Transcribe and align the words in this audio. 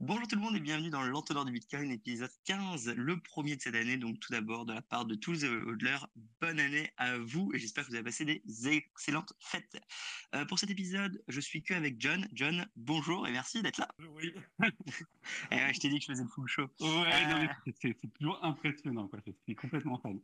Bonjour 0.00 0.28
tout 0.28 0.36
le 0.36 0.42
monde 0.42 0.54
et 0.54 0.60
bienvenue 0.60 0.90
dans 0.90 1.02
l'entonnoir 1.02 1.44
du 1.44 1.50
Bitcoin, 1.50 1.90
épisode 1.90 2.30
15, 2.44 2.94
le 2.96 3.18
premier 3.18 3.56
de 3.56 3.60
cette 3.60 3.74
année. 3.74 3.96
Donc 3.96 4.20
tout 4.20 4.30
d'abord, 4.30 4.64
de 4.64 4.72
la 4.72 4.80
part 4.80 5.06
de 5.06 5.16
tous 5.16 5.32
les 5.32 5.44
hodlers, 5.48 6.06
bonne 6.40 6.60
année 6.60 6.92
à 6.98 7.18
vous 7.18 7.50
et 7.52 7.58
j'espère 7.58 7.84
que 7.84 7.88
vous 7.90 7.96
avez 7.96 8.04
passé 8.04 8.24
des 8.24 8.40
excellentes 8.68 9.32
fêtes. 9.40 9.76
Euh, 10.36 10.44
pour 10.44 10.60
cet 10.60 10.70
épisode, 10.70 11.20
je 11.26 11.40
suis 11.40 11.64
que 11.64 11.74
avec 11.74 12.00
John. 12.00 12.28
John, 12.32 12.64
bonjour 12.76 13.26
et 13.26 13.32
merci 13.32 13.60
d'être 13.60 13.78
là. 13.78 13.88
Oui. 14.14 14.32
Eh 15.50 15.74
je 15.74 15.80
t'ai 15.80 15.88
dit 15.88 15.98
que 15.98 16.04
je 16.04 16.12
faisais 16.12 16.22
le 16.22 16.28
full 16.28 16.48
show. 16.48 16.68
Ouais, 16.80 17.26
euh, 17.34 17.72
c'est 17.82 17.96
toujours 18.14 18.42
impressionnant, 18.44 19.08
quoi. 19.08 19.18
je 19.26 19.32
suis 19.44 19.56
complètement 19.56 19.98
fan. 19.98 20.20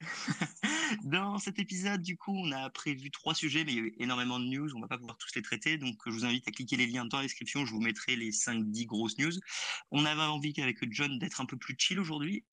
Dans 1.04 1.38
cet 1.38 1.58
épisode, 1.58 2.02
du 2.02 2.16
coup, 2.16 2.36
on 2.36 2.52
a 2.52 2.70
prévu 2.70 3.10
trois 3.10 3.34
sujets, 3.34 3.64
mais 3.64 3.72
il 3.72 3.76
y 3.76 3.80
a 3.80 3.84
eu 3.84 3.94
énormément 3.98 4.38
de 4.38 4.46
news. 4.46 4.74
On 4.76 4.80
va 4.80 4.88
pas 4.88 4.98
pouvoir 4.98 5.16
tous 5.18 5.34
les 5.34 5.42
traiter. 5.42 5.78
Donc, 5.78 5.96
je 6.06 6.10
vous 6.10 6.24
invite 6.24 6.46
à 6.48 6.50
cliquer 6.50 6.76
les 6.76 6.86
liens 6.86 7.04
dans 7.04 7.18
la 7.18 7.24
description. 7.24 7.64
Je 7.64 7.72
vous 7.72 7.80
mettrai 7.80 8.16
les 8.16 8.30
5-10 8.30 8.86
grosses 8.86 9.18
news. 9.18 9.32
On 9.90 10.04
avait 10.04 10.22
envie 10.22 10.54
avec 10.58 10.78
John 10.92 11.18
d'être 11.18 11.40
un 11.40 11.46
peu 11.46 11.56
plus 11.56 11.74
chill 11.78 11.98
aujourd'hui 11.98 12.44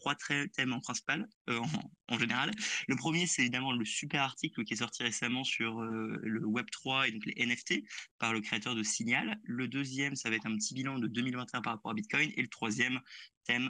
trois 0.00 0.14
thèmes 0.56 0.72
en 0.72 0.80
principal, 0.80 1.28
euh, 1.48 1.60
en, 2.08 2.18
général. 2.18 2.50
Le 2.88 2.96
premier, 2.96 3.26
c'est 3.26 3.42
évidemment 3.42 3.72
le 3.72 3.84
super 3.84 4.22
article 4.22 4.64
qui 4.64 4.72
est 4.72 4.78
sorti 4.78 5.02
récemment 5.02 5.44
sur 5.44 5.80
euh, 5.80 6.18
le 6.22 6.40
Web3 6.40 7.08
et 7.08 7.12
donc 7.12 7.24
les 7.26 7.46
NFT 7.46 7.84
par 8.18 8.32
le 8.32 8.40
créateur 8.40 8.74
de 8.74 8.82
Signal. 8.82 9.38
Le 9.44 9.68
deuxième, 9.68 10.16
ça 10.16 10.30
va 10.30 10.36
être 10.36 10.46
un 10.46 10.56
petit 10.56 10.74
bilan 10.74 10.98
de 10.98 11.06
2021 11.06 11.60
par 11.60 11.74
rapport 11.74 11.90
à 11.90 11.94
Bitcoin. 11.94 12.32
Et 12.36 12.42
le 12.42 12.48
troisième, 12.48 13.00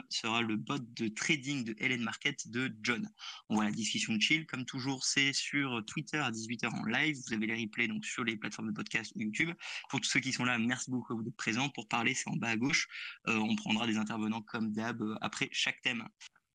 sera 0.09 0.41
le 0.41 0.55
bot 0.55 0.79
de 0.79 1.07
trading 1.07 1.63
de 1.63 1.75
Helen 1.79 2.01
Market 2.01 2.49
de 2.49 2.73
John. 2.81 3.09
On 3.49 3.55
voit 3.55 3.65
la 3.65 3.71
discussion 3.71 4.19
chill, 4.19 4.45
comme 4.45 4.65
toujours, 4.65 5.03
c'est 5.03 5.33
sur 5.33 5.83
Twitter 5.85 6.17
à 6.17 6.31
18h 6.31 6.69
en 6.69 6.85
live. 6.85 7.17
Vous 7.27 7.33
avez 7.33 7.47
les 7.47 7.63
replays 7.63 7.87
donc 7.87 8.05
sur 8.05 8.23
les 8.23 8.37
plateformes 8.37 8.67
de 8.67 8.73
podcast 8.73 9.11
ou 9.15 9.21
YouTube. 9.21 9.51
Pour 9.89 10.01
tous 10.01 10.09
ceux 10.09 10.19
qui 10.19 10.33
sont 10.33 10.45
là, 10.45 10.57
merci 10.57 10.91
beaucoup 10.91 11.21
d'être 11.21 11.35
présents. 11.35 11.69
Pour 11.69 11.87
parler, 11.87 12.13
c'est 12.13 12.29
en 12.29 12.35
bas 12.35 12.49
à 12.49 12.57
gauche. 12.57 12.87
Euh, 13.27 13.37
on 13.37 13.55
prendra 13.55 13.87
des 13.87 13.97
intervenants 13.97 14.41
comme 14.41 14.71
d'hab 14.71 15.01
euh, 15.01 15.15
après 15.21 15.49
chaque 15.51 15.81
thème. 15.81 16.07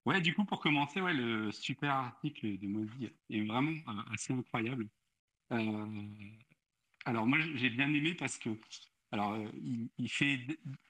Ouais, 0.05 0.21
du 0.21 0.35
coup, 0.35 0.45
pour 0.45 0.61
commencer, 0.61 1.01
ouais, 1.01 1.15
le 1.15 1.51
super 1.51 1.93
article 1.93 2.59
de 2.59 2.67
Mozi 2.69 3.11
est 3.31 3.45
vraiment 3.45 3.77
euh, 3.89 4.03
assez 4.13 4.33
incroyable. 4.33 4.89
alors 5.51 7.27
moi, 7.27 7.39
j'ai 7.55 7.71
bien 7.71 7.93
aimé 7.93 8.15
parce 8.15 8.39
que 8.39 8.51
alors, 9.13 9.35
euh, 9.35 9.49
il, 9.99 10.09
fait 10.09 10.41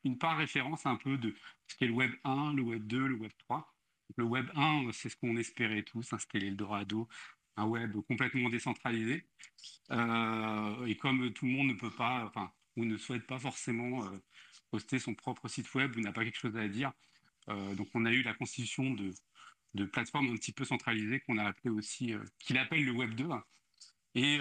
une 0.05 0.19
part 0.19 0.39
référence 0.39 0.87
un 0.87 0.97
peu 0.97 1.19
de 1.19 1.35
ce 1.69 1.77
qu'est 1.77 1.87
le 1.87 1.93
Web 1.93 2.13
1, 2.25 2.55
le 2.55 2.63
Web 2.63 2.87
2, 2.87 3.07
le 3.09 3.15
Web 3.17 3.33
3. 3.39 3.75
Le 4.17 4.25
Web 4.25 4.51
1, 4.55 4.91
c'est 4.93 5.09
ce 5.09 5.17
qu'on 5.17 5.37
espérait 5.37 5.83
tous, 5.83 6.13
hein, 6.13 6.19
c'était 6.19 6.39
l'Eldorado, 6.39 7.09
un 7.57 7.67
web 7.67 7.97
complètement 8.09 8.49
décentralisé. 8.49 9.27
Euh, 9.91 10.87
et 10.87 10.97
comme 10.97 11.33
tout 11.33 11.47
le 11.47 11.53
monde 11.53 11.69
ne 11.69 11.75
peut 11.75 11.91
pas, 11.91 12.25
enfin, 12.27 12.53
ou 12.77 12.85
ne 12.85 12.97
souhaite 12.97 13.27
pas 13.27 13.39
forcément 13.39 14.05
euh, 14.05 14.19
poster 14.71 14.99
son 14.99 15.15
propre 15.15 15.49
site 15.49 15.73
web 15.75 15.97
ou 15.97 16.01
n'a 16.01 16.13
pas 16.13 16.25
quelque 16.25 16.39
chose 16.39 16.57
à 16.57 16.69
dire, 16.69 16.93
donc 17.49 17.89
on 17.95 18.05
a 18.07 18.11
eu 18.11 18.23
la 18.23 18.35
constitution 18.35 18.93
de, 18.95 19.15
de 19.75 19.85
plateformes 19.85 20.31
un 20.31 20.35
petit 20.35 20.51
peu 20.51 20.65
centralisées 20.65 21.21
qu'on 21.21 21.39
a 21.39 21.45
appelé 21.45 21.71
aussi, 21.71 22.13
qu'il 22.41 22.59
appelle 22.59 22.85
le 22.85 22.91
Web 22.91 23.15
2. 23.15 23.29
Et, 24.17 24.41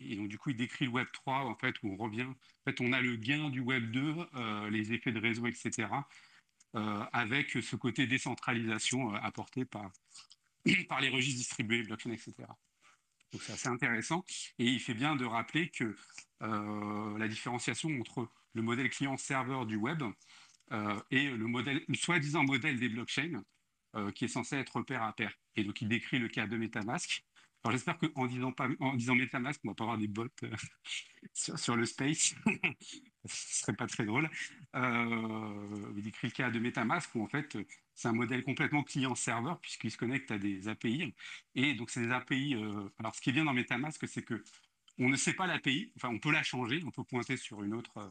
et 0.00 0.16
donc, 0.16 0.28
du 0.28 0.38
coup, 0.38 0.50
il 0.50 0.56
décrit 0.56 0.86
le 0.86 0.90
Web 0.90 1.06
3, 1.12 1.44
en 1.44 1.54
fait, 1.54 1.74
où 1.82 1.92
on 1.92 1.96
revient. 1.96 2.22
En 2.22 2.34
fait, 2.64 2.80
on 2.80 2.92
a 2.92 3.00
le 3.00 3.16
gain 3.16 3.50
du 3.50 3.60
Web 3.60 3.90
2, 3.90 4.14
euh, 4.34 4.70
les 4.70 4.92
effets 4.92 5.12
de 5.12 5.20
réseau, 5.20 5.46
etc., 5.46 5.88
euh, 6.76 7.04
avec 7.12 7.50
ce 7.50 7.76
côté 7.76 8.06
décentralisation 8.06 9.14
euh, 9.14 9.18
apporté 9.22 9.64
par, 9.64 9.90
par 10.88 11.00
les 11.00 11.08
registres 11.08 11.38
distribués, 11.38 11.82
blockchain, 11.82 12.12
etc. 12.12 12.34
Donc, 13.32 13.42
c'est 13.42 13.52
assez 13.52 13.68
intéressant. 13.68 14.24
Et 14.58 14.64
il 14.64 14.80
fait 14.80 14.94
bien 14.94 15.16
de 15.16 15.24
rappeler 15.24 15.68
que 15.68 15.94
la 16.40 17.28
différenciation 17.28 17.90
entre 18.00 18.28
le 18.54 18.62
modèle 18.62 18.88
client-serveur 18.88 19.66
du 19.66 19.76
web 19.76 20.02
et 21.10 21.28
le 21.28 21.46
modèle, 21.46 21.84
soi-disant 21.94 22.42
modèle 22.42 22.80
des 22.80 22.88
blockchains, 22.88 23.44
qui 24.14 24.24
est 24.24 24.28
censé 24.28 24.56
être 24.56 24.82
pair 24.82 25.02
à 25.02 25.12
pair. 25.12 25.32
Et 25.54 25.62
donc, 25.62 25.80
il 25.80 25.86
décrit 25.86 26.18
le 26.18 26.28
cas 26.28 26.48
de 26.48 26.56
MetaMask, 26.56 27.22
alors 27.62 27.72
j'espère 27.72 27.98
qu'en 27.98 28.26
disant, 28.26 28.54
MetaMask, 29.14 29.60
on 29.64 29.68
va 29.68 29.74
pas 29.74 29.84
avoir 29.84 29.98
des 29.98 30.08
bots 30.08 30.26
euh, 30.44 30.50
sur, 31.34 31.76
le 31.76 31.84
space. 31.84 32.34
Ce 33.26 33.60
serait 33.60 33.74
pas 33.74 33.86
très 33.86 34.06
drôle. 34.06 34.30
Euh, 34.76 35.92
il 35.94 36.02
décrit 36.02 36.28
le 36.28 36.32
cas 36.32 36.50
de 36.50 36.58
MetaMask 36.58 37.14
où 37.14 37.22
en 37.22 37.26
fait 37.26 37.58
c'est 37.94 38.08
un 38.08 38.12
modèle 38.12 38.42
complètement 38.44 38.82
client-serveur 38.82 39.60
puisqu'il 39.60 39.90
se 39.90 39.98
connecte 39.98 40.30
à 40.30 40.38
des 40.38 40.68
API. 40.68 41.14
Et 41.54 41.74
donc 41.74 41.90
c'est 41.90 42.00
des 42.00 42.12
API. 42.12 42.54
Euh, 42.54 42.88
alors 42.98 43.14
ce 43.14 43.20
qui 43.20 43.28
est 43.28 43.34
bien 43.34 43.44
dans 43.44 43.52
MetaMask, 43.52 44.08
c'est 44.08 44.22
que 44.22 44.42
on 44.98 45.10
ne 45.10 45.16
sait 45.16 45.34
pas 45.34 45.46
l'API. 45.46 45.92
Enfin, 45.96 46.08
on 46.08 46.18
peut 46.18 46.32
la 46.32 46.42
changer. 46.42 46.82
On 46.86 46.90
peut 46.90 47.04
pointer 47.04 47.36
sur 47.36 47.62
une 47.62 47.74
autre. 47.74 47.98
Euh, 47.98 48.08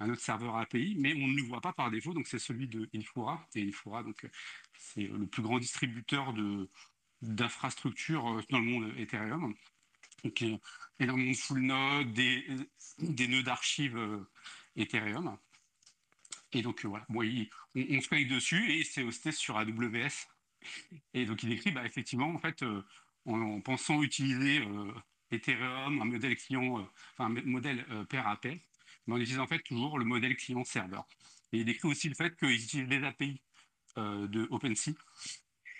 un 0.00 0.10
autre 0.10 0.20
serveur 0.20 0.56
API, 0.56 0.96
mais 0.98 1.14
on 1.14 1.28
ne 1.28 1.36
le 1.36 1.44
voit 1.44 1.60
pas 1.60 1.72
par 1.72 1.88
défaut, 1.88 2.12
donc 2.12 2.26
c'est 2.26 2.40
celui 2.40 2.66
de 2.66 2.90
Infura. 2.92 3.46
Et 3.54 3.62
Infura, 3.62 4.02
donc 4.02 4.26
c'est 4.76 5.06
le 5.06 5.28
plus 5.28 5.42
grand 5.42 5.60
distributeur 5.60 6.32
de, 6.32 6.68
d'infrastructures 7.22 8.28
euh, 8.28 8.42
dans 8.50 8.58
le 8.58 8.64
monde 8.64 8.92
Ethereum. 8.98 9.54
Donc, 10.24 10.44
énormément 10.98 11.30
de 11.30 11.36
full 11.36 11.60
node, 11.60 12.12
des, 12.12 12.44
des 12.98 13.28
nœuds 13.28 13.42
d'archives 13.42 13.96
euh, 13.96 14.28
Ethereum. 14.76 15.38
Et 16.52 16.62
donc, 16.62 16.84
euh, 16.84 16.88
voilà, 16.88 17.06
on, 17.08 17.20
se 18.00 18.08
connecte 18.08 18.30
dessus 18.30 18.72
et 18.72 18.84
c'est 18.84 19.02
hosté 19.02 19.32
sur 19.32 19.56
AWS. 19.56 20.28
Et 21.14 21.24
donc, 21.24 21.42
il 21.42 21.52
écrit, 21.52 21.72
bah, 21.72 21.84
effectivement, 21.84 22.28
en 22.28 22.38
fait, 22.38 22.64
en, 23.24 23.60
pensant 23.62 24.02
utiliser 24.02 24.62
Ethereum, 25.30 26.00
un 26.00 26.04
modèle 26.04 26.36
client, 26.36 26.86
enfin, 27.12 27.26
un 27.26 27.42
modèle 27.44 27.84
pair 28.08 28.28
à 28.28 28.38
mais 28.44 29.14
on 29.14 29.16
utilise 29.16 29.40
en 29.40 29.48
fait 29.48 29.58
toujours 29.60 29.98
le 29.98 30.04
modèle 30.04 30.36
client-serveur. 30.36 31.08
Et 31.52 31.58
il 31.58 31.64
décrit 31.64 31.88
aussi 31.88 32.08
le 32.08 32.14
fait 32.14 32.36
qu'ils 32.36 32.62
utilisent 32.62 32.88
les 32.88 33.02
API 33.02 33.40
de 33.96 34.46
OpenSea 34.50 34.92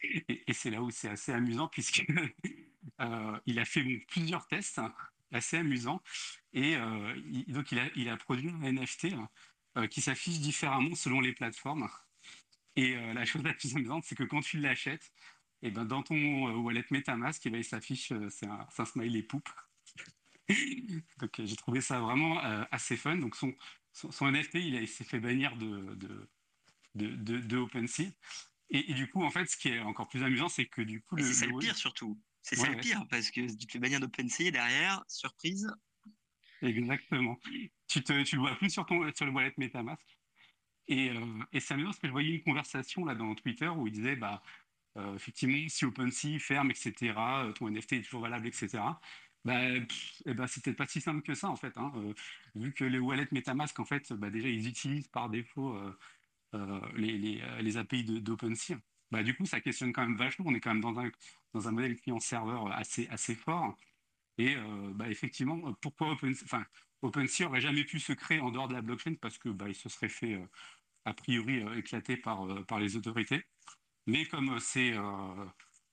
et, 0.02 0.52
c'est 0.52 0.70
là 0.70 0.82
où 0.82 0.90
c'est 0.90 1.08
assez 1.08 1.32
amusant, 1.32 1.68
puisqu'il 1.68 2.06
euh, 3.00 3.38
a 3.56 3.64
fait 3.64 3.82
plusieurs 4.08 4.46
tests 4.46 4.78
hein, 4.78 4.92
assez 5.32 5.58
amusants. 5.58 6.02
Et 6.52 6.76
euh, 6.76 7.14
donc, 7.48 7.72
il 7.72 7.78
a, 7.78 7.88
il 7.96 8.08
a, 8.08 8.16
produit 8.16 8.50
un 8.50 8.72
NFT 8.72 9.12
hein, 9.14 9.28
euh, 9.78 9.86
qui 9.86 10.00
s'affiche 10.00 10.40
différemment 10.40 10.94
selon 10.94 11.20
les 11.20 11.32
plateformes. 11.32 11.88
Et 12.74 12.94
la 13.12 13.26
chose 13.26 13.42
la 13.42 13.52
plus 13.52 13.76
amusante, 13.76 14.04
c'est 14.06 14.14
que 14.14 14.22
quand 14.22 14.40
tu 14.40 14.58
l'achètes, 14.58 15.12
et 15.60 15.68
eh 15.68 15.70
ben 15.70 15.84
dans 15.84 16.02
ton 16.02 16.56
wallet 16.62 16.84
MetaMask, 16.90 17.44
et 17.44 17.50
eh 17.50 17.52
ben, 17.52 17.58
il 17.58 17.64
s'affiche, 17.64 18.14
c'est 18.30 18.46
un, 18.46 18.66
un, 18.78 18.84
smiley 18.86 19.22
poupe. 19.22 19.50
donc 21.18 21.38
j'ai 21.38 21.56
trouvé 21.56 21.82
ça 21.82 22.00
vraiment 22.00 22.38
assez 22.70 22.96
fun. 22.96 23.16
Donc 23.16 23.36
son, 23.36 23.54
son, 23.92 24.32
NFT, 24.32 24.54
il, 24.54 24.88
s'est 24.88 25.04
fait 25.04 25.20
bannir 25.20 25.54
de, 25.58 25.98
de 26.94 27.56
OpenSea. 27.58 28.10
Et, 28.74 28.94
du 28.94 29.08
coup, 29.10 29.22
en 29.22 29.30
fait, 29.30 29.44
ce 29.46 29.56
qui 29.56 29.68
est 29.68 29.80
encore 29.80 30.08
plus 30.08 30.22
amusant, 30.22 30.48
c'est 30.48 30.66
que 30.66 30.80
du 30.80 31.02
coup. 31.02 31.18
C'est 31.18 31.34
ça 31.34 31.46
le 31.46 31.58
pire 31.58 31.76
surtout. 31.76 32.18
C'est 32.40 32.56
ça 32.56 32.68
le 32.68 32.76
pire, 32.76 33.06
parce 33.08 33.30
que 33.30 33.40
tu 33.40 33.66
te 33.66 33.72
fais 33.72 33.78
bannir 33.78 34.00
d'OpenSea 34.00 34.50
derrière, 34.50 35.04
surprise. 35.06 35.70
Exactement. 36.62 37.38
Tu, 37.88 38.02
te, 38.02 38.22
tu 38.22 38.36
le 38.36 38.40
vois 38.42 38.56
plus 38.56 38.70
sur, 38.70 38.86
ton, 38.86 39.12
sur 39.14 39.26
le 39.26 39.32
wallet 39.32 39.52
MetaMask. 39.58 40.06
Et, 40.88 41.10
euh, 41.10 41.44
et 41.52 41.60
c'est 41.60 41.74
amusant 41.74 41.90
parce 41.90 41.98
que 42.00 42.08
je 42.08 42.12
voyais 42.12 42.34
une 42.34 42.42
conversation 42.42 43.04
là 43.04 43.14
dans 43.14 43.34
Twitter 43.34 43.68
où 43.68 43.86
il 43.86 43.92
disait 43.92 44.16
bah, 44.16 44.42
euh, 44.96 45.14
effectivement, 45.14 45.68
si 45.68 45.84
OpenSea 45.84 46.38
ferme, 46.38 46.70
etc., 46.70 47.14
euh, 47.16 47.52
ton 47.52 47.70
NFT 47.70 47.92
est 47.94 48.02
toujours 48.02 48.22
valable, 48.22 48.46
etc., 48.46 48.82
bah, 49.44 49.60
et 49.70 49.82
eh 50.26 50.34
ben, 50.34 50.46
c'est 50.46 50.62
peut-être 50.62 50.76
pas 50.76 50.86
si 50.86 51.00
simple 51.00 51.22
que 51.22 51.34
ça 51.34 51.48
en 51.48 51.56
fait. 51.56 51.76
Hein. 51.76 51.92
vu 52.54 52.72
que 52.72 52.84
les 52.84 53.00
wallets 53.00 53.26
MetaMask, 53.32 53.78
en 53.80 53.84
fait, 53.84 54.12
bah, 54.12 54.30
déjà, 54.30 54.48
ils 54.48 54.68
utilisent 54.68 55.08
par 55.08 55.30
défaut 55.30 55.74
euh, 55.74 55.98
les, 56.96 57.40
euh, 57.42 57.62
les, 57.62 57.76
API 57.76 58.04
d'OpenSea. 58.04 58.76
Bah, 59.10 59.22
du 59.22 59.34
coup, 59.34 59.46
ça 59.46 59.60
questionne 59.60 59.92
quand 59.92 60.02
même 60.02 60.16
vachement. 60.16 60.46
On 60.48 60.54
est 60.54 60.60
quand 60.60 60.72
même 60.72 60.80
dans 60.82 60.98
un, 60.98 61.10
dans 61.54 61.68
un 61.68 61.72
modèle 61.72 61.96
client-serveur 61.96 62.72
assez, 62.72 63.08
assez 63.08 63.34
fort. 63.34 63.76
Et 64.38 64.56
euh, 64.56 64.90
bah, 64.94 65.08
effectivement, 65.10 65.72
pourquoi 65.80 66.12
OpenSea 66.12 66.44
enfin, 66.44 66.64
OpenSea 67.02 67.46
aurait 67.46 67.60
jamais 67.60 67.84
pu 67.84 68.00
se 68.00 68.12
créer 68.12 68.40
en 68.40 68.50
dehors 68.50 68.68
de 68.68 68.74
la 68.74 68.82
blockchain 68.82 69.14
parce 69.20 69.38
que 69.38 69.48
bah, 69.48 69.72
se 69.74 69.88
serait 69.88 70.08
fait 70.08 70.40
a 71.04 71.14
priori 71.14 71.62
éclaté 71.76 72.16
par, 72.16 72.46
par 72.66 72.78
les 72.78 72.96
autorités. 72.96 73.44
Mais 74.06 74.24
comme 74.26 74.58
c'est 74.60 74.94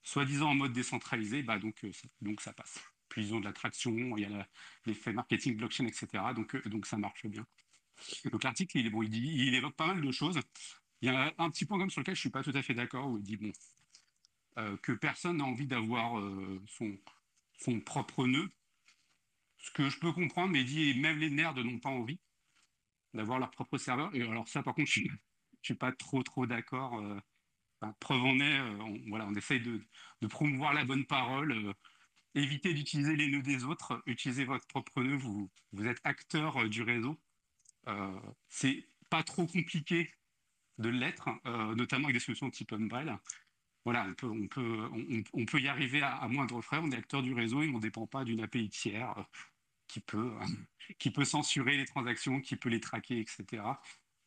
soi-disant 0.03 0.51
en 0.51 0.55
mode 0.55 0.73
décentralisé, 0.73 1.43
bah, 1.43 1.59
donc, 1.59 1.85
donc 2.21 2.41
ça 2.41 2.53
passe. 2.53 2.79
Puis 3.09 3.25
ils 3.25 3.33
ont 3.33 3.39
de 3.39 3.45
l'attraction, 3.45 3.91
il 4.17 4.21
y 4.21 4.25
a 4.25 4.47
l'effet 4.85 5.13
marketing 5.13 5.57
blockchain, 5.57 5.85
etc. 5.87 6.07
Donc, 6.35 6.55
donc 6.67 6.85
ça 6.85 6.97
marche 6.97 7.25
bien. 7.25 7.45
Donc 8.31 8.43
l'article, 8.43 8.77
il, 8.77 8.89
bon, 8.89 9.03
il, 9.03 9.55
évoque 9.55 9.75
pas 9.75 9.87
mal 9.87 10.01
de 10.01 10.11
choses. 10.11 10.39
Il 11.01 11.07
y 11.07 11.09
a 11.09 11.33
un 11.37 11.49
petit 11.49 11.65
point 11.65 11.77
comme 11.77 11.89
sur 11.89 12.01
lequel 12.01 12.15
je 12.15 12.19
suis 12.19 12.29
pas 12.29 12.43
tout 12.43 12.51
à 12.53 12.61
fait 12.61 12.73
d'accord, 12.73 13.07
où 13.09 13.17
il 13.17 13.23
dit 13.23 13.37
bon, 13.37 13.51
euh, 14.57 14.77
que 14.77 14.91
personne 14.91 15.37
n'a 15.37 15.45
envie 15.45 15.67
d'avoir 15.67 16.19
euh, 16.19 16.61
son, 16.67 16.97
son 17.59 17.79
propre 17.79 18.25
nœud. 18.25 18.49
Ce 19.57 19.71
que 19.71 19.89
je 19.89 19.99
peux 19.99 20.11
comprendre, 20.11 20.51
mais 20.51 20.61
il 20.61 20.65
dit 20.65 20.99
même 20.99 21.19
les 21.19 21.29
nerds 21.29 21.55
n'ont 21.55 21.79
pas 21.79 21.89
envie 21.89 22.19
d'avoir 23.13 23.39
leur 23.39 23.51
propre 23.51 23.77
serveur. 23.77 24.13
Et 24.15 24.21
alors 24.21 24.47
ça, 24.47 24.63
par 24.63 24.73
contre, 24.75 24.89
je 24.89 25.01
ne 25.01 25.07
suis 25.61 25.75
pas 25.75 25.91
trop 25.91 26.23
trop 26.23 26.45
d'accord. 26.45 26.99
Euh, 26.99 27.19
preuve 27.99 28.23
en 28.23 28.39
est, 28.39 28.59
on, 28.59 28.99
voilà, 29.07 29.25
on 29.27 29.35
essaye 29.35 29.61
de, 29.61 29.81
de, 30.21 30.27
promouvoir 30.27 30.73
la 30.73 30.83
bonne 30.85 31.05
parole. 31.05 31.73
évitez 32.35 32.73
d'utiliser 32.73 33.15
les 33.15 33.27
nœuds 33.27 33.41
des 33.41 33.63
autres, 33.63 34.01
utilisez 34.05 34.43
votre 34.45 34.67
propre 34.67 35.01
nœud, 35.01 35.15
vous, 35.15 35.49
vous 35.71 35.85
êtes 35.87 35.99
acteur 36.03 36.67
du 36.67 36.81
réseau. 36.81 37.17
Euh, 37.89 38.19
c'est 38.47 38.85
pas 39.09 39.23
trop 39.23 39.45
compliqué 39.45 40.13
de 40.77 40.89
l'être, 40.89 41.27
notamment 41.75 42.05
avec 42.05 42.15
des 42.15 42.21
solutions 42.21 42.49
type 42.49 42.71
Umbrella. 42.71 43.19
Voilà, 43.83 44.07
on 44.07 44.13
peut, 44.13 44.27
on 44.27 44.47
peut, 44.47 44.89
on, 45.33 45.45
peut 45.45 45.59
y 45.59 45.67
arriver 45.67 46.01
à, 46.01 46.27
moindre 46.27 46.61
frais. 46.61 46.77
On 46.81 46.91
est 46.91 46.95
acteur 46.95 47.21
du 47.21 47.33
réseau 47.33 47.63
et 47.63 47.69
on 47.69 47.73
ne 47.73 47.79
dépend 47.79 48.07
pas 48.07 48.23
d'une 48.23 48.41
API 48.41 48.69
tiers 48.69 49.25
qui 49.87 49.99
peut, 49.99 50.31
qui 50.99 51.11
peut 51.11 51.25
censurer 51.25 51.75
les 51.75 51.85
transactions, 51.85 52.39
qui 52.39 52.55
peut 52.55 52.69
les 52.69 52.79
traquer, 52.79 53.19
etc. 53.19 53.63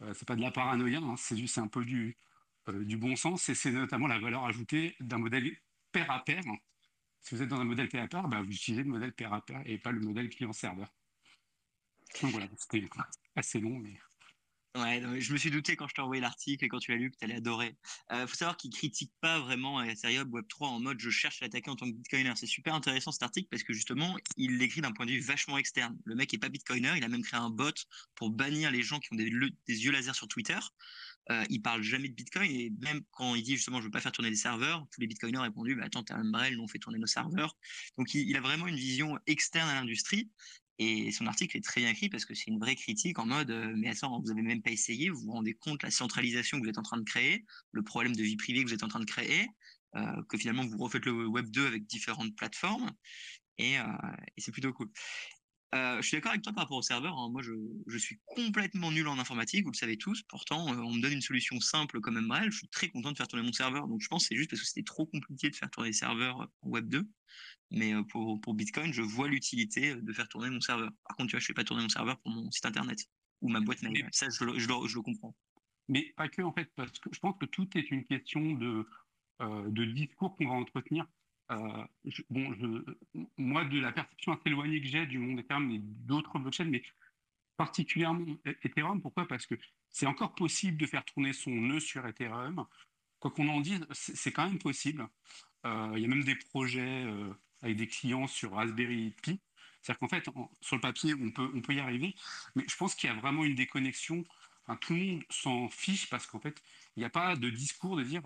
Euh, 0.03 0.13
c'est 0.15 0.27
pas 0.27 0.37
de 0.37 0.43
la 0.43 0.51
paranoïa, 0.51 0.99
hein, 0.99 1.15
c'est 1.17 1.37
juste 1.37 1.59
un 1.59 1.69
peu 1.69 1.85
du, 1.85 2.17
du 2.69 2.97
bon 2.97 3.17
sens 3.17 3.49
et 3.49 3.55
c'est 3.55 3.71
notamment 3.71 4.07
la 4.07 4.19
valeur 4.19 4.45
ajoutée 4.45 4.97
d'un 5.01 5.19
modèle 5.19 5.57
pair 5.93 6.11
à 6.11 6.25
pair. 6.25 6.43
Si 7.21 7.35
vous 7.35 7.43
êtes 7.43 7.49
dans 7.49 7.61
un 7.61 7.65
modèle 7.65 7.89
pair 7.89 8.03
à 8.03 8.09
pair, 8.09 8.29
bah, 8.29 8.43
vous 8.43 8.51
utilisez 8.51 8.83
le 8.83 8.91
modèle 8.91 9.13
pair 9.13 9.33
à 9.33 9.45
pair 9.45 9.63
et 9.65 9.79
pas 9.79 9.93
le 9.93 10.01
modèle 10.01 10.29
client-serveur. 10.29 10.93
Donc 12.21 12.33
voilà, 12.33 12.49
c'était 12.59 12.85
assez 13.37 13.61
long, 13.61 13.79
mais. 13.79 13.99
Ouais, 14.75 15.03
je 15.21 15.35
me 15.35 15.37
suis 15.37 15.51
douté 15.51 15.77
quand 15.77 15.87
je 15.87 15.95
t'ai 15.95 16.01
envoyé 16.01 16.23
l'article 16.23 16.65
et 16.65 16.69
quand 16.69 16.79
tu 16.79 16.93
l'as 16.93 16.97
lu 16.97 17.11
que 17.11 17.17
tu 17.19 17.25
allais 17.27 17.35
adorer. 17.35 17.77
Euh, 18.11 18.27
faut 18.27 18.37
savoir 18.37 18.57
qu'il 18.57 18.71
critique 18.71 19.13
pas 19.21 19.39
vraiment 19.39 19.83
Ethereum 19.83 20.31
Web3 20.31 20.65
en 20.65 20.81
mode 20.81 20.99
je 20.99 21.11
cherche 21.11 21.43
à 21.43 21.45
l'attaquer 21.45 21.71
en 21.71 21.77
tant 21.77 21.85
que 21.85 21.95
bitcoiner. 21.95 22.33
C'est 22.37 22.47
super 22.47 22.75
intéressant 22.75 23.13
cet 23.13 23.23
article 23.23 23.49
parce 23.51 23.65
que 23.65 23.75
justement, 23.75 24.17
il 24.39 24.57
l'écrit 24.57 24.81
d'un 24.81 24.93
point 24.93 25.05
de 25.05 25.11
vue 25.11 25.21
vachement 25.21 25.59
externe. 25.59 25.99
Le 26.07 26.15
mec 26.15 26.33
est 26.33 26.39
pas 26.39 26.49
bitcoiner, 26.49 26.95
il 26.97 27.05
a 27.05 27.09
même 27.09 27.23
créé 27.23 27.39
un 27.39 27.51
bot 27.51 27.75
pour 28.15 28.31
bannir 28.31 28.71
les 28.71 28.83
gens 28.83 28.99
qui 28.99 29.13
ont 29.13 29.17
des, 29.17 29.27
yeux 29.27 29.93
laser 29.93 30.15
sur 30.15 30.27
Twitter. 30.27 30.59
Euh, 31.31 31.45
il 31.51 31.61
parle 31.61 31.83
jamais 31.83 32.09
de 32.09 32.15
Bitcoin 32.15 32.51
et 32.51 32.73
même 32.81 33.03
quand 33.13 33.37
il 33.37 33.45
dit 33.45 33.55
justement 33.55 33.79
je 33.81 33.85
veux 33.85 33.93
pas 33.93 34.01
faire 34.01 34.11
tourner 34.11 34.31
des 34.31 34.37
serveurs, 34.37 34.85
tous 34.91 35.01
les 35.01 35.07
Bitcoiners 35.07 35.39
ont 35.39 35.43
répondu 35.43 35.77
bah 35.77 35.85
attends 35.85 36.03
t'as 36.03 36.17
Umbrel, 36.17 36.57
nous 36.57 36.65
on 36.65 36.67
fait 36.67 36.81
tourner 36.81 36.99
nos 36.99 37.07
serveurs. 37.07 37.57
Donc 37.97 38.13
il, 38.15 38.37
a 38.37 38.41
vraiment 38.41 38.67
une 38.67 38.75
vision 38.75 39.19
externe 39.29 39.69
à 39.69 39.75
l'industrie 39.75 40.31
et 40.79 41.13
son 41.13 41.27
article 41.27 41.57
est 41.57 41.65
très 41.65 41.81
bien 41.81 41.91
écrit 41.91 42.09
parce 42.09 42.25
que 42.25 42.35
c'est 42.35 42.49
une 42.49 42.59
vraie 42.59 42.75
critique 42.75 43.19
en 43.19 43.27
mode 43.27 43.51
euh, 43.51 43.75
mais 43.77 43.89
attends 43.89 44.21
vous 44.21 44.31
avez 44.31 44.43
même 44.43 44.63
pas 44.63 44.71
essayé, 44.71 45.11
vous 45.11 45.21
vous 45.21 45.33
rendez 45.33 45.55
compte 45.55 45.83
la 45.83 45.91
centralisation 45.91 46.59
que 46.59 46.65
vous 46.65 46.71
êtes 46.71 46.79
en 46.79 46.83
train 46.83 46.99
de 46.99 47.05
créer, 47.05 47.45
le 47.73 47.83
problème 47.83 48.15
de 48.17 48.23
vie 48.23 48.37
privée 48.37 48.63
que 48.63 48.69
vous 48.69 48.75
êtes 48.75 48.83
en 48.83 48.89
train 48.89 49.01
de 49.01 49.05
créer, 49.05 49.49
euh, 49.97 50.23
que 50.29 50.39
finalement 50.39 50.67
vous 50.67 50.79
refaites 50.79 51.05
le 51.05 51.27
Web 51.27 51.51
2 51.51 51.67
avec 51.67 51.87
différentes 51.87 52.35
plateformes 52.37 52.91
et, 53.59 53.79
euh, 53.79 53.85
c'est 54.39 54.53
plutôt 54.53 54.73
cool. 54.73 54.91
Euh, 55.75 56.03
je 56.03 56.09
suis 56.09 56.17
d'accord 56.17 56.33
avec 56.33 56.43
toi 56.43 56.53
par 56.53 56.65
rapport 56.65 56.77
au 56.77 56.83
serveur. 56.83 57.17
Hein. 57.17 57.31
Moi, 57.31 57.41
je, 57.41 57.53
je, 57.87 57.97
suis 57.97 58.21
complètement 58.27 58.93
nul 58.93 59.09
en 59.09 59.19
informatique, 59.19 59.65
vous 59.65 59.71
le 59.71 59.77
savez 59.77 59.97
tous. 59.97 60.23
Pourtant, 60.29 60.67
on 60.67 60.93
me 60.93 61.01
donne 61.01 61.15
une 61.15 61.23
solution 61.23 61.59
simple 61.61 62.01
comme 62.01 62.21
MRL. 62.21 62.51
Je 62.53 62.59
suis 62.59 62.69
très 62.69 62.91
content 62.91 63.11
de 63.11 63.17
faire 63.17 63.27
tourner 63.27 63.45
mon 63.45 63.53
serveur. 63.53 63.89
Donc, 63.89 64.03
je 64.03 64.09
pense 64.09 64.25
que 64.25 64.29
c'est 64.29 64.37
juste 64.37 64.51
parce 64.51 64.61
que 64.61 64.69
c'était 64.69 64.83
trop 64.83 65.07
compliqué 65.07 65.49
de 65.49 65.57
faire 65.57 65.71
tourner 65.71 65.89
les 65.89 65.95
serveurs 65.95 66.47
en 66.61 66.69
Web 66.69 66.89
2. 66.91 67.09
Mais 67.73 67.95
euh, 67.95 68.03
pour, 68.03 68.41
pour 68.41 68.55
Bitcoin, 68.55 68.93
je 68.93 69.03
vois 69.03 69.29
l'utilité 69.29 69.95
de 69.95 70.13
faire 70.13 70.29
tourner 70.29 70.51
mon 70.51 70.61
serveur. 70.61 70.91
Par 71.09 71.17
contre, 71.17 71.31
tu 71.31 71.37
vois, 71.37 71.41
je 71.41 71.45
ne 71.45 71.47
fais 71.49 71.55
pas 71.55 71.65
tourner 71.65 71.83
mon 71.83 71.89
serveur 71.89 72.19
pour 72.21 72.31
mon 72.31 72.51
site 72.51 72.67
internet 72.67 72.99
ou 73.41 73.49
ma 73.49 73.61
boîte 73.61 73.83
mail. 73.83 74.09
Ça, 74.13 74.29
je, 74.29 74.59
je, 74.59 74.61
je, 74.61 74.97
le 74.97 75.03
comprends. 75.03 75.35
Mais 75.89 76.13
pas 76.17 76.29
que, 76.29 76.43
en 76.43 76.53
fait, 76.53 76.71
parce 76.77 76.99
que 76.99 77.09
je 77.13 77.19
pense 77.19 77.37
que 77.39 77.47
tout 77.47 77.69
est 77.77 77.91
une 77.91 78.05
question 78.05 78.53
de, 78.53 78.87
de 79.41 79.85
discours 79.85 80.37
qu'on 80.37 80.47
va 80.47 80.55
entretenir. 80.55 81.07
Euh, 81.51 81.85
bon, 82.31 82.55
moi, 83.37 83.65
de 83.65 83.81
la 83.81 83.93
perception 83.93 84.33
assez 84.33 84.43
éloignée 84.47 84.81
que 84.81 84.87
j'ai 84.87 85.07
du 85.07 85.19
monde 85.19 85.41
Ethereum 85.41 85.71
et 85.71 85.79
d'autres 85.79 86.39
blockchains, 86.39 86.65
mais 86.65 86.83
particulièrement 87.57 88.37
Ethereum, 88.63 89.01
pourquoi? 89.01 89.27
Parce 89.27 89.47
que 89.47 89.55
c'est 89.91 90.07
encore 90.07 90.35
possible 90.35 90.77
de 90.79 90.87
faire 90.87 91.05
tourner 91.05 91.33
son 91.33 91.51
nœud 91.51 91.81
sur 91.81 92.07
Ethereum. 92.07 92.65
Quoi 93.19 93.31
qu'on 93.31 93.49
en 93.49 93.61
dise, 93.61 93.87
c'est 93.93 94.33
quand 94.33 94.49
même 94.49 94.59
possible. 94.59 95.07
Euh, 95.67 95.93
il 95.95 96.03
y 96.03 96.05
a 96.05 96.09
même 96.09 96.25
des 96.25 96.35
projets 96.35 97.05
euh, 97.05 97.33
avec 97.63 97.77
des 97.77 97.87
clients 97.87 98.27
sur 98.27 98.53
Raspberry 98.53 99.15
Pi. 99.23 99.41
C'est-à-dire 99.81 99.99
qu'en 99.99 100.09
fait, 100.09 100.29
sur 100.61 100.77
le 100.77 100.81
papier, 100.81 101.15
on 101.15 101.31
peut, 101.31 101.51
on 101.55 101.61
peut 101.61 101.75
y 101.75 101.81
arriver, 101.81 102.15
mais 102.55 102.65
je 102.69 102.77
pense 102.77 102.95
qu'il 102.95 103.09
y 103.09 103.13
a 103.13 103.17
vraiment 103.17 103.45
une 103.45 103.55
déconnexion. 103.55 104.25
Enfin, 104.65 104.77
tout 104.77 104.95
le 104.95 105.01
monde 105.01 105.25
s'en 105.29 105.69
fiche 105.69 106.09
parce 106.09 106.27
qu'en 106.27 106.39
fait, 106.39 106.63
il 106.97 107.01
n'y 107.01 107.05
a 107.05 107.11
pas 107.11 107.35
de 107.35 107.51
discours 107.51 107.97
de 107.97 108.05
dire 108.05 108.23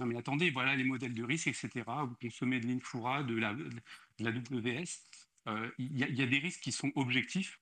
non 0.00 0.06
mais 0.06 0.16
attendez, 0.16 0.50
voilà 0.50 0.74
les 0.74 0.84
modèles 0.84 1.14
de 1.14 1.22
risque, 1.22 1.46
etc. 1.48 1.70
Vous 2.06 2.16
consommez 2.20 2.60
de 2.60 2.66
l'Infura, 2.66 3.22
de 3.22 3.34
la, 3.34 3.54
de 3.54 3.70
la 4.18 4.30
WS. 4.30 5.02
Euh, 5.46 5.70
il 5.78 5.98
y, 5.98 6.22
a 6.22 6.26
des 6.26 6.38
risques 6.38 6.60
qui 6.60 6.72
sont 6.72 6.90
objectifs. 6.94 7.60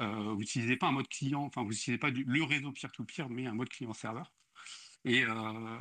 Euh, 0.00 0.32
vous 0.32 0.38
n'utilisez 0.38 0.76
pas 0.76 0.88
un 0.88 0.92
mode 0.92 1.08
client, 1.08 1.42
enfin 1.42 1.62
vous 1.62 1.70
n'utilisez 1.70 1.98
pas 1.98 2.10
le 2.10 2.44
réseau 2.44 2.72
peer-to-peer, 2.72 3.28
mais 3.28 3.46
un 3.46 3.54
mode 3.54 3.68
client-serveur. 3.68 4.32
Euh, 5.06 5.78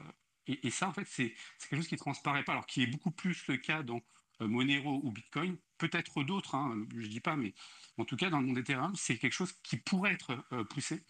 et, 0.47 0.67
et, 0.67 0.71
ça, 0.71 0.89
en 0.89 0.93
fait, 0.93 1.07
c'est 1.07 1.33
quelque 1.59 1.77
chose 1.77 1.87
qui 1.87 1.95
ne 1.95 1.99
transparaît 1.99 2.43
pas, 2.43 2.53
alors 2.53 2.65
qui 2.65 2.83
est 2.83 2.87
beaucoup 2.87 3.11
plus 3.11 3.47
le 3.47 3.57
cas 3.57 3.83
dans 3.83 4.01
Monero 4.39 5.01
ou 5.03 5.11
Bitcoin, 5.11 5.57
peut-être 5.77 6.23
d'autres, 6.23 6.55
hein, 6.55 6.85
je 6.93 7.01
ne 7.01 7.07
dis 7.07 7.19
pas, 7.19 7.35
mais 7.35 7.53
en 7.97 8.05
tout 8.05 8.15
cas, 8.17 8.29
dans 8.29 8.39
le 8.39 8.47
monde 8.47 8.57
Ethereum, 8.57 8.93
c'est 8.95 9.17
quelque 9.17 9.33
chose 9.33 9.53
qui 9.63 9.77
pourrait 9.77 10.13
être 10.13 10.35
poussé 10.69 11.03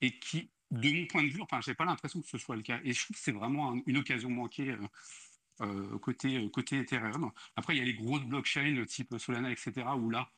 et 0.00 0.18
qui 0.18 0.50
de 0.72 0.90
mon 0.90 1.06
point 1.06 1.22
de 1.22 1.28
vue, 1.28 1.42
enfin, 1.42 1.60
j'ai 1.60 1.74
pas 1.74 1.84
l'impression 1.84 2.20
que 2.20 2.28
ce 2.28 2.38
soit 2.38 2.56
le 2.56 2.62
cas. 2.62 2.80
Et 2.82 2.92
je 2.92 3.04
trouve 3.04 3.16
que 3.16 3.22
c'est 3.22 3.32
vraiment 3.32 3.74
une 3.86 3.98
occasion 3.98 4.30
manquée 4.30 4.70
euh, 4.70 4.88
euh, 5.60 5.98
côté, 5.98 6.38
euh, 6.38 6.48
côté 6.48 6.78
Ethereum. 6.78 7.30
Après, 7.56 7.76
il 7.76 7.78
y 7.78 7.82
a 7.82 7.84
les 7.84 7.94
grosses 7.94 8.24
blockchains 8.24 8.84
type 8.86 9.16
Solana, 9.18 9.50
etc., 9.50 9.72
où 9.96 10.10
là, 10.10 10.30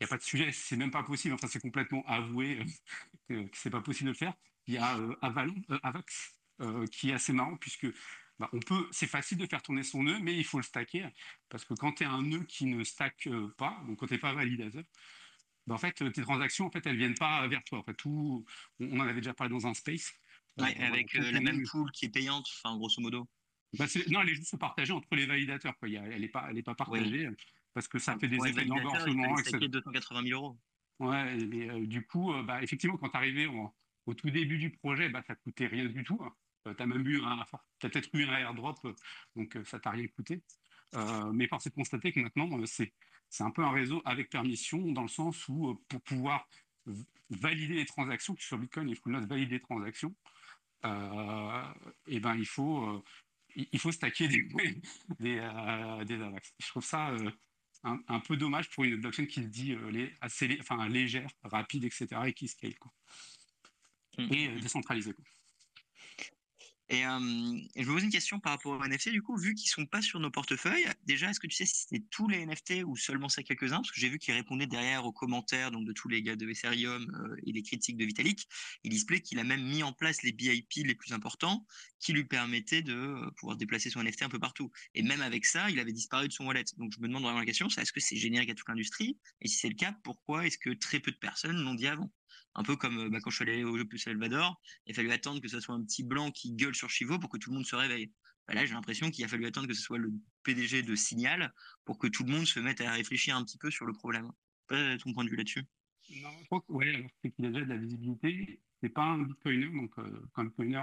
il 0.00 0.04
n'y 0.04 0.06
a 0.06 0.08
pas 0.08 0.18
de 0.18 0.22
sujet, 0.22 0.50
c'est 0.52 0.76
même 0.76 0.90
pas 0.90 1.04
possible. 1.04 1.34
Enfin, 1.34 1.46
c'est 1.46 1.60
complètement 1.60 2.04
avoué 2.06 2.58
que, 3.28 3.44
que 3.44 3.56
c'est 3.56 3.70
pas 3.70 3.80
possible 3.80 4.08
de 4.08 4.12
le 4.12 4.18
faire. 4.18 4.34
Il 4.66 4.74
y 4.74 4.78
a 4.78 4.98
Avalon, 5.22 5.54
Avax, 5.82 6.34
qui 6.92 7.10
est 7.10 7.14
assez 7.14 7.32
marrant 7.32 7.56
puisque 7.56 7.86
bah, 8.38 8.48
on 8.52 8.60
peut, 8.60 8.86
c'est 8.92 9.06
facile 9.06 9.38
de 9.38 9.46
faire 9.46 9.62
tourner 9.62 9.82
son 9.82 10.02
nœud, 10.02 10.18
mais 10.20 10.36
il 10.36 10.44
faut 10.44 10.58
le 10.58 10.64
stacker 10.64 11.08
parce 11.48 11.64
que 11.64 11.74
quand 11.74 11.92
tu 11.92 12.04
as 12.04 12.10
un 12.10 12.22
nœud 12.22 12.44
qui 12.44 12.66
ne 12.66 12.84
stack 12.84 13.28
pas, 13.56 13.82
donc 13.86 13.98
quand 13.98 14.06
tu 14.06 14.14
n'es 14.14 14.18
pas 14.18 14.32
validateur, 14.32 14.84
bah, 15.68 15.74
en 15.74 15.78
fait, 15.78 15.92
tes 15.92 16.22
transactions, 16.22 16.66
en 16.66 16.70
fait, 16.70 16.86
elles 16.86 16.96
viennent 16.96 17.18
pas 17.18 17.46
vers 17.46 17.62
toi. 17.64 17.80
En 17.80 17.82
fait, 17.82 17.92
tout, 17.92 18.44
on 18.80 19.00
en 19.00 19.06
avait 19.06 19.20
déjà 19.20 19.34
parlé 19.34 19.52
dans 19.52 19.66
un 19.66 19.74
space. 19.74 20.12
Euh, 20.60 20.64
avec 20.78 21.14
euh, 21.14 21.30
la 21.30 21.40
même 21.40 21.62
pool 21.70 21.90
qui 21.92 22.06
est 22.06 22.08
payante, 22.08 22.48
enfin, 22.48 22.76
grosso 22.76 23.00
modo. 23.00 23.28
Bah, 23.78 23.84
non, 24.08 24.22
elle 24.22 24.30
est 24.30 24.34
juste 24.34 24.56
partagée 24.56 24.92
entre 24.92 25.14
les 25.14 25.26
validateurs. 25.26 25.76
Quoi. 25.78 25.88
elle 25.90 26.20
n'est 26.20 26.28
pas, 26.28 26.50
pas 26.64 26.74
partagée 26.74 27.28
parce 27.74 27.86
que 27.86 27.98
ça 27.98 28.18
fait 28.18 28.28
des 28.28 28.38
effets 28.38 28.64
d'engorgement. 28.64 29.36
C'est 29.44 29.68
280 29.68 30.22
000 30.26 30.42
euros. 30.42 30.58
Ouais, 31.00 31.36
euh, 31.36 31.86
du 31.86 32.04
coup, 32.06 32.32
bah, 32.44 32.62
effectivement, 32.62 32.96
quand 32.96 33.10
tu 33.10 33.16
arrivais 33.18 33.46
au 33.46 34.14
tout 34.14 34.30
début 34.30 34.56
du 34.56 34.70
projet, 34.70 35.10
bah, 35.10 35.22
ça 35.26 35.34
coûtait 35.34 35.66
rien 35.66 35.84
du 35.84 36.02
tout. 36.02 36.18
Tu 36.76 36.82
as 36.82 36.86
même 36.86 37.06
eu 37.06 37.22
un, 37.22 37.44
peut-être 37.80 38.08
eu 38.14 38.24
un 38.24 38.36
airdrop, 38.36 38.78
donc 39.36 39.56
ça 39.64 39.78
t'a 39.78 39.90
rien 39.90 40.06
coûté. 40.08 40.42
mais 41.32 41.48
force 41.48 41.66
est 41.66 41.70
de 41.70 41.74
constater 41.74 42.12
que 42.12 42.20
maintenant, 42.20 42.48
c'est 43.30 43.44
un 43.44 43.50
peu 43.50 43.62
un 43.62 43.70
réseau 43.70 44.02
avec 44.04 44.30
permission 44.30 44.92
dans 44.92 45.02
le 45.02 45.08
sens 45.08 45.48
où 45.48 45.70
euh, 45.70 45.74
pour 45.88 46.00
pouvoir 46.02 46.48
valider 47.30 47.74
les 47.74 47.84
transactions, 47.84 48.34
sur 48.38 48.58
Bitcoin, 48.58 48.88
il 48.88 48.96
faut 48.96 49.10
valider 49.10 49.56
les 49.56 49.60
transactions, 49.60 50.14
euh, 50.84 51.62
et 52.06 52.20
ben 52.20 52.34
il 52.34 52.46
faut 52.46 52.84
euh, 52.84 53.04
il 53.54 53.78
faut 53.78 53.92
stacker 53.92 54.28
des 54.28 54.48
des, 55.20 55.38
AVAX. 55.40 56.54
Je 56.58 56.68
trouve 56.68 56.84
ça 56.84 57.14
un, 57.84 58.20
peu 58.20 58.36
dommage 58.36 58.70
pour 58.70 58.84
une 58.84 58.96
blockchain 58.96 59.26
qui 59.26 59.42
se 59.42 59.48
dit 59.48 59.76
assez 60.20 60.56
enfin 60.60 60.88
légère, 60.88 61.30
rapide, 61.42 61.84
etc. 61.84 62.06
et 62.26 62.32
qui 62.32 62.48
scale 62.48 62.78
quoi. 62.78 62.92
Mmh. 64.16 64.32
et 64.32 64.48
décentralisée. 64.60 65.12
Quoi. 65.12 65.24
Et, 66.90 67.02
je 67.02 67.82
me 67.82 67.92
pose 67.92 68.02
une 68.02 68.10
question 68.10 68.40
par 68.40 68.52
rapport 68.52 68.72
aux 68.72 68.84
NFT, 68.84 69.10
du 69.10 69.20
coup, 69.20 69.36
vu 69.36 69.54
qu'ils 69.54 69.68
sont 69.68 69.84
pas 69.84 70.00
sur 70.00 70.20
nos 70.20 70.30
portefeuilles, 70.30 70.86
déjà, 71.04 71.30
est-ce 71.30 71.40
que 71.40 71.46
tu 71.46 71.54
sais 71.54 71.66
si 71.66 71.82
c'était 71.82 72.04
tous 72.10 72.28
les 72.28 72.46
NFT 72.46 72.82
ou 72.86 72.96
seulement 72.96 73.28
c'est 73.28 73.44
quelques-uns? 73.44 73.76
Parce 73.76 73.90
que 73.90 74.00
j'ai 74.00 74.08
vu 74.08 74.18
qu'ils 74.18 74.34
répondaient 74.34 74.66
derrière 74.66 75.04
aux 75.04 75.12
commentaires 75.12 75.70
donc 75.70 75.86
de 75.86 75.92
tous 75.92 76.08
les 76.08 76.22
gars 76.22 76.36
de 76.36 76.48
Ethereum 76.48 77.36
et 77.46 77.52
les 77.52 77.62
critiques 77.62 77.98
de 77.98 78.04
Vitalik. 78.06 78.48
Il 78.84 78.94
explique 78.94 79.24
qu'il 79.24 79.38
a 79.38 79.44
même 79.44 79.62
mis 79.62 79.82
en 79.82 79.92
place 79.92 80.22
les 80.22 80.32
BIP 80.32 80.72
les 80.76 80.94
plus 80.94 81.12
importants 81.12 81.66
qui 82.00 82.12
lui 82.12 82.24
permettaient 82.24 82.82
de 82.82 83.30
pouvoir 83.36 83.56
déplacer 83.56 83.90
son 83.90 84.02
NFT 84.02 84.22
un 84.22 84.28
peu 84.28 84.38
partout. 84.38 84.70
Et 84.94 85.02
même 85.02 85.20
avec 85.20 85.44
ça, 85.44 85.70
il 85.70 85.78
avait 85.80 85.92
disparu 85.92 86.28
de 86.28 86.32
son 86.32 86.46
wallet. 86.46 86.64
Donc 86.78 86.92
je 86.94 87.00
me 87.00 87.08
demande 87.08 87.22
vraiment 87.22 87.40
la 87.40 87.46
question, 87.46 87.68
est-ce 87.68 87.92
que 87.92 88.00
c'est 88.00 88.16
générique 88.16 88.50
à 88.50 88.54
toute 88.54 88.68
l'industrie? 88.68 89.18
Et 89.40 89.48
si 89.48 89.56
c'est 89.58 89.68
le 89.68 89.74
cas, 89.74 89.94
pourquoi 90.04 90.46
est-ce 90.46 90.58
que 90.58 90.70
très 90.70 91.00
peu 91.00 91.10
de 91.10 91.18
personnes 91.18 91.56
l'ont 91.62 91.74
dit 91.74 91.86
avant? 91.86 92.10
Un 92.54 92.62
peu 92.62 92.76
comme 92.76 92.98
euh, 92.98 93.08
bah, 93.08 93.18
quand 93.20 93.30
je 93.30 93.36
suis 93.36 93.50
allé 93.50 93.64
au 93.64 93.76
jeu 93.76 93.84
plus 93.84 93.98
Salvador, 93.98 94.60
il 94.86 94.92
a 94.92 94.94
fallu 94.94 95.10
attendre 95.10 95.40
que 95.40 95.48
ce 95.48 95.60
soit 95.60 95.74
un 95.74 95.82
petit 95.82 96.02
blanc 96.02 96.30
qui 96.30 96.52
gueule 96.52 96.74
sur 96.74 96.90
Chivo 96.90 97.18
pour 97.18 97.30
que 97.30 97.38
tout 97.38 97.50
le 97.50 97.56
monde 97.56 97.66
se 97.66 97.76
réveille. 97.76 98.12
Bah, 98.48 98.54
là, 98.54 98.64
j'ai 98.64 98.74
l'impression 98.74 99.10
qu'il 99.10 99.24
a 99.24 99.28
fallu 99.28 99.46
attendre 99.46 99.68
que 99.68 99.74
ce 99.74 99.82
soit 99.82 99.98
le 99.98 100.10
PDG 100.42 100.82
de 100.82 100.94
Signal 100.94 101.52
pour 101.84 101.98
que 101.98 102.06
tout 102.06 102.24
le 102.24 102.32
monde 102.32 102.46
se 102.46 102.58
mette 102.58 102.80
à 102.80 102.92
réfléchir 102.92 103.36
un 103.36 103.44
petit 103.44 103.58
peu 103.58 103.70
sur 103.70 103.84
le 103.84 103.92
problème. 103.92 104.30
Pas 104.66 104.96
ton 104.98 105.12
point 105.12 105.24
de 105.24 105.30
vue 105.30 105.36
là-dessus? 105.36 105.64
Non, 106.22 106.30
je 106.40 106.46
crois 106.46 106.60
que, 106.62 106.72
ouais, 106.72 107.06
c'est 107.22 107.30
qu'il 107.30 107.44
a 107.44 107.50
déjà 107.50 107.64
de 107.64 107.68
la 107.70 107.76
visibilité. 107.76 108.60
C'est 108.80 108.88
pas 108.88 109.02
un 109.02 109.18
bitcoiner, 109.18 109.66
donc 109.66 109.92
euh, 109.98 110.26
quand 110.32 110.42
un 110.42 110.44
bitcoiner 110.46 110.82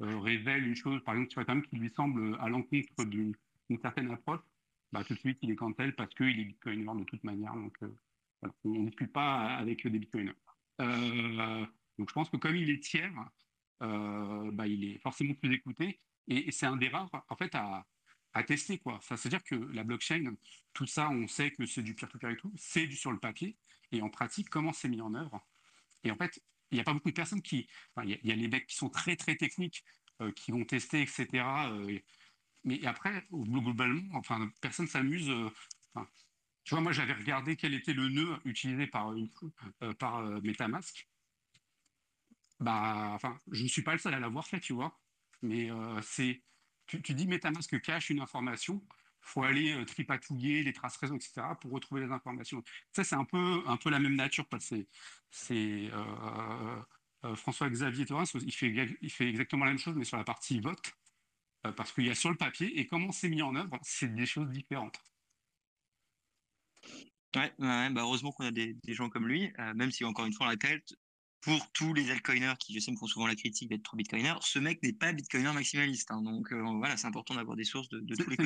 euh, 0.00 0.18
révèle 0.18 0.66
une 0.66 0.76
chose, 0.76 1.02
par 1.04 1.14
exemple, 1.14 1.32
sur 1.32 1.42
Ethereum 1.42 1.62
qui 1.66 1.76
lui 1.76 1.92
semble 1.94 2.36
à 2.40 2.48
l'encontre 2.48 3.04
d'une 3.04 3.34
certaine 3.82 4.10
approche, 4.10 4.40
bah, 4.92 5.04
tout 5.04 5.14
de 5.14 5.18
suite, 5.18 5.38
il 5.42 5.50
est 5.50 5.58
elle 5.78 5.94
parce 5.94 6.14
qu'il 6.14 6.40
est 6.40 6.44
bitcoiner 6.44 6.84
de 6.84 7.04
toute 7.04 7.24
manière. 7.24 7.54
Donc, 7.54 7.76
on 8.64 8.68
ne 8.68 8.86
discute 8.86 9.12
pas 9.12 9.56
avec 9.56 9.86
des 9.86 9.98
bitcoiners. 9.98 10.32
Euh, 10.80 11.66
donc 11.98 12.08
je 12.08 12.14
pense 12.14 12.30
que 12.30 12.36
comme 12.36 12.56
il 12.56 12.70
est 12.70 12.82
tiers, 12.82 13.12
euh, 13.82 14.50
bah, 14.52 14.66
il 14.66 14.84
est 14.84 14.98
forcément 14.98 15.34
plus 15.34 15.54
écouté. 15.54 16.00
Et, 16.28 16.50
c'est 16.52 16.66
un 16.66 16.76
des 16.76 16.88
rares, 16.88 17.10
en 17.28 17.36
fait, 17.36 17.54
à, 17.54 17.84
tester. 18.46 18.78
Quoi. 18.78 18.98
Ça 19.02 19.14
veut 19.14 19.30
dire 19.30 19.44
que 19.44 19.54
la 19.54 19.84
blockchain, 19.84 20.34
tout 20.72 20.86
ça, 20.86 21.08
on 21.10 21.28
sait 21.28 21.52
que 21.52 21.66
c'est 21.66 21.82
du 21.82 21.94
peer-to-peer 21.94 22.30
et 22.30 22.36
tout, 22.36 22.52
c'est 22.56 22.86
du 22.86 22.96
sur 22.96 23.12
le 23.12 23.18
papier. 23.18 23.56
Et 23.92 24.02
en 24.02 24.10
pratique, 24.10 24.48
comment 24.50 24.72
c'est 24.72 24.88
mis 24.88 25.00
en 25.00 25.14
œuvre? 25.14 25.46
Et 26.02 26.10
en 26.10 26.16
fait, 26.16 26.40
il 26.70 26.76
n'y 26.76 26.80
a 26.80 26.84
pas 26.84 26.92
beaucoup 26.92 27.10
de 27.10 27.14
personnes 27.14 27.42
qui. 27.42 27.68
Il 28.02 28.18
y, 28.24 28.32
a 28.32 28.34
les 28.34 28.48
mecs 28.48 28.66
qui 28.66 28.76
sont 28.76 28.88
très, 28.90 29.16
très 29.16 29.36
techniques, 29.36 29.84
qui 30.34 30.50
vont 30.50 30.64
tester, 30.64 31.02
etc. 31.02 31.44
mais 32.64 32.84
après, 32.86 33.24
globalement, 33.30 34.16
enfin, 34.16 34.50
personne 34.60 34.88
s'amuse. 34.88 35.30
Tu 36.64 36.74
vois, 36.74 36.80
moi, 36.80 36.92
j'avais 36.92 37.12
regardé 37.12 37.56
quel 37.56 37.74
était 37.74 37.92
le 37.92 38.08
nœud 38.08 38.38
utilisé 38.44 38.86
par, 38.86 39.14
par 39.98 40.22
MetaMask. 40.42 41.08
Bah, 42.60 43.10
enfin, 43.14 43.38
je 43.50 43.62
ne 43.62 43.68
suis 43.68 43.82
pas 43.82 43.92
le 43.92 43.98
seul 43.98 44.14
à 44.14 44.20
l'avoir 44.20 44.46
fait, 44.46 44.60
tu 44.60 44.72
vois. 44.72 44.98
Mais 45.42 45.68
c'est. 46.02 46.42
Tu, 46.86 47.14
dis 47.14 47.26
MetaMask 47.26 47.80
cache 47.80 48.10
une 48.10 48.20
information 48.20 48.82
faut 49.24 49.42
aller 49.42 49.72
euh, 49.72 49.84
tripatouiller 49.84 50.62
les 50.62 50.72
traces 50.72 50.96
réseau, 50.96 51.16
etc., 51.16 51.42
pour 51.60 51.72
retrouver 51.72 52.02
les 52.02 52.12
informations. 52.12 52.62
Ça, 52.92 53.04
c'est 53.04 53.14
un 53.14 53.24
peu, 53.24 53.62
un 53.66 53.76
peu 53.76 53.90
la 53.90 53.98
même 53.98 54.14
nature. 54.14 54.46
C'est, 54.58 54.86
euh, 55.50 56.82
euh, 57.24 57.34
François-Xavier 57.34 58.06
Torres, 58.06 58.26
il 58.34 58.52
fait, 58.52 58.96
il 59.00 59.10
fait 59.10 59.28
exactement 59.28 59.64
la 59.64 59.70
même 59.70 59.78
chose, 59.78 59.96
mais 59.96 60.04
sur 60.04 60.18
la 60.18 60.24
partie 60.24 60.60
vote, 60.60 60.92
parce 61.76 61.92
qu'il 61.92 62.04
y 62.04 62.10
a 62.10 62.14
sur 62.14 62.30
le 62.30 62.36
papier, 62.36 62.78
et 62.78 62.86
comment 62.86 63.10
c'est 63.10 63.30
mis 63.30 63.40
en 63.40 63.56
œuvre, 63.56 63.78
c'est 63.82 64.14
des 64.14 64.26
choses 64.26 64.50
différentes. 64.50 65.00
Ouais, 67.36 67.52
bah 67.58 68.02
heureusement 68.02 68.32
qu'on 68.32 68.44
a 68.44 68.50
des, 68.50 68.76
des, 68.84 68.94
gens 68.94 69.08
comme 69.08 69.26
lui, 69.26 69.52
même 69.74 69.90
si 69.90 70.04
encore 70.04 70.26
une 70.26 70.32
fois 70.32 70.46
on 70.46 70.50
répète, 70.50 70.94
pour 71.44 71.70
tous 71.72 71.92
les 71.92 72.10
altcoiners 72.10 72.54
qui, 72.58 72.74
je 72.74 72.80
sais, 72.80 72.90
me 72.90 72.96
font 72.96 73.06
souvent 73.06 73.26
la 73.26 73.34
critique 73.34 73.68
d'être 73.68 73.82
trop 73.82 73.96
bitcoiner, 73.96 74.32
ce 74.40 74.58
mec 74.58 74.82
n'est 74.82 74.94
pas 74.94 75.12
bitcoiner 75.12 75.52
maximaliste. 75.52 76.10
Hein. 76.10 76.22
donc 76.22 76.50
euh, 76.52 76.62
voilà, 76.78 76.96
c'est 76.96 77.06
important 77.06 77.34
d'avoir 77.34 77.56
des 77.56 77.64
sources 77.64 77.88
de, 77.90 78.00
tous 78.14 78.30
les 78.30 78.36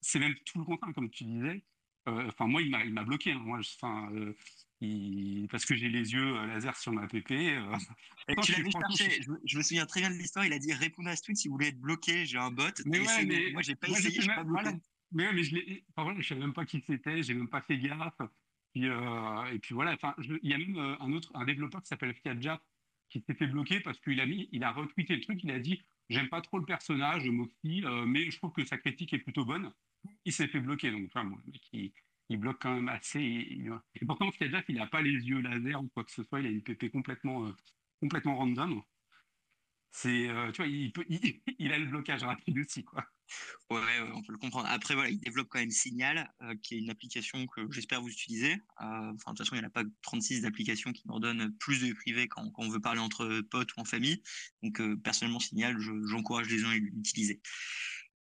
C'est 0.00 0.18
même 0.18 0.34
tout 0.46 0.58
le 0.58 0.64
contraire, 0.64 0.94
comme 0.94 1.10
tu 1.10 1.24
disais. 1.24 1.62
Euh, 2.08 2.28
enfin, 2.28 2.46
moi, 2.46 2.62
il 2.62 2.70
m'a, 2.70 2.84
il 2.84 2.94
bloqué. 2.94 3.32
Hein. 3.32 3.42
moi, 3.44 3.58
enfin, 3.58 4.10
euh, 4.14 5.46
parce 5.50 5.66
que 5.66 5.74
j'ai 5.74 5.90
les 5.90 6.12
yeux 6.12 6.46
laser 6.46 6.76
sur 6.76 6.92
ma 6.92 7.06
PP. 7.06 7.28
tu 8.42 8.52
l'avais 8.52 8.70
cherché. 8.70 9.22
Je, 9.44 9.58
me 9.58 9.62
souviens 9.62 9.84
très 9.84 10.00
bien 10.00 10.10
de 10.10 10.16
l'histoire. 10.16 10.46
Il 10.46 10.52
a 10.52 10.58
dit 10.58 10.72
répondez 10.72 11.10
à 11.10 11.16
ce 11.16 11.22
tweet 11.22 11.36
si 11.36 11.48
vous 11.48 11.54
voulez 11.54 11.68
être 11.68 11.80
bloqué. 11.80 12.24
J'ai 12.24 12.38
un 12.38 12.50
bot. 12.50 12.64
Mais, 12.86 13.00
ouais, 13.00 13.52
moi, 13.52 13.60
j'ai 13.60 13.74
pas 13.74 13.88
essayé. 13.88 14.20
Je 14.20 14.28
pas 14.28 14.44
bloqué. 14.44 14.70
Mais, 15.12 15.32
mais 15.32 15.44
je 15.44 15.54
ne 15.56 16.22
savais 16.22 16.40
même 16.40 16.52
pas 16.52 16.64
qui 16.64 16.80
c'était. 16.86 17.22
J'ai 17.22 17.34
même 17.34 17.48
pas 17.48 17.62
fait 17.62 17.78
gaffe. 17.78 18.20
Euh, 18.84 19.46
et 19.46 19.58
puis 19.58 19.74
voilà, 19.74 19.92
enfin, 19.94 20.14
il 20.18 20.50
y 20.50 20.54
a 20.54 20.58
même 20.58 20.76
euh, 20.76 20.96
un 21.00 21.12
autre, 21.12 21.30
un 21.34 21.44
développeur 21.44 21.82
qui 21.82 21.88
s'appelle 21.88 22.14
Fiatjap 22.14 22.62
qui 23.08 23.20
s'est 23.20 23.34
fait 23.34 23.46
bloquer 23.46 23.80
parce 23.80 24.00
qu'il 24.00 24.20
a 24.20 24.26
mis, 24.26 24.48
il 24.52 24.64
a 24.64 24.72
retweeté 24.72 25.14
le 25.14 25.22
truc, 25.22 25.42
il 25.44 25.50
a 25.50 25.58
dit 25.60 25.82
j'aime 26.08 26.28
pas 26.28 26.40
trop 26.40 26.58
le 26.58 26.64
personnage, 26.64 27.28
Moxie, 27.28 27.84
euh, 27.84 28.04
mais 28.04 28.30
je 28.30 28.36
trouve 28.38 28.52
que 28.52 28.64
sa 28.64 28.78
critique 28.78 29.12
est 29.12 29.18
plutôt 29.18 29.44
bonne. 29.44 29.72
Il 30.24 30.32
s'est 30.32 30.48
fait 30.48 30.60
bloquer, 30.60 30.90
donc 30.90 31.06
enfin, 31.06 31.24
le 31.24 31.52
mec, 31.52 31.92
il, 32.28 32.38
bloque 32.38 32.60
quand 32.60 32.74
même 32.74 32.88
assez. 32.88 33.20
Et, 33.20 34.04
pourtant, 34.06 34.30
Fiatjap, 34.32 34.64
il 34.68 34.76
n'a 34.76 34.86
pas 34.86 35.02
les 35.02 35.12
yeux 35.12 35.40
laser 35.40 35.82
ou 35.82 35.88
quoi 35.88 36.04
que 36.04 36.12
ce 36.12 36.22
soit, 36.24 36.40
il 36.40 36.46
a 36.46 36.50
une 36.50 36.62
PP 36.62 36.90
complètement, 36.90 37.52
complètement 38.00 38.36
random. 38.36 38.82
C'est, 39.92 40.28
tu 40.52 40.62
vois, 40.62 40.66
il, 40.66 40.92
peut, 40.92 41.04
il, 41.58 41.72
a 41.72 41.78
le 41.78 41.86
blocage 41.86 42.24
rapide 42.24 42.58
aussi, 42.58 42.84
quoi. 42.84 43.06
Ouais, 43.70 43.80
on 44.14 44.22
peut 44.22 44.32
le 44.32 44.38
comprendre. 44.38 44.68
Après, 44.68 44.94
voilà, 44.94 45.10
il 45.10 45.18
développe 45.18 45.48
quand 45.48 45.58
même 45.58 45.70
Signal, 45.70 46.32
euh, 46.42 46.54
qui 46.62 46.74
est 46.74 46.78
une 46.78 46.90
application 46.90 47.46
que 47.46 47.70
j'espère 47.72 48.00
vous 48.00 48.08
utilisez. 48.08 48.52
Euh, 48.52 48.58
enfin, 48.80 49.10
de 49.10 49.14
toute 49.30 49.38
façon, 49.38 49.56
il 49.56 49.58
n'y 49.58 49.64
en 49.64 49.68
a 49.68 49.70
pas 49.70 49.82
36 50.02 50.42
d'applications 50.42 50.92
qui 50.92 51.02
nous 51.06 51.18
donnent 51.18 51.52
plus 51.58 51.80
de 51.80 51.92
privé 51.92 52.28
quand, 52.28 52.48
quand, 52.50 52.62
on 52.64 52.68
veut 52.68 52.80
parler 52.80 53.00
entre 53.00 53.40
potes 53.50 53.74
ou 53.76 53.80
en 53.80 53.84
famille. 53.84 54.22
Donc, 54.62 54.80
euh, 54.80 54.96
personnellement, 54.96 55.40
Signal, 55.40 55.76
j'encourage 56.06 56.48
les 56.48 56.58
gens 56.58 56.70
à 56.70 56.74
l'utiliser. 56.74 57.40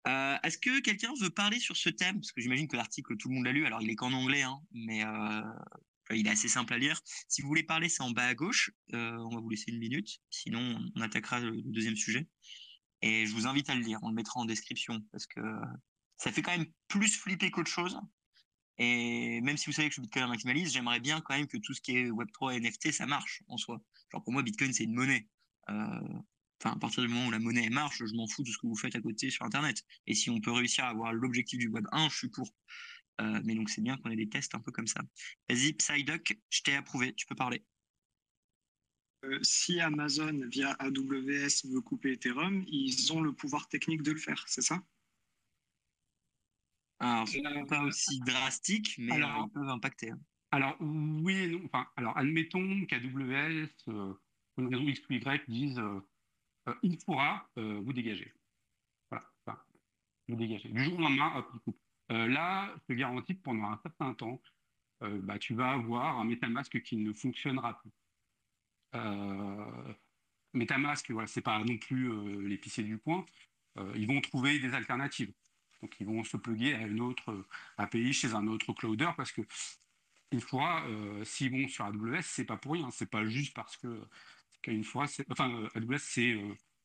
Est-ce 0.06 0.60
que 0.60 0.82
quelqu'un 0.82 1.12
veut 1.20 1.32
parler 1.32 1.60
sur 1.60 1.76
ce 1.76 1.90
thème? 1.90 2.16
Parce 2.16 2.32
que 2.32 2.40
j'imagine 2.40 2.68
que 2.68 2.78
l'article, 2.78 3.18
tout 3.18 3.28
le 3.28 3.36
monde 3.36 3.46
l'a 3.46 3.52
lu. 3.52 3.66
Alors, 3.66 3.82
il 3.82 3.90
est 3.90 3.96
qu'en 3.96 4.14
anglais, 4.14 4.44
hein, 4.44 4.62
mais 4.72 5.04
il 6.12 6.28
est 6.28 6.30
assez 6.30 6.48
simple 6.48 6.74
à 6.74 6.78
lire. 6.78 7.02
Si 7.28 7.42
vous 7.42 7.48
voulez 7.48 7.64
parler, 7.64 7.90
c'est 7.90 8.04
en 8.04 8.12
bas 8.12 8.28
à 8.28 8.36
gauche. 8.36 8.70
on 8.94 9.30
va 9.34 9.40
vous 9.40 9.50
laisser 9.50 9.72
une 9.72 9.80
minute. 9.80 10.20
Sinon, 10.30 10.80
on 10.96 11.02
attaquera 11.02 11.40
le 11.40 11.60
deuxième 11.64 11.96
sujet. 11.96 12.28
Et 13.06 13.28
je 13.28 13.34
vous 13.36 13.46
invite 13.46 13.70
à 13.70 13.76
le 13.76 13.82
lire. 13.82 14.00
On 14.02 14.10
le 14.10 14.16
mettra 14.16 14.40
en 14.40 14.46
description 14.46 15.00
parce 15.12 15.28
que 15.28 15.40
ça 16.18 16.32
fait 16.32 16.42
quand 16.42 16.58
même 16.58 16.66
plus 16.88 17.16
flipper 17.16 17.52
qu'autre 17.52 17.70
chose. 17.70 18.00
Et 18.80 19.42
même 19.42 19.58
si 19.58 19.68
vous 19.68 19.74
savez 19.74 19.88
que 19.88 19.92
je 19.92 20.02
suis 20.02 20.02
Bitcoin 20.02 20.28
maximaliste, 20.28 20.74
j'aimerais 20.74 21.00
bien 21.00 21.22
quand 21.22 21.36
même 21.36 21.46
que 21.46 21.58
tout 21.58 21.76
ce 21.76 21.82
qui 21.82 21.96
est 21.96 22.10
Web3 22.10 22.56
et 22.56 22.60
NFT, 22.60 22.92
ça 22.92 23.06
marche 23.06 23.44
en 23.48 23.58
soi. 23.58 23.80
Genre 24.12 24.24
pour 24.24 24.34
moi, 24.34 24.42
Bitcoin, 24.42 24.74
c'est 24.74 24.86
une 24.86 24.96
monnaie. 24.96 25.28
Euh, 25.70 25.74
enfin, 26.60 26.76
à 26.76 26.80
partir 26.80 27.04
du 27.04 27.10
moment 27.10 27.28
où 27.28 27.32
la 27.32 27.38
monnaie 27.38 27.70
marche, 27.70 28.02
je 28.04 28.16
m'en 28.16 28.28
fous 28.28 28.42
de 28.42 28.50
ce 28.50 28.58
que 28.58 28.66
vous 28.66 28.76
faites 28.76 28.96
à 28.96 29.02
côté 29.02 29.30
sur 29.30 29.46
Internet. 29.46 29.84
Et 30.08 30.16
si 30.16 30.32
on 30.32 30.42
peut 30.42 30.52
réussir 30.52 30.86
à 30.86 30.90
avoir 30.90 31.14
l'objectif 31.14 31.60
du 31.60 31.68
Web 31.68 31.86
1, 31.92 32.10
je 32.10 32.16
suis 32.16 32.30
pour. 32.30 32.50
Euh, 33.22 33.40
mais 33.46 33.54
donc 33.54 33.70
c'est 33.70 33.82
bien 33.82 33.98
qu'on 33.98 34.10
ait 34.10 34.16
des 34.16 34.30
tests 34.30 34.56
un 34.56 34.60
peu 34.60 34.72
comme 34.72 34.88
ça. 34.88 35.02
Vas-y, 35.48 35.74
Psyduck, 35.74 36.38
je 36.50 36.62
t'ai 36.64 36.76
approuvé, 36.76 37.14
tu 37.14 37.28
peux 37.28 37.36
parler. 37.36 37.64
Euh, 39.26 39.40
si 39.42 39.80
Amazon 39.80 40.48
via 40.48 40.72
AWS 40.80 41.68
veut 41.72 41.82
couper 41.82 42.14
Ethereum, 42.14 42.64
ils 42.68 43.12
ont 43.14 43.22
le 43.22 43.34
pouvoir 43.34 43.68
technique 43.68 44.04
de 44.04 44.12
le 44.12 44.20
faire, 44.20 44.44
c'est 44.48 44.62
ça? 44.62 44.82
Alors, 47.00 47.28
euh, 47.36 47.66
pas 47.66 47.82
aussi 47.84 48.20
drastique, 48.22 48.96
mais 48.98 49.14
alors, 49.14 49.48
ils 49.48 49.54
peuvent 49.54 49.70
impacter. 49.70 50.12
Hein. 50.12 50.20
Alors, 50.52 50.78
oui 50.80 51.36
et 51.36 51.48
non. 51.48 51.62
Enfin, 51.66 51.88
alors, 51.96 52.18
admettons 52.18 52.86
qu'AWS, 52.86 53.68
euh, 53.88 54.14
pour 54.54 54.64
une 54.64 54.74
raison 54.74 54.88
X 54.88 55.02
ou 55.10 55.14
Y, 55.14 55.50
dise 55.50 55.82
il 56.82 56.98
pourra 56.98 57.48
vous 57.56 57.94
dégager. 57.94 58.34
Voilà, 59.12 59.32
vous 60.28 60.36
dégager. 60.36 60.70
Du 60.70 60.84
jour 60.84 60.98
au 60.98 61.02
lendemain, 61.02 61.36
hop, 61.36 61.48
il 61.54 61.60
coupe. 61.60 61.80
là, 62.10 62.74
je 62.76 62.94
te 62.94 62.98
garantis 62.98 63.38
que 63.38 63.44
pendant 63.44 63.66
un 63.66 63.78
certain 63.84 64.16
temps, 64.16 64.42
bah, 65.02 65.38
tu 65.38 65.54
vas 65.54 65.74
avoir 65.74 66.18
un 66.18 66.24
MetaMask 66.24 66.82
qui 66.82 66.98
ne 66.98 67.14
fonctionnera 67.14 67.80
plus. 67.82 67.92
Euh, 68.96 69.94
MetaMask, 70.54 71.12
voilà, 71.12 71.28
c'est 71.28 71.42
pas 71.42 71.60
non 71.64 71.78
plus 71.78 72.12
euh, 72.12 72.48
l'épicier 72.48 72.84
du 72.84 72.98
coin. 72.98 73.26
Euh, 73.78 73.92
ils 73.96 74.08
vont 74.08 74.22
trouver 74.22 74.60
des 74.60 74.74
alternatives. 74.74 75.34
Donc, 75.82 75.96
ils 76.00 76.06
vont 76.06 76.24
se 76.24 76.38
plugger 76.38 76.76
à 76.76 76.82
une 76.88 77.02
autre 77.02 77.46
API 77.78 78.14
chez 78.14 78.34
un 78.34 78.48
autre 78.48 78.74
clouder 78.74 79.10
parce 79.18 79.32
que 79.32 79.42
une 80.32 80.42
fois, 80.42 80.84
s'ils 81.24 81.52
vont 81.52 81.68
sur 81.68 81.86
AWS, 81.86 82.22
c'est 82.24 82.46
pas 82.46 82.58
pour 82.58 82.74
rien. 82.74 82.90
C'est 82.92 83.10
pas 83.10 83.26
juste 83.26 83.54
parce 83.54 83.78
que 83.78 84.02
qu'une 84.62 84.84
fois, 84.84 85.06
enfin, 85.30 85.70
AWS 85.76 86.00
c'est 86.00 86.34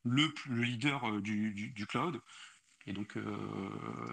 le, 0.05 0.33
le, 0.49 0.63
leader 0.63 1.21
du, 1.23 1.53
du, 1.53 1.87
cloud. 1.87 2.21
Et 2.87 2.93
donc, 2.93 3.17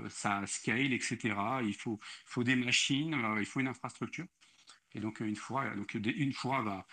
ça 0.09 0.45
scale, 0.47 0.93
etc. 0.93 1.35
Il 1.63 1.75
faut, 1.75 1.99
faut 2.25 2.43
des 2.43 2.55
machines, 2.55 3.15
il 3.39 3.45
faut 3.45 3.59
une 3.59 3.67
infrastructure. 3.67 4.25
Et 4.93 4.99
donc, 4.99 5.19
une 5.19 5.35
fois, 5.35 5.69
donc, 5.75 5.93
une 5.95 6.33
fois 6.33 6.61
va, 6.61 6.87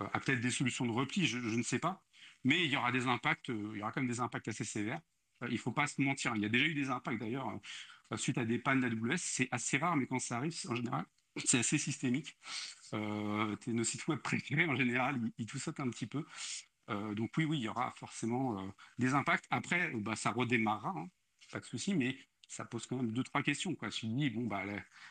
euh, 0.00 0.06
a 0.12 0.20
peut-être 0.20 0.40
des 0.40 0.50
solutions 0.50 0.86
de 0.86 0.92
repli, 0.92 1.26
je, 1.26 1.38
ne 1.38 1.62
sais 1.62 1.78
pas, 1.78 2.04
mais 2.44 2.64
il 2.64 2.70
y 2.70 2.76
aura 2.76 2.92
des 2.92 3.06
impacts, 3.06 3.50
euh, 3.50 3.70
il 3.74 3.78
y 3.78 3.82
aura 3.82 3.92
quand 3.92 4.00
même 4.00 4.10
des 4.10 4.20
impacts 4.20 4.48
assez 4.48 4.64
sévères. 4.64 5.00
Euh, 5.42 5.48
il 5.48 5.54
ne 5.54 5.58
faut 5.58 5.72
pas 5.72 5.86
se 5.86 6.00
mentir. 6.00 6.34
Il 6.36 6.42
y 6.42 6.44
a 6.44 6.48
déjà 6.48 6.64
eu 6.64 6.74
des 6.74 6.90
impacts 6.90 7.20
d'ailleurs 7.20 7.50
suite 8.16 8.38
à 8.38 8.44
des 8.44 8.58
pannes 8.58 8.80
d'AWS. 8.80 9.16
C'est 9.16 9.48
assez 9.50 9.78
rare, 9.78 9.96
mais 9.96 10.06
quand 10.06 10.18
ça 10.18 10.36
arrive, 10.36 10.54
en 10.68 10.74
général, 10.74 11.04
c'est 11.44 11.58
assez 11.58 11.78
systémique. 11.78 12.36
nos 12.92 13.84
sites 13.84 14.06
web 14.08 14.20
préférés, 14.20 14.66
en 14.66 14.76
général, 14.76 15.20
ils, 15.38 15.46
tout 15.46 15.58
sautent 15.58 15.80
un 15.80 15.90
petit 15.90 16.06
peu. 16.06 16.24
donc 16.88 17.32
oui, 17.36 17.44
oui, 17.44 17.58
il 17.58 17.64
y 17.64 17.68
aura 17.68 17.92
forcément 17.96 18.72
des 18.98 19.14
impacts. 19.14 19.46
Après, 19.50 19.90
bah, 19.94 20.14
ça 20.14 20.30
redémarrera, 20.30 20.94
hein, 20.96 21.08
pas 21.50 21.60
de 21.60 21.66
souci, 21.66 21.94
mais 21.94 22.16
ça 22.48 22.64
pose 22.64 22.86
quand 22.86 22.96
même 22.96 23.12
deux, 23.12 23.24
trois 23.24 23.42
questions. 23.42 23.74
Quoi. 23.74 23.90
Tu 23.90 24.06
dis, 24.06 24.30
bon, 24.30 24.46
bah, 24.46 24.62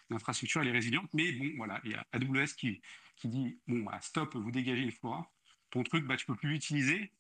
l'infrastructure, 0.09 0.61
elle 0.61 0.69
est 0.69 0.71
résiliente, 0.71 1.09
mais 1.13 1.33
bon, 1.33 1.51
voilà, 1.57 1.81
il 1.83 1.91
y 1.91 1.95
a 1.95 2.07
AWS 2.13 2.55
qui, 2.55 2.81
qui 3.15 3.29
dit, 3.29 3.59
bon, 3.67 3.83
bah, 3.83 3.99
stop, 4.01 4.35
vous 4.35 4.51
dégagez 4.51 4.85
les 4.85 4.91
fois, 4.91 5.31
ton 5.71 5.83
truc, 5.83 6.05
bah, 6.05 6.17
tu 6.17 6.25
peux 6.25 6.35
plus 6.35 6.49
l'utiliser. 6.49 7.11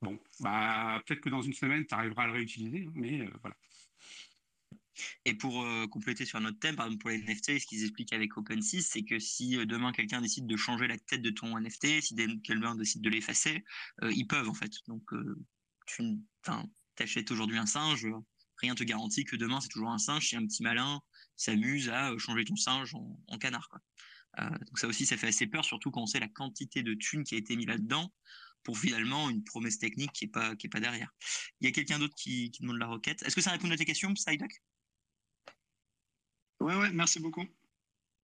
Bon, 0.00 0.18
bah, 0.40 1.02
peut-être 1.06 1.20
que 1.20 1.28
dans 1.28 1.42
une 1.42 1.52
semaine, 1.52 1.84
tu 1.86 1.94
arriveras 1.94 2.24
à 2.24 2.26
le 2.26 2.32
réutiliser, 2.32 2.88
mais 2.94 3.20
euh, 3.20 3.30
voilà. 3.40 3.56
Et 5.24 5.34
pour 5.34 5.62
euh, 5.62 5.86
compléter 5.86 6.24
sur 6.24 6.40
notre 6.40 6.58
thème, 6.58 6.76
par 6.76 6.86
exemple 6.86 7.02
pour 7.02 7.10
les 7.10 7.18
NFT, 7.18 7.60
ce 7.60 7.66
qu'ils 7.66 7.82
expliquent 7.84 8.12
avec 8.12 8.36
OpenSea, 8.36 8.80
c'est 8.80 9.04
que 9.04 9.18
si 9.18 9.56
euh, 9.56 9.64
demain 9.64 9.92
quelqu'un 9.92 10.20
décide 10.20 10.46
de 10.46 10.56
changer 10.56 10.88
la 10.88 10.98
tête 10.98 11.22
de 11.22 11.30
ton 11.30 11.58
NFT, 11.58 12.00
si 12.00 12.16
quelqu'un 12.42 12.74
décide 12.74 13.02
de 13.02 13.10
l'effacer, 13.10 13.64
ils 14.02 14.26
peuvent 14.26 14.48
en 14.48 14.54
fait. 14.54 14.72
Donc 14.88 15.12
tu 15.86 16.22
achètes 16.98 17.30
aujourd'hui 17.30 17.58
un 17.58 17.66
singe, 17.66 18.08
rien 18.56 18.74
te 18.74 18.82
garantit 18.82 19.24
que 19.24 19.36
demain 19.36 19.60
c'est 19.60 19.68
toujours 19.68 19.90
un 19.90 19.98
singe 19.98 20.28
si 20.28 20.36
un 20.36 20.44
petit 20.44 20.64
malin 20.64 21.00
s'amuse 21.38 21.88
à 21.88 22.10
euh, 22.10 22.18
changer 22.18 22.44
ton 22.44 22.56
singe 22.56 22.94
en, 22.94 23.38
canard. 23.38 23.70
Euh, 24.38 24.50
donc 24.50 24.78
ça 24.78 24.86
aussi, 24.86 25.06
ça 25.06 25.16
fait 25.16 25.28
assez 25.28 25.46
peur, 25.46 25.64
surtout 25.64 25.90
quand 25.90 26.02
on 26.02 26.06
sait 26.06 26.20
la 26.20 26.28
quantité 26.28 26.82
de 26.82 26.92
thunes 26.94 27.24
qui 27.24 27.34
a 27.34 27.38
été 27.38 27.56
mis 27.56 27.64
là-dedans 27.64 28.12
pour 28.64 28.78
finalement 28.78 29.30
une 29.30 29.44
promesse 29.44 29.78
technique 29.78 30.12
qui 30.12 30.26
n'est 30.26 30.30
pas, 30.30 30.54
qui 30.56 30.68
pas 30.68 30.80
derrière. 30.80 31.10
Il 31.60 31.66
y 31.66 31.68
a 31.68 31.72
quelqu'un 31.72 31.98
d'autre 31.98 32.14
qui, 32.16 32.50
demande 32.60 32.78
la 32.78 32.86
requête. 32.86 33.22
Est-ce 33.22 33.34
que 33.34 33.40
ça 33.40 33.52
répond 33.52 33.70
à 33.70 33.76
tes 33.76 33.86
questions, 33.86 34.12
Psyduck? 34.12 34.52
Ouais, 36.60 36.74
ouais, 36.74 36.90
merci 36.92 37.20
beaucoup. 37.20 37.46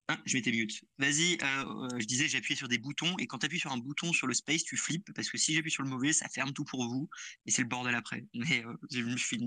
Ah, 0.09 0.19
je 0.27 0.37
m'étais 0.37 0.51
mute. 0.51 0.85
Vas-y, 0.99 1.39
euh, 1.43 1.89
je 1.99 2.05
disais, 2.05 2.37
appuyé 2.37 2.57
sur 2.57 2.69
des 2.69 2.77
boutons 2.77 3.17
et 3.19 3.27
quand 3.27 3.39
tu 3.39 3.47
appuies 3.47 3.59
sur 3.59 3.73
un 3.73 3.79
bouton 3.79 4.13
sur 4.13 4.27
le 4.27 4.35
space, 4.35 4.63
tu 4.63 4.77
flippes 4.77 5.11
parce 5.15 5.31
que 5.31 5.39
si 5.39 5.55
j'appuie 5.55 5.71
sur 5.71 5.83
le 5.83 5.89
mauvais, 5.89 6.13
ça 6.13 6.29
ferme 6.29 6.53
tout 6.53 6.65
pour 6.65 6.87
vous 6.87 7.09
et 7.47 7.51
c'est 7.51 7.63
le 7.63 7.69
bordel 7.69 7.95
après. 7.95 8.27
Mais 8.35 8.63
je 8.91 9.01
me 9.01 9.17
suis 9.17 9.39
fait 9.39 9.45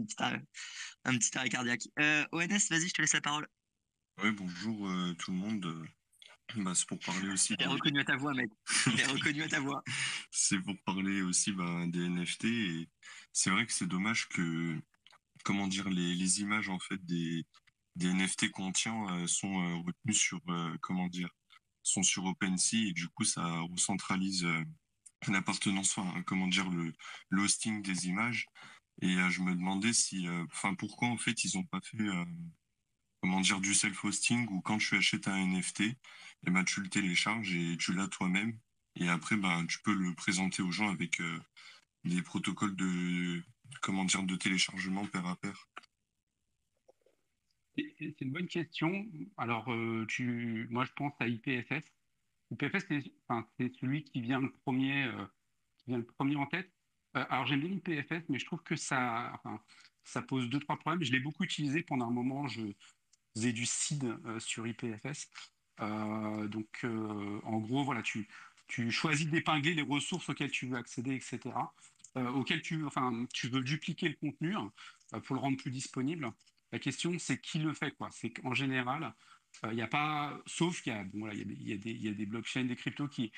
un 1.05 1.17
petit 1.17 1.37
arrêt 1.37 1.49
cardiaque. 1.49 1.83
ONS, 2.31 2.69
vas-y, 2.69 2.87
je 2.87 2.93
te 2.93 3.01
laisse 3.01 3.13
la 3.13 3.21
parole. 3.21 3.47
Oui, 4.23 4.31
bonjour 4.31 4.89
tout 5.19 5.31
le 5.31 5.37
monde. 5.37 5.87
Bah, 6.55 6.73
c'est 6.73 6.87
pour 6.87 6.99
parler 6.99 7.29
aussi. 7.29 7.55
J'ai 7.59 7.65
reconnu 7.67 7.99
à 7.99 8.05
ta 8.05 8.15
voix, 8.15 8.33
mec. 8.33 8.49
J'ai 8.95 9.05
reconnu 9.05 9.43
à 9.43 9.49
ta 9.49 9.59
voix. 9.59 9.83
C'est 10.31 10.59
pour 10.59 10.75
parler 10.85 11.21
aussi 11.21 11.51
bah, 11.51 11.85
des 11.87 12.07
NFT. 12.07 12.45
Et 12.45 12.89
c'est 13.33 13.49
vrai 13.49 13.65
que 13.65 13.73
c'est 13.73 13.87
dommage 13.87 14.27
que, 14.29 14.75
comment 15.43 15.67
dire, 15.67 15.89
les, 15.89 16.15
les 16.15 16.41
images 16.41 16.69
en 16.69 16.79
fait 16.79 17.05
des, 17.05 17.45
des 17.98 18.13
NFT 18.13 18.51
qu'on 18.51 18.72
tient 18.72 19.10
euh, 19.12 19.27
sont 19.27 19.62
euh, 19.62 19.75
retenues 19.77 20.13
sur, 20.13 20.39
euh, 20.50 20.77
comment 20.82 21.08
dire, 21.08 21.30
sont 21.84 22.04
sur 22.04 22.25
OpenSea 22.25 22.89
et 22.89 22.94
du 22.94 23.08
coup 23.10 23.24
ça 23.24 23.44
recentralise 23.72 24.48
l'appartenance, 25.27 25.98
enfin, 25.98 26.22
comment 26.24 26.48
dire, 26.48 26.70
le, 26.70 26.94
hosting 27.32 27.82
des 27.82 28.08
images. 28.08 28.46
Et 29.01 29.16
je 29.30 29.42
me 29.42 29.54
demandais 29.56 29.94
si, 29.94 30.27
enfin, 30.51 30.74
pourquoi 30.75 31.08
en 31.08 31.18
fait 31.18 31.44
ils 31.44 31.58
ont 31.58 31.63
pas 31.63 31.80
fait 31.82 31.98
comment 33.22 33.42
dire, 33.42 33.62
du 33.62 33.74
self-hosting 33.74 34.48
où 34.50 34.62
quand 34.62 34.80
tu 34.80 34.98
achètes 34.98 35.27
un 35.27 35.38
NFT, 35.38 35.82
eh 35.82 36.51
ben, 36.51 36.63
tu 36.63 36.82
le 36.82 36.89
télécharges 36.89 37.56
et 37.56 37.77
tu 37.77 37.94
l'as 37.94 38.08
toi-même. 38.08 38.58
Et 38.96 39.08
après, 39.08 39.38
ben, 39.38 39.66
tu 39.68 39.80
peux 39.82 39.94
le 39.94 40.13
présenter 40.13 40.62
aux 40.62 40.72
gens 40.72 40.89
avec 40.89 41.22
des 42.04 42.22
protocoles 42.22 42.75
de, 42.75 43.44
comment 43.82 44.06
dire, 44.06 44.24
de 44.24 44.36
téléchargement 44.36 45.06
pair 45.06 45.25
à 45.25 45.36
pair. 45.38 45.68
C'est 47.77 48.22
une 48.22 48.31
bonne 48.31 48.48
question. 48.48 49.05
Alors, 49.38 49.72
euh, 49.72 50.05
moi, 50.69 50.86
je 50.86 50.91
pense 50.93 51.13
à 51.19 51.27
IPFS. 51.27 51.84
IPFS, 52.51 52.86
c'est 53.57 53.74
celui 53.79 54.03
qui 54.03 54.22
vient, 54.22 54.39
le 54.39 54.51
premier, 54.51 55.03
euh, 55.03 55.25
qui 55.77 55.86
vient 55.88 55.98
le 55.98 56.05
premier 56.05 56.36
en 56.36 56.46
tête. 56.48 56.72
alors, 57.13 57.46
j'aime 57.46 57.62
bien 57.62 57.72
IPFS, 57.72 58.29
mais 58.29 58.39
je 58.39 58.46
trouve 58.46 58.63
que 58.63 58.75
ça, 58.75 59.41
pose 60.27 60.50
deux, 60.50 60.60
trois 60.60 60.77
problèmes. 60.77 61.03
Je 61.03 61.12
l'ai 61.12 61.19
beaucoup 61.19 61.43
utilisé 61.43 61.84
pendant 61.84 62.07
un 62.07 62.12
moment. 62.12 62.48
Je, 62.48 62.62
faisais 63.38 63.53
du 63.53 63.65
euh, 64.03 64.39
sur 64.39 64.65
IPFS. 64.67 65.29
Euh, 65.79 66.48
donc, 66.48 66.67
euh, 66.84 67.39
en 67.43 67.60
gros, 67.60 67.84
voilà, 67.84 68.01
tu, 68.01 68.27
tu 68.67 68.91
choisis 68.91 69.27
d'épingler 69.27 69.74
les 69.74 69.84
ressources 69.84 70.27
auxquelles 70.29 70.51
tu 70.51 70.67
veux 70.67 70.77
accéder, 70.77 71.13
etc. 71.13 71.55
auxquelles 72.15 72.63
tu, 72.63 72.84
enfin, 72.86 73.27
tu 73.31 73.48
veux 73.48 73.62
dupliquer 73.62 74.10
le 74.10 74.15
contenu 74.15 74.55
pour 75.24 75.36
le 75.36 75.39
rendre 75.39 75.57
plus 75.57 75.69
disponible. 75.69 76.31
La 76.71 76.79
question, 76.79 77.17
c'est 77.19 77.39
qui 77.39 77.59
le 77.59 77.74
fait, 77.74 77.91
quoi. 77.91 78.09
C'est 78.12 78.31
qu'en 78.31 78.53
général, 78.53 79.13
il 79.63 79.75
n'y 79.75 79.81
a 79.81 79.88
pas, 79.88 80.39
sauf 80.45 80.81
qu'il 80.81 80.93
y 80.93 80.95
a, 80.95 81.05
il 81.33 81.69
y, 81.69 81.77
des, 81.77 81.91
y 81.91 82.25
blockchains, 82.25 82.65
des 82.65 82.75
cryptos 82.75 83.07
qui, 83.07 83.31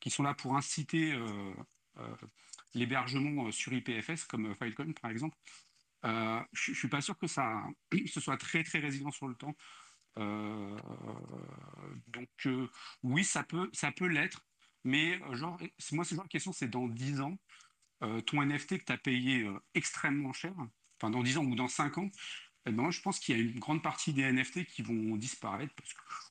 qui 0.00 0.10
sont 0.10 0.22
là 0.22 0.34
pour 0.34 0.56
inciter 0.56 1.18
l'hébergement 2.74 3.50
sur 3.50 3.72
IPFS, 3.72 4.24
comme 4.28 4.54
Filecoin 4.54 4.92
par 4.92 5.10
exemple. 5.10 5.36
Euh, 6.04 6.40
je 6.52 6.70
ne 6.70 6.76
suis 6.76 6.88
pas 6.88 7.00
sûr 7.00 7.18
que 7.18 7.26
ça 7.26 7.64
ce 8.06 8.20
soit 8.20 8.36
très 8.36 8.62
très 8.62 8.78
résilient 8.78 9.10
sur 9.10 9.28
le 9.28 9.34
temps. 9.34 9.56
Euh, 10.18 10.76
donc 12.08 12.28
euh, 12.46 12.68
oui, 13.02 13.24
ça 13.24 13.42
peut, 13.42 13.68
ça 13.72 13.92
peut 13.92 14.06
l'être, 14.06 14.46
mais 14.84 15.20
genre, 15.32 15.58
moi, 15.92 16.04
ce 16.04 16.14
genre 16.14 16.24
de 16.24 16.30
question, 16.30 16.52
c'est 16.52 16.68
dans 16.68 16.88
10 16.88 17.20
ans, 17.20 17.36
ton 18.00 18.42
NFT 18.42 18.78
que 18.78 18.84
tu 18.84 18.92
as 18.92 18.98
payé 18.98 19.50
extrêmement 19.74 20.32
cher, 20.32 20.54
enfin 20.98 21.10
dans 21.10 21.22
10 21.22 21.38
ans 21.38 21.44
ou 21.44 21.54
dans 21.54 21.68
5 21.68 21.98
ans, 21.98 22.10
eh 22.66 22.72
ben, 22.72 22.90
je 22.90 23.00
pense 23.00 23.18
qu'il 23.18 23.36
y 23.36 23.38
a 23.38 23.42
une 23.42 23.58
grande 23.58 23.82
partie 23.82 24.12
des 24.12 24.30
NFT 24.30 24.64
qui 24.64 24.82
vont 24.82 25.16
disparaître, 25.16 25.72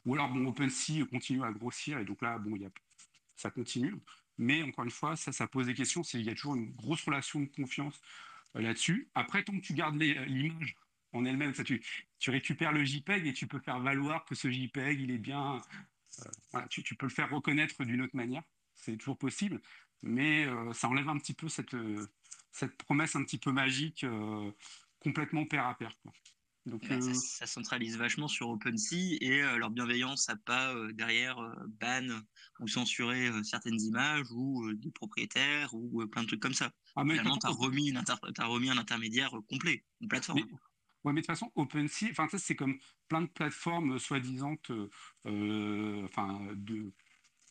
ou 0.06 0.14
alors 0.16 0.30
bon, 0.30 0.46
OpenSea 0.48 1.06
continue 1.10 1.44
à 1.44 1.52
grossir, 1.52 1.98
et 2.00 2.06
donc 2.06 2.22
là, 2.22 2.38
bon, 2.38 2.56
y 2.56 2.66
a, 2.66 2.70
ça 3.36 3.50
continue. 3.50 3.96
Mais 4.38 4.62
encore 4.64 4.84
une 4.84 4.92
fois, 4.92 5.16
ça, 5.16 5.32
ça 5.32 5.48
pose 5.48 5.68
des 5.68 5.74
questions. 5.74 6.02
Il 6.14 6.24
y 6.24 6.30
a 6.30 6.36
toujours 6.36 6.56
une 6.56 6.72
grosse 6.74 7.04
relation 7.04 7.40
de 7.40 7.46
confiance 7.46 8.02
là-dessus. 8.54 9.08
Après, 9.16 9.44
tant 9.44 9.54
que 9.54 9.62
tu 9.62 9.74
gardes 9.74 9.96
l'image 9.96 10.76
en 11.14 11.24
elle-même, 11.24 11.54
tu, 11.54 11.82
tu 12.20 12.30
récupères 12.30 12.74
le 12.74 12.84
JPEG 12.84 13.28
et 13.28 13.34
tu 13.34 13.48
peux 13.48 13.60
faire 13.60 13.80
valoir 13.80 14.26
que 14.26 14.36
ce 14.36 14.52
JPEG, 14.52 15.00
il 15.00 15.12
est 15.12 15.18
bien. 15.18 15.62
Euh, 16.56 16.62
tu, 16.70 16.96
peux 16.96 17.06
le 17.06 17.12
faire 17.12 17.30
reconnaître 17.30 17.84
d'une 17.86 18.02
autre 18.02 18.16
manière. 18.16 18.44
C'est 18.74 18.98
toujours 18.98 19.18
possible, 19.18 19.62
mais 20.04 20.46
euh, 20.46 20.74
ça 20.74 20.90
enlève 20.90 21.08
un 21.08 21.18
petit 21.18 21.34
peu 21.34 21.48
cette, 21.48 21.76
cette 22.52 22.78
promesse 22.78 23.16
un 23.16 23.24
petit 23.24 23.38
peu 23.38 23.52
magique, 23.52 24.04
euh, 24.04 24.52
complètement 25.06 25.46
pair 25.46 25.66
à 25.66 25.78
pair. 25.78 25.92
Donc, 26.66 26.88
bah, 26.90 27.00
ça, 27.14 27.46
centralise 27.46 27.96
vachement 27.96 28.28
sur 28.28 28.50
OpenSea 28.50 29.18
et 29.22 29.42
leur 29.58 29.70
bienveillance 29.70 30.28
n'a 30.28 30.36
pas 30.36 30.74
derrière 30.94 31.38
ban 31.80 32.08
ou 32.60 32.68
censurer 32.68 33.30
certaines 33.44 33.80
images 33.80 34.26
ou 34.32 34.74
des 34.74 34.90
propriétaires 34.90 35.74
ou 35.76 36.08
plein 36.08 36.24
de 36.24 36.28
trucs 36.28 36.42
comme 36.42 36.56
ça. 36.56 36.72
Ah, 36.96 37.04
Finalement, 37.04 37.38
tu 37.38 37.48
as, 37.48 37.50
remis 37.50 37.94
remis 38.40 38.70
un 38.70 38.78
intermédiaire 38.78 39.36
euh, 39.36 39.42
complet, 39.50 39.84
une 40.00 40.08
plateforme. 40.08 40.40
Mais, 40.40 40.52
ouais, 41.04 41.14
mais 41.14 41.22
de 41.22 41.26
toute 41.26 41.28
façon, 41.28 41.52
OpenSea, 41.56 42.08
enfin, 42.12 42.28
ça, 42.30 42.38
c'est 42.38 42.56
comme 42.56 42.80
plein 43.10 43.22
de 43.22 43.28
plateformes 43.28 44.00
soi-disant 44.00 44.56
euh, 44.70 46.06
enfin, 46.06 46.40
de, 46.56 46.94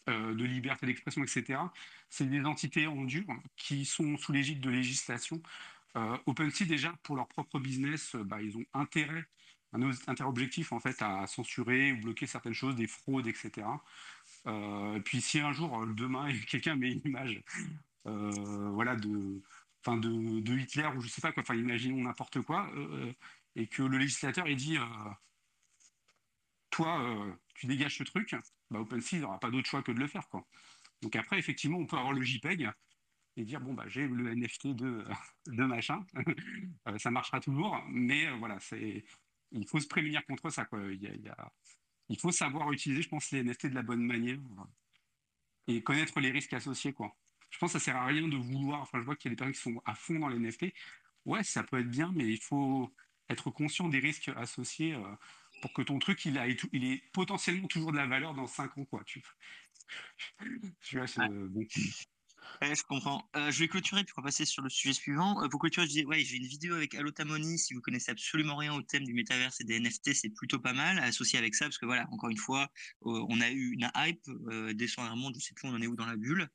euh, 0.09 0.35
de 0.35 0.45
liberté 0.45 0.87
d'expression, 0.87 1.23
etc. 1.23 1.61
C'est 2.09 2.29
des 2.29 2.45
entités 2.45 2.87
en 2.87 3.05
dur 3.05 3.27
qui 3.57 3.85
sont 3.85 4.17
sous 4.17 4.33
l'égide 4.33 4.61
de 4.61 4.71
législation. 4.71 5.43
OpenSea, 5.95 6.65
déjà, 6.67 6.93
pour 7.03 7.17
leur 7.17 7.29
propre 7.29 7.59
business, 7.59 8.17
bah, 8.17 8.43
ils 8.43 8.57
ont 8.57 8.65
intérêt, 8.75 9.25
un 9.73 9.83
intérêt 10.07 10.29
objectif, 10.29 10.73
en 10.73 10.81
fait, 10.81 11.01
à 11.03 11.27
censurer 11.27 11.93
ou 11.93 12.01
bloquer 12.01 12.27
certaines 12.27 12.55
choses, 12.55 12.75
des 12.77 12.87
fraudes, 12.87 13.27
etc. 13.27 13.67
et 14.47 15.01
puis 15.05 15.21
si 15.21 15.41
un 15.41 15.53
jour, 15.53 15.87
demain, 15.87 16.29
quelqu'un 16.49 16.77
met 16.77 16.93
une 16.93 17.03
image 17.05 17.43
euh, 18.07 18.71
voilà, 18.71 18.97
de, 18.97 19.43
enfin 19.81 19.97
de, 19.97 20.41
de, 20.41 20.59
Hitler 20.59 20.87
ou 20.95 21.01
je 21.01 21.09
sais 21.09 21.23
pas 21.23 21.33
quoi, 21.33 21.43
enfin 21.43 21.55
imaginons 21.55 22.03
n'importe 22.03 22.41
quoi, 22.43 22.71
euh, 22.77 23.13
et 23.57 23.67
que 23.67 23.83
le 23.83 23.97
législateur 23.99 24.47
il 24.47 24.57
dit, 24.57 24.77
euh, 24.77 24.85
toi, 26.71 27.01
tu 27.55 27.67
dégages 27.67 27.97
ce 27.97 28.03
truc, 28.03 28.35
bah, 28.71 28.81
OpenSea 28.81 29.19
n'aura 29.19 29.39
pas 29.39 29.51
d'autre 29.51 29.69
choix 29.69 29.83
que 29.83 29.93
de 29.93 29.99
le 30.01 30.07
faire, 30.07 30.29
quoi. 30.29 30.47
Donc 31.03 31.17
après, 31.17 31.39
effectivement, 31.39 31.79
on 31.79 31.87
peut 31.87 31.97
avoir 31.97 32.13
le 32.13 32.23
JPEG 32.23 32.71
et 33.37 33.45
dire 33.45 33.61
bon 33.61 33.75
bah 33.75 33.85
j'ai 33.89 34.07
le 34.07 34.35
NFT 34.35 34.69
de, 34.69 35.05
de 35.47 35.65
machin, 35.65 36.05
ça 36.99 37.11
marchera 37.11 37.41
toujours, 37.41 37.83
mais 37.89 38.31
voilà, 38.39 38.59
c'est 38.61 39.05
il 39.53 39.69
faut 39.69 39.81
se 39.81 39.87
prémunir 39.87 40.25
contre 40.27 40.51
ça 40.51 40.65
quoi. 40.65 40.81
Il, 40.91 41.03
y 41.03 41.29
a, 41.29 41.53
il, 42.09 42.19
faut 42.19 42.33
savoir 42.33 42.73
utiliser, 42.73 43.03
je 43.03 43.09
pense, 43.09 43.31
les 43.31 43.43
NFT 43.43 43.67
de 43.67 43.75
la 43.75 43.83
bonne 43.83 44.05
manière 44.05 44.39
et 45.67 45.83
connaître 45.83 46.21
les 46.21 46.31
risques 46.31 46.53
associés 46.53 46.93
quoi 46.93 47.17
je 47.55 47.59
pense 47.61 47.73
que 47.73 47.79
ça 47.79 47.85
sert 47.85 47.97
à 47.97 48.07
rien 48.07 48.27
de 48.27 48.37
vouloir. 48.37 48.81
Enfin, 48.81 48.99
je 48.99 49.05
vois 49.05 49.15
qu'il 49.15 49.31
y 49.31 49.33
a 49.33 49.35
des 49.35 49.37
personnes 49.37 49.55
qui 49.55 49.61
sont 49.61 49.81
à 49.85 49.95
fond 49.95 50.19
dans 50.19 50.29
les 50.29 50.41
NFT. 50.41 50.75
Ouais, 51.25 51.45
ça 51.45 51.63
peut 51.63 51.79
être 51.79 51.89
bien, 51.89 52.11
mais 52.13 52.27
il 52.27 52.41
faut 52.41 52.93
être 53.29 53.51
conscient 53.51 53.89
des 53.89 54.01
risques 54.01 54.29
associés 54.37 54.95
euh, 54.95 55.17
pour 55.63 55.73
que 55.73 55.83
ton 55.83 56.01
truc, 56.01 56.25
il, 56.25 56.37
a, 56.37 56.49
il 56.49 56.85
ait 56.85 57.03
potentiellement 57.13 57.69
toujours 57.69 57.93
de 57.93 57.97
la 57.97 58.07
valeur 58.07 58.35
dans 58.35 58.49
5 58.49 58.77
ans, 58.77 58.85
quoi. 58.85 59.05
Tu, 59.05 59.23
tu 60.81 60.99
vois, 60.99 61.07
bon 61.29 61.65
je 62.63 62.83
comprends. 62.85 63.29
Euh, 63.37 63.51
je 63.51 63.59
vais 63.61 63.69
clôturer, 63.69 64.05
puis 64.05 64.15
on 64.17 64.21
va 64.21 64.27
passer 64.27 64.45
sur 64.45 64.63
le 64.63 64.71
sujet 64.71 64.93
suivant. 64.93 65.43
Euh, 65.43 65.49
pour 65.49 65.61
clôturer, 65.61 65.87
je 65.87 65.93
dis, 65.93 66.05
ouais, 66.05 66.21
j'ai 66.21 66.37
une 66.37 66.47
vidéo 66.47 66.75
avec 66.75 66.95
Allotamoni. 66.95 67.59
Si 67.59 67.75
vous 67.75 67.81
connaissez 67.81 68.11
absolument 68.11 68.57
rien 68.57 68.75
au 68.75 68.83
thème 68.83 69.05
du 69.05 69.15
métaverse 69.15 69.61
et 69.61 69.65
des 69.65 69.79
NFT, 69.81 70.15
c'est 70.15 70.31
plutôt 70.31 70.59
pas 70.59 70.73
mal, 70.73 70.99
associé 71.01 71.39
avec 71.39 71.55
ça, 71.55 71.67
parce 71.67 71.79
que 71.79 71.87
voilà, 71.87 72.07
encore 72.11 72.31
une 72.31 72.39
fois, 72.39 72.71
euh, 73.07 73.27
on 73.29 73.41
a 73.41 73.51
eu 73.51 73.73
une 73.73 73.91
hype, 73.97 74.25
des 74.75 74.89
un 74.99 75.17
monde, 75.17 75.35
je 75.39 75.45
sais 75.45 75.55
plus, 75.55 75.69
on 75.69 75.75
en 75.75 75.83
est 75.83 75.87
où 75.87 75.97
dans 75.97 76.07
la 76.07 76.17
bulle. 76.17 76.49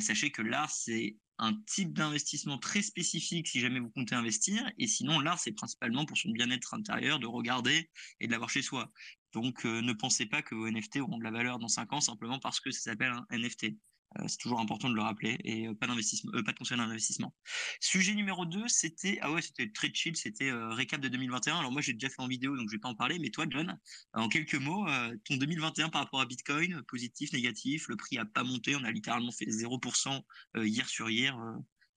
sachez 0.00 0.30
que 0.30 0.42
l'art, 0.42 0.70
c'est 0.70 1.16
un 1.38 1.54
type 1.66 1.92
d'investissement 1.92 2.58
très 2.58 2.80
spécifique 2.80 3.48
si 3.48 3.60
jamais 3.60 3.80
vous 3.80 3.90
comptez 3.90 4.14
investir. 4.14 4.70
Et 4.78 4.86
sinon, 4.86 5.20
l'art, 5.20 5.38
c'est 5.38 5.52
principalement 5.52 6.06
pour 6.06 6.16
son 6.16 6.30
bien-être 6.30 6.74
intérieur, 6.74 7.18
de 7.18 7.26
regarder 7.26 7.90
et 8.20 8.26
de 8.26 8.32
l'avoir 8.32 8.50
chez 8.50 8.62
soi. 8.62 8.90
Donc, 9.32 9.64
ne 9.64 9.92
pensez 9.92 10.26
pas 10.26 10.42
que 10.42 10.54
vos 10.54 10.68
NFT 10.68 10.98
auront 10.98 11.18
de 11.18 11.24
la 11.24 11.30
valeur 11.30 11.58
dans 11.58 11.68
5 11.68 11.92
ans 11.92 12.00
simplement 12.00 12.38
parce 12.38 12.60
que 12.60 12.70
ça 12.70 12.80
s'appelle 12.80 13.12
un 13.12 13.26
NFT. 13.36 13.76
Euh, 14.20 14.24
c'est 14.28 14.38
toujours 14.38 14.60
important 14.60 14.88
de 14.88 14.94
le 14.94 15.02
rappeler 15.02 15.38
et 15.44 15.66
euh, 15.66 15.74
pas 15.74 15.86
d'investissement, 15.86 16.32
euh, 16.34 16.42
pas 16.42 16.52
de 16.52 16.58
conseil 16.58 16.78
d'investissement. 16.78 17.34
Sujet 17.80 18.14
numéro 18.14 18.46
2, 18.46 18.68
c'était 18.68 19.18
ah 19.22 19.32
ouais, 19.32 19.42
c'était 19.42 19.70
très 19.70 19.92
chill, 19.92 20.16
c'était 20.16 20.52
récap 20.52 21.00
de 21.00 21.08
2021. 21.08 21.58
Alors 21.58 21.72
moi 21.72 21.80
j'ai 21.80 21.92
déjà 21.92 22.08
fait 22.08 22.22
en 22.22 22.28
vidéo 22.28 22.56
donc 22.56 22.68
je 22.68 22.76
vais 22.76 22.80
pas 22.80 22.88
en 22.88 22.94
parler, 22.94 23.18
mais 23.18 23.30
toi 23.30 23.46
John, 23.48 23.78
en 24.12 24.28
quelques 24.28 24.54
mots, 24.54 24.86
ton 25.24 25.36
2021 25.36 25.88
par 25.88 26.02
rapport 26.02 26.20
à 26.20 26.26
Bitcoin, 26.26 26.82
positif, 26.82 27.32
négatif, 27.32 27.88
le 27.88 27.96
prix 27.96 28.18
a 28.18 28.24
pas 28.24 28.44
monté, 28.44 28.76
on 28.76 28.84
a 28.84 28.90
littéralement 28.90 29.32
fait 29.32 29.46
0% 29.46 30.22
hier 30.56 30.88
sur 30.88 31.10
hier 31.10 31.36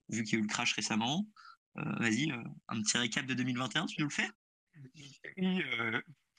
vu 0.10 0.24
qu'il 0.24 0.34
y 0.34 0.36
a 0.38 0.40
eu 0.40 0.42
le 0.44 0.48
crash 0.48 0.74
récemment. 0.74 1.28
Vas-y, 1.76 2.32
un 2.68 2.82
petit 2.82 2.98
récap 2.98 3.26
de 3.26 3.34
2021, 3.34 3.86
tu 3.86 4.02
nous 4.02 4.08
le 4.08 4.14
fais? 4.14 4.30
Oui, 5.38 5.62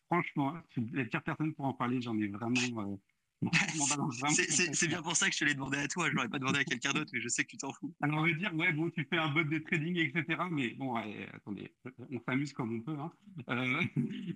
franchement, 0.07 0.55
la 0.93 1.05
pire 1.05 1.23
personne 1.23 1.55
pour 1.55 1.67
en 1.67 1.75
parler, 1.75 2.01
j'en 2.03 2.19
ai 2.19 2.29
vraiment 2.29 2.99
c'est 4.73 4.89
bien 4.89 5.01
pour 5.01 5.15
ça 5.15 5.29
que 5.29 5.35
je 5.35 5.39
te 5.39 5.45
l'ai 5.45 5.55
demandé 5.55 5.79
à 5.79 5.87
toi. 5.87 6.09
Je 6.09 6.15
l'aurais 6.15 6.29
pas 6.29 6.39
demandé 6.39 6.59
à 6.59 6.65
quelqu'un 6.65 6.93
d'autre, 6.93 7.11
mais 7.13 7.21
je 7.21 7.29
sais 7.29 7.45
que 7.45 7.51
tu 7.51 7.57
t'en 7.57 7.73
fous. 7.73 7.95
Alors, 8.01 8.19
on 8.19 8.23
va 8.27 8.33
dire, 8.33 8.53
ouais, 8.55 8.73
bon, 8.73 8.91
tu 8.91 9.07
fais 9.09 9.17
un 9.17 9.29
bot 9.29 9.45
de 9.45 9.59
trading, 9.59 9.97
etc. 9.97 10.43
Mais 10.51 10.71
bon, 10.71 10.97
attendez, 11.33 11.73
on 12.11 12.21
s'amuse 12.21 12.53
comme 12.53 12.77
on 12.77 12.81
peut. 12.81 12.99
Hein. 12.99 13.13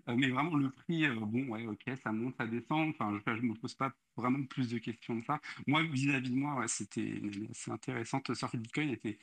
Euh, 0.08 0.16
mais 0.16 0.30
vraiment, 0.30 0.56
le 0.56 0.70
prix, 0.70 1.04
euh, 1.04 1.14
bon, 1.14 1.48
ouais, 1.48 1.66
ok, 1.66 1.82
ça 2.02 2.12
monte, 2.12 2.34
ça 2.36 2.46
descend. 2.46 2.90
Enfin, 2.90 3.20
je, 3.26 3.32
ne 3.32 3.48
me 3.48 3.54
pose 3.54 3.74
pas 3.74 3.92
vraiment 4.16 4.42
plus 4.44 4.68
de 4.68 4.78
questions 4.78 5.16
de 5.16 5.24
ça. 5.24 5.40
Moi, 5.66 5.82
vis-à-vis 5.84 6.30
de 6.30 6.34
moi, 6.34 6.56
ouais, 6.56 6.68
c'était 6.68 7.20
assez 7.50 7.70
intéressant. 7.70 8.20
Sortie 8.34 8.56
de 8.56 8.62
Bitcoin 8.62 8.90
était, 8.90 9.18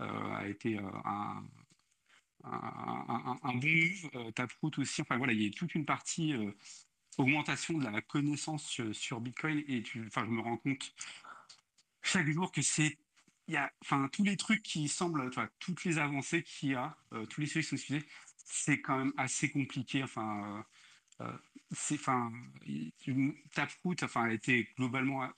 euh, 0.00 0.34
a 0.34 0.48
été 0.48 0.78
un, 0.78 1.44
un, 2.44 3.38
un, 3.42 3.54
bon 3.54 3.60
move. 3.62 4.32
Taproot 4.32 4.78
aussi. 4.78 5.02
Enfin, 5.02 5.16
voilà, 5.18 5.32
il 5.32 5.42
y 5.42 5.46
a 5.46 5.50
toute 5.50 5.74
une 5.74 5.84
partie 5.84 6.34
augmentation 7.18 7.78
de 7.78 7.84
la 7.84 8.00
connaissance 8.02 8.80
sur, 8.92 9.20
Bitcoin 9.20 9.62
et 9.68 9.82
enfin, 10.06 10.24
je 10.24 10.30
me 10.30 10.40
rends 10.40 10.56
compte 10.58 10.94
chaque 12.02 12.28
jour 12.30 12.52
que 12.52 12.62
c'est 12.62 12.98
il 13.48 13.54
y 13.54 13.56
a 13.56 13.72
enfin 13.82 14.08
tous 14.12 14.24
les 14.24 14.36
trucs 14.36 14.62
qui 14.62 14.88
semblent 14.88 15.30
toutes 15.60 15.84
les 15.84 15.98
avancées 15.98 16.42
qu'il 16.42 16.70
y 16.70 16.74
a 16.74 16.96
tous 17.30 17.40
les 17.40 17.46
sujets 17.46 17.76
qui 17.76 17.78
sont 17.78 17.98
c'est 18.44 18.80
quand 18.80 18.98
même 18.98 19.12
assez 19.16 19.50
compliqué 19.50 20.02
enfin 20.02 20.64
c'est 21.70 21.94
enfin 21.94 22.32
Taproot 23.54 24.02
enfin 24.02 24.24
a 24.24 24.32
été 24.32 24.68
globalement 24.76 25.28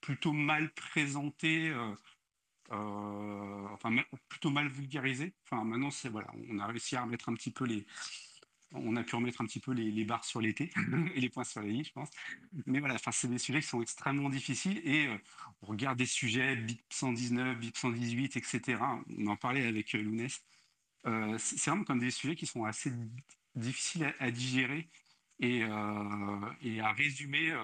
plutôt 0.00 0.32
mal 0.32 0.70
présenté 0.72 1.74
euh, 2.70 3.66
enfin 3.72 3.90
plutôt 4.28 4.50
mal 4.50 4.68
vulgarisé. 4.68 5.32
Enfin 5.44 5.64
maintenant 5.64 5.90
c'est 5.90 6.08
voilà, 6.08 6.28
on 6.50 6.58
a 6.58 6.66
réussi 6.66 6.96
à 6.96 7.02
remettre 7.02 7.28
un 7.28 7.34
petit 7.34 7.50
peu 7.50 7.64
les 7.64 7.86
on 8.72 8.96
a 8.96 9.02
pu 9.02 9.16
remettre 9.16 9.40
un 9.40 9.46
petit 9.46 9.60
peu 9.60 9.72
les, 9.72 10.04
barres 10.04 10.24
sur 10.24 10.40
l'été 10.40 10.70
et 11.14 11.20
les 11.20 11.28
points 11.28 11.44
sur 11.44 11.60
les 11.60 11.70
lignes, 11.70 11.84
je 11.84 11.92
pense. 11.92 12.10
Mais 12.66 12.80
voilà, 12.80 12.94
enfin, 12.94 13.12
c'est 13.12 13.28
des 13.28 13.38
sujets 13.38 13.60
qui 13.60 13.66
sont 13.66 13.82
extrêmement 13.82 14.28
difficiles 14.28 14.80
et 14.84 15.06
euh, 15.06 15.16
on 15.62 15.66
regarde 15.66 15.98
des 15.98 16.06
sujets 16.06 16.56
BIP 16.56 16.82
119, 16.90 17.58
BIP 17.58 17.76
118, 17.76 18.36
etc. 18.36 18.82
On 19.18 19.26
en 19.26 19.36
parlait 19.36 19.66
avec 19.66 19.94
euh, 19.94 20.02
Lounès. 20.02 20.42
c'est 21.38 21.70
vraiment 21.70 21.84
comme 21.84 22.00
des 22.00 22.10
sujets 22.10 22.36
qui 22.36 22.46
sont 22.46 22.64
assez 22.64 22.92
difficiles 23.54 24.14
à, 24.20 24.30
digérer 24.30 24.88
et, 25.40 25.62
à 25.62 26.92
résumer 26.92 27.54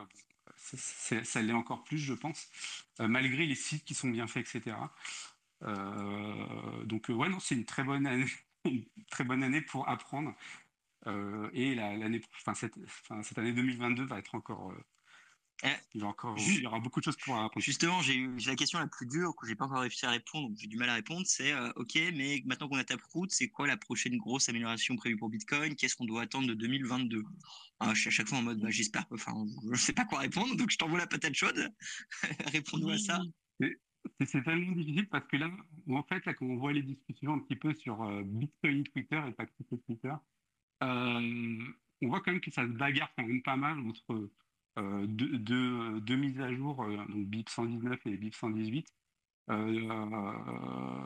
ça 0.57 1.43
l'est 1.43 1.53
encore 1.53 1.85
plus, 1.85 1.99
je 1.99 2.15
pense, 2.15 2.49
euh, 3.01 3.09
malgré 3.09 3.47
les 3.47 3.55
sites 3.55 3.85
qui 3.85 3.95
sont 3.95 4.09
bien 4.09 4.27
faits, 4.27 4.55
etc. 4.55 4.77
Euh, 5.63 6.85
donc, 6.85 7.11
euh, 7.11 7.15
ouais, 7.15 7.29
non, 7.29 7.41
c'est 7.41 7.55
une 7.55 7.65
très 7.65 7.85
bonne 7.85 8.07
année, 8.07 8.27
une 8.65 8.85
très 9.11 9.25
bonne 9.25 9.43
année 9.43 9.61
pour 9.61 9.89
apprendre. 9.89 10.35
Et 11.53 11.75
l'année, 11.75 12.21
enfin, 12.41 12.55
cette, 12.55 12.75
cette, 13.23 13.39
année 13.39 13.53
2022 13.53 14.05
va 14.05 14.19
être 14.19 14.35
encore 14.35 14.73
eh, 15.63 15.69
il, 15.95 16.01
y 16.01 16.05
encore, 16.05 16.37
il 16.39 16.63
y 16.63 16.67
aura 16.67 16.81
beaucoup 16.81 17.01
de 17.01 17.05
choses 17.05 17.17
pour 17.17 17.37
apprendre. 17.37 17.65
Justement, 17.65 18.03
j'ai 18.03 18.29
la 18.45 18.57
question 18.57 18.79
la 18.79 18.89
plus 18.89 19.07
dure 19.07 19.35
que 19.37 19.47
j'ai 19.47 19.55
pas 19.55 19.67
encore 19.67 19.81
réussi 19.81 20.05
à 20.05 20.11
répondre, 20.11 20.49
donc 20.49 20.59
j'ai 20.59 20.67
du 20.67 20.77
mal 20.77 20.91
à 20.91 20.95
répondre. 20.95 21.23
C'est 21.27 21.55
ok, 21.77 21.95
mais 22.15 22.43
maintenant 22.45 22.69
qu'on 22.69 22.77
a 22.77 22.85
Taproot, 22.85 23.29
c'est 23.31 23.49
quoi 23.49 23.67
la 23.67 23.77
prochaine 23.77 24.17
grosse 24.17 24.49
amélioration 24.49 24.97
prévue 24.97 25.17
pour 25.17 25.31
Bitcoin? 25.31 25.75
Qu'est-ce 25.77 25.95
qu'on 25.97 26.05
doit 26.05 26.23
attendre 26.23 26.49
de 26.49 26.55
2022 26.55 27.25
ah, 27.81 27.95
Je 27.95 28.01
suis 28.01 28.09
à 28.09 28.11
chaque 28.11 28.29
fois 28.29 28.39
en 28.39 28.43
mode, 28.43 28.61
bah, 28.61 28.71
j'espère, 28.71 29.07
enfin, 29.11 29.33
je 29.73 29.81
sais 29.81 29.93
pas 29.93 30.05
quoi 30.05 30.19
répondre, 30.19 30.57
donc 30.57 30.71
je 30.71 30.77
t'envoie 30.77 30.99
la 30.99 31.07
patate 31.07 31.35
chaude. 31.35 31.73
Réponds-nous 32.53 32.91
à 32.91 32.99
ça. 32.99 33.23
C'est 34.27 34.45
tellement 34.45 34.73
difficile 34.73 35.09
parce 35.09 35.27
que 35.29 35.37
là, 35.37 35.51
en 35.89 36.03
fait, 36.03 36.27
là, 36.27 36.35
quand 36.35 36.45
on 36.45 36.57
voit 36.57 36.75
les 36.75 36.83
discussions 36.83 37.33
un 37.33 37.39
petit 37.39 37.57
peu 37.57 37.73
sur 37.75 38.05
Bitcoin 38.25 38.85
Twitter 38.85 39.23
et 39.29 39.33
pas 39.33 39.47
Twitter, 39.87 40.09
euh, 40.09 40.17
on 42.03 42.09
voit 42.09 42.21
quand 42.21 42.33
même 42.33 42.41
que 42.41 42.51
ça 42.51 42.63
se 42.63 42.73
bagarre 42.73 43.11
quand 43.17 43.27
même 43.27 43.43
pas 43.43 43.57
mal 43.57 43.79
entre 43.81 44.29
euh, 44.79 45.07
deux, 45.07 46.17
mises 46.17 46.41
à 46.41 46.53
jour, 46.53 46.83
euh, 46.83 46.97
donc 46.97 47.27
BIP 47.27 47.49
119 47.49 48.07
et 48.07 48.17
BIP 48.17 48.35
118. 48.35 48.87
Euh, 49.51 49.71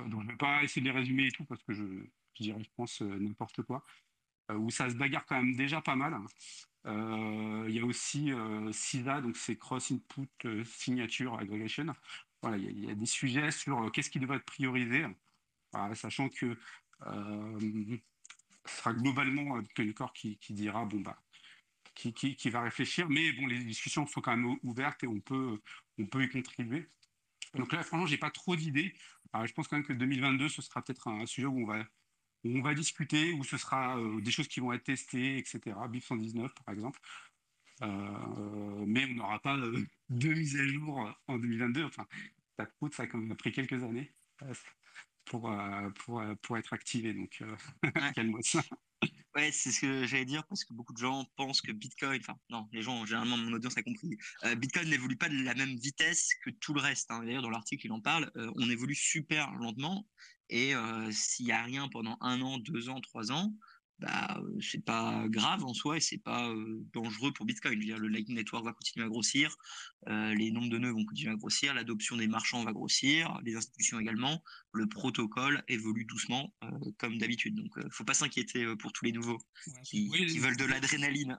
donc 0.08 0.22
je 0.22 0.26
ne 0.26 0.30
vais 0.30 0.36
pas 0.36 0.62
essayer 0.62 0.80
de 0.80 0.86
les 0.86 0.98
résumer 0.98 1.26
et 1.26 1.32
tout 1.32 1.44
parce 1.44 1.62
que 1.64 1.74
je, 1.74 1.84
dirais, 2.40 2.62
je 2.62 2.70
pense, 2.76 3.00
n'importe 3.02 3.62
quoi. 3.62 3.84
où 4.54 4.70
ça 4.70 4.88
se 4.88 4.94
bagarre 4.94 5.26
quand 5.26 5.36
même 5.36 5.56
déjà 5.56 5.80
pas 5.80 5.96
mal. 5.96 6.16
Il 6.86 7.74
y 7.74 7.80
a 7.80 7.84
aussi 7.84 8.32
CISA, 8.72 9.20
donc 9.20 9.36
c'est 9.36 9.56
Cross 9.56 9.92
Input 9.92 10.64
Signature 10.64 11.38
Aggregation. 11.38 11.86
Voilà, 12.40 12.56
il 12.56 12.84
y, 12.84 12.90
a 12.90 12.94
des 12.94 13.06
sujets 13.06 13.50
sur 13.50 13.90
qu'est-ce 13.92 14.08
qui 14.08 14.20
devrait 14.20 14.36
être 14.36 14.44
priorisé, 14.44 15.04
sachant 15.94 16.28
que 16.28 16.56
sera 18.68 18.92
globalement 18.92 19.56
le 19.56 19.92
corps 19.92 20.12
qui, 20.12 20.38
qui 20.38 20.52
dira 20.54 20.84
bon 20.84 21.00
bah 21.00 21.18
qui, 21.98 22.50
va 22.50 22.62
réfléchir. 22.62 23.08
Mais 23.08 23.32
bon, 23.32 23.46
les 23.46 23.58
discussions 23.64 24.06
sont 24.06 24.20
quand 24.20 24.36
même 24.36 24.56
ouvertes 24.62 25.02
et 25.04 25.06
on 25.06 25.20
peut, 25.20 25.60
on 25.98 26.06
peut 26.06 26.22
y 26.22 26.28
contribuer. 26.28 26.88
Donc 27.54 27.72
là, 27.72 27.82
franchement, 27.82 28.06
j'ai 28.06 28.18
pas 28.18 28.30
trop 28.30 28.56
d'idées. 28.56 28.94
Je 29.44 29.52
pense 29.52 29.68
quand 29.68 29.76
même 29.76 29.86
que 29.86 29.92
2022, 29.92 30.48
ce 30.48 30.62
sera 30.62 30.82
peut-être 30.82 31.08
un 31.08 31.26
sujet 31.26 31.46
où 31.46 31.62
on 31.62 31.66
va, 31.66 31.84
on 32.44 32.60
va 32.62 32.74
discuter, 32.74 33.32
où 33.32 33.44
ce 33.44 33.56
sera 33.56 33.98
euh, 33.98 34.20
des 34.20 34.30
choses 34.30 34.48
qui 34.48 34.60
vont 34.60 34.72
être 34.72 34.84
testées, 34.84 35.38
etc. 35.38 35.76
BIP 35.90 36.04
119, 36.04 36.52
par 36.64 36.74
exemple. 36.74 37.00
Euh, 37.82 38.84
mais 38.86 39.04
on 39.06 39.14
n'aura 39.14 39.38
pas 39.40 39.56
euh, 39.56 39.84
deux 40.08 40.34
mises 40.34 40.58
à 40.58 40.66
jour 40.66 41.12
en 41.26 41.38
2022. 41.38 41.84
Enfin, 41.84 42.06
ça 42.56 42.66
coûte, 42.66 42.94
ça 42.94 43.04
a 43.04 43.06
quand 43.06 43.18
même 43.18 43.36
pris 43.36 43.52
quelques 43.52 43.82
années 43.82 44.12
pour, 45.28 45.50
pour, 45.96 46.22
pour 46.42 46.58
être 46.58 46.72
activé. 46.72 47.14
Donc, 47.14 47.42
calme 48.14 48.36
ça. 48.42 48.62
Ouais, 49.34 49.52
c'est 49.52 49.70
ce 49.70 49.80
que 49.80 50.06
j'allais 50.06 50.24
dire 50.24 50.44
parce 50.48 50.64
que 50.64 50.72
beaucoup 50.72 50.92
de 50.92 50.98
gens 50.98 51.24
pensent 51.36 51.60
que 51.60 51.70
Bitcoin, 51.70 52.18
enfin 52.20 52.36
non, 52.50 52.66
les 52.72 52.82
gens 52.82 53.04
généralement 53.06 53.36
mon 53.36 53.52
audience 53.52 53.76
a 53.76 53.82
compris, 53.82 54.16
euh, 54.44 54.54
Bitcoin 54.54 54.88
n'évolue 54.88 55.16
pas 55.16 55.28
de 55.28 55.40
la 55.44 55.54
même 55.54 55.76
vitesse 55.76 56.30
que 56.44 56.50
tout 56.50 56.74
le 56.74 56.80
reste. 56.80 57.10
Hein. 57.10 57.22
D'ailleurs 57.24 57.42
dans 57.42 57.50
l'article 57.50 57.86
il 57.86 57.92
en 57.92 58.00
parle, 58.00 58.30
euh, 58.36 58.50
on 58.56 58.68
évolue 58.68 58.94
super 58.94 59.52
lentement 59.52 60.08
et 60.48 60.74
euh, 60.74 61.12
s'il 61.12 61.46
n'y 61.46 61.52
a 61.52 61.62
rien 61.62 61.88
pendant 61.88 62.16
un 62.20 62.40
an, 62.40 62.58
deux 62.58 62.88
ans, 62.88 63.00
trois 63.00 63.30
ans, 63.30 63.54
bah, 63.98 64.40
c'est 64.60 64.84
pas 64.84 65.24
grave 65.28 65.64
en 65.64 65.74
soi 65.74 65.96
et 65.96 66.00
c'est 66.00 66.18
pas 66.18 66.52
dangereux 66.92 67.32
pour 67.32 67.46
Bitcoin. 67.46 67.74
Je 67.74 67.78
veux 67.78 67.84
dire, 67.84 67.98
le 67.98 68.08
Lightning 68.08 68.36
Network 68.36 68.64
va 68.64 68.72
continuer 68.72 69.06
à 69.06 69.08
grossir, 69.08 69.56
les 70.06 70.50
nombres 70.50 70.70
de 70.70 70.78
nœuds 70.78 70.92
vont 70.92 71.04
continuer 71.04 71.32
à 71.32 71.36
grossir, 71.36 71.74
l'adoption 71.74 72.16
des 72.16 72.28
marchands 72.28 72.64
va 72.64 72.72
grossir, 72.72 73.38
les 73.44 73.56
institutions 73.56 73.98
également, 73.98 74.42
le 74.72 74.86
protocole 74.86 75.62
évolue 75.68 76.04
doucement 76.04 76.52
comme 76.98 77.18
d'habitude. 77.18 77.54
Donc, 77.54 77.72
faut 77.90 78.04
pas 78.04 78.14
s'inquiéter 78.14 78.66
pour 78.76 78.92
tous 78.92 79.04
les 79.04 79.12
nouveaux 79.12 79.38
qui, 79.84 80.08
veulent 80.38 80.56
de 80.56 80.64
l'adrénaline. 80.64 81.36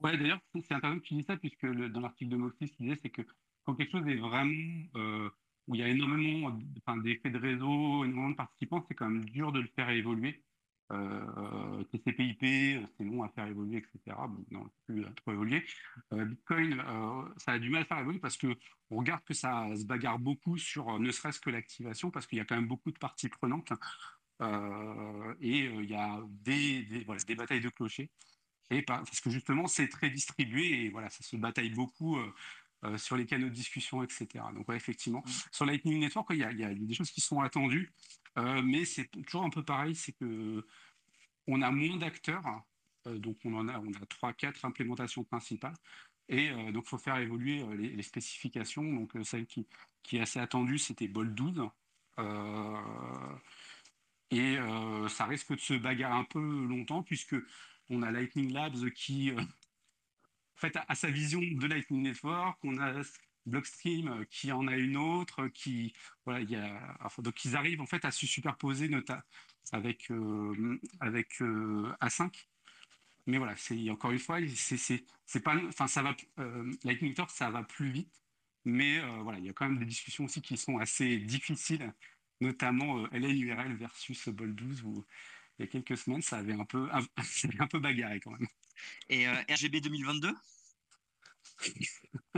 Ouais, 0.00 0.16
d'ailleurs, 0.16 0.40
c'est 0.54 0.72
intéressant 0.72 1.00
que 1.00 1.04
tu 1.04 1.14
dis 1.14 1.24
ça 1.24 1.36
puisque 1.36 1.66
dans 1.66 2.00
l'article 2.00 2.30
de 2.30 2.36
Moxie, 2.36 2.68
ce 2.68 2.72
qu'il 2.72 2.86
disait, 2.86 3.00
c'est 3.02 3.10
que 3.10 3.22
quand 3.64 3.74
quelque 3.74 3.90
chose 3.90 4.06
est 4.06 4.16
vraiment 4.16 5.32
où 5.68 5.74
il 5.74 5.80
y 5.80 5.84
a 5.84 5.88
énormément 5.88 6.58
d'effets 7.04 7.30
de 7.30 7.38
réseau, 7.38 8.04
énormément 8.04 8.30
de 8.30 8.36
participants, 8.36 8.84
c'est 8.88 8.94
quand 8.94 9.08
même 9.08 9.24
dur 9.26 9.52
de 9.52 9.60
le 9.60 9.68
faire 9.76 9.90
évoluer. 9.90 10.42
Euh, 10.90 11.84
TCP/IP, 11.92 12.86
c'est 12.96 13.04
long 13.04 13.22
à 13.22 13.28
faire 13.28 13.46
évoluer, 13.46 13.78
etc. 13.78 14.16
Bon, 14.28 14.44
non, 14.50 14.70
plus 14.86 15.04
trop 15.16 15.32
évoluer. 15.32 15.64
Euh, 16.12 16.24
Bitcoin, 16.24 16.80
euh, 16.80 17.28
ça 17.36 17.52
a 17.52 17.58
du 17.58 17.68
mal 17.68 17.82
à 17.82 17.84
faire 17.84 17.98
évoluer 17.98 18.18
parce 18.18 18.36
que 18.36 18.56
on 18.90 18.98
regarde 18.98 19.22
que 19.24 19.34
ça 19.34 19.66
se 19.76 19.84
bagarre 19.84 20.18
beaucoup 20.18 20.56
sur 20.56 20.98
ne 20.98 21.10
serait-ce 21.10 21.40
que 21.40 21.50
l'activation 21.50 22.10
parce 22.10 22.26
qu'il 22.26 22.38
y 22.38 22.40
a 22.40 22.44
quand 22.44 22.56
même 22.56 22.68
beaucoup 22.68 22.90
de 22.90 22.98
parties 22.98 23.28
prenantes 23.28 23.72
et 25.40 25.64
il 25.64 25.90
y 25.90 25.94
a 25.94 26.22
des, 26.28 26.82
des 26.84 27.34
batailles 27.34 27.60
de 27.60 27.68
clochers. 27.68 28.10
Et 28.70 28.82
parce 28.82 29.20
que 29.20 29.30
justement, 29.30 29.66
c'est 29.66 29.88
très 29.88 30.10
distribué 30.10 30.84
et 30.84 30.90
voilà, 30.90 31.10
ça 31.10 31.22
se 31.22 31.36
bataille 31.36 31.70
beaucoup 31.70 32.18
sur 32.96 33.16
les 33.16 33.26
canaux 33.26 33.48
de 33.48 33.54
discussion, 33.54 34.02
etc. 34.02 34.26
Donc, 34.54 34.66
effectivement, 34.70 35.22
mmh. 35.26 35.30
sur 35.50 35.66
Lightning 35.66 36.00
Network, 36.00 36.28
il 36.30 36.38
y, 36.38 36.44
a, 36.44 36.52
il 36.52 36.60
y, 36.60 36.64
a, 36.64 36.72
des 36.72 36.94
choses 36.94 37.10
qui 37.10 37.20
sont 37.20 37.40
attendues. 37.40 37.92
Euh, 38.38 38.62
mais 38.62 38.84
c'est 38.84 39.06
toujours 39.26 39.44
un 39.44 39.50
peu 39.50 39.64
pareil, 39.64 39.94
c'est 39.94 40.12
que 40.12 40.64
on 41.46 41.62
a 41.62 41.70
moins 41.70 41.96
d'acteurs, 41.96 42.44
euh, 43.06 43.18
donc 43.18 43.38
on 43.44 43.54
en 43.54 43.68
a, 43.68 43.78
on 43.78 43.92
a 43.92 44.06
trois, 44.08 44.32
quatre 44.32 44.64
implémentations 44.64 45.24
principales, 45.24 45.74
et 46.28 46.50
euh, 46.50 46.72
donc 46.72 46.84
il 46.86 46.88
faut 46.90 46.98
faire 46.98 47.16
évoluer 47.16 47.64
les, 47.76 48.02
spécifications. 48.02 48.84
Donc 48.84 49.12
celle 49.24 49.46
qui, 49.46 49.66
qui 50.02 50.18
est 50.18 50.20
assez 50.20 50.38
attendue, 50.38 50.78
c'était 50.78 51.08
Bol 51.08 51.34
12. 51.34 51.68
et 54.30 54.56
ça 55.08 55.24
risque 55.24 55.54
de 55.54 55.60
se 55.60 55.74
bagarrer 55.74 56.18
un 56.18 56.24
peu 56.24 56.40
longtemps 56.40 57.02
puisque 57.02 57.36
on 57.88 58.02
a 58.02 58.10
Lightning 58.10 58.52
Labs 58.52 58.90
qui 58.90 59.32
en 60.58 60.60
fait, 60.60 60.76
a 60.88 60.94
sa 60.96 61.08
vision 61.08 61.40
de 61.40 61.66
Lightning 61.68 62.02
Network, 62.02 62.58
on 62.64 62.78
a 62.78 63.02
Blockstream 63.46 64.08
euh, 64.08 64.24
qui 64.28 64.50
en 64.50 64.66
a 64.66 64.76
une 64.76 64.96
autre, 64.96 65.46
qui 65.48 65.92
voilà, 66.24 66.40
il 66.40 66.50
y 66.50 66.56
a, 66.56 66.98
donc 67.18 67.44
ils 67.44 67.54
arrivent 67.56 67.80
en 67.80 67.86
fait 67.86 68.04
à 68.04 68.10
se 68.10 68.26
superposer 68.26 68.88
nota, 68.88 69.24
avec 69.72 70.10
euh, 70.10 70.80
avec 71.00 71.40
euh, 71.42 71.92
A5. 72.00 72.48
Mais 73.26 73.38
voilà, 73.38 73.56
c'est 73.56 73.88
encore 73.90 74.10
une 74.10 74.18
fois, 74.18 74.38
c'est 74.56 75.04
c'est 75.26 75.40
pas, 75.40 75.54
enfin 75.68 75.86
ça 75.86 76.02
va, 76.02 76.16
Lightning 76.84 77.14
Talk 77.14 77.30
ça 77.30 77.50
va 77.50 77.62
plus 77.62 77.90
vite, 77.90 78.22
mais 78.64 79.00
voilà, 79.22 79.38
il 79.38 79.44
y 79.44 79.50
a 79.50 79.52
quand 79.52 79.68
même 79.68 79.78
des 79.78 79.84
discussions 79.86 80.24
aussi 80.24 80.42
qui 80.42 80.56
sont 80.56 80.78
assez 80.78 81.18
difficiles, 81.18 81.92
notamment 82.40 83.06
LNURL 83.12 83.74
versus 83.76 84.28
Bol 84.30 84.54
12 84.54 84.82
où 84.82 85.06
il 85.58 85.62
y 85.62 85.68
a 85.68 85.68
quelques 85.68 85.98
semaines 85.98 86.22
ça 86.22 86.38
avait 86.38 86.54
un 86.54 86.64
peu, 86.64 86.88
ça 87.22 87.48
avait 87.48 87.60
un 87.60 87.66
peu 87.68 87.80
bagarré 87.80 88.20
quand 88.20 88.32
même. 88.32 88.48
Et 89.08 89.26
RGB 89.28 89.80
2022 89.80 90.34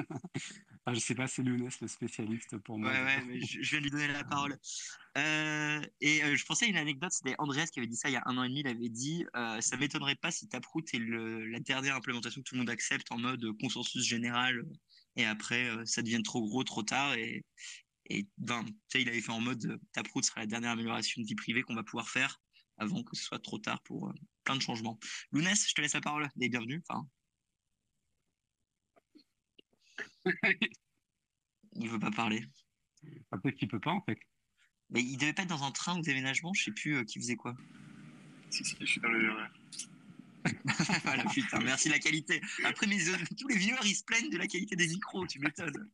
ah, 0.86 0.94
je 0.94 0.98
sais 0.98 1.14
pas, 1.14 1.26
c'est 1.26 1.42
Lounès 1.42 1.80
le 1.80 1.88
spécialiste 1.88 2.56
pour 2.58 2.78
moi. 2.78 2.90
Ouais, 2.90 3.04
ouais, 3.04 3.24
mais 3.26 3.40
je, 3.40 3.60
viens 3.60 3.78
de 3.78 3.84
lui 3.84 3.90
donner 3.90 4.08
la 4.08 4.24
parole. 4.24 4.58
Euh, 5.18 5.80
et 6.00 6.22
euh, 6.24 6.36
je 6.36 6.44
pensais 6.44 6.66
à 6.66 6.68
une 6.68 6.76
anecdote, 6.76 7.12
c'était 7.12 7.34
Andreas 7.38 7.66
qui 7.66 7.80
avait 7.80 7.88
dit 7.88 7.96
ça 7.96 8.08
il 8.08 8.12
y 8.12 8.16
a 8.16 8.22
un 8.26 8.36
an 8.38 8.44
et 8.44 8.48
demi, 8.48 8.60
il 8.60 8.68
avait 8.68 8.88
dit 8.88 9.24
euh, 9.36 9.60
Ça 9.60 9.76
m'étonnerait 9.76 10.16
pas 10.16 10.30
si 10.30 10.48
Taproot 10.48 10.84
est 10.92 10.98
le, 10.98 11.46
la 11.46 11.60
dernière 11.60 11.96
implémentation 11.96 12.40
que 12.40 12.48
tout 12.48 12.54
le 12.54 12.60
monde 12.60 12.70
accepte 12.70 13.10
en 13.12 13.18
mode 13.18 13.44
consensus 13.60 14.04
général, 14.04 14.62
et 15.16 15.26
après 15.26 15.68
ça 15.84 16.02
devient 16.02 16.22
trop 16.22 16.42
gros, 16.42 16.64
trop 16.64 16.82
tard. 16.82 17.14
Et, 17.14 17.44
et 18.06 18.26
ben, 18.38 18.64
il 18.94 19.08
avait 19.08 19.20
fait 19.20 19.32
en 19.32 19.40
mode 19.40 19.78
Taproot 19.92 20.22
sera 20.22 20.40
la 20.40 20.46
dernière 20.46 20.70
amélioration 20.70 21.20
de 21.20 21.26
vie 21.26 21.34
privée 21.34 21.62
qu'on 21.62 21.74
va 21.74 21.84
pouvoir 21.84 22.08
faire 22.08 22.40
avant 22.80 23.04
que 23.04 23.14
ce 23.14 23.22
soit 23.22 23.38
trop 23.38 23.58
tard 23.58 23.80
pour 23.82 24.12
plein 24.44 24.56
de 24.56 24.62
changements. 24.62 24.98
Lounès, 25.30 25.68
je 25.68 25.74
te 25.74 25.80
laisse 25.80 25.94
la 25.94 26.00
parole, 26.00 26.28
et 26.40 26.48
bienvenue. 26.48 26.82
Enfin, 26.88 27.06
Il 31.74 31.88
veut 31.88 31.98
pas 31.98 32.10
parler. 32.10 32.44
Ah, 33.30 33.38
Peut-être 33.38 33.56
qu'il 33.56 33.68
peut 33.68 33.80
pas, 33.80 33.92
en 33.92 34.02
fait. 34.02 34.18
Mais 34.90 35.02
il 35.02 35.16
devait 35.16 35.32
pas 35.32 35.42
être 35.42 35.48
dans 35.48 35.62
un 35.62 35.70
train 35.70 35.98
ou 35.98 36.02
déménagement, 36.02 36.52
je 36.52 36.64
sais 36.64 36.72
plus 36.72 36.96
euh, 36.96 37.04
qui 37.04 37.20
faisait 37.20 37.36
quoi. 37.36 37.56
Si, 38.50 38.64
si, 38.64 38.76
je 38.80 38.84
suis 38.84 39.00
dans 39.00 39.08
le 39.08 39.32
RER. 39.32 39.48
voilà, 41.04 41.24
putain, 41.26 41.60
merci 41.60 41.88
la 41.88 41.98
qualité. 41.98 42.40
Après, 42.64 42.86
mes, 42.86 42.98
tous 43.38 43.46
les 43.48 43.56
viewers, 43.56 43.84
ils 43.84 43.94
se 43.94 44.02
plaignent 44.04 44.30
de 44.30 44.38
la 44.38 44.48
qualité 44.48 44.74
des 44.74 44.88
micros, 44.88 45.26
tu 45.26 45.38
m'étonnes. 45.38 45.90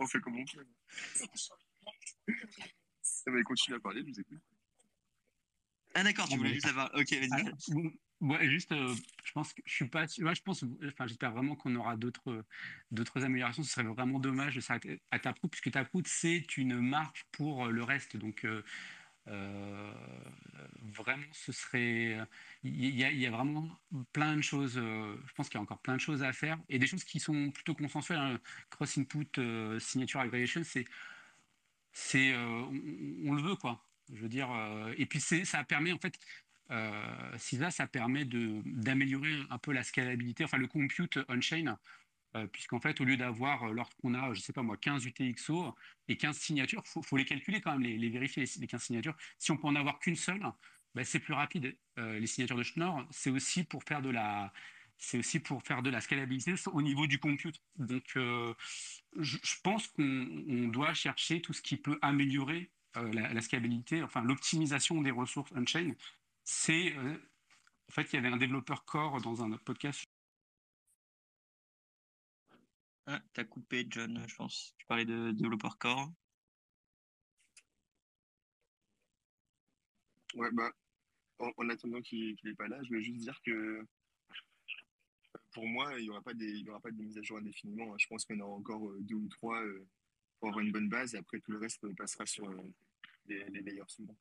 On 0.00 0.06
fait 0.06 0.20
comme 0.20 0.38
on 0.38 0.44
peut. 0.44 0.66
Ah, 3.26 3.30
mais 3.30 3.42
continue 3.42 3.76
à 3.76 3.80
parler, 3.80 4.00
je 4.00 4.06
vous 4.06 4.20
écoute. 4.20 4.40
Ah 5.94 6.02
d'accord, 6.04 6.28
tu 6.28 6.34
Ah, 6.34 6.38
voulais 6.38 6.52
juste 6.54 6.66
savoir. 6.66 6.90
Ok, 6.94 7.12
vas-y. 7.12 7.50
Ouais, 8.20 8.46
juste, 8.50 8.70
euh, 8.72 8.94
je 9.24 9.32
pense 9.32 9.54
que 9.54 9.62
je 9.64 9.72
suis 9.72 9.88
pas. 9.88 10.02
ouais, 10.02 10.34
je 10.34 10.42
pense, 10.42 10.62
enfin, 10.86 11.06
j'espère 11.06 11.32
vraiment 11.32 11.56
qu'on 11.56 11.74
aura 11.76 11.96
d'autres, 11.96 12.44
d'autres 12.90 13.24
améliorations. 13.24 13.62
Ce 13.62 13.70
serait 13.70 13.84
vraiment 13.84 14.18
dommage 14.18 14.54
de 14.56 14.60
s'arrêter 14.60 15.00
à 15.10 15.18
Taproot, 15.18 15.48
puisque 15.48 15.70
Taproot 15.70 16.02
c'est 16.06 16.58
une 16.58 16.80
marque 16.80 17.24
pour 17.32 17.64
euh, 17.66 17.70
le 17.70 17.82
reste. 17.82 18.18
Donc, 18.18 18.44
euh, 18.44 18.62
euh, 19.28 19.94
vraiment, 20.82 21.24
ce 21.32 21.52
serait. 21.52 22.18
Il 22.62 22.84
y, 22.94 23.04
a, 23.04 23.10
il 23.10 23.18
y 23.18 23.26
a 23.26 23.30
vraiment 23.30 23.80
plein 24.12 24.36
de 24.36 24.42
choses. 24.42 24.76
euh, 24.78 25.16
je 25.26 25.32
pense 25.34 25.48
qu'il 25.48 25.56
y 25.56 25.60
a 25.60 25.62
encore 25.62 25.80
plein 25.80 25.96
de 25.96 26.00
choses 26.00 26.22
à 26.22 26.32
faire 26.34 26.58
et 26.68 26.78
des 26.78 26.86
choses 26.86 27.04
qui 27.04 27.20
sont 27.20 27.50
plutôt 27.52 27.74
consensuelles. 27.74 28.18
hein. 28.18 28.40
Cross 28.70 28.98
input, 28.98 29.28
euh, 29.38 29.78
signature 29.80 30.20
aggregation, 30.20 30.62
c'est, 30.64 30.84
c'est, 31.92 32.32
euh, 32.32 32.62
on, 32.64 33.28
on 33.30 33.34
le 33.34 33.42
veut 33.42 33.56
quoi. 33.56 33.89
Je 34.12 34.22
veux 34.22 34.28
dire, 34.28 34.50
euh, 34.50 34.92
et 34.96 35.06
puis 35.06 35.20
ça 35.20 35.64
permet 35.64 35.92
en 35.92 35.98
fait 35.98 36.18
euh, 36.70 37.38
ça 37.70 37.86
permet 37.86 38.24
d'améliorer 38.24 39.34
un 39.50 39.58
peu 39.58 39.72
la 39.72 39.82
scalabilité, 39.82 40.44
enfin 40.44 40.56
le 40.56 40.68
compute 40.68 41.18
on-chain, 41.28 41.76
euh, 42.36 42.46
puisqu'en 42.46 42.80
fait, 42.80 43.00
au 43.00 43.04
lieu 43.04 43.16
d'avoir, 43.16 43.72
lorsqu'on 43.72 44.14
a, 44.14 44.32
je 44.34 44.40
sais 44.40 44.52
pas 44.52 44.62
moi, 44.62 44.76
15 44.76 45.04
UTXO 45.04 45.74
et 46.08 46.16
15 46.16 46.36
signatures, 46.38 46.82
il 46.96 47.02
faut, 47.02 47.16
les 47.16 47.24
calculer 47.24 47.60
quand 47.60 47.72
même, 47.72 47.82
les, 47.82 48.08
vérifier, 48.08 48.44
les, 48.44 48.60
les 48.60 48.66
15 48.68 48.82
signatures. 48.82 49.16
Si 49.38 49.50
on 49.50 49.56
peut 49.56 49.66
en 49.66 49.74
avoir 49.74 49.98
qu'une 49.98 50.14
seule, 50.14 50.40
ben, 50.94 51.04
c'est 51.04 51.18
plus 51.18 51.34
rapide. 51.34 51.76
Les 51.96 52.26
signatures 52.26 52.56
de 52.56 52.62
Schnorr, 52.62 53.06
c'est 53.10 53.30
aussi 53.30 53.64
pour 53.64 53.82
faire 53.84 54.00
de 54.02 54.10
la... 54.10 54.52
C'est 55.02 55.18
aussi 55.18 55.40
pour 55.40 55.62
faire 55.62 55.82
de 55.82 55.88
la 55.90 56.00
scalabilité 56.00 56.54
au 56.72 56.82
niveau 56.82 57.06
du 57.06 57.18
compute. 57.18 57.60
Donc, 57.76 58.04
je, 58.14 59.38
pense 59.62 59.88
qu'on 59.88 60.28
on 60.48 60.68
doit 60.68 60.94
chercher 60.94 61.40
tout 61.40 61.52
ce 61.52 61.62
qui 61.62 61.76
peut 61.76 61.98
améliorer 62.02 62.70
la, 62.94 63.32
la 63.32 63.40
scalabilité, 63.40 64.02
enfin 64.02 64.22
l'optimisation 64.22 65.00
des 65.02 65.10
ressources 65.10 65.52
on-chain 65.52 65.94
c'est 66.44 66.96
euh, 66.96 67.18
en 67.88 67.92
fait 67.92 68.12
il 68.12 68.16
y 68.16 68.18
avait 68.18 68.28
un 68.28 68.36
développeur 68.36 68.84
core 68.84 69.20
dans 69.22 69.42
un 69.44 69.56
podcast 69.58 70.04
Ah, 73.06 73.20
t'as 73.34 73.44
coupé, 73.44 73.86
John, 73.90 74.24
je 74.26 74.34
pense. 74.36 74.74
Tu 74.78 74.86
parlais 74.86 75.04
de 75.04 75.32
développeur 75.32 75.78
core. 75.78 76.10
Ouais, 80.34 80.48
bah, 80.52 80.70
en, 81.40 81.50
en 81.56 81.68
attendant 81.70 82.00
qu'il 82.02 82.36
n'est 82.44 82.54
pas 82.54 82.68
là, 82.68 82.78
je 82.82 82.88
voulais 82.88 83.02
juste 83.02 83.20
dire 83.20 83.40
que 83.44 83.50
euh, 83.52 83.88
pour 85.52 85.66
moi, 85.66 85.98
il 85.98 86.04
n'y 86.04 86.10
aura, 86.10 86.22
pas 86.22 86.34
des- 86.34 86.44
il 86.50 86.66
y 86.66 86.70
aura 86.70 86.80
pas 86.80 86.90
de 86.90 86.96
mise 87.02 87.18
à 87.18 87.22
jour 87.22 87.38
indéfiniment. 87.38 87.92
hein. 87.92 87.96
Je 87.98 88.06
pense 88.06 88.24
qu'on 88.24 88.38
aura 88.40 88.52
encore 88.56 88.88
euh, 88.90 88.98
deux 89.00 89.16
ou 89.16 89.28
trois 89.28 89.62
euh, 89.64 89.86
pour 90.40 90.48
avoir 90.48 90.64
une 90.64 90.72
bonne 90.72 90.88
base 90.88 91.14
et 91.14 91.18
après 91.18 91.38
tout 91.40 91.52
le 91.52 91.58
reste 91.58 91.86
passera 91.94 92.26
sur 92.26 92.48
euh, 92.48 92.62
les, 93.26 93.44
les 93.50 93.60
layers 93.60 93.82
suivants. 93.88 94.16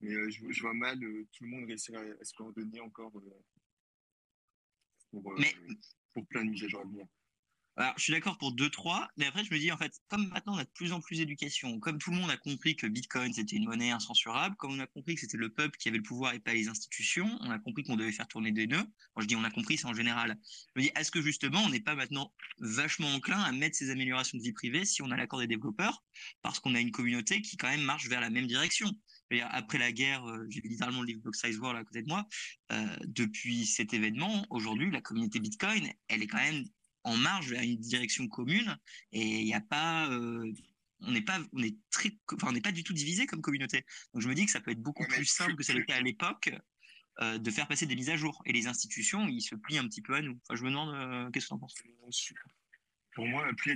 Mais 0.00 0.14
euh, 0.14 0.30
je, 0.30 0.50
je 0.50 0.60
vois 0.60 0.74
mal 0.74 1.02
euh, 1.02 1.26
tout 1.32 1.44
le 1.44 1.50
monde 1.50 1.64
réussir 1.66 1.98
à, 1.98 2.02
à 2.02 2.24
se 2.24 2.32
coordonner 2.34 2.80
encore 2.80 3.10
pour, 3.10 3.22
Mais- 5.38 5.54
pour 6.12 6.26
plein 6.26 6.44
de 6.44 6.50
mises 6.50 6.64
à 6.64 6.68
jour 6.68 6.80
à 6.80 6.84
venir. 6.84 7.06
Je 7.96 8.02
suis 8.02 8.12
d'accord 8.12 8.36
pour 8.36 8.54
2-3, 8.54 9.08
mais 9.16 9.26
après, 9.26 9.42
je 9.42 9.52
me 9.54 9.58
dis, 9.58 9.72
en 9.72 9.78
fait, 9.78 9.92
comme 10.08 10.28
maintenant 10.28 10.54
on 10.54 10.58
a 10.58 10.64
de 10.64 10.70
plus 10.70 10.92
en 10.92 11.00
plus 11.00 11.16
d'éducation, 11.16 11.80
comme 11.80 11.98
tout 11.98 12.10
le 12.10 12.18
monde 12.18 12.30
a 12.30 12.36
compris 12.36 12.76
que 12.76 12.86
Bitcoin 12.86 13.32
c'était 13.32 13.56
une 13.56 13.64
monnaie 13.64 13.90
incensurable, 13.90 14.54
comme 14.56 14.72
on 14.72 14.78
a 14.80 14.86
compris 14.86 15.14
que 15.14 15.22
c'était 15.22 15.38
le 15.38 15.48
peuple 15.48 15.78
qui 15.78 15.88
avait 15.88 15.96
le 15.96 16.02
pouvoir 16.02 16.34
et 16.34 16.40
pas 16.40 16.52
les 16.52 16.68
institutions, 16.68 17.38
on 17.40 17.50
a 17.50 17.58
compris 17.58 17.82
qu'on 17.84 17.96
devait 17.96 18.12
faire 18.12 18.28
tourner 18.28 18.52
des 18.52 18.66
nœuds. 18.66 18.84
Quand 19.14 19.22
je 19.22 19.26
dis 19.26 19.36
on 19.36 19.44
a 19.44 19.50
compris, 19.50 19.78
c'est 19.78 19.86
en 19.86 19.94
général. 19.94 20.36
Je 20.74 20.80
me 20.80 20.86
dis, 20.86 20.92
est-ce 20.94 21.10
que 21.10 21.22
justement 21.22 21.60
on 21.60 21.70
n'est 21.70 21.80
pas 21.80 21.94
maintenant 21.94 22.32
vachement 22.58 23.08
enclin 23.14 23.40
à 23.40 23.52
mettre 23.52 23.76
ces 23.76 23.90
améliorations 23.90 24.36
de 24.36 24.42
vie 24.42 24.52
privée 24.52 24.84
si 24.84 25.00
on 25.00 25.10
a 25.10 25.16
l'accord 25.16 25.40
des 25.40 25.46
développeurs, 25.46 26.04
parce 26.42 26.60
qu'on 26.60 26.74
a 26.74 26.80
une 26.80 26.90
communauté 26.90 27.40
qui 27.40 27.56
quand 27.56 27.68
même 27.68 27.82
marche 27.82 28.08
vers 28.08 28.20
la 28.20 28.28
même 28.28 28.46
direction 28.46 28.90
Après 29.50 29.78
la 29.78 29.92
guerre, 29.92 30.26
euh, 30.26 30.44
j'ai 30.50 30.60
littéralement 30.60 31.00
le 31.00 31.06
livre 31.06 31.20
Block 31.22 31.36
Size 31.36 31.58
World 31.58 31.80
à 31.80 31.84
côté 31.84 32.02
de 32.02 32.08
moi. 32.08 32.26
euh, 32.72 32.96
depuis 33.06 33.64
cet 33.64 33.94
événement, 33.94 34.46
aujourd'hui, 34.50 34.90
la 34.90 35.00
communauté 35.00 35.40
Bitcoin, 35.40 35.90
elle 36.08 36.22
est 36.22 36.26
quand 36.26 36.38
même 36.38 36.64
en 37.04 37.16
marge 37.16 37.50
vers 37.50 37.62
une 37.62 37.76
direction 37.76 38.28
commune 38.28 38.76
et 39.12 39.40
il 39.40 39.44
n'y 39.44 39.54
a 39.54 39.60
pas 39.60 40.10
euh, 40.10 40.52
on 41.00 41.12
n'est 41.12 41.22
pas 41.22 41.40
on 41.52 41.62
est 41.62 41.76
très 41.90 42.10
enfin 42.32 42.48
on 42.48 42.52
n'est 42.52 42.60
pas 42.60 42.72
du 42.72 42.84
tout 42.84 42.92
divisé 42.92 43.26
comme 43.26 43.40
communauté. 43.40 43.84
Donc 44.12 44.22
je 44.22 44.28
me 44.28 44.34
dis 44.34 44.44
que 44.44 44.50
ça 44.50 44.60
peut 44.60 44.70
être 44.70 44.82
beaucoup 44.82 45.02
Ouais, 45.02 45.08
plus 45.08 45.24
simple 45.24 45.56
que 45.56 45.62
ça 45.62 45.72
l'était 45.72 45.92
à 45.92 46.00
l'époque 46.00 46.50
euh, 47.20 47.38
de 47.38 47.50
faire 47.50 47.68
passer 47.68 47.86
des 47.86 47.96
mises 47.96 48.10
à 48.10 48.16
jour. 48.16 48.42
Et 48.44 48.52
les 48.52 48.66
institutions 48.66 49.26
ils 49.28 49.42
se 49.42 49.54
plient 49.54 49.78
un 49.78 49.88
petit 49.88 50.02
peu 50.02 50.14
à 50.14 50.22
nous. 50.22 50.38
Enfin 50.44 50.56
je 50.56 50.64
me 50.64 50.70
demande 50.70 50.94
euh, 50.94 51.30
qu'est-ce 51.30 51.46
que 51.46 51.48
tu 51.48 51.54
en 51.54 51.58
penses 51.58 51.74
Pour 53.14 53.26
moi, 53.26 53.48
plus 53.56 53.72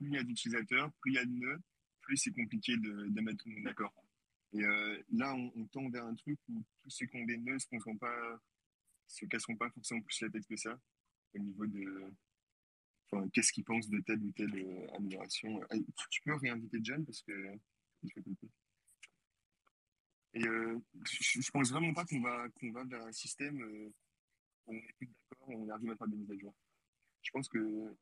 il 0.00 0.12
y 0.12 0.16
a 0.16 0.22
d'utilisateurs, 0.22 0.92
plus 1.00 1.12
il 1.12 1.14
y 1.14 1.18
a 1.18 1.24
de 1.24 1.32
nœuds, 1.32 1.60
plus 2.02 2.16
c'est 2.16 2.32
compliqué 2.32 2.76
de, 2.76 3.08
de 3.08 3.20
mettre 3.20 3.38
tout 3.38 3.48
le 3.48 3.56
monde 3.56 3.64
d'accord. 3.64 3.94
Et 4.52 4.62
là, 5.12 5.32
on, 5.32 5.52
on 5.54 5.64
tend 5.66 5.88
vers 5.90 6.04
un 6.04 6.14
truc 6.16 6.36
où 6.48 6.64
tous 6.82 6.90
ceux 6.90 7.06
qui 7.06 7.16
ont 7.16 7.24
des 7.24 7.36
nœuds 7.36 7.60
se 7.60 7.68
casseront 7.68 7.96
pas, 7.96 8.40
se 9.06 9.24
casseront 9.26 9.56
pas 9.56 9.70
forcément 9.70 10.00
plus 10.00 10.20
la 10.22 10.28
tête 10.28 10.44
que 10.44 10.56
ça, 10.56 10.76
au 11.34 11.38
niveau 11.38 11.66
de, 11.68 12.12
qu'est-ce 13.32 13.52
qu'ils 13.52 13.64
pensent 13.64 13.88
de 13.88 14.00
telle 14.00 14.22
ou 14.22 14.32
telle 14.32 14.54
euh, 14.54 14.96
amélioration. 14.96 15.60
Ah, 15.70 15.76
tu- 16.10 16.20
peux 16.22 16.34
réinviter 16.34 16.78
John 16.82 17.04
parce 17.04 17.22
que 17.22 17.58
couper. 18.22 18.48
Et 20.34 20.46
euh, 20.46 20.78
je, 21.04 21.50
pense 21.50 21.70
vraiment 21.70 21.92
pas 21.92 22.04
qu'on 22.04 22.20
va, 22.20 22.48
qu'on 22.50 22.70
va 22.70 22.84
vers 22.84 23.04
un 23.04 23.12
système 23.12 23.60
euh, 23.62 23.92
où 24.66 24.72
on 24.72 24.76
est 24.76 24.94
tous 24.98 25.08
d'accord, 25.30 25.48
on 25.48 25.68
arrive 25.68 25.90
à 25.90 25.96
faire 25.96 26.08
des 26.08 26.16
mises 26.16 26.30
à 26.30 26.38
jour. 26.38 26.54
Je 27.22 27.30
pense 27.32 27.48
que 27.48 27.58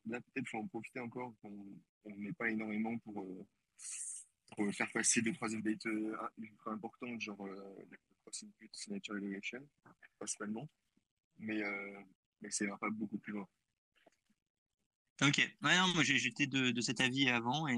là, 0.06 0.20
peut-être, 0.20 0.48
faut 0.48 0.58
en 0.58 0.66
profiter 0.66 1.00
encore 1.00 1.34
qu'on 1.40 1.66
on 2.04 2.16
n'est 2.16 2.32
pas 2.32 2.50
énormément 2.50 2.96
pour, 2.98 3.22
euh, 3.22 4.72
faire 4.72 4.90
passer 4.92 5.22
deux, 5.22 5.32
trois 5.32 5.54
updates 5.54 5.86
euh, 5.86 6.16
ultra 6.38 6.72
importantes, 6.72 7.20
genre 7.20 7.46
euh, 7.46 7.86
la 7.90 7.96
cross 8.22 8.44
input, 8.44 8.68
signature 8.72 9.16
evaluation, 9.16 9.66
principalement. 10.18 10.68
Mais, 11.38 11.62
euh, 11.62 12.00
mais 12.40 12.50
ça 12.50 12.64
ira 12.64 12.78
pas 12.78 12.90
beaucoup 12.90 13.18
plus 13.18 13.32
loin. 13.32 13.48
Ok. 15.22 15.56
Ouais, 15.62 15.76
non, 15.78 15.88
moi 15.94 16.02
j'étais 16.04 16.46
de, 16.46 16.70
de 16.70 16.80
cet 16.80 17.00
avis 17.00 17.28
avant 17.28 17.66
et 17.68 17.76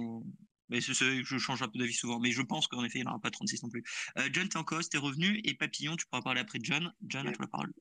mais 0.68 0.80
je 0.80 1.38
change 1.38 1.62
un 1.62 1.68
peu 1.68 1.78
d'avis 1.80 1.92
souvent 1.94 2.20
mais 2.20 2.30
je 2.30 2.42
pense 2.42 2.68
qu'en 2.68 2.84
effet 2.84 3.00
il 3.00 3.02
n'y 3.02 3.08
en 3.08 3.12
aura 3.12 3.20
pas 3.20 3.30
36 3.30 3.62
non 3.64 3.68
plus. 3.70 3.82
Euh, 4.18 4.28
John 4.32 4.48
t'es 4.48 4.56
en 4.56 4.64
cause 4.64 4.88
t'es 4.88 4.98
revenu 4.98 5.40
et 5.44 5.54
Papillon 5.54 5.96
tu 5.96 6.06
pourras 6.06 6.22
parler 6.22 6.40
après 6.40 6.58
John. 6.62 6.92
John 7.06 7.26
à 7.26 7.30
Ouais. 7.30 7.34
toi 7.36 7.44
la 7.44 7.48
parole. 7.50 7.72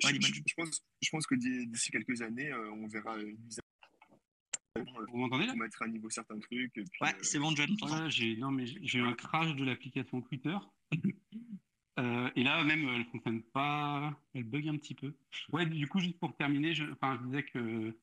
Je, 0.00 0.06
Ouais, 0.08 0.12
dis-moi, 0.14 0.28
je- 0.34 0.42
je 0.46 0.54
pense, 0.54 0.82
je 1.00 1.08
pense 1.10 1.26
que 1.26 1.34
d'i- 1.36 1.66
d'ici 1.68 1.90
quelques 1.92 2.20
années, 2.20 2.50
euh, 2.50 2.70
on 2.72 2.86
verra 2.88 3.16
une 3.20 3.38
mise 3.38 3.58
à 3.58 3.62
vous 5.08 5.16
m'entendez 5.18 5.46
là? 5.46 5.54
mettre 5.54 5.80
à 5.82 5.86
niveau 5.88 6.10
certains 6.10 6.38
trucs. 6.40 6.76
Et 6.76 6.82
puis, 6.82 6.98
ouais 7.00 7.14
euh, 7.14 7.18
c'est 7.22 7.38
bon 7.38 7.54
John 7.54 7.70
on. 7.80 7.86
Voilà, 7.86 8.08
non 8.38 8.50
mais 8.50 8.66
j'ai 8.66 8.80
j'ai 8.82 8.98
eu 8.98 9.02
un 9.02 9.14
crash 9.14 9.54
de 9.54 9.64
l'application 9.64 10.20
Twitter. 10.22 10.56
Euh, 12.00 12.28
et 12.34 12.42
là 12.42 12.64
même 12.64 12.88
elle 12.88 13.04
fonctionne 13.04 13.40
pas 13.40 14.20
elle 14.34 14.42
bug 14.42 14.66
un 14.66 14.76
petit 14.78 14.96
peu. 14.96 15.14
Ouais 15.52 15.64
du 15.64 15.86
coup 15.86 16.00
juste 16.00 16.18
pour 16.18 16.36
terminer 16.36 16.74
je, 16.74 16.82
enfin, 16.90 17.16
je 17.22 17.26
disais 17.28 17.44
que 17.44 17.56
euh, 17.60 18.00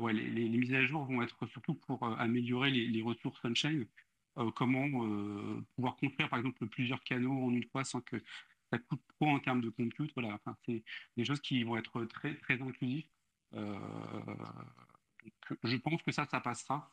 ouais, 0.00 0.12
les, 0.12 0.48
mises 0.48 0.74
à 0.74 0.84
jour 0.86 1.04
vont 1.04 1.22
être 1.22 1.46
surtout 1.46 1.74
pour 1.74 2.02
euh, 2.04 2.14
améliorer 2.16 2.70
les, 2.70 3.02
ressources 3.02 3.40
on-chain 3.44 3.84
Euh, 4.38 4.50
comment 4.52 4.86
euh, 5.04 5.64
pouvoir 5.74 5.96
construire 5.96 6.28
par 6.28 6.38
exemple 6.40 6.66
plusieurs 6.68 7.02
canaux 7.02 7.32
en 7.46 7.50
une 7.50 7.64
fois 7.70 7.84
sans 7.84 8.02
que 8.02 8.16
ça 8.70 8.78
coûte 8.78 9.00
trop 9.08 9.28
en 9.30 9.40
termes 9.40 9.62
de 9.62 9.70
compute 9.70 10.12
voilà 10.14 10.38
c'est 10.66 10.82
des 11.16 11.24
choses 11.24 11.40
qui 11.40 11.62
vont 11.64 11.76
être 11.78 12.04
très 12.06 12.34
très 12.36 12.60
inclusives 12.60 13.08
Euh, 13.54 13.78
je 15.62 15.76
pense 15.76 16.02
que 16.02 16.12
ça 16.12 16.26
ça 16.26 16.40
passera 16.40 16.90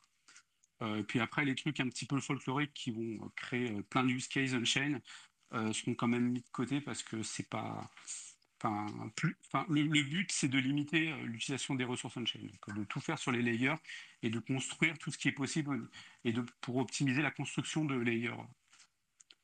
euh, 0.84 1.04
puis 1.04 1.20
après, 1.20 1.46
les 1.46 1.56
trucs 1.56 1.80
un 1.80 1.88
petit 1.90 2.06
peu 2.06 2.20
folkloriques 2.20 2.74
qui 2.74 2.92
vont 2.92 3.32
créer 3.36 3.72
euh, 3.72 3.82
plein 3.84 4.04
de 4.04 4.10
use 4.10 4.28
cases 4.28 4.54
on-chain 4.54 5.00
euh, 5.54 5.72
seront 5.74 5.96
quand 5.96 6.08
même 6.08 6.30
mis 6.32 6.42
de 6.42 6.50
côté 6.52 6.82
parce 6.82 7.04
que 7.04 7.24
c'est 7.24 7.50
pas. 7.50 7.90
Enfin, 8.64 9.10
plus, 9.18 9.38
enfin, 9.46 9.66
le, 9.68 9.82
le 9.82 10.04
but, 10.04 10.32
c'est 10.32 10.48
de 10.48 10.58
limiter 10.58 11.12
euh, 11.12 11.26
l'utilisation 11.26 11.76
des 11.76 11.84
ressources 11.84 12.16
on-chain, 12.16 12.40
donc 12.40 12.78
de 12.78 12.86
tout 12.86 13.02
faire 13.02 13.20
sur 13.20 13.34
les 13.34 13.42
layers 13.42 13.76
et 14.22 14.30
de 14.30 14.40
construire 14.40 14.98
tout 14.98 15.12
ce 15.12 15.18
qui 15.18 15.28
est 15.28 15.34
possible 15.34 15.90
et 16.24 16.32
de, 16.32 16.46
pour 16.62 16.78
optimiser 16.78 17.22
la 17.22 17.32
construction 17.32 17.84
de 17.84 17.96
layers. 17.96 18.32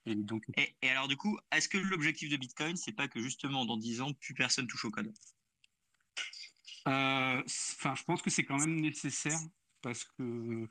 Et 0.06 0.16
donc, 0.16 0.44
Et, 0.56 0.74
et 0.82 0.90
alors 0.90 1.10
du 1.10 1.18
coup, 1.18 1.38
est-ce 1.52 1.68
que 1.68 1.78
l'objectif 1.78 2.30
de 2.30 2.38
Bitcoin, 2.38 2.78
c'est 2.78 2.94
pas 2.94 3.10
que 3.10 3.20
justement 3.22 3.66
dans 3.66 3.76
10 3.76 4.00
ans, 4.00 4.14
plus 4.14 4.34
personne 4.34 4.68
touche 4.68 4.86
au 4.86 4.92
code? 4.92 5.12
Euh, 6.88 7.44
enfin, 7.46 7.96
je 7.96 8.04
pense 8.04 8.22
que 8.22 8.30
c'est 8.30 8.46
quand 8.46 8.58
même 8.58 8.80
nécessaire 8.80 9.40
parce 9.82 10.06
que. 10.06 10.68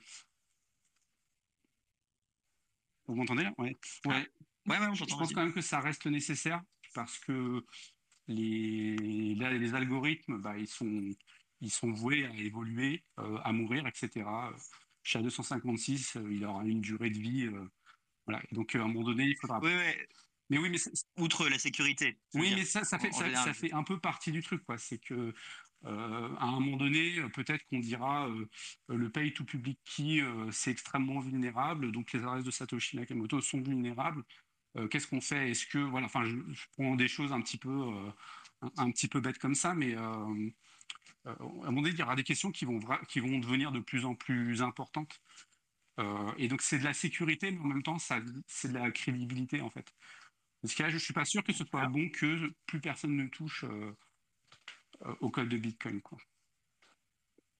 Vous 3.06 3.14
m'entendez 3.14 3.44
là? 3.44 3.54
Ouais. 3.58 3.76
Ouais. 4.06 4.26
Ouais, 4.66 4.78
ouais, 4.78 4.86
on 4.86 4.94
Je 4.94 5.04
pense 5.04 5.32
quand 5.32 5.44
même 5.44 5.54
que 5.54 5.60
ça 5.60 5.80
reste 5.80 6.06
nécessaire 6.06 6.62
parce 6.94 7.18
que 7.18 7.64
les, 8.28 9.34
là, 9.34 9.52
les 9.52 9.74
algorithmes, 9.74 10.38
bah, 10.38 10.56
ils 10.56 10.68
sont, 10.68 11.10
ils 11.60 11.70
sont 11.70 11.90
voués 11.90 12.26
à 12.26 12.34
évoluer, 12.34 13.02
à 13.16 13.52
mourir, 13.52 13.86
etc. 13.86 14.26
Chez 15.02 15.20
256, 15.20 16.18
il 16.30 16.44
aura 16.44 16.64
une 16.64 16.80
durée 16.80 17.10
de 17.10 17.18
vie. 17.18 17.48
voilà. 18.26 18.42
donc, 18.52 18.74
à 18.74 18.82
un 18.82 18.88
moment 18.88 19.04
donné, 19.04 19.24
il 19.24 19.36
faudra. 19.36 19.58
Oui, 19.60 19.72
oui. 19.74 20.04
Mais 20.50 20.56
oui, 20.56 20.70
mais 20.70 20.78
outre 21.22 21.48
la 21.48 21.58
sécurité. 21.58 22.18
Oui, 22.32 22.54
mais 22.54 22.64
ça, 22.64 22.82
ça 22.82 22.98
fait, 22.98 23.12
ça, 23.12 23.34
ça, 23.34 23.52
fait 23.52 23.72
un 23.72 23.82
peu 23.82 23.98
partie 23.98 24.32
du 24.32 24.42
truc, 24.42 24.64
quoi. 24.64 24.78
C'est 24.78 24.98
que 24.98 25.34
euh, 25.84 26.34
à 26.38 26.44
un 26.44 26.60
moment 26.60 26.76
donné, 26.76 27.18
euh, 27.18 27.28
peut-être 27.28 27.64
qu'on 27.66 27.78
dira 27.78 28.28
euh, 28.28 28.48
le 28.88 29.10
pay 29.10 29.32
to 29.32 29.44
public 29.44 29.78
key, 29.84 30.22
c'est 30.50 30.70
extrêmement 30.70 31.20
vulnérable, 31.20 31.92
donc 31.92 32.12
les 32.12 32.20
adresses 32.20 32.44
de 32.44 32.50
Satoshi 32.50 32.96
Nakamoto 32.96 33.40
sont 33.40 33.60
vulnérables. 33.60 34.22
Qu'est-ce 34.90 35.08
qu'on 35.08 35.20
fait? 35.20 35.50
Est-ce 35.50 35.66
que 35.66 35.78
voilà, 35.78 36.06
enfin, 36.06 36.24
je, 36.24 36.36
prends 36.72 36.94
des 36.94 37.08
choses 37.08 37.32
un 37.32 37.40
petit 37.40 37.58
peu, 37.58 37.90
un, 38.76 38.90
petit 38.90 39.08
peu 39.08 39.20
bêtes 39.20 39.38
comme 39.38 39.54
ça, 39.54 39.74
mais 39.74 39.94
à 39.94 40.02
un 40.02 40.52
moment 41.40 41.82
donné, 41.82 41.90
il 41.90 41.98
y 41.98 42.02
aura 42.02 42.14
des 42.14 42.22
questions 42.22 42.52
qui 42.52 42.64
vont, 42.64 42.78
qui 43.08 43.18
vont 43.20 43.38
devenir 43.38 43.72
de 43.72 43.80
plus 43.80 44.04
en 44.04 44.14
plus 44.14 44.62
importantes. 44.62 45.20
et 46.36 46.48
donc, 46.48 46.62
c'est 46.62 46.78
de 46.78 46.84
la 46.84 46.94
sécurité, 46.94 47.50
mais 47.50 47.60
en 47.60 47.64
même 47.64 47.82
temps, 47.82 47.98
c'est 47.98 48.68
de 48.68 48.74
la 48.74 48.90
crédibilité, 48.92 49.60
en 49.62 49.70
fait. 49.70 49.92
Parce 50.62 50.74
que 50.74 50.82
là, 50.82 50.88
je 50.88 50.94
ne 50.94 51.00
suis 51.00 51.14
pas 51.14 51.24
sûr 51.24 51.44
que 51.44 51.52
ce 51.52 51.64
soit 51.64 51.86
bon 51.86 52.08
que 52.10 52.52
plus 52.66 52.80
personne 52.80 53.16
ne 53.16 53.26
touche 53.28 53.64
euh, 53.64 53.94
au 55.20 55.30
code 55.30 55.48
de 55.48 55.56
Bitcoin. 55.56 56.00
Quoi. 56.00 56.18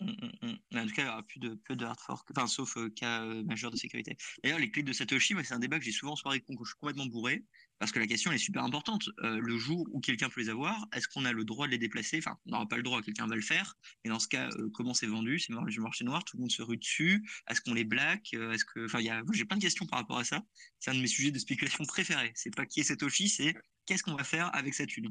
Mmh, 0.01 0.11
mmh, 0.11 0.47
mmh. 0.47 0.79
En 0.79 0.87
tout 0.87 0.95
cas, 0.95 1.03
il 1.03 1.05
n'y 1.07 1.11
aura 1.11 1.23
plus 1.25 1.41
de, 1.41 1.55
peu 1.65 1.75
de 1.75 1.85
hard 1.85 1.99
fork, 1.99 2.29
enfin, 2.31 2.47
sauf 2.47 2.77
euh, 2.77 2.89
cas 2.89 3.25
euh, 3.25 3.43
majeur 3.43 3.73
de 3.73 3.77
sécurité. 3.77 4.17
D'ailleurs, 4.45 4.61
les 4.61 4.71
clés 4.71 4.85
de 4.85 4.93
Satoshi, 4.93 5.35
c'est 5.43 5.55
un 5.55 5.59
débat 5.59 5.79
que 5.79 5.85
j'ai 5.85 5.93
souvent 5.93 6.13
en 6.13 6.17
soirée 6.17 6.41
quand 6.41 6.55
je 6.61 6.69
suis 6.69 6.79
complètement 6.79 7.07
bourré, 7.07 7.45
parce 7.81 7.91
que 7.91 7.99
la 7.99 8.07
question 8.07 8.31
est 8.31 8.39
super 8.39 8.63
importante. 8.65 9.09
le 9.23 9.57
jour 9.57 9.87
où 9.93 10.01
quelqu'un 10.01 10.29
peut 10.29 10.41
les 10.41 10.49
avoir, 10.49 10.87
est-ce 10.93 11.09
qu'on 11.09 11.25
a 11.25 11.33
le 11.33 11.45
droit 11.45 11.67
de 11.67 11.73
les 11.73 11.79
déplacer? 11.79 12.19
Enfin, 12.19 12.37
on 12.47 12.51
n'aura 12.51 12.69
pas 12.69 12.77
le 12.77 12.83
droit, 12.83 13.03
quelqu'un 13.03 13.27
va 13.29 13.37
le 13.37 13.43
faire. 13.43 13.77
Et 14.05 14.09
dans 14.09 14.19
ce 14.19 14.27
cas, 14.27 14.49
comment 14.75 14.95
c'est 14.95 15.07
vendu? 15.07 15.39
C'est 15.39 15.53
du 15.53 15.81
marché 15.81 16.05
noir, 16.05 16.25
tout 16.25 16.37
le 16.37 16.41
monde 16.41 16.51
se 16.51 16.63
rue 16.63 16.77
dessus. 16.77 17.25
Est-ce 17.49 17.61
qu'on 17.61 17.75
les 17.75 17.85
black? 17.85 18.35
Est-ce 18.35 18.65
que, 18.65 18.87
enfin, 18.87 19.01
y 19.01 19.11
a... 19.11 19.23
j'ai 19.33 19.45
plein 19.45 19.59
de 19.59 19.63
questions 19.63 19.87
par 19.87 20.01
rapport 20.01 20.19
à 20.19 20.25
ça. 20.25 20.43
C'est 20.81 20.91
un 20.91 20.95
de 20.95 21.01
mes 21.01 21.07
sujets 21.07 21.31
de 21.31 21.39
spéculation 21.39 21.85
préférés. 21.85 22.33
C'est 22.35 22.55
pas 22.55 22.67
qui 22.67 22.81
est 22.81 22.85
Satoshi, 22.85 23.29
c'est 23.29 23.55
qu'est-ce 23.87 24.03
qu'on 24.03 24.17
va 24.17 24.25
faire 24.25 24.55
avec 24.57 24.75
cette 24.75 24.89
thune? 24.89 25.11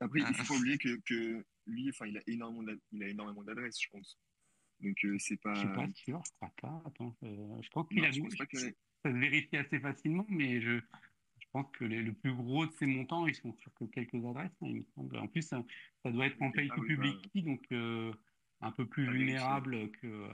Après, 0.00 0.20
il 0.20 0.34
faut 0.34 0.54
pas 0.54 0.58
oublier 0.58 0.78
que, 0.78 0.98
que 1.04 1.44
lui, 1.66 1.90
enfin, 1.90 2.06
il 2.06 2.16
a 2.16 2.22
énormément 2.26 3.42
d'adresses, 3.42 3.78
je 3.80 3.88
pense. 3.90 4.18
Donc, 4.80 5.04
euh, 5.04 5.16
c'est 5.18 5.40
pas. 5.40 5.54
Je 5.54 5.60
suis 5.60 5.68
pas 5.68 5.88
sûr, 5.94 6.22
je 6.24 6.32
crois 6.36 6.52
pas. 6.60 6.82
Attends, 6.86 7.16
euh, 7.22 7.62
je 7.62 7.68
pense 7.70 7.88
qu'il 7.88 8.04
a. 8.04 8.10
Je 8.10 8.20
pense 8.20 8.36
pas 8.36 8.46
que... 8.46 8.58
Ça 8.58 9.12
se 9.12 9.16
vérifie 9.16 9.56
assez 9.56 9.78
facilement, 9.78 10.26
mais 10.28 10.60
je, 10.60 10.78
je 11.38 11.46
pense 11.52 11.70
que 11.72 11.84
les, 11.84 12.02
le 12.02 12.12
plus 12.12 12.34
gros 12.34 12.66
de 12.66 12.72
ces 12.72 12.86
montants, 12.86 13.26
ils 13.26 13.34
sont 13.34 13.54
sur 13.54 13.72
que 13.74 13.84
quelques 13.84 14.24
adresses, 14.24 14.50
hein, 14.62 14.66
il 14.66 14.76
me 14.76 14.84
semble. 14.94 15.16
En 15.18 15.28
plus, 15.28 15.42
ça, 15.42 15.64
ça 16.02 16.10
doit 16.10 16.26
être 16.26 16.40
en 16.42 16.50
pay 16.50 16.68
to 16.68 16.82
public 16.82 17.30
bah, 17.34 17.40
donc 17.42 17.62
euh, 17.72 18.12
un 18.60 18.72
peu 18.72 18.86
plus 18.86 19.10
vulnérable 19.10 19.90
que. 19.92 20.28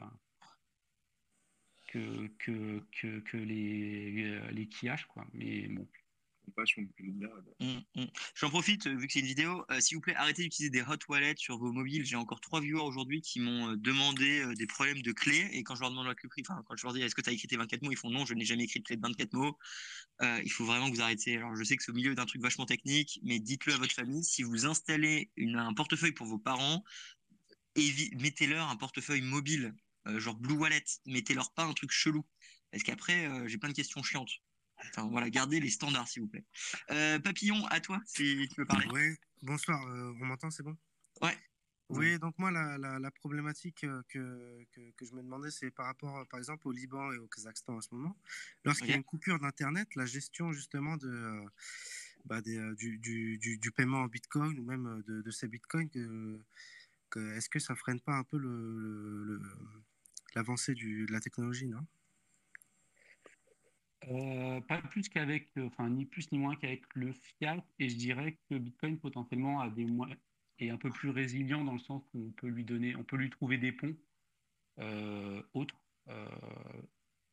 Que, 1.88 2.26
que, 2.38 2.82
que, 2.90 3.20
que 3.20 3.36
les, 3.36 4.40
les 4.50 4.66
kiash, 4.66 5.04
quoi. 5.04 5.26
Mais 5.34 5.68
bon, 5.68 5.86
Mmh, 7.60 8.00
mmh. 8.00 8.06
J'en 8.34 8.50
profite, 8.50 8.86
vu 8.86 9.06
que 9.06 9.12
c'est 9.12 9.20
une 9.20 9.26
vidéo, 9.26 9.64
euh, 9.70 9.80
s'il 9.80 9.96
vous 9.96 10.00
plaît, 10.00 10.14
arrêtez 10.16 10.42
d'utiliser 10.42 10.70
des 10.70 10.82
hot 10.82 10.98
wallets 11.08 11.34
sur 11.36 11.58
vos 11.58 11.72
mobiles. 11.72 12.04
J'ai 12.04 12.16
encore 12.16 12.40
trois 12.40 12.60
viewers 12.60 12.82
aujourd'hui 12.82 13.20
qui 13.20 13.40
m'ont 13.40 13.70
euh, 13.70 13.76
demandé 13.76 14.40
euh, 14.40 14.54
des 14.54 14.66
problèmes 14.66 15.02
de 15.02 15.12
clés. 15.12 15.48
Et 15.52 15.62
quand 15.62 15.74
je 15.74 15.80
leur 15.80 15.90
demande 15.90 16.06
la 16.06 16.14
clé, 16.14 16.28
quand 16.42 16.76
je 16.76 16.82
leur 16.84 16.92
dis 16.92 17.02
est-ce 17.02 17.14
que 17.14 17.20
tu 17.20 17.30
as 17.30 17.32
écrit 17.32 17.48
tes 17.48 17.56
24 17.56 17.82
mots, 17.82 17.92
ils 17.92 17.96
font 17.96 18.10
non, 18.10 18.26
je 18.26 18.34
n'ai 18.34 18.44
jamais 18.44 18.64
écrit 18.64 18.80
de 18.80 18.84
clé 18.84 18.96
de 18.96 19.02
24 19.02 19.32
mots. 19.32 19.58
il 20.20 20.50
faut 20.50 20.64
vraiment 20.64 20.90
que 20.90 20.96
vous 20.96 21.02
arrêtez. 21.02 21.36
Alors, 21.36 21.56
je 21.56 21.64
sais 21.64 21.76
que 21.76 21.82
c'est 21.82 21.92
au 21.92 21.94
milieu 21.94 22.14
d'un 22.14 22.26
truc 22.26 22.42
vachement 22.42 22.66
technique, 22.66 23.20
mais 23.22 23.38
dites-le 23.38 23.74
à 23.74 23.78
votre 23.78 23.94
famille. 23.94 24.24
Si 24.24 24.42
vous 24.42 24.66
installez 24.66 25.30
un 25.38 25.74
portefeuille 25.74 26.12
pour 26.12 26.26
vos 26.26 26.38
parents, 26.38 26.84
mettez-leur 27.76 28.68
un 28.68 28.76
portefeuille 28.76 29.22
mobile, 29.22 29.74
genre 30.06 30.36
Blue 30.36 30.54
Wallet. 30.54 30.84
Mettez-leur 31.06 31.52
pas 31.54 31.64
un 31.64 31.72
truc 31.72 31.90
chelou. 31.90 32.24
Parce 32.70 32.82
qu'après, 32.84 33.48
j'ai 33.48 33.58
plein 33.58 33.68
de 33.68 33.74
questions 33.74 34.02
chiantes 34.02 34.40
voilà, 35.10 35.30
gardez 35.30 35.60
les 35.60 35.70
standards, 35.70 36.08
s'il 36.08 36.22
vous 36.22 36.28
plaît. 36.28 36.44
Euh, 36.90 37.18
Papillon, 37.18 37.64
à 37.66 37.80
toi, 37.80 38.00
si 38.06 38.48
tu 38.48 38.60
veux 38.60 38.66
parler. 38.66 38.86
Oui, 38.92 39.16
bonsoir, 39.42 39.84
euh, 39.86 40.12
on 40.20 40.24
m'entend, 40.24 40.50
c'est 40.50 40.62
bon? 40.62 40.76
Ouais. 41.20 41.36
Oui, 41.88 42.18
donc 42.18 42.38
moi, 42.38 42.50
la, 42.50 42.78
la, 42.78 43.10
problématique 43.10 43.84
euh, 43.84 44.02
que, 44.08 44.64
que, 44.96 45.04
je 45.04 45.12
me 45.14 45.22
demandais, 45.22 45.50
c'est 45.50 45.70
par 45.70 45.84
rapport, 45.84 46.26
par 46.28 46.38
exemple, 46.38 46.66
au 46.66 46.72
Liban 46.72 47.12
et 47.12 47.18
au 47.18 47.26
Kazakhstan 47.26 47.76
en 47.76 47.80
ce 47.82 47.88
moment. 47.94 48.16
Lorsqu'il 48.64 48.88
y 48.88 48.92
a 48.94 48.96
une 48.96 49.04
coupure 49.04 49.38
d'Internet, 49.38 49.94
la 49.94 50.06
gestion 50.06 50.52
justement 50.52 50.96
de, 50.96 51.42
bah, 52.24 52.40
du, 52.40 52.98
du, 52.98 53.38
du, 53.38 53.72
paiement 53.72 53.98
en 53.98 54.06
Bitcoin 54.06 54.58
ou 54.58 54.64
même 54.64 55.02
de, 55.06 55.20
de 55.20 55.30
ces 55.30 55.48
Bitcoins, 55.48 55.90
que, 57.10 57.36
est-ce 57.36 57.50
que 57.50 57.58
ça 57.58 57.74
freine 57.74 58.00
pas 58.00 58.14
un 58.14 58.24
peu 58.24 58.38
l'avancée 60.34 60.74
le, 60.74 61.06
de 61.06 61.12
la 61.12 61.20
technologie, 61.20 61.66
non? 61.66 61.86
Euh, 64.10 64.60
pas 64.62 64.78
plus 64.82 65.08
qu'avec, 65.08 65.48
euh, 65.56 65.66
enfin 65.66 65.88
ni 65.88 66.04
plus 66.04 66.30
ni 66.32 66.38
moins 66.38 66.56
qu'avec 66.56 66.82
le 66.94 67.12
fiat, 67.12 67.64
et 67.78 67.88
je 67.88 67.96
dirais 67.96 68.38
que 68.48 68.56
Bitcoin 68.56 68.98
potentiellement 68.98 69.60
a 69.60 69.70
des 69.70 69.86
est 70.58 70.70
un 70.70 70.76
peu 70.76 70.90
plus 70.90 71.10
résilient 71.10 71.64
dans 71.64 71.72
le 71.72 71.78
sens 71.78 72.02
où 72.14 72.26
on 72.26 72.30
peut 72.30 72.48
lui 72.48 72.64
donner, 72.64 72.94
on 72.96 73.04
peut 73.04 73.16
lui 73.16 73.30
trouver 73.30 73.58
des 73.58 73.72
ponts 73.72 73.96
euh, 74.78 75.42
autres, 75.54 75.76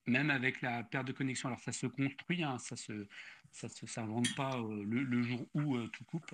même 0.05 0.29
avec 0.29 0.61
la 0.61 0.83
perte 0.83 1.07
de 1.07 1.11
connexion. 1.11 1.49
Alors 1.49 1.59
ça 1.59 1.71
se 1.71 1.85
construit, 1.85 2.43
hein, 2.43 2.57
ça 2.59 2.75
se, 2.75 3.07
ça 3.51 3.69
se, 3.69 3.85
s'invente 3.85 4.33
pas 4.35 4.57
le, 4.57 5.21
jour 5.21 5.45
où 5.53 5.77
tout 5.87 6.03
coupe, 6.05 6.31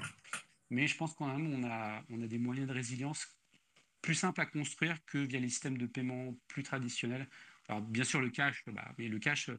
mais 0.69 0.87
je 0.87 0.95
pense 0.95 1.13
quand 1.15 1.27
même 1.27 1.53
on 1.53 1.67
a, 1.67 2.03
on 2.09 2.21
a 2.21 2.27
des 2.27 2.37
moyens 2.37 2.67
de 2.67 2.73
résilience 2.73 3.27
plus 4.01 4.15
simples 4.15 4.39
à 4.41 4.45
construire 4.45 5.03
que 5.05 5.17
via 5.17 5.39
les 5.39 5.49
systèmes 5.49 5.77
de 5.77 5.87
paiement 5.87 6.37
plus 6.47 6.63
traditionnels. 6.63 7.27
Alors 7.67 7.81
bien 7.81 8.03
sûr 8.03 8.21
le 8.21 8.29
cash, 8.29 8.63
bah, 8.67 8.93
mais 8.97 9.07
le 9.07 9.17
cash 9.17 9.49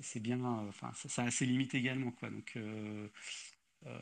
c'est 0.00 0.20
bien, 0.20 0.40
euh, 0.40 0.68
enfin, 0.68 0.92
ça, 0.94 1.24
a 1.24 1.30
ses 1.30 1.46
limites 1.46 1.74
également, 1.74 2.10
quoi. 2.12 2.30
Donc, 2.30 2.52
euh, 2.56 3.08
euh, 3.86 3.98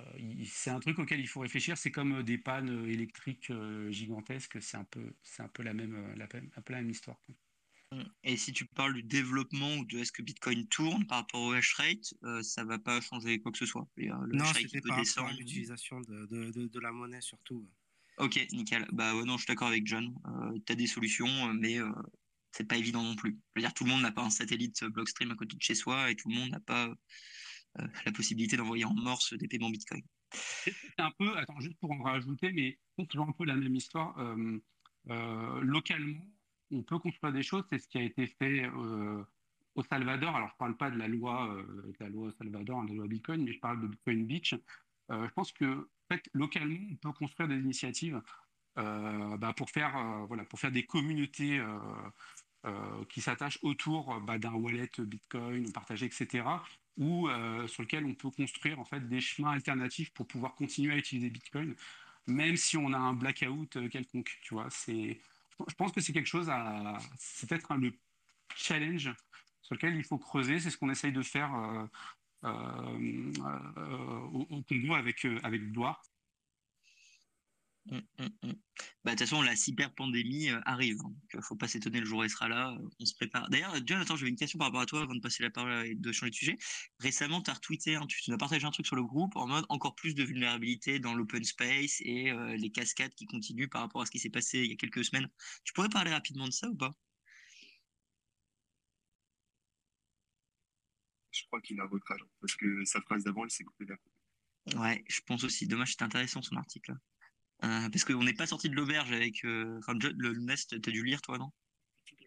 c'est 0.46 0.70
un 0.70 0.81
truc 0.81 0.98
auquel 0.98 1.20
il 1.20 1.29
faut 1.29 1.40
réfléchir. 1.40 1.76
C'est 1.79 1.90
comme 1.90 2.22
des 2.22 2.38
pannes 2.38 2.87
électriques 2.87 3.53
gigantesques. 3.88 4.61
C'est 4.61 4.76
un 4.76 4.85
peu, 4.85 5.12
c'est 5.22 5.42
un 5.42 5.48
peu 5.48 5.62
la 5.62 5.74
même, 5.74 6.14
la, 6.16 6.24
un 6.24 6.62
peu 6.62 6.72
la 6.72 6.81
même 6.81 6.90
histoire. 6.90 7.20
Mmh. 7.92 8.03
Et 8.22 8.37
si 8.37 8.53
tu 8.53 8.66
parles 8.66 8.94
du 8.94 9.03
développement 9.03 9.76
ou 9.79 9.85
de 9.85 9.98
est-ce 9.98 10.12
que 10.12 10.22
Bitcoin 10.22 10.68
tourne 10.68 11.07
par 11.07 11.18
rapport 11.18 11.40
au 11.40 11.53
hash 11.53 11.74
rate, 11.74 12.14
ça 12.42 12.64
va 12.64 12.79
pas 12.79 13.00
changer 13.00 13.40
quoi 13.40 13.50
que 13.50 13.59
ce 13.59 13.66
soit. 13.66 13.88
Le 13.96 14.37
non, 14.37 14.44
c'était 14.55 14.81
par 14.81 14.96
rapport 14.96 15.26
à 15.26 15.33
l'utilisation 15.33 16.00
de, 16.03 16.26
de, 16.26 16.68
de, 16.68 16.81
la 16.81 16.92
monnaie 16.92 17.20
surtout. 17.20 17.68
Ok, 18.18 18.38
nickel. 18.53 18.87
Bah 18.92 19.16
ouais, 19.16 19.24
non, 19.24 19.38
je 19.38 19.44
suis 19.44 19.48
d'accord 19.48 19.68
avec 19.68 19.87
John. 19.87 20.14
tu 20.66 20.72
as 20.72 20.76
des 20.76 20.87
solutions, 20.87 21.53
mais 21.55 21.79
c'est 22.53 22.65
pas 22.65 22.77
évident 22.77 23.03
non 23.03 23.17
plus. 23.17 23.39
Je 23.55 23.61
veux 23.61 23.63
dire, 23.63 23.75
tout 23.75 23.85
le 23.85 23.91
monde 23.91 24.03
n'a 24.03 24.13
pas 24.13 24.23
un 24.23 24.31
satellite 24.31 24.85
Blockstream 24.85 25.31
à 25.31 25.35
côté 25.35 25.57
de 25.57 25.63
chez 25.63 25.75
soi 25.75 26.11
et 26.11 26.17
tout 26.17 26.29
le 26.29 26.35
monde 26.35 26.51
n'a 26.51 26.61
pas 26.61 26.93
euh, 27.79 27.87
la 28.05 28.13
possibilité 28.13 28.57
d'envoyer 28.57 28.85
en 28.85 28.95
morse 28.95 29.35
des 29.35 29.47
paiements 29.47 29.71
Bitcoin. 29.71 30.03
C'est 30.33 30.75
un 30.99 31.13
peu, 31.19 31.37
attends, 31.37 31.61
juste 31.61 31.79
pour 31.79 31.93
en 31.93 32.03
rajouter, 32.03 32.53
mais 32.53 32.79
c'est 32.99 33.07
toujours 33.07 33.29
un 33.29 33.33
peu 33.33 33.45
la 33.45 33.57
même 33.57 33.75
histoire. 33.75 34.19
Euh, 34.19 34.59
euh, 35.11 35.61
localement, 35.61 36.27
on 36.73 36.83
peut 36.83 36.99
construire 36.99 37.33
des 37.33 37.43
choses, 37.43 37.65
c'est 37.71 37.79
ce 37.79 37.89
qui 37.89 37.99
a 37.99 38.03
été 38.03 38.27
fait 38.27 38.69
au 38.69 39.83
Salvador. 39.83 40.37
Alors, 40.37 40.49
je 40.49 40.55
ne 40.55 40.59
parle 40.59 40.77
pas 40.77 40.91
de 40.91 40.99
la 40.99 41.09
loi, 41.09 41.65
de 41.85 41.95
la 41.99 42.09
loi 42.09 42.33
Salvador, 42.39 42.85
de 42.85 42.89
la 42.91 42.95
loi 42.95 43.07
Bitcoin, 43.09 43.43
mais 43.43 43.53
je 43.53 43.59
parle 43.59 43.81
de 43.81 43.89
Bitcoin 43.89 44.27
Beach. 44.27 44.55
je 45.09 45.31
pense 45.35 45.53
que, 45.53 45.65
en 45.65 46.15
fait, 46.15 46.29
localement, 46.33 46.79
on 46.93 46.97
peut 46.97 47.13
construire 47.13 47.49
des 47.49 47.59
initiatives 47.59 48.23
bah, 48.77 49.53
pour, 49.57 49.71
faire, 49.71 50.27
voilà, 50.29 50.45
pour 50.45 50.61
faire 50.61 50.71
des 50.71 50.87
communautés 50.87 51.61
qui 53.09 53.20
s'attachent 53.20 53.59
autour 53.62 54.20
bah, 54.20 54.38
d'un 54.38 54.53
wallet 54.53 54.90
Bitcoin 54.99 55.73
partagé, 55.73 56.07
etc., 56.07 56.42
ou 57.01 57.29
euh, 57.29 57.66
sur 57.66 57.83
lequel 57.83 58.05
on 58.05 58.14
peut 58.14 58.31
construire 58.31 58.79
en 58.79 58.85
fait 58.85 59.09
des 59.09 59.20
chemins 59.20 59.53
alternatifs 59.53 60.12
pour 60.12 60.27
pouvoir 60.27 60.55
continuer 60.55 60.94
à 60.94 60.96
utiliser 60.96 61.31
Bitcoin, 61.31 61.75
même 62.27 62.57
si 62.57 62.77
on 62.77 62.93
a 62.93 62.99
un 62.99 63.14
blackout 63.14 63.76
euh, 63.76 63.89
quelconque. 63.89 64.39
Tu 64.43 64.55
vois, 64.55 64.68
c'est, 64.70 65.18
je 65.66 65.74
pense 65.74 65.93
que 65.93 66.01
c'est 66.01 66.12
quelque 66.12 66.26
chose 66.26 66.51
à, 66.51 66.99
c'est 67.18 67.49
peut-être 67.49 67.74
le 67.74 67.93
challenge 68.55 69.11
sur 69.62 69.74
lequel 69.74 69.97
il 69.97 70.05
faut 70.05 70.18
creuser. 70.18 70.61
C'est 70.61 70.70
ce 70.70 70.76
qu'on 70.76 70.91
essaye 70.91 71.12
de 71.12 71.22
faire 71.22 71.51
au, 72.43 74.62
Congo 74.68 74.95
avec 74.95 75.26
avec 75.43 75.72
Blois. 75.72 76.01
Mmh, 77.87 77.97
mmh, 78.18 78.24
mmh. 78.43 78.53
Bah, 79.05 79.12
de 79.12 79.16
toute 79.16 79.20
façon, 79.20 79.43
la 79.43 79.57
cyber-pandémie 79.57 80.51
euh, 80.51 80.61
arrive. 80.64 80.99
Hein, 81.01 81.14
donc, 81.33 81.43
faut 81.43 81.57
pas 81.57 81.66
s'étonner, 81.66 82.01
le 82.01 82.07
jour 82.07 82.20
où 82.20 82.22
elle 82.22 82.31
sera 82.31 82.49
là. 82.49 82.72
Euh, 82.72 82.89
on 83.01 83.05
se 83.07 83.14
prépare. 83.14 83.49
D'ailleurs, 83.51 83.74
John, 83.87 84.01
attends, 84.01 84.16
j'avais 84.16 84.31
une 84.31 84.37
question 84.37 84.59
par 84.59 84.68
rapport 84.68 84.83
à 84.83 84.87
toi 84.87 85.03
avant 85.03 85.14
de 85.14 85.20
passer 85.20 85.43
la 85.43 85.51
parole 85.51 85.87
et 85.87 85.95
de 85.95 86.12
changer 86.12 86.31
de 86.31 86.35
sujet. 86.37 86.59
Récemment, 86.99 87.41
tu 87.43 87.51
as 87.51 87.55
retweeté, 87.55 87.99
tu, 88.09 88.22
tu 88.22 88.33
as 88.33 88.37
partagé 88.37 88.66
un 88.66 88.70
truc 88.70 88.87
sur 88.87 88.97
le 88.97 89.03
groupe 89.05 89.35
en 89.37 89.47
mode 89.47 89.64
encore 89.70 89.95
plus 89.95 90.14
de 90.14 90.22
vulnérabilité 90.22 90.99
dans 91.01 91.14
l'open 91.14 91.43
space 91.45 92.01
et 92.03 92.31
euh, 92.31 92.57
les 92.57 92.70
cascades 92.70 93.14
qui 93.14 93.26
continuent 93.26 93.68
par 93.68 93.83
rapport 93.83 94.03
à 94.03 94.07
ce 94.07 94.11
qui 94.11 94.18
s'est 94.18 94.31
passé 94.31 94.59
il 94.61 94.70
y 94.70 94.72
a 94.72 94.76
quelques 94.76 95.05
semaines. 95.05 95.28
Tu 95.64 95.72
pourrais 95.72 95.89
parler 95.89 96.12
rapidement 96.12 96.47
de 96.47 96.53
ça 96.53 96.68
ou 96.68 96.76
pas? 96.76 96.93
Je 101.33 101.45
crois 101.47 101.61
qu'il 101.61 101.81
a 101.81 101.87
recrage 101.87 102.20
parce 102.41 102.55
que 102.57 102.85
sa 102.85 103.01
phrase 103.01 103.24
d'avant, 103.24 103.45
elle 103.45 103.51
s'est 103.51 103.64
coupée 103.64 103.87
d'un 103.87 103.97
Ouais, 104.76 105.05
je 105.09 105.20
pense 105.26 105.45
aussi. 105.45 105.66
Dommage, 105.66 105.93
c'était 105.93 106.05
intéressant 106.05 106.43
son 106.43 106.57
article. 106.57 106.95
Parce 107.61 108.05
qu'on 108.05 108.25
n'est 108.25 108.35
pas 108.35 108.47
sorti 108.47 108.69
de 108.69 108.75
l'auberge 108.75 109.13
avec. 109.13 109.45
Enfin, 109.79 109.95
le 109.95 110.33
Nest, 110.39 110.81
t'as 110.81 110.91
dû 110.91 111.05
lire, 111.05 111.21
toi, 111.23 111.39
non? 111.39 111.51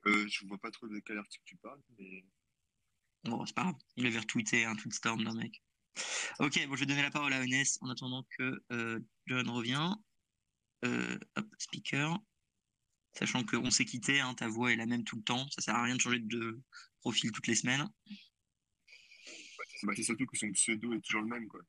Euh, 0.05 0.27
Je 0.27 0.45
vois 0.47 0.57
pas 0.57 0.71
trop 0.71 0.87
de 0.87 0.99
quel 0.99 1.17
article 1.17 1.43
tu 1.45 1.55
parles, 1.57 1.81
mais. 1.97 2.23
Bon, 3.23 3.45
c'est 3.45 3.55
pas 3.55 3.63
grave. 3.63 3.75
Il 3.95 4.05
avait 4.05 4.19
retweeté 4.19 4.65
un 4.65 4.75
tweetstorm 4.75 5.23
d'un 5.23 5.33
mec. 5.33 5.63
Ok, 6.39 6.59
bon, 6.67 6.75
je 6.75 6.81
vais 6.81 6.85
donner 6.85 7.01
la 7.03 7.11
parole 7.11 7.33
à 7.33 7.43
Enes 7.43 7.63
en 7.81 7.89
attendant 7.89 8.25
que 8.37 8.63
John 9.27 9.49
revient. 9.49 9.95
hop, 10.83 11.47
speaker. 11.57 12.19
Sachant 13.13 13.43
qu'on 13.43 13.69
s'est 13.69 13.85
quitté, 13.85 14.19
hein, 14.19 14.33
ta 14.33 14.47
voix 14.47 14.73
est 14.73 14.75
la 14.75 14.87
même 14.87 15.03
tout 15.03 15.15
le 15.15 15.23
temps. 15.23 15.47
Ça 15.51 15.61
sert 15.61 15.75
à 15.75 15.83
rien 15.83 15.95
de 15.95 16.01
changer 16.01 16.19
de 16.19 16.59
profil 16.99 17.31
toutes 17.31 17.47
les 17.47 17.55
semaines. 17.55 17.87
Bah, 19.83 19.93
c'est 19.95 20.03
surtout 20.03 20.25
que 20.25 20.37
son 20.37 20.51
pseudo 20.51 20.93
est 20.93 21.01
toujours 21.01 21.21
le 21.21 21.27
même, 21.27 21.47
quoi. 21.47 21.61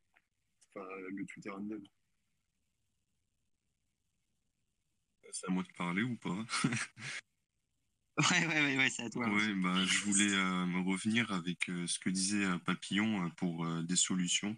Enfin, 0.74 0.86
le 1.10 1.26
Twitter 1.26 1.50
même. 1.50 1.82
C'est 5.32 5.48
à 5.48 5.50
moi 5.50 5.62
de 5.62 5.72
parler 5.76 6.02
ou 6.02 6.16
pas? 6.16 6.44
Ouais, 8.16 8.46
ouais, 8.46 8.76
ouais, 8.76 8.90
c'est 8.90 9.02
à 9.02 9.10
toi. 9.10 9.28
Ouais, 9.28 9.54
bah, 9.54 9.84
je 9.84 9.98
voulais 10.04 10.32
euh, 10.32 10.66
me 10.66 10.80
revenir 10.88 11.32
avec 11.32 11.68
euh, 11.68 11.84
ce 11.88 11.98
que 11.98 12.10
disait 12.10 12.44
euh, 12.44 12.58
Papillon 12.58 13.28
pour 13.30 13.66
des 13.82 13.96
solutions. 13.96 14.56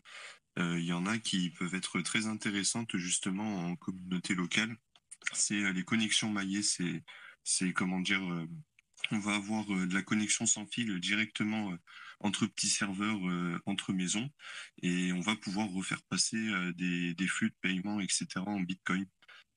Il 0.59 0.85
y 0.87 0.93
en 0.95 1.05
a 1.05 1.19
qui 1.19 1.51
peuvent 1.51 1.75
être 1.75 2.01
très 2.01 2.27
intéressantes 2.27 2.97
justement 2.97 3.67
en 3.67 3.77
communauté 3.77 4.35
locale. 4.35 4.75
C'est 5.35 5.71
les 5.71 5.85
connexions 5.85 6.31
maillées, 6.31 6.63
c'est, 6.63 7.05
c'est 7.45 7.75
comment 7.75 8.01
dire, 8.01 8.23
on 9.11 9.19
va 9.19 9.35
avoir 9.35 9.67
de 9.67 9.93
la 9.93 10.01
connexion 10.01 10.47
sans 10.47 10.65
fil 10.67 10.99
directement 10.99 11.77
entre 12.21 12.47
petits 12.47 12.71
serveurs, 12.71 13.21
entre 13.67 13.93
maisons, 13.93 14.31
et 14.81 15.13
on 15.13 15.21
va 15.21 15.37
pouvoir 15.37 15.69
refaire 15.69 16.01
passer 16.05 16.39
des, 16.75 17.13
des 17.13 17.27
flux 17.27 17.51
de 17.51 17.57
paiement, 17.61 18.01
etc. 18.01 18.27
en 18.47 18.61
Bitcoin. 18.61 19.07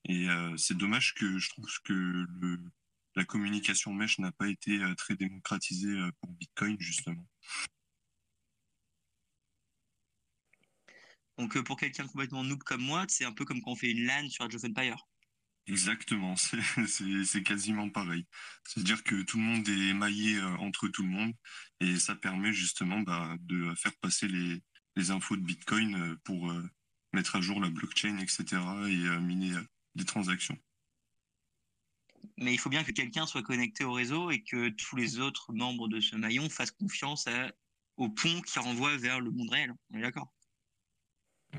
Et 0.06 0.26
c'est 0.56 0.76
dommage 0.76 1.14
que 1.14 1.38
je 1.38 1.50
trouve 1.50 1.70
que 1.84 1.92
le, 1.92 2.58
la 3.14 3.24
communication 3.24 3.92
mesh 3.92 4.18
n'a 4.18 4.32
pas 4.32 4.48
été 4.48 4.80
très 4.96 5.14
démocratisée 5.14 5.96
pour 6.20 6.30
Bitcoin, 6.32 6.76
justement. 6.80 7.26
Donc 11.38 11.58
pour 11.62 11.78
quelqu'un 11.78 12.06
complètement 12.06 12.44
noob 12.44 12.62
comme 12.64 12.82
moi, 12.82 13.06
c'est 13.08 13.24
un 13.24 13.32
peu 13.32 13.44
comme 13.44 13.62
quand 13.62 13.72
on 13.72 13.76
fait 13.76 13.90
une 13.90 14.04
LAN 14.04 14.28
sur 14.28 14.44
Age 14.44 14.54
of 14.56 14.64
Empire. 14.64 15.06
Exactement, 15.66 16.34
c'est 16.86 17.42
quasiment 17.42 17.88
pareil. 17.88 18.26
C'est-à-dire 18.66 19.02
que 19.04 19.22
tout 19.22 19.38
le 19.38 19.44
monde 19.44 19.68
est 19.68 19.94
maillé 19.94 20.40
entre 20.58 20.88
tout 20.88 21.02
le 21.02 21.08
monde 21.08 21.32
et 21.80 21.98
ça 21.98 22.14
permet 22.14 22.52
justement 22.52 23.00
bah, 23.00 23.36
de 23.40 23.74
faire 23.74 23.96
passer 24.00 24.28
les, 24.28 24.62
les, 24.96 25.10
infos 25.10 25.36
de 25.36 25.42
Bitcoin 25.42 26.18
pour 26.24 26.52
mettre 27.12 27.36
à 27.36 27.40
jour 27.40 27.60
la 27.60 27.70
blockchain, 27.70 28.18
etc. 28.18 28.44
et 28.88 29.20
miner 29.20 29.60
des 29.94 30.04
transactions. 30.04 30.58
Mais 32.36 32.52
il 32.52 32.58
faut 32.58 32.70
bien 32.70 32.84
que 32.84 32.92
quelqu'un 32.92 33.26
soit 33.26 33.42
connecté 33.42 33.84
au 33.84 33.92
réseau 33.92 34.30
et 34.30 34.42
que 34.42 34.68
tous 34.70 34.96
les 34.96 35.18
autres 35.18 35.52
membres 35.52 35.88
de 35.88 36.00
ce 36.00 36.16
maillon 36.16 36.48
fassent 36.48 36.70
confiance 36.70 37.28
au 37.96 38.08
pont 38.08 38.40
qui 38.42 38.58
renvoie 38.58 38.96
vers 38.96 39.20
le 39.20 39.30
monde 39.30 39.50
réel. 39.50 39.74
On 39.90 39.98
est 39.98 40.02
d'accord? 40.02 40.32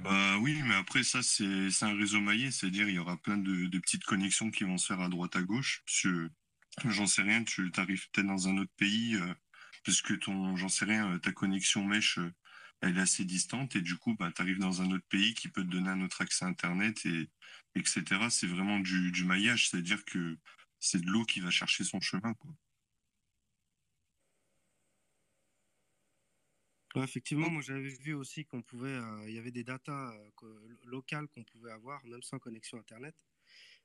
Bah 0.04 0.38
oui, 0.40 0.62
mais 0.64 0.76
après 0.76 1.04
ça 1.04 1.22
c'est 1.22 1.84
un 1.84 1.96
réseau 1.96 2.22
maillé, 2.22 2.50
c'est-à-dire 2.50 2.88
il 2.88 2.96
y 2.96 3.00
aura 3.00 3.18
plein 3.18 3.38
de, 3.38 3.78
petites 3.80 4.06
connexions 4.06 4.50
qui 4.50 4.64
vont 4.64 4.78
se 4.78 4.88
faire 4.88 5.02
à 5.02 5.10
droite 5.10 5.36
à 5.36 5.42
gauche. 5.42 5.84
J'en 6.86 7.06
sais 7.06 7.22
rien, 7.22 7.44
tu 7.44 7.70
arrives 7.76 8.10
peut-être 8.12 8.28
dans 8.28 8.48
un 8.48 8.58
autre 8.58 8.72
pays, 8.78 9.16
euh, 9.16 9.34
parce 9.84 10.02
que 10.02 10.14
ton, 10.14 10.56
j'en 10.56 10.70
sais 10.70 10.86
rien, 10.86 11.20
ta 11.20 11.34
connexion 11.34 11.84
mèche, 11.86 12.18
euh, 12.20 12.34
elle 12.82 12.98
est 12.98 13.02
assez 13.02 13.26
distante 13.26 13.76
et 13.76 13.82
du 13.82 13.98
coup 13.98 14.16
bah, 14.16 14.32
tu 14.34 14.42
arrives 14.42 14.60
dans 14.60 14.82
un 14.82 14.90
autre 14.92 15.06
pays 15.10 15.34
qui 15.34 15.50
peut 15.50 15.64
te 15.64 15.70
donner 15.70 15.90
un 15.90 16.02
autre 16.02 16.22
accès 16.22 16.46
à 16.46 16.48
Internet 16.48 17.06
et 17.06 17.30
etc. 17.76 18.30
C'est 18.30 18.48
vraiment 18.48 18.80
du, 18.80 19.12
du 19.12 19.24
maillage, 19.24 19.70
c'est-à-dire 19.70 20.04
que 20.06 20.38
c'est 20.80 21.02
de 21.02 21.08
l'eau 21.08 21.24
qui 21.26 21.40
va 21.40 21.52
chercher 21.52 21.84
son 21.84 22.00
chemin. 22.02 22.34
Quoi. 22.34 22.52
effectivement, 27.00 27.50
moi 27.50 27.62
j'avais 27.62 27.88
vu 27.88 28.14
aussi 28.14 28.46
qu'on 28.46 28.62
pouvait, 28.62 28.90
euh, 28.90 29.30
il 29.30 29.34
y 29.34 29.38
avait 29.38 29.52
des 29.52 29.64
datas 29.64 30.14
euh, 30.44 30.78
locales 30.84 31.28
qu'on 31.30 31.44
pouvait 31.44 31.72
avoir 31.72 32.04
même 32.06 32.22
sans 32.22 32.40
connexion 32.40 32.78
internet, 32.78 33.16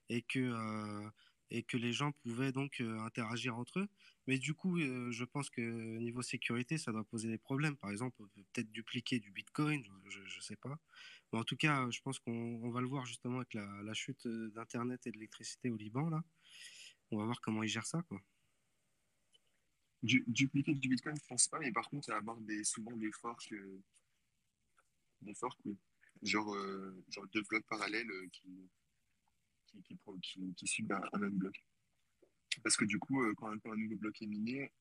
et 0.08 0.22
que 0.22 0.40
euh, 0.40 1.08
et 1.50 1.62
que 1.62 1.76
les 1.76 1.92
gens 1.92 2.10
pouvaient 2.10 2.50
donc 2.50 2.80
interagir 2.80 3.56
entre 3.56 3.78
eux. 3.78 3.88
Mais 4.26 4.36
du 4.36 4.52
coup, 4.52 4.80
je 4.80 5.24
pense 5.24 5.48
que 5.48 5.60
niveau 5.98 6.20
sécurité, 6.20 6.76
ça 6.76 6.90
doit 6.90 7.04
poser 7.04 7.28
des 7.28 7.38
problèmes. 7.38 7.76
Par 7.76 7.92
exemple, 7.92 8.20
peut-être 8.34 8.72
dupliquer 8.72 9.20
du 9.20 9.30
Bitcoin, 9.30 9.84
je 10.08 10.18
ne 10.18 10.40
sais 10.40 10.56
pas. 10.56 10.80
En 11.32 11.44
tout 11.44 11.56
cas, 11.56 11.88
je 11.90 12.00
pense 12.00 12.18
qu'on 12.18 12.70
va 12.70 12.80
le 12.80 12.86
voir 12.86 13.04
justement 13.04 13.36
avec 13.36 13.54
la, 13.54 13.94
chute 13.94 14.26
d'Internet 14.26 15.06
et 15.06 15.10
de 15.10 15.16
l'électricité 15.16 15.70
au 15.70 15.76
Liban. 15.76 16.08
Là. 16.08 16.22
On 17.10 17.18
va 17.18 17.24
voir 17.24 17.40
comment 17.40 17.62
ils 17.62 17.68
gèrent 17.68 17.86
ça. 17.86 18.02
Du, 20.02 20.24
dupliquer 20.28 20.74
du 20.74 20.88
Bitcoin, 20.88 21.16
je 21.16 21.26
pense 21.26 21.48
pas, 21.48 21.58
mais 21.58 21.72
par 21.72 21.88
contre, 21.88 22.08
y 22.08 22.12
avoir 22.12 22.36
des, 22.40 22.64
souvent 22.64 22.96
des 22.96 23.10
forks, 23.12 23.52
des 25.20 25.34
forks 25.34 25.58
genre, 26.22 26.54
euh, 26.54 27.04
genre 27.08 27.26
deux 27.28 27.42
blocs 27.42 27.66
parallèles 27.66 28.10
euh, 28.10 28.28
qui, 28.32 28.70
qui, 29.84 30.54
qui, 30.54 30.66
suivent 30.66 30.92
un, 30.92 31.18
même 31.18 31.36
bloc. 31.36 31.54
Parce 32.62 32.76
que 32.76 32.84
du 32.84 32.98
coup, 32.98 33.22
euh, 33.22 33.34
quand 33.36 33.48
un, 33.48 33.76
nouveau 33.76 33.96
bloc 33.96 34.20
est 34.22 34.26
miné, 34.26 34.72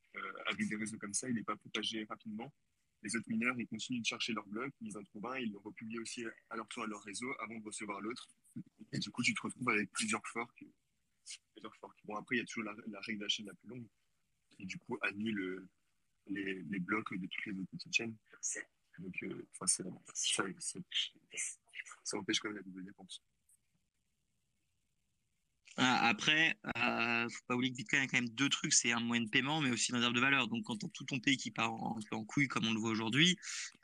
avec 0.47 0.69
des 0.69 0.77
réseaux 0.77 0.97
comme 0.97 1.13
ça, 1.13 1.27
il 1.27 1.35
n'est 1.35 1.43
pas 1.43 1.57
propagé 1.57 2.05
rapidement. 2.05 2.53
Les 3.05 3.15
autres 3.15 3.29
mineurs, 3.29 3.55
ils 3.59 3.67
continuent 3.67 4.01
de 4.01 4.05
chercher 4.05 4.33
leur 4.33 4.47
bloc, 4.47 4.73
ils 4.81 4.97
en 4.97 5.03
trouvent 5.03 5.27
un, 5.27 5.37
ils 5.37 5.51
le 5.51 5.59
republient 5.59 5.99
aussi 5.99 6.25
à 6.49 6.55
leur 6.55 6.67
tour 6.69 6.83
à 6.83 6.87
leur 6.87 7.03
réseau 7.03 7.31
avant 7.39 7.55
de 7.59 7.63
recevoir 7.63 8.01
l'autre. 8.01 8.27
Et 8.91 8.97
du 8.97 9.11
coup, 9.11 9.21
tu 9.21 9.35
te 9.35 9.41
retrouves 9.43 9.69
avec 9.69 9.91
plusieurs 9.91 10.25
forks. 10.27 10.65
Plusieurs 11.53 11.75
forks. 11.75 11.99
Bon, 12.05 12.15
après, 12.15 12.37
il 12.37 12.39
y 12.39 12.41
a 12.41 12.45
toujours 12.45 12.63
la, 12.63 12.73
la 12.87 12.99
règle 13.01 13.19
de 13.19 13.25
la 13.25 13.29
chaîne 13.29 13.45
la 13.45 13.53
plus 13.53 13.69
longue 13.69 13.87
qui 14.55 14.65
du 14.65 14.77
coup 14.79 14.97
annule 15.01 15.67
les, 16.27 16.63
les, 16.63 16.79
blocs 16.79 17.13
de 17.13 17.27
toutes 17.27 17.45
les 17.45 17.59
autres 17.59 17.69
petites 17.71 17.93
chaînes. 17.93 18.15
Donc, 18.97 19.23
euh, 19.23 19.47
ça, 19.53 19.67
ça, 19.67 19.83
ça, 22.03 22.17
empêche 22.17 22.39
quand 22.39 22.49
même 22.49 22.57
la 22.57 22.63
double 22.63 22.83
dépense. 22.85 23.21
Ah, 25.77 26.07
après, 26.07 26.57
euh, 26.77 27.27
faut 27.29 27.43
pas 27.47 27.55
oublier 27.55 27.71
que 27.71 27.77
Bitcoin 27.77 28.01
a 28.03 28.07
quand 28.07 28.17
même 28.17 28.29
deux 28.29 28.47
trucs, 28.47 28.71
c'est 28.71 28.93
un 28.93 29.01
moyen 29.01 29.23
de 29.23 29.29
paiement, 29.29 29.59
mais 29.59 29.71
aussi 29.71 29.89
une 29.91 29.97
réserve 29.97 30.13
de 30.13 30.21
valeur. 30.21 30.47
Donc, 30.47 30.63
quand 30.63 30.81
as 30.83 30.87
tout 30.93 31.03
ton 31.03 31.19
pays 31.19 31.35
qui 31.35 31.51
part 31.51 31.73
en, 31.73 31.99
en 32.11 32.23
couille, 32.23 32.47
comme 32.47 32.65
on 32.65 32.73
le 32.73 32.79
voit 32.79 32.91
aujourd'hui, 32.91 33.37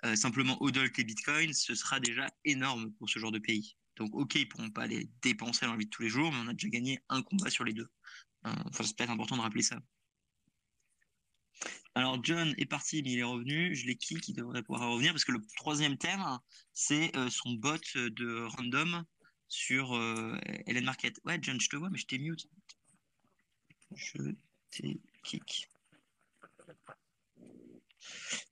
euh, 0.05 0.15
simplement 0.15 0.61
hodl 0.61 0.89
tes 0.91 1.03
bitcoins, 1.03 1.53
ce 1.53 1.75
sera 1.75 1.99
déjà 1.99 2.29
énorme 2.45 2.93
pour 2.93 3.09
ce 3.09 3.19
genre 3.19 3.33
de 3.33 3.39
pays. 3.39 3.75
Donc, 3.97 4.15
ok, 4.15 4.35
ils 4.35 4.47
pourront 4.47 4.69
pas 4.69 4.87
les 4.87 5.09
dépenser 5.21 5.65
dans 5.65 5.73
la 5.73 5.77
vie 5.77 5.85
de 5.85 5.89
tous 5.89 6.01
les 6.01 6.09
jours, 6.09 6.31
mais 6.31 6.37
on 6.39 6.47
a 6.47 6.53
déjà 6.53 6.69
gagné 6.69 6.99
un 7.09 7.21
combat 7.23 7.49
sur 7.49 7.65
les 7.65 7.73
deux. 7.73 7.89
Euh, 8.47 8.53
enfin, 8.67 8.83
c'est 8.85 8.95
peut-être 8.95 9.11
important 9.11 9.35
de 9.35 9.41
rappeler 9.41 9.61
ça. 9.61 9.77
Alors 11.93 12.23
John 12.23 12.55
est 12.57 12.65
parti, 12.65 13.03
mais 13.03 13.11
il 13.11 13.19
est 13.19 13.23
revenu. 13.23 13.75
Je 13.75 13.85
l'ai 13.85 13.97
qui 13.97 14.15
qui 14.15 14.33
devrait 14.33 14.63
pouvoir 14.63 14.89
revenir? 14.89 15.11
Parce 15.11 15.25
que 15.25 15.33
le 15.33 15.41
troisième 15.57 15.97
thème, 15.97 16.23
c'est 16.73 17.15
euh, 17.17 17.29
son 17.29 17.51
bot 17.51 17.77
de 17.95 18.45
random 18.45 19.03
sur 19.51 19.95
euh, 19.95 20.37
Hélène 20.65 20.85
Market. 20.85 21.19
Ouais, 21.25 21.37
John, 21.41 21.59
je 21.59 21.67
te 21.67 21.75
vois, 21.75 21.89
mais 21.89 21.97
je 21.97 22.07
t'ai 22.07 22.17
mute. 22.17 22.47
Je 23.93 24.33
t'ai 24.71 25.01
kick. 25.23 25.67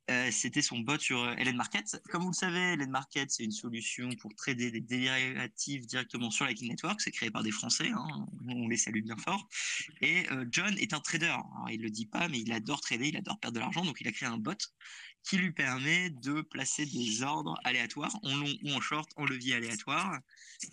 Euh, 0.10 0.32
c'était 0.32 0.64
son 0.64 0.80
bot 0.80 0.97
sur 0.97 1.22
euh, 1.24 1.36
Hélène 1.38 1.56
Market. 1.56 2.02
Comme 2.10 2.24
vous 2.24 2.32
le 2.32 2.36
savez, 2.36 2.74
Hélène 2.74 2.89
Market, 2.89 3.30
c'est 3.30 3.43
une 3.43 3.52
solution 3.52 4.10
pour 4.20 4.34
trader 4.36 4.72
des 4.72 4.82
dérivatifs 4.82 5.86
directement 5.86 6.32
sur 6.32 6.45
Lightning 6.45 6.72
Network. 6.72 7.00
C'est 7.00 7.12
créé 7.12 7.30
par 7.30 7.43
des 7.43 7.52
Français. 7.52 7.89
Hein. 7.89 8.26
On 8.47 8.68
les 8.68 8.78
salue 8.78 9.02
bien 9.04 9.18
fort. 9.18 9.47
Et 10.02 10.28
euh, 10.32 10.45
John 10.52 10.76
est 10.80 10.93
un 10.93 11.00
trader. 11.00 11.28
Alors, 11.28 11.68
il 11.70 11.82
le 11.82 11.91
dit 11.91 12.08
pas, 12.08 12.28
mais 12.28 12.39
il 12.39 12.52
adore 12.52 12.82
trader, 12.82 13.10
il 13.10 13.18
adore 13.18 13.39
perdre 13.39 13.56
de 13.56 13.60
l'argent. 13.60 13.86
Donc, 13.86 14.02
il 14.02 14.08
a 14.08 14.12
créé 14.12 14.28
un 14.28 14.38
bot 14.38 14.58
qui 15.24 15.38
lui 15.38 15.52
permet 15.52 16.10
de 16.10 16.41
placer 16.41 16.86
des 16.88 17.22
ordres 17.22 17.60
aléatoires 17.64 18.18
en 18.24 18.36
long 18.36 18.56
ou 18.64 18.72
en 18.72 18.82
short, 18.82 19.12
en 19.18 19.26
levier 19.26 19.54
aléatoire. 19.56 20.18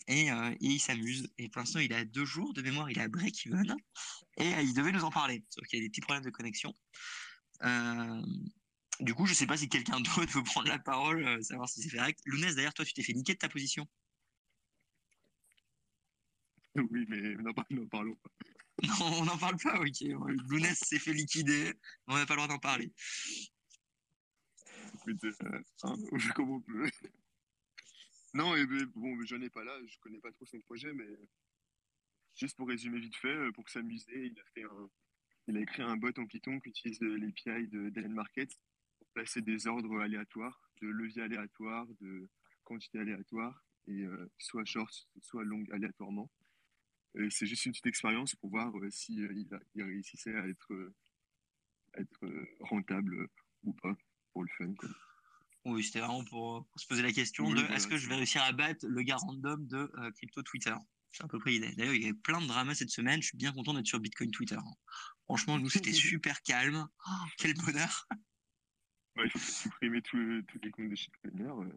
Et, 0.07 0.29
il 0.61 0.79
s'amuse. 0.79 1.29
Et 1.37 1.49
pour 1.49 1.61
l'instant, 1.61 1.81
il 1.81 1.93
a 1.93 2.05
deux 2.05 2.24
jours 2.24 2.55
de 2.55 2.62
mémoire. 2.62 2.91
Il 2.91 3.01
a 3.01 3.09
break-even. 3.09 3.74
Et 4.39 4.51
il 4.62 4.72
devait 4.72 4.93
nous 4.93 5.05
en 5.05 5.11
parler. 5.11 5.45
Sauf 5.51 5.66
qu'il 5.66 5.81
y 5.81 5.83
a 5.83 5.85
des 5.85 5.91
petits 5.91 6.01
problèmes 6.01 6.24
de 6.24 6.31
connexion. 6.31 6.72
Euh, 7.64 8.22
du 9.01 9.14
coup, 9.14 9.26
je 9.26 9.34
sais 9.34 9.47
pas 9.47 9.57
si 9.57 9.68
quelqu'un 9.68 10.01
d'autre 10.01 10.32
veut 10.32 10.42
prendre 10.42 10.68
la 10.68 10.78
parole, 10.78 11.26
euh, 11.26 11.42
savoir 11.42 11.68
si 11.68 11.82
c'est 11.82 11.97
correct. 11.97 12.20
Lounès, 12.26 12.55
d'ailleurs, 12.55 12.74
toi, 12.74 12.84
tu 12.84 12.92
t'es 12.92 13.03
fait 13.03 13.12
niquer 13.12 13.34
de 13.34 13.38
ta 13.38 13.49
position. 13.49 13.86
Oui, 16.90 17.07
mais 17.09 17.34
n'en 17.36 17.55
parlons 17.55 18.16
pas. 18.16 18.28
Non, 18.82 19.07
on 19.20 19.24
n'en 19.24 19.38
parle 19.38 19.57
pas, 19.57 19.80
ok. 19.80 20.03
Lounès 20.51 20.78
s'est 20.78 20.99
fait 20.99 21.14
liquider, 21.14 21.72
on 22.07 22.14
n'a 22.14 22.26
pas 22.26 22.34
le 22.34 22.42
droit 22.42 22.49
d'en 22.49 22.59
parler. 22.59 22.92
Euh, 25.09 25.62
hein, 25.84 25.94
comment 26.34 26.57
on 26.57 26.61
peut 26.61 26.90
Non, 28.34 28.55
et 28.55 28.66
bon, 28.66 29.18
je 29.24 29.36
n'ai 29.36 29.49
pas 29.49 29.64
là, 29.64 29.72
je 29.86 29.99
connais 30.01 30.20
pas 30.20 30.30
trop 30.32 30.44
son 30.44 30.61
projet, 30.61 30.92
mais 30.92 31.07
juste 32.34 32.59
pour 32.59 32.68
résumer 32.68 33.01
vite 33.01 33.16
fait, 33.16 33.28
euh, 33.28 33.51
pour 33.53 33.66
s'amuser, 33.70 34.26
il 34.26 34.38
a 34.38 34.44
fait 34.53 34.64
il 35.49 35.57
a 35.57 35.61
écrit 35.61 35.82
un 35.82 35.97
bot 35.97 36.12
en 36.18 36.26
Python 36.26 36.61
qui 36.61 36.68
utilise 36.68 37.01
l'API 37.01 37.68
de 37.68 38.09
Market 38.09 38.51
placer 39.17 39.41
des 39.41 39.67
ordres 39.67 39.99
aléatoires, 40.01 40.61
de 40.83 40.89
leviers 40.89 41.23
aléatoires, 41.23 41.87
de 42.03 42.29
quantité 42.64 42.99
aléatoire. 42.99 43.64
et 43.89 44.05
soit 44.39 44.67
short, 44.67 44.93
soit 45.23 45.43
long 45.43 45.64
aléatoirement. 45.73 46.31
c'est 47.31 47.47
juste 47.47 47.64
une 47.64 47.73
petite 47.73 47.87
expérience 47.87 48.35
pour 48.35 48.51
voir 48.51 48.71
si 48.91 49.14
il, 49.14 49.49
il, 49.75 49.83
réussissait 49.83 50.35
à 50.35 50.47
être, 50.47 50.93
être 51.95 52.21
rentable 52.61 53.29
ou 53.64 53.73
pas 53.73 53.97
pour 54.33 54.43
le 54.43 54.51
fun. 54.59 54.75
Quoi. 54.75 54.91
Oui, 55.64 55.83
c'était 55.83 56.01
vraiment 56.01 56.25
pour, 56.25 56.69
se 56.77 56.87
poser 56.87 57.03
la 57.03 57.12
question 57.12 57.51
de 57.51 57.62
est-ce 57.73 57.87
que 57.87 57.97
je 57.97 58.09
vais 58.09 58.17
réussir 58.17 58.43
à 58.43 58.53
battre 58.53 58.87
le 58.87 59.03
gars 59.03 59.17
random 59.17 59.67
de 59.67 59.91
crypto 60.17 60.43
Twitter? 60.43 60.75
C'est 61.11 61.25
à 61.25 61.29
peu 61.29 61.39
près 61.39 61.53
l'idée. 61.53 61.75
D'ailleurs, 61.77 61.95
il 61.95 62.03
y 62.03 62.05
avait 62.05 62.12
plein 62.12 62.43
de 62.43 62.47
dramas 62.47 62.75
cette 62.75 62.91
semaine. 62.91 63.23
Je 63.23 63.29
suis 63.29 63.39
bien 63.39 63.53
content 63.53 63.73
d'être 63.73 63.87
sur 63.87 63.99
Bitcoin 63.99 64.31
Twitter. 64.31 64.59
Franchement, 65.25 65.59
nous, 65.59 65.71
c'était 65.71 65.93
super 65.95 66.43
calme. 66.43 66.87
Oh, 67.09 67.25
quel 67.39 67.55
bonheur 67.55 68.07
il 69.25 69.31
faut 69.31 69.39
supprimer 69.39 70.03
tous 70.03 70.19
les 70.62 70.71
comptes 70.71 70.91
de 70.91 70.95
shitcoiners. 70.95 71.71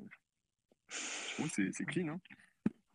Euh. 0.90 1.48
c'est 1.72 1.86
clean. 1.86 2.08
Hein 2.10 2.20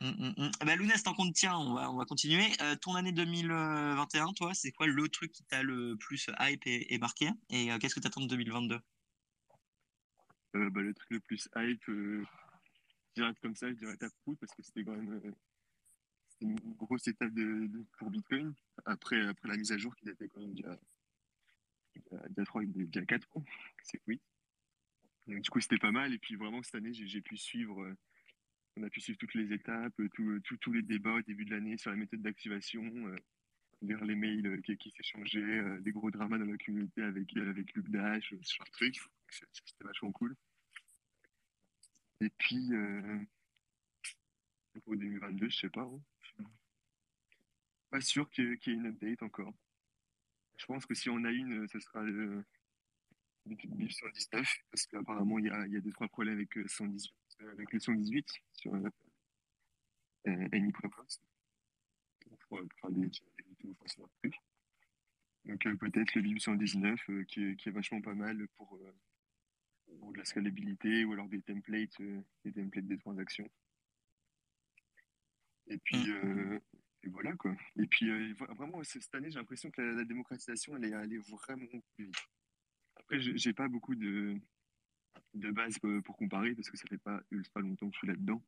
mmh. 0.01 0.51
Bah, 0.65 0.77
Lounès, 0.77 1.03
tant 1.03 1.15
qu'on 1.15 1.29
te 1.29 1.33
tient, 1.33 1.57
on 1.57 1.75
va, 1.75 1.91
on 1.91 1.97
va 1.97 2.05
continuer. 2.05 2.47
Euh, 2.61 2.77
ton 2.77 2.95
année 2.95 3.13
2021, 3.13 4.33
toi, 4.35 4.53
c'est 4.55 4.73
quoi 4.73 4.87
le 4.87 5.09
truc 5.09 5.33
qui 5.33 5.45
t'a 5.45 5.63
le 5.63 5.97
plus 5.97 6.29
hype 6.41 6.63
et, 6.67 6.99
marqué? 6.99 7.31
Et 7.51 7.73
euh, 7.73 7.79
qu'est-ce 7.79 7.95
que 7.95 8.01
tu 8.01 8.07
attends 8.07 8.21
de 8.21 8.29
2022 8.29 8.79
bah, 10.55 10.81
Le 10.81 10.95
truc 10.95 11.11
le 11.11 11.21
plus 11.21 11.49
hype, 11.57 11.83
je 11.87 12.25
dirais 13.17 13.33
comme 13.41 13.57
ça, 13.57 13.69
je 13.69 13.75
dirais 13.75 13.97
Taproot 13.97 14.37
parce 14.37 14.53
que 14.55 14.63
c'était 14.63 14.85
quand 14.85 14.97
même 14.97 15.35
une 16.41 16.59
grosse 16.75 17.07
étape 17.09 17.33
de, 17.33 17.71
pour 17.99 18.11
Bitcoin. 18.11 18.55
Après, 18.85 19.21
après 19.27 19.49
la 19.49 19.57
mise 19.57 19.73
à 19.73 19.79
jour 19.79 19.95
qui 19.97 20.05
datait 20.05 20.29
quand 20.29 20.41
même 20.41 20.53
il 20.53 20.61
y 20.61 20.65
a, 20.65 20.79
il 21.95 22.03
y 22.37 22.41
a, 22.41 22.45
3, 22.45 22.65
il 22.65 22.91
y 22.95 22.99
a 22.99 23.07
4 23.07 23.37
ans, 23.37 23.45
c'est 23.83 24.01
oui 24.09 24.21
du 25.27 25.51
coup, 25.51 25.61
c'était 25.61 25.79
pas 25.79 25.93
mal. 25.93 26.12
Et 26.12 26.18
puis 26.18 26.37
vraiment, 26.37 26.62
cette 26.62 26.77
année, 26.77 26.93
j'ai 26.93 27.20
pu 27.20 27.37
suivre, 27.37 27.83
euh, 27.83 27.97
on 28.77 28.83
a 28.83 28.91
pu 28.91 29.01
suivre 29.01 29.18
toutes 29.18 29.35
les 29.35 29.53
étapes, 29.53 29.99
euh, 30.01 30.41
tous 30.61 30.72
les 30.72 30.83
débats 30.83 31.14
au 31.14 31.22
début 31.22 31.45
de 31.45 31.51
l'année 31.51 31.79
sur 31.79 31.91
la 31.91 31.97
méthode 31.97 32.22
d'activation, 32.22 32.83
euh, 32.83 33.16
lire 33.83 34.05
les 34.05 34.14
mails 34.14 34.62
qui, 34.62 34.91
s'échangeaient, 34.91 35.79
les 35.81 35.93
gros 35.93 36.11
dramas 36.11 36.39
dans 36.39 36.47
la 36.47 36.57
communauté 36.59 37.03
avec, 37.03 37.37
avec 37.37 37.75
Luke 37.75 37.91
Dash, 37.91 38.31
ce 38.31 38.55
genre 38.55 38.66
de 38.66 38.72
trucs. 38.72 38.99
C'était 39.31 39.85
vachement 39.85 40.12
cool. 40.12 40.35
Et 42.20 42.31
puis, 42.31 42.70
pour 44.85 44.97
2022, 44.97 45.51
je 45.51 45.57
sais 45.57 45.68
pas. 45.68 45.83
Hein. 45.83 46.45
Pas 47.91 48.01
sûr 48.01 48.31
qu'il 48.31 48.45
y 48.45 48.70
ait 48.70 48.72
une 48.72 48.87
update 48.87 49.22
encore. 49.22 49.53
Je 50.57 50.66
pense 50.66 50.87
que 50.87 50.95
si 50.95 51.11
on 51.11 51.25
a 51.25 51.31
une, 51.31 51.68
ce 51.68 51.79
sera 51.81 52.03
BIP 53.47 53.93
119 53.93 54.47
parce 54.71 54.87
qu'apparemment 54.87 55.39
il 55.39 55.47
y 55.47 55.51
a, 55.51 55.67
y 55.67 55.77
a 55.77 55.81
deux 55.81 55.93
trois 55.93 56.09
problèmes 56.09 56.35
avec 56.35 56.57
118 56.67 57.15
euh, 57.43 57.53
avec 57.53 57.73
le 57.73 57.81
118 57.81 58.27
sur 58.53 58.75
euh, 58.75 58.89
euh 60.29 60.49
Any 60.53 60.73
Preference 60.73 61.21
pour 62.49 62.61
des, 62.91 63.11
des 63.63 64.31
donc 65.45 65.67
euh, 65.67 65.77
peut-être 65.77 66.15
le 66.15 66.23
BIP 66.23 66.41
119 66.41 67.01
qui, 67.29 67.45
est, 67.45 67.57
qui 67.57 67.69
est 67.69 67.73
vachement 67.73 68.01
pas 68.01 68.15
mal 68.15 68.49
pour, 68.57 68.81
pour 69.99 70.13
de 70.13 70.19
la 70.19 70.25
scalabilité 70.25 71.05
ou 71.05 71.13
alors 71.13 71.29
des 71.29 71.43
templates 71.43 72.01
des 72.45 72.53
templates 72.53 72.87
des 72.87 72.99
transactions. 72.99 73.51
Et 75.67 75.79
puis 75.79 76.11
mm. 76.11 76.61
et 77.03 77.09
voilà 77.09 77.35
quoi. 77.35 77.55
Et 77.77 77.87
puis 77.87 78.33
vraiment 78.33 78.83
cette 78.85 79.15
année 79.15 79.31
j'ai 79.31 79.39
l'impression 79.39 79.71
que 79.71 79.83
la, 79.83 80.05
démocratisation 80.05 80.77
elle 80.77 80.85
est, 80.85 80.93
elle 80.93 81.13
est 81.13 81.31
vraiment 81.31 81.81
plus 81.95 82.07
vite 82.07 82.29
après, 83.05 83.21
j'ai 83.21 83.53
pas 83.53 83.69
beaucoup 83.69 83.95
de, 83.95 84.37
de 85.35 85.51
base 85.51 85.79
pour 86.05 86.17
comparer 86.17 86.55
parce 86.55 86.71
que 86.71 86.77
ça 86.77 86.87
fait 86.89 86.99
pas 86.99 87.21
longtemps 87.57 87.89
que 87.89 87.95
je 87.95 87.99
suis 87.99 88.09
là-dedans. 88.09 88.43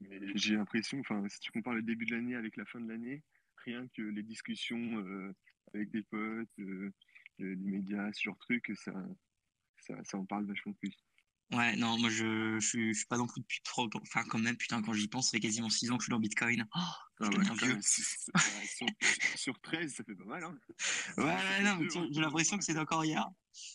Mais 0.00 0.20
j'ai 0.36 0.54
l'impression, 0.54 1.00
enfin, 1.00 1.28
si 1.28 1.40
tu 1.40 1.50
compares 1.50 1.74
le 1.74 1.82
début 1.82 2.06
de 2.06 2.14
l'année 2.14 2.36
avec 2.36 2.56
la 2.56 2.64
fin 2.64 2.80
de 2.80 2.88
l'année, 2.88 3.22
rien 3.64 3.86
que 3.88 4.02
les 4.02 4.22
discussions 4.22 4.98
euh, 4.98 5.34
avec 5.74 5.90
des 5.90 6.02
potes, 6.04 6.48
euh, 6.60 6.92
les 7.38 7.56
médias, 7.56 8.12
ce 8.12 8.22
genre 8.22 8.36
de 8.36 8.40
trucs, 8.40 8.76
ça, 8.76 8.92
ça, 9.78 10.02
ça 10.04 10.18
en 10.18 10.24
parle 10.24 10.46
vachement 10.46 10.72
plus. 10.74 10.96
Ouais, 11.50 11.76
non, 11.76 11.98
moi 11.98 12.10
je, 12.10 12.58
je, 12.60 12.66
suis, 12.66 13.06
pas 13.08 13.16
non 13.16 13.26
plus 13.26 13.40
depuis 13.40 13.62
trop. 13.62 13.88
Enfin, 14.02 14.22
quand 14.28 14.38
même, 14.38 14.56
putain, 14.56 14.82
quand 14.82 14.92
j'y 14.92 15.08
pense, 15.08 15.26
ça 15.26 15.30
fait 15.32 15.40
quasiment 15.40 15.70
6 15.70 15.90
ans 15.90 15.96
que 15.96 16.02
je 16.02 16.06
suis 16.06 16.10
dans 16.10 16.20
Bitcoin. 16.20 16.66
Oh, 16.76 16.80
ah 17.20 17.30
sur, 19.36 19.58
13, 19.60 19.94
ça 19.94 20.04
fait 20.04 20.14
pas 20.14 20.24
mal. 20.24 20.44
Hein. 20.44 20.58
Ouais, 21.16 21.24
ouais, 21.24 21.62
non, 21.62 21.78
j'ai 22.10 22.20
l'impression 22.20 22.58
que 22.58 22.64
c'est 22.64 22.78
encore 22.78 23.04
hier. 23.04 23.26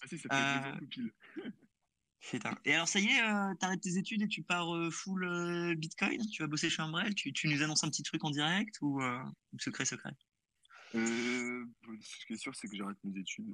Ah 0.01 0.07
si, 0.07 0.19
ça 0.19 0.29
fait 0.29 0.35
euh... 0.35 0.73
ans 0.73 0.79
pile. 0.87 1.11
Putain. 2.21 2.57
Et 2.63 2.73
alors, 2.73 2.87
ça 2.87 2.99
y 2.99 3.07
est, 3.07 3.21
euh, 3.21 3.53
t'arrêtes 3.55 3.81
tes 3.81 3.97
études 3.97 4.21
et 4.21 4.27
tu 4.27 4.43
pars 4.43 4.73
euh, 4.73 4.89
full 4.89 5.25
euh, 5.25 5.75
Bitcoin? 5.75 6.21
Tu 6.31 6.41
vas 6.41 6.47
bosser 6.47 6.69
chez 6.69 6.81
Umbrel? 6.81 7.13
Tu, 7.15 7.33
tu 7.33 7.47
nous 7.47 7.63
annonces 7.63 7.83
un 7.83 7.89
petit 7.89 8.03
truc 8.03 8.23
en 8.23 8.29
direct 8.29 8.75
ou, 8.81 9.01
euh, 9.01 9.19
secret, 9.59 9.83
secret? 9.83 10.11
Euh, 10.95 11.65
Ce 12.01 12.25
qui 12.25 12.33
est 12.33 12.37
sûr, 12.37 12.55
c'est 12.55 12.67
que 12.67 12.77
j'arrête 12.77 12.97
mes 13.03 13.19
études. 13.19 13.51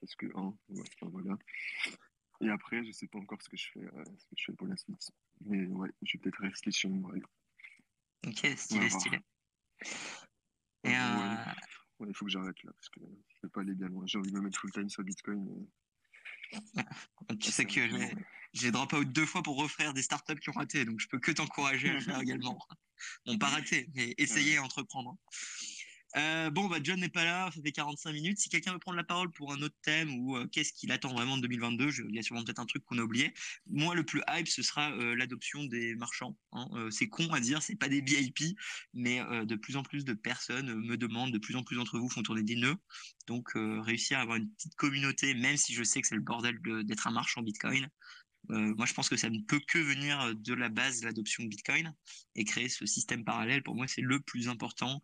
Parce 0.00 0.14
que, 0.14 0.26
hein, 0.34 0.54
voilà. 1.02 1.36
Et 2.40 2.48
après, 2.48 2.84
je 2.84 2.92
sais 2.92 3.06
pas 3.06 3.18
encore 3.18 3.40
ce 3.42 3.48
que 3.48 3.56
je 3.56 3.70
fais, 3.72 3.84
euh, 3.84 4.04
ce 4.18 4.24
que 4.26 4.34
je 4.36 4.44
fais 4.46 4.52
pour 4.52 4.66
la 4.66 4.76
suite. 4.76 5.10
Mais 5.42 5.66
ouais, 5.66 5.90
je 6.02 6.16
vais 6.16 6.22
peut-être 6.22 6.40
rester 6.40 6.70
chez 6.70 6.88
moi. 6.88 7.12
Ok, 8.26 8.46
stylé, 8.56 8.90
stylé. 8.90 9.18
Et 10.84 10.96
euh... 10.96 11.34
il 12.06 12.14
faut 12.14 12.24
que 12.24 12.30
j'arrête 12.30 12.62
là, 12.62 12.72
parce 12.72 12.88
que 12.88 13.00
je 13.00 13.42
vais 13.42 13.50
pas 13.50 13.60
aller 13.60 13.74
bien 13.74 13.88
loin. 13.88 14.06
J'ai 14.06 14.18
envie 14.18 14.30
de 14.30 14.36
me 14.36 14.42
mettre 14.42 14.58
full 14.58 14.72
time 14.72 14.88
sur 14.88 15.02
Bitcoin. 15.02 15.66
tu 17.40 17.50
sais 17.52 17.66
que 17.66 17.80
j'ai 18.52 18.70
drop 18.70 18.92
out 18.94 19.12
deux 19.12 19.26
fois 19.26 19.42
pour 19.42 19.58
refaire 19.58 19.92
des 19.92 20.02
startups 20.02 20.40
qui 20.40 20.50
ont 20.50 20.54
raté, 20.54 20.84
donc 20.84 21.00
je 21.00 21.08
peux 21.08 21.18
que 21.18 21.32
t'encourager 21.32 21.90
à 21.90 21.92
le 21.94 22.00
faire 22.00 22.20
également. 22.22 22.58
Bon, 23.26 23.38
pas 23.38 23.48
raté, 23.48 23.88
mais 23.94 24.14
essayer 24.18 24.56
à 24.56 24.62
entreprendre. 24.62 25.16
Euh, 26.16 26.50
bon, 26.50 26.66
bah, 26.66 26.78
John 26.82 26.98
n'est 26.98 27.08
pas 27.08 27.24
là, 27.24 27.50
ça 27.54 27.62
fait 27.62 27.72
45 27.72 28.12
minutes. 28.12 28.38
Si 28.38 28.48
quelqu'un 28.48 28.72
veut 28.72 28.78
prendre 28.78 28.96
la 28.96 29.04
parole 29.04 29.30
pour 29.30 29.52
un 29.52 29.62
autre 29.62 29.76
thème 29.82 30.12
ou 30.18 30.36
euh, 30.36 30.46
qu'est-ce 30.46 30.72
qu'il 30.72 30.90
attend 30.92 31.12
vraiment 31.12 31.36
de 31.36 31.42
2022, 31.42 31.90
je, 31.90 32.02
il 32.02 32.14
y 32.14 32.18
a 32.18 32.22
sûrement 32.22 32.42
peut-être 32.42 32.58
un 32.58 32.66
truc 32.66 32.84
qu'on 32.84 32.98
a 32.98 33.02
oublié. 33.02 33.32
Moi, 33.68 33.94
le 33.94 34.04
plus 34.04 34.20
hype, 34.28 34.48
ce 34.48 34.62
sera 34.62 34.90
euh, 34.92 35.14
l'adoption 35.14 35.64
des 35.64 35.94
marchands. 35.94 36.36
Hein. 36.52 36.68
c'est 36.90 37.08
con 37.08 37.32
à 37.32 37.40
dire, 37.40 37.62
c'est 37.62 37.76
pas 37.76 37.88
des 37.88 38.00
VIP, 38.00 38.56
mais 38.92 39.20
de 39.44 39.54
plus 39.54 39.76
en 39.76 39.82
plus 39.82 40.04
de 40.04 40.14
personnes 40.14 40.74
me 40.74 40.96
demandent, 40.96 41.32
de 41.32 41.38
plus 41.38 41.56
en 41.56 41.62
plus 41.62 41.76
d'entre 41.76 41.98
vous 41.98 42.08
font 42.08 42.22
tourner 42.22 42.42
des 42.42 42.56
nœuds. 42.56 42.76
Donc, 43.26 43.50
réussir 43.54 44.18
à 44.18 44.22
avoir 44.22 44.36
une 44.36 44.50
petite 44.50 44.74
communauté, 44.74 45.34
même 45.34 45.56
si 45.56 45.74
je 45.74 45.84
sais 45.84 46.00
que 46.00 46.08
c'est 46.08 46.16
le 46.16 46.20
bordel 46.20 46.58
d'être 46.84 47.06
un 47.06 47.12
marchand 47.12 47.42
Bitcoin, 47.42 47.88
moi, 48.48 48.86
je 48.86 48.94
pense 48.94 49.08
que 49.08 49.16
ça 49.16 49.30
ne 49.30 49.38
peut 49.46 49.60
que 49.68 49.78
venir 49.78 50.34
de 50.34 50.54
la 50.54 50.68
base 50.68 51.04
l'adoption 51.04 51.44
de 51.44 51.48
Bitcoin 51.48 51.94
et 52.34 52.44
créer 52.44 52.68
ce 52.68 52.86
système 52.86 53.24
parallèle. 53.24 53.62
Pour 53.62 53.76
moi, 53.76 53.86
c'est 53.86 54.02
le 54.02 54.20
plus 54.20 54.48
important 54.48 55.00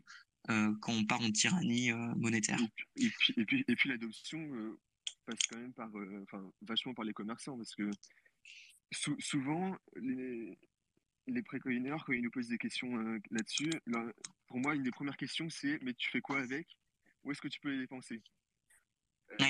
quand 0.80 0.92
on 0.92 1.04
part 1.04 1.20
en 1.20 1.30
tyrannie 1.30 1.90
euh, 1.90 2.14
monétaire. 2.16 2.58
Et 2.96 3.10
puis, 3.10 3.34
et 3.36 3.44
puis, 3.44 3.64
et 3.66 3.76
puis, 3.76 3.88
l'adoption 3.88 4.38
euh, 4.38 4.78
passe 5.24 5.38
quand 5.50 5.58
même 5.58 5.72
par, 5.72 5.90
enfin, 6.22 6.50
vachement 6.62 6.94
par 6.94 7.04
les 7.04 7.12
commerçants 7.12 7.56
parce 7.56 7.74
que 7.74 7.90
souvent, 9.18 9.76
les, 9.96 10.56
les 11.26 11.42
quand 11.42 11.58
ils 11.64 12.22
nous 12.22 12.30
posent 12.30 12.48
des 12.48 12.58
questions 12.58 12.96
là-dessus, 13.30 13.70
pour 14.46 14.58
moi, 14.58 14.74
une 14.74 14.84
des 14.84 14.92
premières 14.92 15.16
questions, 15.16 15.50
c'est 15.50 15.78
Mais 15.82 15.94
tu 15.94 16.10
fais 16.10 16.20
quoi 16.20 16.40
avec? 16.40 16.66
Où 17.24 17.32
est-ce 17.32 17.40
que 17.40 17.48
tu 17.48 17.60
peux 17.60 17.70
les 17.70 17.78
dépenser? 17.78 18.22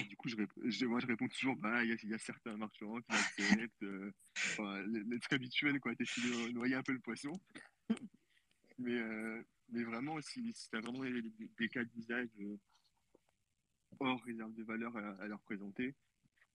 Du 0.09 0.17
coup, 0.17 0.31
je, 0.31 0.37
je, 0.65 0.87
moi, 0.87 1.01
je 1.01 1.07
réponds 1.07 1.29
toujours 1.29 1.55
Bah, 1.57 1.85
il 1.85 1.95
y, 2.03 2.15
a 2.15 2.19
certains 2.19 2.57
marchands 2.57 2.99
qui 3.03 3.43
acceptent. 3.43 3.83
les, 3.83 5.21
trucs 5.21 5.33
habituels, 5.35 5.79
quoi. 5.81 5.95
T'essaies 5.95 6.23
de 6.23 6.53
noyer 6.53 6.75
un 6.75 6.83
peu 6.83 6.93
le 6.93 7.01
poisson. 7.01 7.33
mais, 8.79 8.99
mais 9.71 9.83
vraiment, 9.83 10.21
si, 10.21 10.53
si 10.55 10.69
tu 10.69 10.77
as 10.77 10.81
vraiment 10.81 11.03
des, 11.05 11.69
cas 11.69 11.85
d'usage 11.85 12.29
euh, 12.41 12.57
hors 14.01 14.23
réserve 14.25 14.55
de 14.55 14.62
valeur 14.62 14.97
à, 14.97 15.27
leur 15.27 15.41
présenter, 15.43 15.95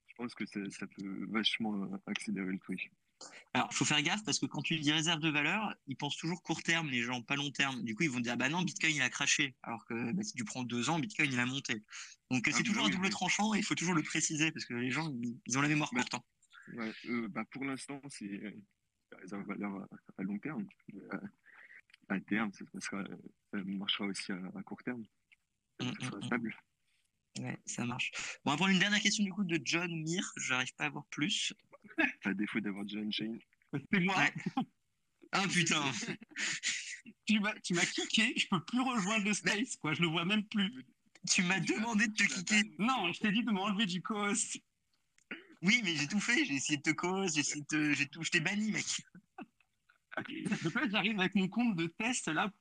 je 0.07 0.15
pense 0.15 0.33
que 0.33 0.45
ça, 0.45 0.59
ça 0.69 0.87
peut 0.87 1.25
vachement 1.29 1.83
euh, 1.83 1.97
accélérer 2.07 2.51
le 2.51 2.59
truc. 2.59 2.91
Alors, 3.53 3.67
il 3.71 3.75
faut 3.75 3.85
faire 3.85 4.01
gaffe 4.01 4.23
parce 4.23 4.39
que 4.39 4.45
quand 4.45 4.61
tu 4.61 4.79
dis 4.79 4.91
réserve 4.91 5.19
de 5.19 5.29
valeur, 5.29 5.75
ils 5.87 5.97
pensent 5.97 6.17
toujours 6.17 6.41
court 6.41 6.63
terme, 6.63 6.89
les 6.89 7.01
gens, 7.01 7.21
pas 7.21 7.35
long 7.35 7.51
terme. 7.51 7.83
Du 7.83 7.95
coup, 7.95 8.03
ils 8.03 8.09
vont 8.09 8.19
dire, 8.19 8.33
ah 8.33 8.37
bah 8.37 8.49
non, 8.49 8.61
Bitcoin, 8.61 8.95
il 8.95 9.01
a 9.01 9.09
craché. 9.09 9.55
Alors 9.63 9.85
que 9.85 10.11
bah, 10.13 10.23
si 10.23 10.33
tu 10.33 10.45
prends 10.45 10.63
deux 10.63 10.89
ans, 10.89 10.99
Bitcoin, 10.99 11.31
il 11.31 11.39
a 11.39 11.45
monté. 11.45 11.83
Donc, 12.29 12.47
ah 12.47 12.51
c'est 12.51 12.63
toujours 12.63 12.85
un 12.85 12.89
double 12.89 13.09
tranchant 13.09 13.53
et 13.53 13.59
il 13.59 13.63
faut 13.63 13.75
toujours 13.75 13.93
le 13.93 14.03
préciser 14.03 14.51
parce 14.51 14.65
que 14.65 14.73
les 14.73 14.89
gens, 14.89 15.13
ils, 15.45 15.57
ont 15.57 15.61
la 15.61 15.67
mémoire 15.67 15.89
bah, 15.93 16.01
courte. 16.01 16.23
Ouais, 16.73 16.93
euh, 17.09 17.27
bah, 17.27 17.43
pour 17.51 17.65
l'instant, 17.65 18.01
c'est 18.09 18.41
la 19.11 19.17
réserve 19.17 19.43
de 19.43 19.47
valeur 19.47 19.87
à, 20.17 20.23
long 20.23 20.39
terme 20.39 20.65
à 22.13 22.19
terme, 22.19 22.51
ça, 22.53 22.97
marchera 23.53 24.05
aussi 24.05 24.31
à, 24.31 24.63
court 24.63 24.81
terme. 24.83 25.03
Ça 25.79 25.87
mmh, 25.87 25.93
sera 25.99 26.17
mmh, 26.17 26.19
mmh. 26.19 26.23
stable. 26.23 26.55
Ouais, 27.39 27.59
ça 27.65 27.85
marche. 27.85 28.11
Bon, 28.43 28.51
on 28.51 28.51
va 28.51 28.57
prendre 28.57 28.71
une 28.71 28.79
dernière 28.79 29.01
question 29.01 29.23
du 29.23 29.31
coup 29.31 29.43
de 29.43 29.59
John 29.63 29.91
Mir. 30.03 30.31
J'arrive 30.37 30.73
pas 30.75 30.85
à 30.85 30.89
voir 30.89 31.05
plus. 31.09 31.53
À 32.23 32.33
défaut 32.33 32.59
d'avoir 32.59 32.87
John 32.87 33.11
Shane. 33.11 33.39
C'est 33.91 33.99
moi. 33.99 34.15
Ah 35.33 35.47
putain. 35.47 35.81
tu 37.25 37.39
m'as, 37.39 37.53
tu 37.61 37.73
m'as 37.73 37.85
kické. 37.85 38.33
Je 38.35 38.47
peux 38.49 38.61
plus 38.65 38.81
rejoindre 38.81 39.23
le 39.23 39.33
space, 39.33 39.77
quoi. 39.77 39.93
Je 39.93 40.01
le 40.01 40.09
vois 40.09 40.25
même 40.25 40.43
plus. 40.43 40.85
Tu 41.29 41.41
m'as 41.43 41.61
demandé 41.61 42.07
de 42.07 42.13
te 42.13 42.23
kicker. 42.23 42.63
Non, 42.79 43.13
je 43.13 43.19
t'ai 43.21 43.31
dit 43.31 43.41
de 43.41 43.51
m'enlever 43.51 43.85
du 43.85 44.01
co-host. 44.01 44.57
Oui, 45.61 45.81
mais 45.85 45.95
j'ai 45.95 46.07
tout 46.07 46.19
fait. 46.19 46.43
J'ai 46.43 46.55
essayé 46.55 46.77
de 46.77 46.81
te 46.81 46.89
co 46.89 47.27
j'ai 47.27 47.39
essayé 47.39 47.61
de 47.61 47.67
te, 47.67 47.93
j'ai 47.93 48.07
tout, 48.07 48.23
je 48.23 48.31
t'ai 48.31 48.41
banni, 48.41 48.71
mec. 48.71 48.85
J'arrive 50.91 51.19
avec 51.19 51.35
mon 51.35 51.47
compte 51.47 51.75
de 51.75 51.87
test 51.87 52.27
là. 52.27 52.51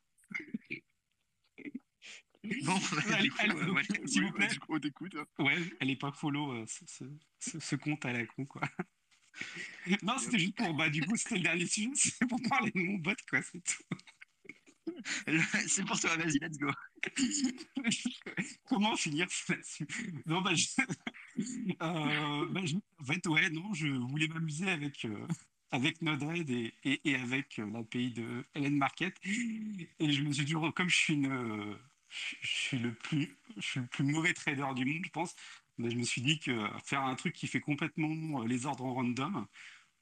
Bon, 2.64 2.74
euh. 2.92 3.82
S'il 4.06 4.24
vous 4.24 4.32
plaît. 4.32 4.48
du 4.48 4.58
coup, 4.61 4.74
on 4.74 4.80
t'écoute. 4.80 5.14
hein. 5.16 5.26
Ouais, 5.44 5.56
elle 5.80 5.90
est 5.90 5.96
pas 5.96 6.11
follow 6.12 6.52
euh, 6.52 6.64
ce, 6.66 6.84
ce- 6.86 7.04
ce- 7.38 7.61
ce 7.61 7.76
compte 7.76 8.04
à 8.06 8.12
la 8.12 8.24
con 8.26 8.46
quoi. 8.46 8.62
non, 10.02 10.18
c'était 10.18 10.38
juste 10.38 10.56
pour 10.56 10.74
bah 10.74 10.88
du 10.90 11.02
coup 11.02 11.16
c'était 11.16 11.36
le 11.36 11.42
dernier 11.42 11.66
sujet, 11.66 11.90
c'est 11.94 12.26
pour 12.26 12.40
parler 12.48 12.70
de 12.72 12.80
mon 12.80 12.94
bot 12.98 13.14
quoi, 13.28 13.42
c'est 13.42 13.62
tout. 13.62 13.82
C'est 15.68 15.84
pour 15.84 15.98
toi, 16.00 16.16
vas-y, 16.16 16.38
let's 16.40 16.58
go. 16.58 16.70
Comment 18.66 18.96
finir 18.96 19.26
là-dessus? 19.48 19.86
Non, 20.26 20.40
bah, 20.42 20.54
je... 20.54 20.66
euh, 21.82 22.46
bah, 22.50 22.61
je- 22.64 22.76
en 22.98 23.04
fait, 23.04 23.26
ouais, 23.28 23.48
non, 23.50 23.72
je 23.72 23.86
voulais 23.86 24.28
m'amuser 24.28 24.68
avec, 24.68 25.04
euh, 25.04 25.26
avec 25.72 26.02
Node-RED 26.02 26.50
et, 26.84 27.14
avec 27.14 27.58
euh, 27.58 27.70
l'API 27.70 28.10
de 28.10 28.44
Helen 28.54 28.76
Market. 28.76 29.14
Et 29.24 30.10
je 30.12 30.22
me 30.22 30.32
suis 30.32 30.44
dit, 30.44 30.54
oh, 30.54 30.72
comme 30.72 30.88
je 30.88 30.96
suis, 30.96 31.14
une, 31.14 31.30
euh, 31.30 31.74
je 32.08 32.46
suis, 32.46 32.78
le 32.78 32.92
plus, 32.92 33.36
mauvais 34.00 34.32
trader 34.34 34.66
du 34.74 34.84
monde, 34.84 35.04
je 35.04 35.10
pense, 35.10 35.34
bah, 35.78 35.88
je 35.88 35.96
me 35.96 36.02
suis 36.02 36.22
dit 36.22 36.38
que 36.38 36.68
faire 36.84 37.02
un 37.02 37.14
truc 37.14 37.34
qui 37.34 37.46
fait 37.46 37.60
complètement 37.60 38.42
euh, 38.42 38.46
les 38.46 38.66
ordres 38.66 38.84
en 38.84 38.94
random, 38.94 39.46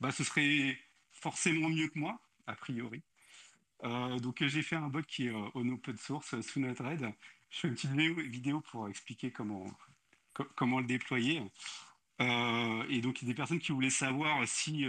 bah, 0.00 0.10
ce 0.10 0.24
serait 0.24 0.78
forcément 1.12 1.68
mieux 1.68 1.88
que 1.88 1.98
moi, 1.98 2.20
a 2.46 2.54
priori. 2.54 3.02
Donc 3.82 4.44
j'ai 4.44 4.62
fait 4.62 4.74
un 4.74 4.88
bot 4.88 5.02
qui 5.02 5.28
est 5.28 5.30
en 5.32 5.68
open 5.68 5.96
source 5.96 6.40
sous 6.40 6.58
Node-RED. 6.58 7.12
Je 7.50 7.58
fais 7.60 7.68
une 7.68 7.74
petite 7.74 7.92
vidéo, 7.92 8.60
pour 8.60 8.88
expliquer 8.88 9.30
comment, 9.30 9.66
co- 10.34 10.48
comment 10.56 10.80
le 10.80 10.86
déployer. 10.86 11.42
Et 12.20 13.00
donc 13.00 13.22
il 13.22 13.28
y 13.28 13.30
a 13.30 13.32
des 13.32 13.34
personnes 13.34 13.60
qui 13.60 13.70
voulaient 13.70 13.90
savoir 13.90 14.46
si 14.48 14.84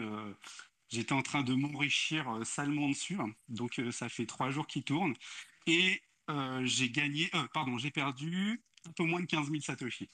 j'étais 0.90 1.14
en 1.14 1.22
train 1.22 1.44
de 1.44 1.54
m'enrichir 1.54 2.30
euh, 2.30 2.44
salement 2.44 2.90
dessus. 2.90 3.18
Donc 3.48 3.80
euh, 3.80 3.92
ça 3.92 4.10
fait 4.10 4.26
trois 4.26 4.52
jours 4.52 4.68
qu'il 4.68 4.84
tourne. 4.84 5.14
Et 5.68 6.02
euh, 6.30 6.62
j'ai 6.66 6.90
gagné, 6.90 7.30
euh, 7.36 7.48
pardon, 7.54 7.78
j'ai 7.78 7.92
perdu 7.92 8.62
un 8.88 8.92
peu 8.92 9.04
moins 9.04 9.20
de 9.22 9.26
15 9.26 9.50
000 9.50 9.62
Satoshi. 9.62 10.10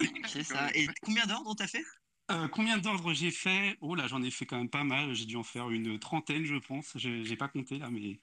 Ok, 0.00 0.42
ça. 0.44 0.70
Et 0.74 0.88
combien 1.02 1.26
d'ordres 1.26 1.54
t'as 1.54 1.66
fait? 1.66 1.84
Euh, 2.30 2.48
combien 2.48 2.78
d'ordres 2.78 3.12
j'ai 3.12 3.30
fait? 3.30 3.76
Oh 3.80 3.94
là, 3.94 4.06
j'en 4.06 4.22
ai 4.22 4.30
fait 4.30 4.46
quand 4.46 4.56
même 4.56 4.70
pas 4.70 4.84
mal. 4.84 5.14
J'ai 5.14 5.26
dû 5.26 5.36
en 5.36 5.42
faire 5.42 5.70
une 5.70 5.98
trentaine, 5.98 6.44
je 6.44 6.56
pense. 6.56 6.92
J'ai 6.96 7.24
j'ai 7.24 7.36
pas 7.36 7.48
compté 7.48 7.78
là, 7.78 7.90
mais 7.90 8.20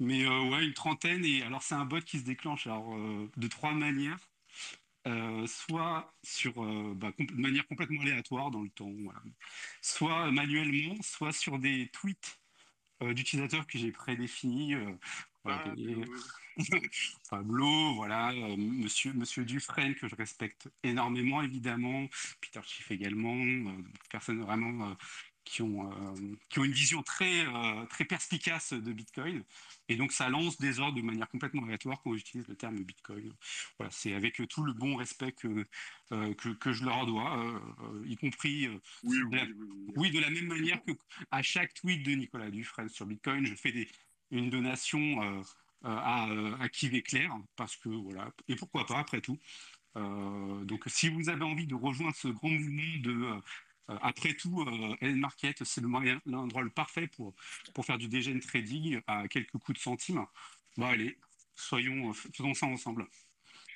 mais 0.00 0.24
euh, 0.24 0.50
ouais, 0.50 0.64
une 0.66 0.74
trentaine. 0.74 1.24
Et 1.24 1.42
alors 1.42 1.62
c'est 1.62 1.74
un 1.74 1.84
bot 1.84 2.00
qui 2.00 2.18
se 2.18 2.24
déclenche 2.24 2.66
alors 2.66 2.94
euh, 2.96 3.30
de 3.36 3.48
trois 3.48 3.72
manières. 3.72 4.18
Euh, 5.06 5.46
soit 5.46 6.12
sur 6.24 6.64
euh, 6.64 6.92
bah, 6.96 7.12
de 7.16 7.40
manière 7.40 7.64
complètement 7.68 8.02
aléatoire 8.02 8.50
dans 8.50 8.62
le 8.62 8.70
temps, 8.70 8.90
voilà. 9.04 9.22
soit 9.80 10.32
manuellement, 10.32 10.96
soit 11.00 11.30
sur 11.30 11.60
des 11.60 11.88
tweets 11.92 12.40
euh, 13.02 13.14
d'utilisateurs 13.14 13.68
que 13.68 13.78
j'ai 13.78 13.92
prédéfinis. 13.92 14.74
voilà, 15.44 15.62
Ah, 15.64 15.74
des-. 15.76 16.04
Pablo, 17.30 17.94
voilà, 17.94 18.32
Monsieur, 18.56 19.12
Monsieur 19.12 19.44
Dufresne, 19.44 19.94
que 19.94 20.08
je 20.08 20.16
respecte 20.16 20.68
énormément, 20.82 21.40
évidemment, 21.42 22.08
Peter 22.40 22.60
Schiff 22.64 22.90
également, 22.90 23.36
personnes 24.10 24.40
vraiment 24.40 24.96
qui, 25.46 25.62
ont, 25.62 25.90
euh, 25.90 26.34
qui 26.50 26.58
ont 26.58 26.64
une 26.64 26.72
vision 26.72 27.02
très, 27.02 27.46
euh, 27.46 27.86
très 27.86 28.04
perspicace 28.04 28.72
de 28.74 28.92
Bitcoin. 28.92 29.42
Et 29.88 29.96
donc, 29.96 30.12
ça 30.12 30.28
lance 30.28 30.58
des 30.58 30.80
ordres 30.80 30.96
de 30.98 31.02
manière 31.02 31.28
complètement 31.28 31.62
aléatoire 31.64 32.02
quand 32.02 32.14
j'utilise 32.14 32.46
le 32.48 32.56
terme 32.56 32.76
Bitcoin. 32.84 33.32
Voilà, 33.78 33.90
c'est 33.90 34.12
avec 34.12 34.42
tout 34.48 34.64
le 34.64 34.72
bon 34.74 34.96
respect 34.96 35.32
que, 35.32 35.64
euh, 36.12 36.34
que, 36.34 36.50
que 36.50 36.72
je 36.72 36.84
leur 36.84 37.06
dois, 37.06 37.60
y 38.04 38.16
compris 38.16 38.68
Oui, 39.04 39.16
de 39.30 39.36
la- 39.36 39.44
oui, 39.44 39.52
oui. 39.58 39.92
oui, 39.96 40.10
de 40.10 40.20
la 40.20 40.30
même 40.30 40.46
manière 40.48 40.82
que 40.84 40.92
à 41.30 41.42
chaque 41.42 41.72
tweet 41.74 42.04
de 42.04 42.10
Nicolas 42.12 42.50
Dufresne 42.50 42.88
sur 42.88 43.06
Bitcoin, 43.06 43.46
je 43.46 43.54
fais 43.54 43.72
des, 43.72 43.88
une 44.30 44.50
donation 44.50 45.44
à, 45.84 46.28
à 46.60 46.68
Kiv 46.68 47.00
Claire 47.02 47.32
parce 47.54 47.76
que 47.76 47.88
voilà, 47.88 48.32
et 48.48 48.56
pourquoi 48.56 48.84
pas 48.86 48.98
après 48.98 49.20
tout. 49.20 49.38
Euh, 49.96 50.64
donc, 50.64 50.84
si 50.88 51.08
vous 51.08 51.28
avez 51.28 51.44
envie 51.44 51.66
de 51.66 51.74
rejoindre 51.74 52.14
ce 52.14 52.28
grand 52.28 52.50
mouvement 52.50 52.98
de 53.00 53.40
après 53.88 54.34
tout, 54.34 54.62
euh, 54.62 54.96
Ellen 55.00 55.18
Market, 55.18 55.62
c'est 55.64 55.80
le 55.80 55.88
l'endroit 56.26 56.62
le 56.62 56.70
parfait 56.70 57.06
pour, 57.06 57.34
pour 57.74 57.84
faire 57.84 57.98
du 57.98 58.08
degen 58.08 58.40
trading 58.40 59.00
à 59.06 59.28
quelques 59.28 59.52
coups 59.58 59.78
de 59.78 59.82
centimes. 59.82 60.24
Bah 60.76 60.88
allez, 60.88 61.18
soyons, 61.54 62.10
euh, 62.10 62.12
faisons 62.12 62.54
ça 62.54 62.66
ensemble. 62.66 63.06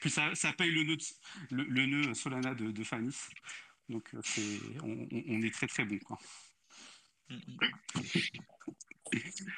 Puis 0.01 0.11
ça, 0.11 0.35
ça 0.35 0.53
paye 0.53 0.71
le 0.71 0.85
nœud, 0.85 0.97
de- 0.97 1.57
le, 1.57 1.65
le 1.65 1.87
nœud 1.87 2.15
Solana 2.15 2.55
de, 2.55 2.71
de 2.71 2.85
Fanis. 2.85 3.17
Donc 3.89 4.15
euh, 4.15 4.21
c'est, 4.25 4.59
on, 4.83 5.43
est 5.43 5.53
très 5.53 5.67
très 5.67 5.85
bon 5.85 5.99
quoi. 5.99 6.19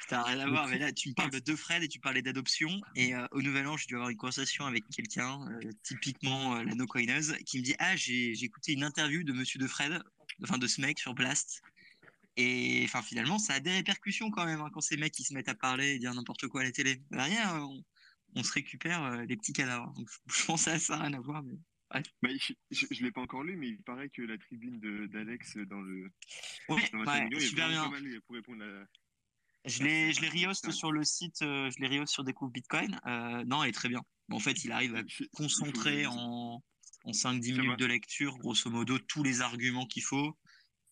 T'as 0.07 0.23
rien 0.23 0.39
à 0.39 0.47
voir, 0.47 0.67
mais 0.67 0.79
là, 0.79 0.91
tu 0.91 1.09
me 1.09 1.13
parles 1.13 1.29
de 1.29 1.55
Fred 1.55 1.83
et 1.83 1.87
tu 1.87 1.99
parlais 1.99 2.21
d'adoption. 2.21 2.81
Et 2.95 3.13
euh, 3.13 3.25
au 3.31 3.41
Nouvel 3.41 3.67
An, 3.67 3.77
j'ai 3.77 3.85
dû 3.85 3.95
avoir 3.95 4.09
une 4.09 4.17
conversation 4.17 4.65
avec 4.65 4.83
quelqu'un, 4.89 5.47
euh, 5.51 5.71
typiquement 5.83 6.55
euh, 6.55 6.63
la 6.63 6.73
no-coineuse, 6.75 7.35
qui 7.45 7.59
me 7.59 7.63
dit 7.63 7.75
Ah, 7.79 7.95
j'ai 7.95 8.33
j'ai 8.35 8.45
écouté 8.45 8.73
une 8.73 8.83
interview 8.83 9.23
de 9.23 9.31
monsieur 9.33 9.59
de 9.59 9.67
Fred, 9.67 10.01
enfin 10.43 10.57
de 10.57 10.67
ce 10.67 10.81
mec 10.81 10.99
sur 10.99 11.13
Blast. 11.13 11.61
Et 12.35 12.81
enfin, 12.85 13.01
finalement, 13.01 13.37
ça 13.37 13.53
a 13.53 13.59
des 13.59 13.71
répercussions 13.71 14.31
quand 14.31 14.45
même, 14.45 14.61
hein, 14.61 14.69
quand 14.73 14.81
ces 14.81 14.97
mecs 14.97 15.17
ils 15.19 15.23
se 15.23 15.33
mettent 15.33 15.49
à 15.49 15.55
parler 15.55 15.93
et 15.93 15.99
dire 15.99 16.13
n'importe 16.13 16.47
quoi 16.47 16.61
à 16.61 16.63
la 16.63 16.71
télé. 16.71 17.01
Derrière, 17.11 17.53
euh, 17.55 17.59
on, 17.59 17.83
on 18.35 18.43
se 18.43 18.51
récupère 18.53 19.03
euh, 19.03 19.25
les 19.25 19.37
petits 19.37 19.53
cadavres. 19.53 19.93
Donc, 19.93 20.09
je, 20.27 20.45
pensais 20.45 20.71
à 20.71 20.79
ça, 20.79 20.97
rien 20.97 21.13
à 21.13 21.19
voir. 21.19 21.43
Mais... 21.43 21.53
Bah, 22.23 22.29
je 22.71 22.85
je 22.89 23.03
l'ai 23.03 23.11
pas 23.11 23.21
encore 23.21 23.43
lu, 23.43 23.55
mais 23.55 23.69
il 23.69 23.81
paraît 23.83 24.09
que 24.09 24.23
la 24.23 24.37
tribune 24.37 24.79
d'Alex 25.09 25.57
dans 25.57 25.81
le 25.81 26.11
Ouais, 26.69 26.89
dans 26.91 27.05
ouais, 27.05 27.39
super 27.39 27.69
bien. 27.69 27.89
mal 27.89 28.21
pour 28.25 28.35
répondre 28.35 28.63
à. 28.63 28.85
Je 29.65 29.83
l'ai, 29.83 30.11
je 30.11 30.19
rehost 30.21 30.71
sur 30.71 30.91
le 30.91 31.05
site, 31.05 31.41
euh, 31.41 31.69
je 31.69 31.79
l'ai 31.79 31.87
rehost 31.87 32.11
sur 32.11 32.23
Découvre 32.23 32.51
Bitcoin. 32.51 32.99
Euh, 33.05 33.45
non, 33.45 33.63
elle 33.63 33.69
est 33.69 33.73
très 33.73 33.87
bien. 33.87 34.01
En 34.29 34.39
fait, 34.39 34.65
il 34.65 34.71
arrive 34.71 34.95
à 34.95 35.03
faut 35.07 35.23
concentrer 35.33 36.05
en, 36.05 36.61
en 37.03 37.11
5-10 37.13 37.49
Ça 37.49 37.55
va. 37.57 37.61
minutes 37.63 37.79
de 37.79 37.85
lecture, 37.85 38.37
grosso 38.37 38.69
modo, 38.69 38.97
tous 38.99 39.23
les 39.23 39.41
arguments 39.41 39.85
qu'il 39.85 40.03
faut. 40.03 40.37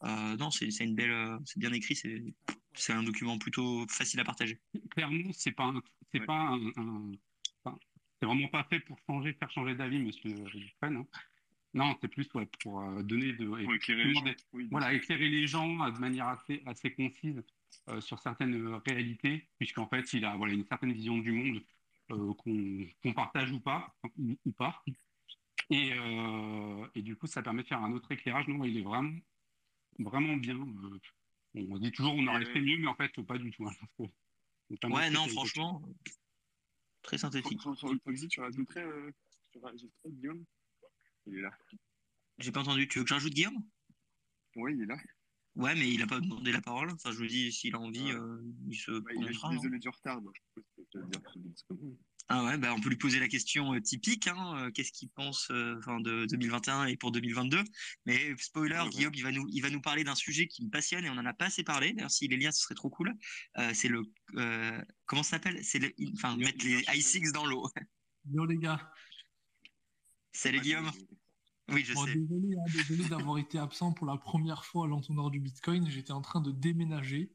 Euh, 0.03 0.36
non, 0.38 0.49
c'est 0.51 0.68
une 0.80 0.95
belle, 0.95 1.12
euh, 1.12 1.38
c'est 1.45 1.59
bien 1.59 1.72
écrit, 1.74 1.95
c'est 1.95 2.24
c'est 2.74 2.93
un 2.93 3.03
document 3.03 3.38
plutôt 3.38 3.86
facile 3.89 4.20
à 4.20 4.24
partager. 4.24 4.59
clairement, 4.91 5.32
c'est 5.34 5.51
pas, 5.51 5.72
c'est 6.12 6.20
Ouais. 6.20 6.26
pas 6.26 6.34
un, 6.34 6.68
un- 6.78 7.12
enfin, 7.64 7.78
c'est 8.20 8.26
vraiment 8.26 8.47
pas 8.47 8.64
fait 8.70 8.80
pour 8.80 8.97
changer, 9.07 9.34
faire 9.34 9.51
changer 9.51 9.76
d'avis, 9.76 9.99
Monsieur 9.99 10.34
Dufresne. 10.34 10.97
hein. 10.97 11.07
Non, 11.74 11.95
c'est 12.01 12.07
plus 12.09 12.28
ouais, 12.34 12.47
pour 12.64 12.82
euh, 12.82 13.01
donner 13.03 13.34
de, 13.34 13.45
Pour 13.45 13.74
éclairer 13.74 14.05
les 14.05 14.14
gens. 14.14 14.26
Oui, 14.53 14.68
voilà, 14.72 14.93
éclairer 14.93 15.30
les 15.30 15.47
gens 15.47 15.84
euh, 15.86 15.91
de 15.91 15.99
manière 15.99 16.28
assez, 16.28 16.62
assez 16.66 16.93
concise 16.93 17.41
euh, 17.89 18.01
sur 18.01 18.20
certaines 18.20 18.76
réalités, 18.88 19.47
puisqu'en 19.57 19.88
fait, 19.88 20.12
il 20.14 20.26
a 20.26 20.36
voilà, 20.36 20.53
une 20.53 20.66
certaine 20.66 20.91
vision 20.91 21.18
du 21.20 21.32
monde 21.32 21.62
euh, 22.12 22.34
qu'on 22.34 22.86
qu'on 23.01 23.14
partage 23.14 23.51
ou 23.51 23.59
pas, 23.62 23.95
ou, 24.18 24.38
ou 24.45 24.51
pas. 24.51 24.84
Et, 25.72 25.94
euh, 25.94 26.88
et 26.96 27.02
du 27.02 27.16
coup, 27.16 27.28
ça 27.28 27.42
permet 27.42 27.64
de 27.64 27.68
faire 27.68 27.82
un 27.82 27.92
autre 27.94 28.12
éclairage. 28.12 28.48
Non, 28.48 28.64
il 28.66 28.78
est 28.78 28.82
vraiment, 28.84 29.18
vraiment 30.00 30.36
bien. 30.36 30.58
euh, 30.60 31.00
on 31.70 31.78
dit 31.80 31.92
toujours 31.92 32.14
on 32.16 32.28
aurait 32.28 32.46
fait 32.46 32.62
mieux, 32.62 32.78
mais 32.78 32.88
en 32.88 32.96
fait, 32.96 33.12
pas 33.24 33.38
du 33.38 33.52
tout. 33.52 33.66
hein, 33.68 34.06
Ouais, 34.70 34.80
très 34.80 35.10
non, 35.12 35.28
franchement, 35.28 35.82
très 37.02 37.18
synthétique. 37.18 37.62
Sur, 37.62 37.78
sur 37.78 37.92
le 37.92 38.00
proxy, 38.00 38.28
tu 38.28 38.40
rajouterais, 38.42 38.84
euh, 38.84 39.12
tu 39.52 39.60
rajouterais 39.60 40.10
Guillaume 40.12 40.46
Il 41.26 41.38
est 41.38 41.42
là. 41.42 41.52
J'ai 42.38 42.52
pas 42.52 42.62
entendu. 42.62 42.88
Tu 42.88 43.00
veux 43.00 43.04
que 43.04 43.10
j'ajoute 43.10 43.34
Guillaume? 43.34 43.64
Oui, 44.56 44.74
il 44.76 44.84
est 44.84 44.86
là. 44.86 44.98
Ouais, 45.56 45.76
mais 45.76 45.90
il 45.90 46.02
a 46.02 46.08
pas 46.08 46.20
demandé 46.22 46.52
la 46.52 46.62
parole. 46.62 46.92
Enfin, 46.92 47.12
je 47.12 47.18
vous 47.18 47.28
dis, 47.28 47.52
s'il 47.52 47.76
a 47.76 47.80
envie, 47.80 48.00
Ouais. 48.04 48.14
euh, 48.14 48.42
il 48.68 48.76
se 48.76 48.92
Bah, 48.92 49.12
il 49.14 49.28
a 49.28 49.50
désolé 49.50 49.80
du 49.80 49.90
retard. 49.90 50.22
Donc, 50.22 50.36
je 50.56 50.62
tu 50.90 51.00
vas 51.00 51.06
dire 51.08 51.22
que 51.22 51.30
c'est 51.34 51.40
Bitcoin. 51.40 51.98
Ah 52.34 52.46
ouais, 52.46 52.58
bah 52.58 52.74
on 52.74 52.80
peut 52.80 52.88
lui 52.88 52.98
poser 52.98 53.20
la 53.20 53.28
question 53.28 53.74
euh, 53.74 53.82
typique, 53.82 54.28
hein, 54.28 54.56
euh, 54.56 54.72
qu'est-ce 54.72 54.94
qu'il 54.94 55.10
pense 55.10 55.50
euh, 55.52 55.76
enfin, 55.80 56.00
de 56.00 56.26
2021 56.28 56.86
et 56.86 56.96
pour 56.96 57.12
2022. 57.12 57.62
Mais 58.06 58.34
spoiler, 58.38 58.76
Ouais, 58.76 58.84
ouais. 58.84 58.90
Guillaume, 58.90 59.14
il 59.14 59.24
va 59.24 59.32
nous, 59.32 59.46
il 59.50 59.62
va 59.62 59.70
nous 59.70 59.82
parler 59.82 60.06
d'un 60.06 60.16
sujet 60.16 60.48
qui 60.48 60.64
me 60.64 60.70
passionne 60.70 61.04
et 61.04 61.10
on 61.10 61.18
en 61.18 61.26
a 61.26 61.34
pas 61.34 61.46
assez 61.46 61.64
parlé. 61.64 61.92
D'ailleurs, 61.92 62.10
s'il 62.10 62.32
est 62.32 62.38
lié, 62.38 62.50
ce 62.54 62.62
serait 62.62 62.76
trop 62.76 62.90
cool. 62.90 63.14
Euh, 63.58 63.72
c'est 63.74 63.90
le, 63.90 64.02
euh, 64.38 64.82
comment 65.06 65.24
ça 65.24 65.32
s'appelle? 65.32 65.62
C'est 65.62 65.80
le, 65.80 65.92
enfin, 66.14 66.38
mettre 66.38 66.64
les 66.66 66.82
Guillaume, 66.82 66.96
i6 66.96 67.34
dans 67.34 67.46
l'eau. 67.46 67.68
Yo 68.32 68.46
les 68.46 68.58
gars, 68.58 68.94
Salut 70.32 70.60
Ouais, 70.60 70.64
Guillaume. 70.64 70.92
Oui, 71.70 71.84
je 71.84 71.94
bon, 71.94 72.06
sais. 72.06 72.16
désolé, 72.16 72.56
hein, 72.56 72.72
désolé 72.74 73.10
d'avoir 73.10 73.38
été 73.40 73.58
absent 73.58 73.92
pour 73.92 74.08
la 74.08 74.18
première 74.18 74.64
fois 74.64 74.86
à 74.86 74.88
l'entonnoir 74.88 75.32
du 75.32 75.40
Bitcoin. 75.42 75.90
J'étais 75.90 76.14
en 76.14 76.22
train 76.22 76.40
de 76.40 76.52
déménager. 76.52 77.32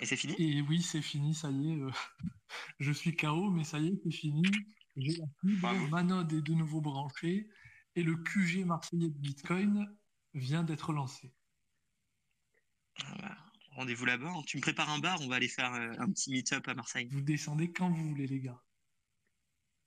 Et 0.00 0.06
c'est 0.06 0.16
fini? 0.16 0.34
Et 0.38 0.60
oui, 0.62 0.82
c'est 0.82 1.02
fini, 1.02 1.34
ça 1.34 1.50
y 1.50 1.72
est. 1.72 1.80
euh, 1.82 1.90
je 2.80 2.92
suis 2.92 3.16
KO, 3.16 3.50
mais 3.50 3.64
ça 3.64 3.78
y 3.78 3.88
est, 3.88 3.96
c'est 4.04 4.10
fini. 4.12 4.42
J'ai 4.96 5.16
la 5.16 5.26
fibre, 5.40 5.88
ma 5.90 6.02
node 6.02 6.32
est 6.32 6.42
de 6.42 6.54
nouveau 6.54 6.80
branchée 6.80 7.48
et 7.94 8.02
le 8.02 8.16
QG 8.16 8.64
marseillais 8.64 9.10
de 9.10 9.18
Bitcoin 9.18 9.86
vient 10.34 10.64
d'être 10.64 10.92
lancé. 10.92 11.34
Ah 13.04 13.14
bah, 13.20 13.36
Rendez-vous 13.70 14.04
là-bas. 14.06 14.30
hein. 14.30 14.42
Tu 14.46 14.56
me 14.58 14.62
prépares 14.62 14.90
un 14.90 14.98
bar, 14.98 15.20
on 15.22 15.28
va 15.28 15.36
aller 15.36 15.48
faire 15.48 15.72
euh, 15.74 15.92
un 15.98 16.10
petit 16.10 16.30
meet-up 16.30 16.66
à 16.68 16.74
Marseille. 16.74 17.08
Vous 17.10 17.20
descendez 17.22 17.72
quand 17.72 17.90
vous 17.90 18.08
voulez, 18.10 18.26
les 18.26 18.40
gars. 18.40 18.62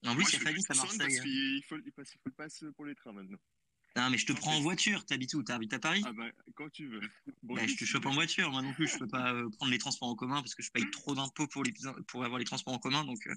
En 0.05 0.15
Moi, 0.15 0.15
plus, 0.15 0.31
il 0.31 0.35
y 0.35 0.37
je 0.37 0.37
a 0.37 0.39
fais 0.39 0.45
Fanny 0.45 0.63
plus 0.63 0.69
à 0.69 0.75
Marseille. 0.75 1.17
Hein. 1.19 1.23
qu'il 1.23 1.63
faut, 1.67 1.77
il 1.77 1.91
passe, 1.93 2.11
il 2.13 2.17
faut 2.19 2.29
le 2.29 2.33
pass 2.35 2.63
pour 2.75 2.85
les 2.85 2.95
trains 2.95 3.13
maintenant. 3.13 3.37
Non, 3.95 4.09
mais 4.09 4.17
je 4.17 4.25
te 4.25 4.31
Non, 4.33 4.37
prends 4.39 4.55
en 4.55 4.61
voiture. 4.61 5.05
T'habites 5.05 5.33
où? 5.33 5.43
T'habites 5.43 5.73
à 5.73 5.79
Paris? 5.79 6.03
Ah 6.05 6.13
bah, 6.13 6.29
quand 6.55 6.69
tu 6.69 6.87
veux. 6.87 7.01
Bon, 7.43 7.55
Bah, 7.55 7.65
je 7.67 7.75
te 7.75 7.85
chope 7.85 8.05
en 8.05 8.13
voiture. 8.13 8.51
Moi 8.51 8.61
non 8.61 8.73
plus, 8.73 8.87
je 8.87 8.97
peux 8.97 9.07
pas 9.07 9.33
euh, 9.33 9.49
prendre 9.49 9.71
les 9.71 9.77
transports 9.79 10.09
en 10.09 10.15
commun 10.15 10.41
parce 10.41 10.53
que 10.55 10.61
je 10.63 10.71
paye 10.71 10.89
trop 10.91 11.15
d'impôts 11.15 11.47
pour, 11.47 11.63
les, 11.63 11.73
pour 12.07 12.23
avoir 12.23 12.37
les 12.39 12.45
transports 12.45 12.73
en 12.73 12.79
commun. 12.79 13.03
Donc, 13.03 13.25
euh, 13.27 13.35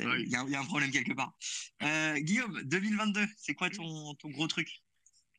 il 0.00 0.06
Ouais. 0.06 0.22
y, 0.26 0.36
a- 0.36 0.44
il 0.44 0.50
y 0.50 0.54
a 0.54 0.60
un 0.60 0.64
problème 0.66 0.90
quelque 0.90 1.12
part. 1.14 1.34
Euh, 1.82 2.18
Guillaume, 2.18 2.62
2022, 2.64 3.26
c'est 3.38 3.54
quoi 3.54 3.70
ton, 3.70 4.14
ton 4.14 4.28
gros 4.30 4.46
truc? 4.46 4.82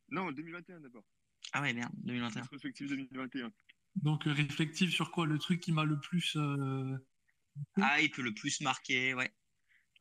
Non, 0.10 0.32
2021 0.32 0.82
d'abord. 0.82 1.06
Ah 1.54 1.62
ouais, 1.62 1.74
merde, 1.74 1.92
2021. 2.04 2.42
Rétrospective 2.42 2.88
2021. 2.90 3.52
Donc, 3.96 4.24
réflective 4.26 4.90
sur 4.90 5.12
quoi? 5.12 5.26
Le 5.28 5.38
truc 5.38 5.60
qui 5.60 5.72
m'a 5.72 5.84
le 5.86 6.00
plus. 6.00 6.36
euh, 6.36 6.98
Ah, 7.80 8.02
il 8.02 8.10
peut 8.10 8.22
le 8.22 8.34
plus 8.34 8.62
marquer, 8.62 9.14
ouais. 9.14 9.32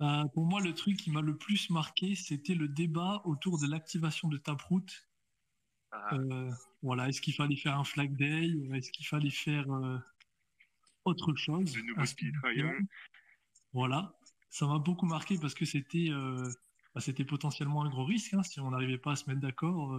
Euh, 0.02 0.24
pour 0.34 0.46
moi, 0.46 0.60
le 0.60 0.74
truc 0.74 0.96
qui 0.96 1.10
m'a 1.10 1.20
le 1.20 1.36
plus 1.36 1.70
marqué, 1.70 2.14
c'était 2.14 2.54
le 2.54 2.68
débat 2.68 3.20
autour 3.24 3.60
de 3.60 3.66
l'activation 3.66 4.28
de 4.28 4.38
Taproot. 4.38 4.86
Ah. 5.92 6.14
Euh, 6.14 6.50
voilà, 6.82 7.08
est-ce 7.08 7.20
qu'il 7.20 7.34
fallait 7.34 7.56
faire 7.56 7.78
un 7.78 7.84
flag 7.84 8.16
day 8.16 8.50
Est-ce 8.72 8.90
qu'il 8.92 9.06
fallait 9.06 9.30
faire 9.30 9.70
euh, 9.70 9.98
autre 11.04 11.34
chose? 11.34 11.76
Le 11.76 11.82
nouveau 11.82 12.00
Un 12.00 12.06
speed 12.06 12.34
speed 12.34 12.40
trial. 12.42 12.78
day 12.78 12.86
Voilà, 13.72 14.14
ça 14.48 14.66
m'a 14.66 14.78
beaucoup 14.78 15.06
marqué 15.06 15.36
parce 15.38 15.54
que 15.54 15.64
c'était 15.64 16.08
bah, 16.94 17.00
c'était 17.00 17.24
potentiellement 17.24 17.84
un 17.84 17.88
gros 17.88 18.04
risque 18.04 18.34
hein, 18.34 18.42
si 18.42 18.58
on 18.60 18.70
n'arrivait 18.70 18.98
pas 18.98 19.12
à 19.12 19.16
se 19.16 19.28
mettre 19.28 19.40
d'accord. 19.40 19.96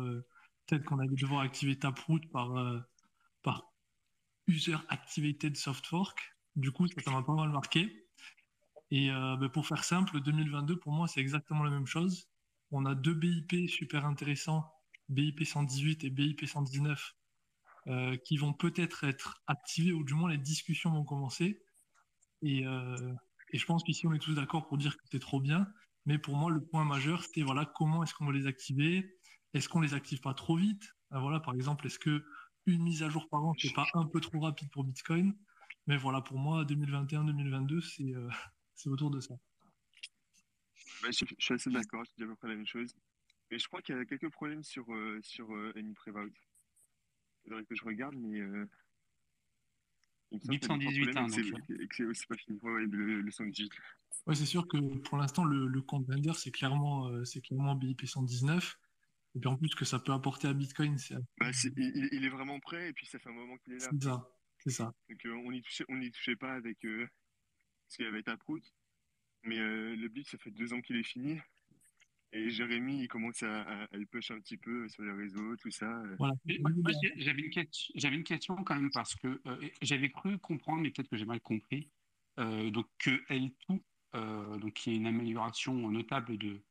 Peut-être 0.66 0.84
qu'on 0.86 1.00
allait 1.00 1.16
devoir 1.16 1.42
activer 1.42 1.78
Taproot 1.78 2.22
par, 2.32 2.52
par 3.44 3.72
User 4.48 4.78
Activated 4.90 5.56
Soft 5.56 5.86
Fork. 5.86 6.20
Du 6.56 6.72
coup, 6.72 6.88
ça 6.88 7.12
m'a 7.12 7.22
pas 7.22 7.34
mal 7.34 7.50
marqué. 7.50 8.01
Et 8.92 9.10
euh, 9.12 9.38
bah, 9.38 9.50
pour 9.50 9.68
faire 9.68 9.84
simple, 9.84 10.20
2022, 10.22 10.78
pour 10.78 10.92
moi, 10.94 11.08
c'est 11.08 11.22
exactement 11.22 11.64
la 11.64 11.72
même 11.72 11.86
chose. 11.88 12.30
On 12.72 12.86
a 12.86 12.96
deux 12.96 13.14
BIP 13.14 13.70
super 13.70 14.06
intéressants, 14.06 14.66
BIP 15.10 15.44
118 15.46 16.04
et 16.04 16.10
BIP 16.10 16.46
119, 16.46 17.14
euh, 17.88 18.18
qui 18.26 18.38
vont 18.38 18.54
peut-être 18.54 19.04
être 19.06 19.42
activés, 19.48 19.94
ou 19.94 20.04
du 20.04 20.14
moins 20.14 20.30
les 20.30 20.38
discussions 20.38 20.92
vont 20.92 21.04
commencer. 21.06 21.62
Et, 22.42 22.66
euh, 22.66 23.14
et 23.52 23.58
je 23.58 23.66
pense 23.66 23.84
qu'ici, 23.84 24.08
on 24.08 24.14
est 24.14 24.20
tous 24.20 24.36
d'accord 24.36 24.68
pour 24.68 24.78
dire 24.78 24.98
que 24.98 25.04
c'est 25.12 25.20
trop 25.20 25.40
bien. 25.40 25.68
Mais 26.06 26.18
pour 26.18 26.36
moi, 26.36 26.52
le 26.52 26.62
point 26.64 26.84
majeur, 26.86 27.24
c'était 27.24 27.44
voilà, 27.44 27.66
comment 27.66 28.04
est-ce 28.04 28.14
qu'on 28.14 28.26
va 28.26 28.34
les 28.34 28.48
activer? 28.48 29.18
Est-ce 29.54 29.70
qu'on 29.70 29.82
les 29.82 29.94
active 29.94 30.22
pas 30.22 30.34
trop 30.34 30.56
vite? 30.58 30.84
Euh, 31.14 31.20
Voilà, 31.20 31.40
par 31.40 31.54
exemple, 31.54 31.86
est-ce 31.88 32.00
que 32.00 32.26
une 32.66 32.84
mise 32.84 33.04
à 33.04 33.10
jour 33.10 33.28
par 33.30 33.44
an, 33.44 33.54
c'est 33.58 33.74
pas 33.74 33.88
un 33.94 34.06
peu 34.06 34.20
trop 34.22 34.40
rapide 34.40 34.70
pour 34.72 34.84
Bitcoin? 34.84 35.36
Mais 35.88 35.98
voilà, 35.98 36.22
pour 36.22 36.38
moi, 36.40 36.64
2021-2022, 36.66 37.82
c'est 37.82 38.14
c'est 38.82 38.90
autour 38.90 39.12
de 39.12 39.20
ça. 39.20 39.36
Bah, 41.02 41.10
je, 41.12 41.26
je 41.26 41.44
suis 41.44 41.54
assez 41.54 41.70
d'accord, 41.70 42.04
je 42.06 42.12
dis 42.18 42.24
à 42.24 42.28
peu 42.28 42.36
près 42.36 42.48
la 42.48 42.56
même 42.56 42.68
chose. 42.68 42.94
Mais 43.50 43.60
je 43.60 43.68
crois 43.68 43.82
qu'il 43.82 43.96
y 43.96 44.00
a 44.00 44.06
quelques 44.06 44.30
problèmes 44.30 44.64
sur, 44.64 44.92
euh, 44.94 45.20
sur 45.22 45.54
euh, 45.54 45.74
Any 45.76 45.94
Prevout. 45.94 46.32
Il 47.44 47.50
faudrait 47.50 47.66
que 47.66 47.76
je 47.76 47.84
regarde, 47.84 48.16
mais. 48.16 48.40
Euh, 48.40 48.70
il 50.32 50.38
me 50.38 50.60
semble 50.62 50.80
BIP 50.80 50.94
qu'il 50.94 51.06
y 51.06 51.10
a 51.10 51.14
deux, 51.14 51.22
trois 51.22 51.30
118, 51.30 51.52
problèmes 51.52 51.70
hein, 51.70 51.84
et 51.84 51.88
que 51.88 52.14
c'est- 52.14 52.28
pas 52.28 52.38
fini. 52.38 52.60
Ouais, 52.62 52.72
ouais, 52.72 52.86
le, 52.86 53.22
le 53.22 53.32
118. 53.32 53.72
Ouais, 54.28 54.36
c'est 54.36 54.46
sûr 54.46 54.68
que 54.68 54.78
pour 55.00 55.18
l'instant, 55.18 55.44
le, 55.44 55.68
le 55.68 55.82
compte 55.82 56.06
vendor, 56.08 56.38
c'est 56.38 56.52
clairement, 56.52 57.08
euh, 57.10 57.26
c'est 57.26 57.42
clairement 57.42 57.76
BIP 57.76 58.06
119. 58.06 58.80
Et 59.36 59.40
puis 59.40 59.50
en 59.50 59.58
plus, 59.58 59.70
ce 59.70 59.76
que 59.76 59.86
ça 59.86 60.00
peut 60.00 60.14
apporter 60.14 60.48
à 60.48 60.54
Bitcoin, 60.54 60.98
c'est 60.98 61.16
Bah, 61.38 61.52
il, 61.78 62.24
est 62.24 62.30
vraiment 62.30 62.60
prêt 62.60 62.90
et 62.90 62.94
puis 62.94 63.06
ça 63.08 63.20
fait 63.20 63.30
un 63.30 63.34
moment 63.34 63.58
qu'il 63.58 63.74
est 63.74 63.80
là. 63.80 63.90
c'est 63.92 64.04
ça. 64.04 64.30
C'est 64.60 64.70
ça. 64.70 64.94
Donc 65.10 65.26
euh, 65.26 65.34
on 65.46 65.52
n'y 65.52 65.62
touchait, 65.62 65.86
on 65.90 65.98
n'y 65.98 66.12
touchait 66.12 66.36
pas 66.36 66.54
avec. 66.54 66.86
Parce 67.92 67.98
qu'il 67.98 68.06
y 68.06 68.08
avait 68.08 68.24
Taproot. 68.24 68.62
Mais 69.44 69.60
euh, 69.60 69.98
le 69.98 70.08
BIP, 70.08 70.26
ça 70.26 70.38
fait 70.38 70.50
deux 70.52 70.72
ans 70.72 70.80
qu'il 70.80 70.96
est 70.96 71.04
fini. 71.04 71.38
Et 72.32 72.50
Jérémy, 72.50 73.02
il 73.02 73.08
commence 73.10 73.44
à, 73.44 73.64
à, 73.64 73.84
à 73.84 73.98
le 73.98 74.06
push 74.06 74.32
un 74.32 74.40
petit 74.40 74.56
peu 74.56 74.88
sur 74.88 75.04
les 75.04 75.12
réseaux, 75.12 75.58
tout 75.58 75.72
ça. 75.72 75.92
euh. 75.92 76.16
Voilà. 76.18 76.34
J'avais 77.18 77.42
une, 77.42 77.50
question- 77.50 77.92
j'avais 77.96 78.16
une 78.16 78.24
question 78.24 78.56
quand 78.64 78.76
même 78.76 78.92
parce 78.92 79.14
que 79.16 79.42
euh, 79.46 79.70
j'avais 79.82 80.10
cru 80.10 80.38
comprendre, 80.40 80.84
mais 80.84 80.92
peut-être 80.92 81.10
que 81.10 81.18
j'ai 81.18 81.26
mal 81.26 81.42
compris, 81.42 81.90
euh, 82.40 82.70
donc 82.70 82.88
que 82.98 83.10
L2, 83.28 83.82
euh, 84.16 84.58
donc 84.60 84.72
qui 84.72 84.92
est 84.92 84.96
une 84.96 85.08
amélioration 85.08 85.74
notable 85.90 86.38
de, 86.38 86.62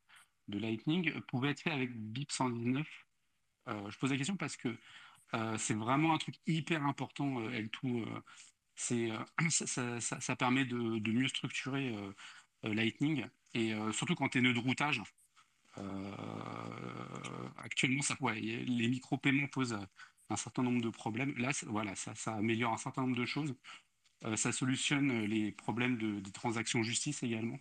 de 0.48 0.58
Lightning, 0.58 1.12
pouvait 1.28 1.50
être 1.50 1.60
fait 1.60 1.70
avec 1.72 1.94
BIP 1.94 2.32
119. 2.32 2.88
Euh, 3.68 3.90
je 3.90 3.98
pose 3.98 4.10
la 4.10 4.16
question 4.16 4.38
parce 4.38 4.56
que 4.56 4.74
euh, 5.34 5.58
c'est 5.58 5.74
vraiment 5.74 6.14
un 6.14 6.18
truc 6.18 6.36
hyper 6.46 6.82
important, 6.86 7.38
euh, 7.42 7.50
L2. 7.50 8.22
C'est, 8.80 9.10
euh, 9.10 9.18
ça, 10.00 10.36
permet 10.36 10.64
de, 10.64 11.12
mieux 11.12 11.28
structurer 11.28 11.94
euh, 11.94 12.12
euh, 12.64 12.74
Lightning 12.74 13.26
et 13.52 13.72
surtout 13.92 14.14
quand 14.14 14.28
tu 14.28 14.38
es 14.38 14.40
nœud 14.40 14.54
de 14.54 14.60
routage. 14.60 15.02
Actuellement, 17.56 18.02
les 18.20 18.88
micro-paiements 18.88 19.48
posent 19.48 19.76
un 20.28 20.36
certain 20.36 20.62
nombre 20.62 20.80
de 20.80 20.88
problèmes. 20.88 21.36
Là, 21.36 21.50
voilà, 21.66 21.96
ça, 21.96 22.14
améliore 22.32 22.72
un 22.72 22.76
certain 22.76 23.02
nombre 23.02 23.16
de 23.16 23.26
choses. 23.26 23.56
Ça 24.36 24.52
solutionne 24.52 25.24
les 25.24 25.50
problèmes 25.50 25.98
de, 25.98 26.20
des 26.20 26.30
transactions 26.30 26.84
justice 26.84 27.24
également. 27.24 27.58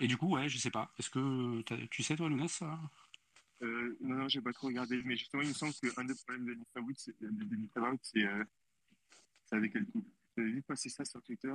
Et 0.00 0.08
du 0.08 0.16
coup, 0.16 0.34
ouais, 0.34 0.48
je 0.48 0.58
sais 0.58 0.72
pas. 0.72 0.92
Est-ce 0.98 1.08
que 1.08 1.62
tu 1.86 2.02
sais, 2.02 2.16
toi, 2.16 2.28
Lounas, 2.28 2.48
ça? 2.48 2.80
Non, 3.60 3.94
non, 4.00 4.28
j'ai 4.28 4.40
pas 4.40 4.52
trop 4.52 4.66
regardé. 4.66 5.00
Mais 5.04 5.16
justement, 5.16 5.44
il 5.44 5.50
me 5.50 5.54
semble 5.54 5.74
qu'un 5.74 6.02
des 6.02 6.16
problèmes 6.16 6.46
de 6.46 6.52
Lifawood, 6.54 8.00
c'est 8.02 8.26
vu 10.36 10.62
passer 10.62 10.88
ça 10.88 11.04
sur 11.04 11.22
Twitter. 11.22 11.48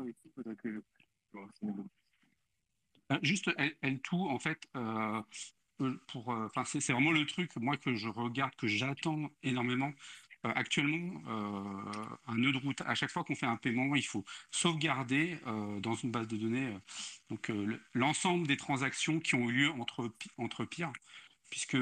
Euh, 3.12 3.20
Juste 3.22 3.52
L- 3.58 3.76
L2, 3.84 4.16
en 4.30 4.40
fait, 4.40 4.60
euh, 4.76 5.22
euh, 5.82 6.00
pour, 6.08 6.34
euh, 6.34 6.48
c'est 6.66 6.94
vraiment 6.94 7.12
le 7.12 7.26
truc, 7.26 7.56
moi, 7.58 7.78
que 7.78 7.96
je 7.96 8.08
regarde, 8.08 8.56
que 8.56 8.68
j'attends 8.68 9.30
énormément. 9.44 9.92
Euh, 10.46 10.52
actuellement, 10.56 11.22
un 12.28 12.36
nœud 12.36 12.52
de 12.52 12.58
route, 12.58 12.82
à 12.82 12.94
chaque 12.96 13.10
fois 13.10 13.24
qu'on 13.24 13.36
fait 13.36 13.46
un 13.48 13.58
paiement, 13.58 13.96
il 13.96 14.06
faut 14.06 14.24
sauvegarder 14.52 15.40
dans 15.82 15.96
une 15.96 16.12
base 16.12 16.28
de 16.28 16.38
données 16.38 16.72
donc 17.30 17.48
le- 17.48 17.82
l'ensemble 17.94 18.46
des 18.46 18.58
transactions 18.58 19.20
qui 19.20 19.34
ont 19.36 19.50
eu 19.50 19.54
lieu 19.54 19.70
entre, 19.72 20.14
entre 20.38 20.66
pires, 20.66 20.94
puisque 21.50 21.78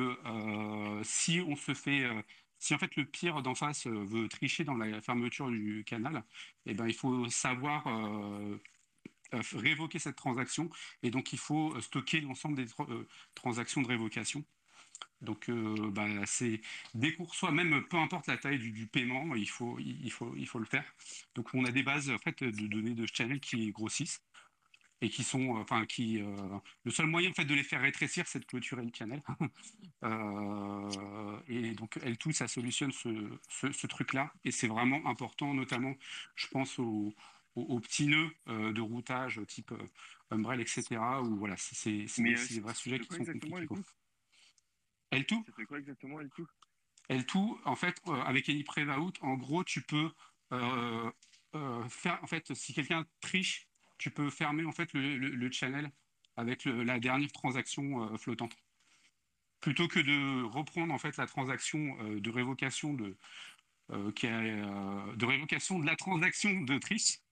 si 1.03 1.41
on 1.45 1.55
se 1.57 1.73
fait, 1.73 2.07
si 2.63 2.73
en 2.73 2.77
fait 2.79 2.95
le 2.95 3.05
pire 3.05 3.41
d'en 3.41 3.55
face 3.55 3.87
euh, 3.87 4.05
veut 4.05 4.27
tricher 4.29 4.63
dans 4.63 4.77
la 4.77 5.01
fermeture 5.01 5.49
du 5.49 5.83
canal, 5.85 6.23
eh 6.65 6.73
ben, 6.73 6.87
il 6.87 6.95
faut 6.95 7.29
savoir 7.29 7.87
euh, 7.87 8.57
euh, 9.33 9.41
révoquer 9.53 9.99
cette 9.99 10.15
transaction 10.15 10.69
et 11.03 11.11
donc 11.11 11.33
il 11.33 11.39
faut 11.39 11.79
stocker 11.81 12.21
l'ensemble 12.21 12.55
des 12.55 12.67
tra- 12.67 13.05
transactions 13.35 13.81
de 13.81 13.87
révocation. 13.87 14.45
Donc, 15.21 15.49
bah, 15.49 16.07
c'est 16.25 16.61
dès 16.93 17.13
qu'on 17.15 17.23
reçoit, 17.25 17.51
même 17.51 17.83
peu 17.89 17.97
importe 17.97 18.27
la 18.27 18.37
taille 18.37 18.59
du, 18.59 18.71
du 18.71 18.87
paiement, 18.87 19.35
il 19.35 19.49
faut, 19.49 19.79
il, 19.79 20.11
faut, 20.11 20.35
il 20.35 20.47
faut 20.47 20.59
le 20.59 20.65
faire. 20.65 20.85
Donc, 21.35 21.53
on 21.53 21.65
a 21.65 21.71
des 21.71 21.83
bases 21.83 22.09
en 22.09 22.17
fait, 22.19 22.43
de 22.43 22.67
données 22.67 22.93
de 22.93 23.05
channel 23.07 23.39
qui 23.39 23.71
grossissent 23.71 24.21
et 25.03 25.09
qui 25.09 25.23
sont, 25.23 25.57
euh, 25.57 25.61
enfin, 25.61 25.85
qui, 25.85 26.21
euh, 26.21 26.33
le 26.85 26.91
seul 26.91 27.07
moyen 27.07 27.29
en 27.29 27.33
fait 27.33 27.43
de 27.43 27.53
les 27.53 27.63
faire 27.63 27.81
rétrécir, 27.81 28.25
c'est 28.25 28.39
de 28.39 28.45
clôturer 28.45 28.83
le 28.83 28.91
channel. 28.93 29.21
Euh, 30.05 31.39
et 31.47 31.71
donc, 31.75 31.95
L2, 31.95 32.33
ça 32.33 32.49
solutionne 32.49 32.91
ce, 32.91 33.09
ce, 33.47 33.71
ce 33.71 33.87
truc-là 33.87 34.33
et 34.43 34.51
c'est 34.51 34.67
vraiment 34.67 35.01
important, 35.07 35.53
notamment, 35.53 35.95
je 36.35 36.47
pense 36.47 36.77
aux, 36.77 37.15
aux, 37.55 37.61
aux 37.61 37.79
petits 37.79 38.07
nœuds 38.07 38.29
euh, 38.49 38.73
de 38.73 38.81
routage 38.81 39.39
type 39.47 39.73
Umbrel, 40.29 40.59
etc. 40.59 40.97
Où 41.21 41.37
voilà, 41.37 41.55
c'est 41.55 42.05
des, 42.17 42.59
vrais 42.59 42.73
sujets 42.73 42.99
qui 42.99 43.15
sont 43.15 43.23
compliqués. 43.23 43.65
quoi. 43.65 43.77
L2 45.13 45.23
L2, 45.23 45.45
Ça 45.45 45.53
fait 45.53 45.65
quoi 45.65 45.79
exactement, 45.79 46.19
L2 46.19 46.45
L2, 47.09 47.57
en 47.63 47.75
fait, 47.77 48.01
avec 48.25 48.49
Any 48.49 48.65
Prevout, 48.65 49.13
en 49.21 49.35
gros, 49.35 49.63
tu 49.63 49.83
peux 49.83 50.11
faire, 50.49 52.19
en 52.21 52.27
fait, 52.27 52.53
si 52.53 52.73
quelqu'un 52.73 53.05
triche, 53.21 53.69
tu 54.03 54.11
peux 54.11 54.29
fermer 54.29 54.65
en 54.65 54.73
fait 54.73 54.91
le, 54.93 55.49
channel 55.49 55.89
avec 56.35 56.65
le- 56.65 56.83
la 56.83 56.99
dernière 56.99 57.31
transaction 57.31 58.03
euh, 58.03 58.17
flottante, 58.17 58.53
plutôt 59.61 59.87
que 59.87 59.99
de 60.01 60.43
reprendre 60.43 60.93
en 60.93 60.97
fait 60.97 61.15
la 61.15 61.25
transaction 61.25 61.97
euh, 62.01 62.19
de 62.19 62.29
révocation 62.29 62.93
de 62.93 63.15
euh, 63.91 64.11
qui 64.11 64.27
a, 64.27 64.41
de 64.41 65.25
révocation 65.25 65.79
de 65.79 65.85
la 65.85 65.95
transaction 65.95 66.51
de. 66.63 66.77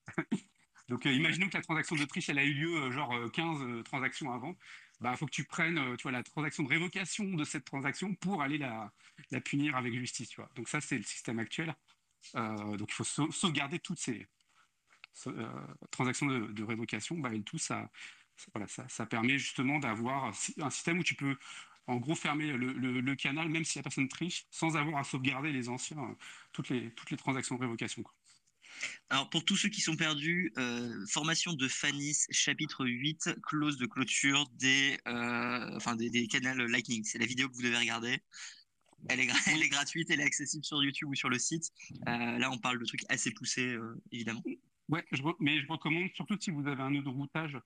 Donc, 0.88 1.04
imaginons 1.04 1.48
que 1.50 1.56
la 1.58 1.62
transaction 1.62 1.94
de 1.94 2.06
elle 2.28 2.38
a 2.38 2.44
eu 2.44 2.54
lieu 2.54 2.90
genre 2.90 3.12
euh, 3.12 3.28
15 3.28 3.60
euh, 3.60 3.82
transactions 3.82 4.32
avant. 4.32 4.56
Bah, 5.00 5.14
faut 5.16 5.26
que 5.26 5.30
tu 5.30 5.44
prennes, 5.44 5.96
tu 5.98 6.04
vois, 6.04 6.12
la 6.12 6.22
transaction 6.22 6.62
de 6.62 6.68
révocation 6.70 7.24
de 7.24 7.44
cette 7.44 7.66
transaction 7.66 8.14
pour 8.14 8.40
aller 8.40 8.56
la, 8.56 8.92
punir 9.44 9.76
avec 9.76 9.92
justice, 9.92 10.30
tu 10.30 10.36
vois. 10.36 10.48
Donc 10.54 10.70
ça, 10.70 10.80
c'est 10.80 10.96
le 10.96 11.02
système 11.02 11.38
actuel. 11.38 11.74
Donc 12.34 12.88
il 12.88 12.94
faut 12.94 13.04
sau- 13.04 13.32
sauvegarder 13.32 13.78
toutes 13.80 13.98
ces 13.98 14.28
euh, 15.26 15.46
transactions 15.90 16.26
de, 16.26 16.62
révocation. 16.62 17.18
Bah, 17.18 17.30
ça, 17.58 17.90
ça- 18.88 19.06
permet 19.06 19.38
justement 19.38 19.78
d'avoir 19.78 20.24
un 20.24 20.32
sy- 20.32 20.54
un 20.58 20.70
système 20.70 20.98
où 20.98 21.04
tu 21.04 21.14
peux, 21.14 21.36
en 21.86 21.96
gros, 21.96 22.14
fermer 22.14 22.52
le, 22.52 23.14
canal, 23.14 23.48
même 23.48 23.64
si 23.64 23.78
la 23.78 23.82
personne 23.82 24.08
triche, 24.08 24.46
sans 24.50 24.76
avoir 24.76 24.98
à 24.98 25.04
sauvegarder 25.04 25.52
les 25.52 25.68
anciens, 25.68 25.98
euh, 25.98 26.14
toutes 26.52 26.68
les, 26.68 26.92
toutes 26.94 27.10
les 27.10 27.16
transactions 27.16 27.56
de 27.56 27.60
révocation. 27.60 28.02
Alors, 29.10 29.28
pour 29.30 29.44
tous 29.44 29.56
ceux 29.56 29.68
qui 29.68 29.80
sont 29.80 29.96
perdus, 29.96 30.52
euh, 30.58 31.06
formation 31.06 31.52
de 31.52 31.68
Fanis, 31.68 32.16
chapitre 32.30 32.86
8, 32.86 33.30
clause 33.42 33.76
de 33.76 33.86
clôture 33.86 34.48
des, 34.54 34.98
euh, 35.06 35.76
enfin 35.76 35.94
des, 35.94 36.10
des 36.10 36.26
canals 36.26 36.58
Lightning. 36.66 37.04
C'est 37.04 37.18
la 37.18 37.26
vidéo 37.26 37.48
que 37.48 37.54
vous 37.54 37.62
devez 37.62 37.78
regarder. 37.78 38.22
Elle 39.08 39.18
est, 39.18 39.26
gratuite, 39.68 40.10
elle 40.10 40.20
est 40.20 40.24
accessible 40.24 40.64
sur 40.64 40.82
YouTube 40.82 41.08
ou 41.08 41.14
sur 41.16 41.28
le 41.28 41.38
site. 41.38 41.70
Là, 42.06 42.50
on 42.52 42.58
parle 42.58 42.78
de 42.78 42.84
trucs 42.84 43.02
assez 43.08 43.32
poussés, 43.32 43.76
évidemment. 44.12 44.42
Ouais, 44.88 45.04
mais 45.40 45.60
je 45.60 45.66
recommande, 45.68 46.10
surtout 46.14 46.36
si 46.40 46.50
vous 46.50 46.66
avez 46.66 46.82
un 46.82 46.90
nœud 46.90 47.02
de 47.02 47.08
routage, 47.08 47.58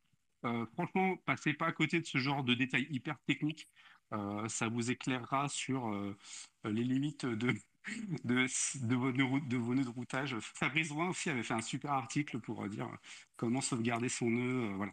euh, 0.45 0.67
franchement, 0.75 1.17
passez 1.27 1.55
pas 1.55 1.67
à 1.67 1.73
côté 1.73 2.01
de 2.01 2.07
ce 2.07 2.19
genre 2.19 2.45
de 2.45 2.55
détails 2.55 2.87
hyper 2.91 3.19
techniques. 3.27 3.69
Euh, 4.13 4.49
ça 4.49 4.69
vous 4.69 4.91
éclairera 4.91 5.49
sur 5.49 5.89
euh, 5.89 6.17
les 6.65 6.85
limites 6.85 7.27
de, 7.27 7.53
de, 8.25 8.95
vos 8.95 9.13
de 9.13 9.57
nœuds 9.75 9.85
de 9.85 9.89
routage. 9.91 10.39
Fabrice 10.41 10.91
Roin 10.93 11.09
aussi 11.09 11.31
avait 11.31 11.43
fait 11.43 11.55
un 11.55 11.63
super 11.63 11.93
article 11.93 12.39
pour 12.41 12.69
dire 12.69 12.89
comment 13.37 13.61
sauvegarder 13.61 14.09
son 14.09 14.31
nœud. 14.31 14.75
voilà. 14.77 14.93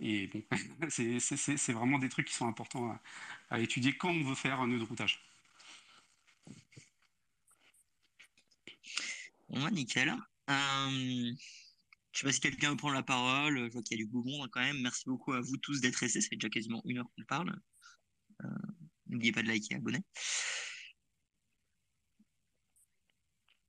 Et 0.00 0.28
bon, 0.28 0.42
c'est 0.88 1.72
vraiment 1.72 1.98
des 1.98 2.08
trucs 2.08 2.28
qui 2.28 2.34
sont 2.34 2.48
importants 2.48 2.98
à, 3.50 3.60
étudier 3.60 3.96
quand 3.96 4.10
on 4.10 4.24
veut 4.24 4.34
faire 4.34 4.60
un 4.60 4.68
nœud 4.68 4.78
de 4.78 4.84
routage. 4.84 5.20
Bon, 9.48 9.62
bah, 9.62 9.70
nickel. 9.70 10.14
Euh, 10.50 11.32
je 12.12 12.18
sais 12.18 12.26
pas 12.26 12.32
si 12.32 12.40
quelqu'un 12.40 12.70
veut 12.70 12.76
prendre 12.76 12.94
la 12.94 13.02
parole. 13.02 13.66
Je 13.66 13.72
vois 13.72 13.82
qu'il 13.82 13.98
y 13.98 14.02
a 14.02 14.04
du 14.04 14.10
beau 14.10 14.22
monde 14.24 14.48
quand 14.50 14.60
même. 14.60 14.80
Merci 14.80 15.04
beaucoup 15.06 15.32
à 15.32 15.40
vous 15.40 15.56
tous 15.58 15.80
d'être 15.80 15.96
restés. 15.96 16.20
Ça 16.20 16.28
fait 16.28 16.36
déjà 16.36 16.48
quasiment 16.48 16.82
une 16.84 16.98
heure 16.98 17.10
qu'on 17.16 17.24
parle. 17.24 17.54
Euh, 18.44 18.48
N'oubliez 19.08 19.32
pas 19.32 19.42
de 19.42 19.48
liker 19.48 19.74
et 19.74 19.76
abonner. 19.76 20.00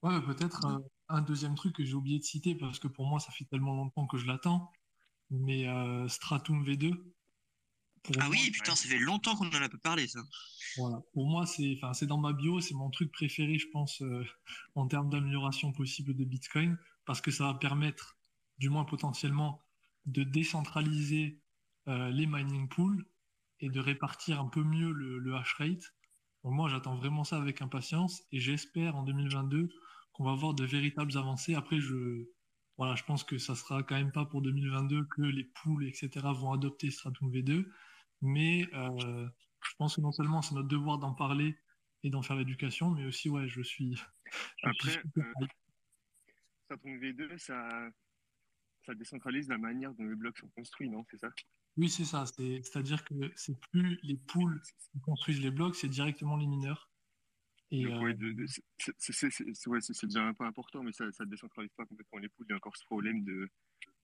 Ouais, 0.04 0.22
peut-être 0.22 0.66
euh, 0.66 0.80
un 1.10 1.22
deuxième 1.22 1.56
truc 1.56 1.76
que 1.76 1.84
j'ai 1.84 1.94
oublié 1.94 2.20
de 2.20 2.24
citer 2.24 2.56
parce 2.56 2.80
que 2.80 2.88
pour 2.88 3.06
moi, 3.06 3.20
ça 3.20 3.32
fait 3.32 3.46
tellement 3.46 3.76
longtemps 3.76 4.08
que 4.08 4.18
je 4.18 4.26
l'attends. 4.26 4.72
Mais 5.30 5.68
Stratum 6.08 6.64
V2, 6.66 6.94
pour 8.04 8.16
Ah 8.20 8.26
moi, 8.26 8.32
oui, 8.32 8.52
putain, 8.52 8.76
ça 8.76 8.88
fait 8.88 9.00
longtemps 9.00 9.36
qu'on 9.36 9.48
en 9.48 9.54
a 9.62 9.70
pas 9.70 9.78
parlé, 9.78 10.08
ça. 10.08 10.20
Voilà. 10.78 11.02
Pour 11.14 11.28
moi, 11.28 11.46
c'est 11.46 11.74
enfin, 11.78 11.94
c'est 11.94 12.06
dans 12.06 12.18
ma 12.18 12.34
bio, 12.34 12.60
c'est 12.60 12.74
mon 12.74 12.90
truc 12.90 13.12
préféré, 13.12 13.58
je 13.58 13.68
pense, 13.70 14.02
euh, 14.02 14.26
en 14.76 14.88
termes 14.88 15.10
d'amélioration 15.10 15.72
possible 15.74 16.16
de 16.16 16.24
Bitcoin, 16.24 16.78
parce 17.06 17.22
que 17.22 17.32
ça 17.32 17.46
va 17.46 17.54
permettre, 17.56 18.18
du 18.58 18.70
moins 18.70 18.86
potentiellement, 18.86 19.62
de 20.06 20.24
décentraliser 20.24 21.42
euh, 21.88 22.10
les 22.10 22.28
mining 22.28 22.68
pools 22.68 23.06
et 23.60 23.70
de 23.70 23.80
répartir 23.80 24.40
un 24.40 24.48
peu 24.48 24.64
mieux 24.64 24.92
le, 24.92 25.20
le 25.20 25.36
hash 25.36 25.54
rate. 25.56 25.94
Donc 26.44 26.54
moi, 26.54 26.70
j'attends 26.70 26.96
vraiment 26.96 27.24
ça 27.24 27.38
avec 27.38 27.62
impatience 27.62 28.24
et 28.32 28.40
j'espère 28.40 28.96
en 28.96 29.04
2022 29.04 29.70
qu'on 30.14 30.24
va 30.24 30.32
avoir 30.32 30.54
de 30.54 30.64
véritables 30.66 31.18
avancées. 31.18 31.56
Après, 31.56 31.80
je, 31.80 32.28
voilà, 32.78 32.96
je 32.96 33.04
pense 33.04 33.24
que 33.24 33.38
ça 33.38 33.56
sera 33.56 33.84
quand 33.84 33.96
même 33.96 34.12
pas 34.12 34.26
pour 34.26 34.42
2022 34.42 35.06
que 35.06 35.22
les 35.22 35.44
pools, 35.44 35.86
etc., 35.88 36.10
vont 36.34 36.52
adopter 36.52 36.92
Stratum 36.92 37.32
V2, 37.32 37.68
mais 38.22 38.68
euh, 38.74 39.28
je 39.62 39.76
pense 39.78 39.96
que 39.96 40.02
non 40.02 40.12
seulement 40.12 40.42
c'est 40.42 40.56
notre 40.56 40.68
devoir 40.68 41.00
d'en 41.00 41.14
parler 41.14 41.58
et 42.04 42.10
d'en 42.10 42.22
faire 42.22 42.36
l'éducation, 42.36 42.92
mais 42.92 43.06
aussi, 43.06 43.30
ouais, 43.30 43.48
je 43.48 43.62
suis. 43.62 43.96
je 43.96 44.02
suis 44.02 44.08
Après, 44.64 45.04
euh. 45.18 45.34
Stratum 46.66 46.98
V2, 47.00 47.38
ça, 47.38 47.90
ça 48.86 48.94
décentralise 48.94 49.48
la 49.50 49.58
manière 49.58 49.94
dont 49.94 50.06
les 50.06 50.16
blocs 50.16 50.38
sont 50.38 50.50
construits, 50.50 50.90
non 50.90 51.04
C'est 51.10 51.18
ça? 51.18 51.30
Oui, 51.78 51.90
c'est 51.90 52.06
ça. 52.06 52.26
c'est- 52.26 52.62
C'est-à-dire 52.64 53.04
que 53.06 53.32
c'est 53.36 53.60
plus 53.72 54.00
les 54.04 54.18
pools 54.18 54.62
qui 54.92 55.00
construisent 55.00 55.42
les 55.42 55.52
blocs, 55.52 55.76
c'est 55.76 55.90
directement 55.90 56.36
les 56.36 56.48
mineurs. 56.48 56.92
Et 57.72 57.86
euh, 57.86 58.00
ouais, 58.00 58.18
c'est- 58.48 58.64
c'est- 58.78 58.96
c'est- 58.98 59.30
c'est- 59.30 59.54
c'est- 59.54 59.70
ouais, 59.70 59.80
déjà 60.04 60.24
un 60.26 60.34
peu 60.34 60.46
important, 60.46 60.84
mais 60.84 60.92
ça 60.94 61.06
ne 61.06 61.26
décentralise 61.26 61.72
pas 61.74 61.86
complètement 61.86 62.20
les 62.20 62.30
poules. 62.30 62.46
Il 62.50 62.52
y 62.52 62.54
a 62.54 62.58
encore 62.58 62.78
ce 62.78 62.86
problème 62.86 63.24
de, 63.24 63.50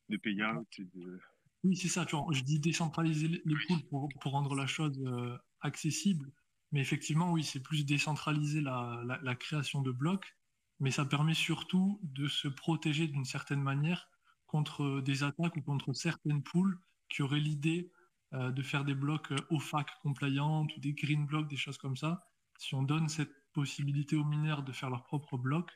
de 0.10 0.18
payout. 0.18 0.66
Et 0.80 0.84
de... 0.84 1.20
oui, 1.64 1.76
c'est 1.78 1.88
ça. 1.88 2.06
Tu 2.06 2.16
vois, 2.16 2.26
je 2.32 2.44
dis 2.44 2.60
décentraliser 2.60 3.28
les 3.28 3.42
les 3.46 3.56
pools 3.68 3.84
pour, 3.90 4.10
pour 4.22 4.32
rendre 4.34 4.56
la 4.56 4.68
chose 4.68 5.00
euh, 5.06 5.38
accessible. 5.62 6.32
Mais 6.72 6.82
effectivement, 6.82 7.32
oui, 7.32 7.44
c'est 7.44 7.62
plus 7.62 7.86
décentraliser 7.86 8.60
la, 8.62 9.02
la, 9.06 9.20
la 9.22 9.36
création 9.36 9.82
de 9.82 9.92
blocs. 9.92 10.36
Mais 10.80 10.92
ça 10.92 11.06
permet 11.06 11.36
surtout 11.36 12.00
de 12.04 12.28
se 12.28 12.48
protéger 12.48 13.08
d'une 13.08 13.26
certaine 13.26 13.62
manière 13.62 14.10
contre 14.48 15.02
des 15.02 15.24
attaques 15.24 15.56
ou 15.56 15.62
contre 15.62 15.94
certaines 15.94 16.44
pools 16.44 16.78
qui 17.10 17.22
auraient 17.22 17.40
l'idée 17.40 17.92
euh, 18.34 18.52
de 18.52 18.62
faire 18.64 18.84
des 18.84 18.96
blocs 18.96 19.32
euh, 19.32 19.38
OFAC 19.52 19.88
compliant 20.02 20.64
ou 20.66 20.80
des 20.80 20.94
green 20.94 21.26
blocks, 21.26 21.48
des 21.48 21.56
choses 21.58 21.78
comme 21.78 21.96
ça. 21.96 22.26
Si 22.58 22.76
on 22.76 22.84
donne 22.84 23.08
cette 23.08 23.32
possibilité 23.54 24.16
aux 24.16 24.26
mineurs 24.26 24.64
de 24.64 24.72
faire 24.74 24.90
leurs 24.90 25.04
propres 25.06 25.38
blocs, 25.38 25.72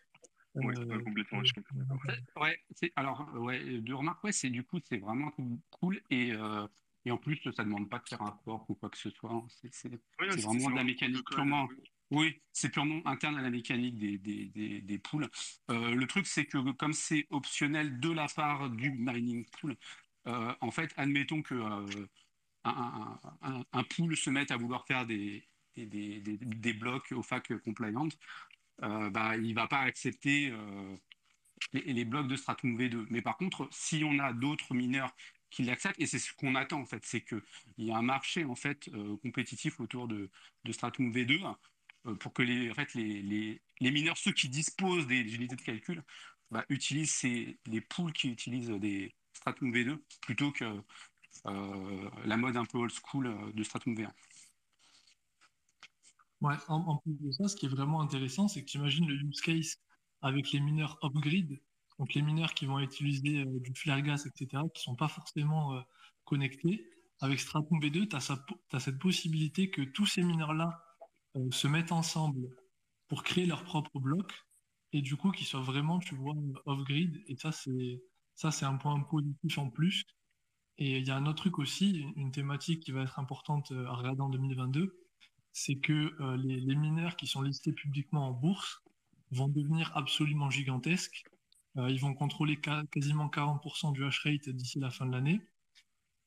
Ouais, 0.55 0.63
euh, 0.63 0.86
ouais, 0.86 0.99
complètement, 1.03 1.43
je 1.43 1.53
comprends. 1.53 1.75
d'accord. 1.78 2.11
Ouais, 2.38 2.59
c'est 2.71 2.91
alors 2.95 3.30
euh, 3.36 3.39
ouais, 3.39 3.82
de 3.82 3.93
remarque, 3.93 4.23
ouais, 4.23 4.32
c'est 4.32 4.49
du 4.49 4.63
coup 4.63 4.80
c'est 4.84 4.97
vraiment 4.97 5.32
cool 5.69 6.01
et 6.09 6.32
euh, 6.34 6.67
et 7.05 7.11
en 7.11 7.17
plus 7.17 7.39
ça 7.55 7.63
demande 7.63 7.89
pas 7.89 7.99
de 7.99 8.07
faire 8.07 8.21
un 8.23 8.39
fork 8.43 8.69
ou 8.69 8.75
quoi 8.75 8.89
que 8.89 8.97
ce 8.97 9.09
soit. 9.11 9.32
hein. 9.32 9.45
C'est 9.71 9.89
Ouais, 10.19 10.28
vraiment 10.36 10.69
de 10.71 10.75
la 10.75 10.84
mécanique 10.84 11.30
purement. 11.30 11.69
oui. 11.69 11.75
Oui, 12.09 12.41
c'est 12.53 12.69
purement 12.69 13.05
interne 13.05 13.38
à 13.38 13.41
la 13.41 13.49
mécanique 13.51 13.97
des 13.99 14.17
des 14.17 14.45
des, 14.49 14.82
des 14.82 14.97
pools. 14.99 15.30
Euh, 15.69 15.93
le 15.93 16.07
truc 16.07 16.25
c'est 16.25 16.45
que 16.45 16.71
comme 16.71 16.93
c'est 16.93 17.28
optionnel 17.30 17.99
de 17.99 18.09
la 18.11 18.28
part 18.28 18.69
du 18.69 18.91
mining 18.91 19.45
pool, 19.59 19.78
euh, 20.28 20.55
en 20.61 20.71
fait, 20.71 20.93
admettons 20.97 21.41
que 21.43 21.53
euh, 21.55 22.07
un, 22.63 23.19
un, 23.41 23.57
un, 23.59 23.65
un 23.71 23.84
pool 23.84 24.15
se 24.17 24.30
mette 24.30 24.51
à 24.51 24.57
vouloir 24.57 24.86
faire 24.88 25.05
des 25.05 25.49
des, 25.86 26.73
blocs 26.73 27.11
au 27.11 27.23
fac 27.23 27.51
compliant, 27.63 28.07
euh, 28.84 29.09
bah, 29.09 29.38
il 29.38 29.53
va 29.53 29.67
pas 29.67 29.80
accepter 29.80 30.51
euh, 30.51 30.95
les, 31.73 32.05
blocs 32.05 32.28
de 32.28 32.36
Stratum 32.36 32.78
V2. 32.78 33.07
Mais 33.09 33.21
par 33.21 33.38
contre, 33.38 33.67
si 33.71 34.03
on 34.03 34.19
a 34.19 34.34
d'autres 34.34 34.73
mineurs 34.73 35.15
qui 35.49 35.63
l'acceptent, 35.63 35.99
et 35.99 36.05
c'est 36.05 36.19
ce 36.19 36.34
qu'on 36.34 36.55
attend 36.55 36.82
en 36.82 36.86
fait, 36.86 37.03
c'est 37.05 37.21
qu'il 37.21 37.41
y 37.78 37.91
a 37.91 37.97
un 37.97 38.01
marché 38.01 38.45
en 38.45 38.55
fait 38.55 38.89
euh, 38.93 39.17
compétitif 39.17 39.80
autour 39.80 40.07
de, 40.07 40.30
de 40.65 40.71
Stratum 40.71 41.11
V2 41.11 41.55
euh, 42.05 42.15
pour 42.15 42.34
que 42.34 42.43
les, 42.43 42.69
en 42.69 42.73
fait, 42.73 42.93
les, 42.93 43.21
les, 43.80 43.91
mineurs, 43.91 44.17
ceux 44.17 44.32
qui 44.34 44.49
disposent 44.49 45.07
des, 45.07 45.36
unités 45.36 45.55
de 45.55 45.61
calcul, 45.61 46.03
bah, 46.51 46.65
utilisent 46.69 47.23
les 47.65 47.82
pools 47.82 48.13
qui 48.13 48.30
utilisent 48.30 48.69
des 48.69 49.13
Stratum 49.34 49.71
V2 49.71 49.97
plutôt 50.21 50.51
que 50.51 50.65
la 52.25 52.36
mode 52.36 52.57
un 52.57 52.65
peu 52.65 52.78
old 52.78 52.91
school 52.91 53.53
de 53.53 53.63
Stratum 53.63 53.95
V1. 53.95 54.11
Ouais, 56.41 56.55
en, 56.67 56.97
plus 56.97 57.15
de 57.19 57.31
ça, 57.31 57.47
ce 57.47 57.55
qui 57.55 57.65
est 57.65 57.69
vraiment 57.69 57.99
intéressant, 57.99 58.47
c'est 58.47 58.61
que 58.63 58.69
tu 58.69 58.77
imagines 58.77 59.07
le 59.07 59.15
use 59.15 59.41
case 59.41 59.77
avec 60.21 60.51
les 60.51 60.59
mineurs 60.59 60.97
off-grid, 61.01 61.59
donc 61.97 62.13
les 62.13 62.21
mineurs 62.21 62.53
qui 62.53 62.67
vont 62.67 62.79
utiliser 62.79 63.39
euh, 63.41 63.59
du 63.59 63.73
flare 63.73 64.01
gas, 64.03 64.23
etc., 64.27 64.63
qui 64.73 64.81
ne 64.81 64.83
sont 64.83 64.95
pas 64.95 65.07
forcément 65.07 65.75
euh, 65.75 65.81
connectés. 66.25 66.89
Avec 67.21 67.39
Stratum 67.39 67.79
V2, 67.79 68.07
tu 68.09 68.15
as, 68.15 68.79
cette 68.79 68.99
possibilité 68.99 69.71
que 69.71 69.81
tous 69.81 70.05
ces 70.05 70.21
mineurs-là 70.23 70.79
euh, 71.38 71.49
se 71.51 71.67
mettent 71.67 71.91
ensemble 71.91 72.47
pour 73.07 73.23
créer 73.23 73.47
leur 73.47 73.63
propre 73.63 73.99
bloc 73.99 74.31
et 74.93 75.01
du 75.01 75.15
coup 75.15 75.31
qu'ils 75.31 75.47
soient 75.47 75.61
vraiment, 75.61 75.99
tu 75.99 76.15
vois, 76.15 76.35
off-grid. 76.65 77.23
Et 77.27 77.35
ça, 77.35 77.51
c'est 78.51 78.65
un 78.65 78.77
point 78.77 79.01
positif 79.01 79.57
en 79.57 79.69
plus. 79.71 80.03
Et 80.77 80.99
il 80.99 81.07
y 81.07 81.11
a 81.11 81.15
un 81.17 81.25
autre 81.25 81.38
truc 81.41 81.57
aussi, 81.57 82.05
une 82.15 82.31
thématique 82.31 82.83
qui 82.83 82.91
va 82.91 83.01
être 83.01 83.17
importante 83.19 83.71
à 83.71 83.93
regarder 83.93 84.21
en 84.21 84.29
2022 84.29 85.07
c'est 85.58 85.78
que 85.78 86.14
euh, 86.22 86.38
les, 86.38 86.76
mineurs 86.76 87.16
qui 87.16 87.26
sont 87.26 87.41
listés 87.41 87.74
publiquement 87.74 88.28
en 88.28 88.32
bourse 88.32 88.84
vont 89.32 89.47
devenir 89.47 89.91
absolument 89.97 90.51
gigantesques. 90.51 91.24
Euh, 91.78 91.89
ils 91.89 91.99
vont 91.99 92.14
contrôler 92.14 92.62
quasiment 92.91 93.28
40% 93.28 93.91
du 93.91 94.05
hash 94.05 94.24
rate 94.24 94.49
d'ici 94.49 94.80
la 94.80 94.91
fin 94.91 95.08
de 95.08 95.14
l'année. 95.14 95.41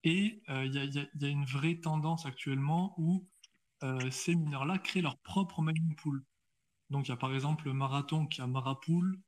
Et 0.03 0.43
il 0.49 0.53
euh, 0.53 0.67
y, 0.67 1.09
y, 1.21 1.25
a 1.25 1.29
une 1.29 1.45
vraie 1.45 1.77
tendance 1.77 2.27
actuellement 2.27 2.95
où 2.99 3.25
ces 4.11 4.35
mineurs-là 4.35 4.77
créent 4.79 5.01
leur 5.01 5.17
propre 5.19 5.63
mining 5.63 5.95
pool. 5.95 6.23
Donc 6.91 7.07
il 7.07 7.11
y 7.11 7.15
a 7.15 7.17
par 7.17 7.33
exemple 7.33 7.73
Marathon 7.73 8.27
qui 8.27 8.43
a 8.43 8.47
Marapool. 8.47 9.19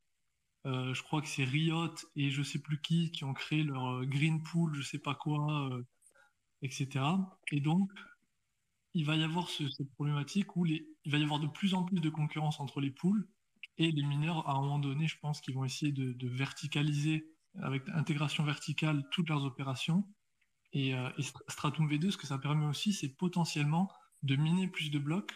Je 0.66 1.02
crois 1.02 1.22
que 1.22 1.28
c'est 1.28 1.44
Riot 1.44 1.94
et 2.16 2.30
je 2.30 2.42
sais 2.42 2.58
plus 2.58 2.78
qui 2.82 3.10
qui 3.12 3.24
ont 3.24 3.32
créé 3.32 3.62
leur 3.62 4.04
green 4.04 4.42
pool, 4.42 4.74
je 4.74 4.82
sais 4.82 4.98
pas 4.98 5.14
quoi, 5.14 5.70
etc. 6.60 7.02
Et 7.50 7.60
donc 7.60 7.90
il 8.94 9.04
va 9.04 9.16
y 9.16 9.22
avoir 9.22 9.48
ce, 9.48 9.68
cette 9.68 9.90
problématique 9.92 10.56
où 10.56 10.66
il 10.66 10.84
va 11.06 11.18
y 11.18 11.22
avoir 11.22 11.40
de 11.40 11.46
plus 11.46 11.74
en 11.74 11.84
plus 11.84 12.00
de 12.00 12.10
concurrence 12.10 12.60
entre 12.60 12.80
les 12.80 12.90
pools 12.90 13.26
et 13.78 13.90
les 13.90 14.02
mineurs, 14.02 14.48
à 14.48 14.52
un 14.52 14.60
moment 14.60 14.78
donné, 14.78 15.06
je 15.08 15.18
pense 15.18 15.40
qu'ils 15.40 15.54
vont 15.54 15.64
essayer 15.64 15.92
de, 15.92 16.28
verticaliser 16.28 17.26
avec 17.60 17.88
intégration 17.90 18.44
verticale 18.44 19.08
toutes 19.10 19.28
leurs 19.28 19.44
opérations. 19.44 20.06
Et, 20.72 20.94
euh, 20.94 21.10
Stratum 21.48 21.88
V2, 21.88 22.10
ce 22.10 22.16
que 22.16 22.26
ça 22.26 22.38
permet 22.38 22.66
aussi, 22.66 22.92
c'est 22.92 23.08
potentiellement 23.08 23.90
de 24.22 24.36
miner 24.36 24.68
plus 24.68 24.90
de 24.90 24.98
blocs. 24.98 25.32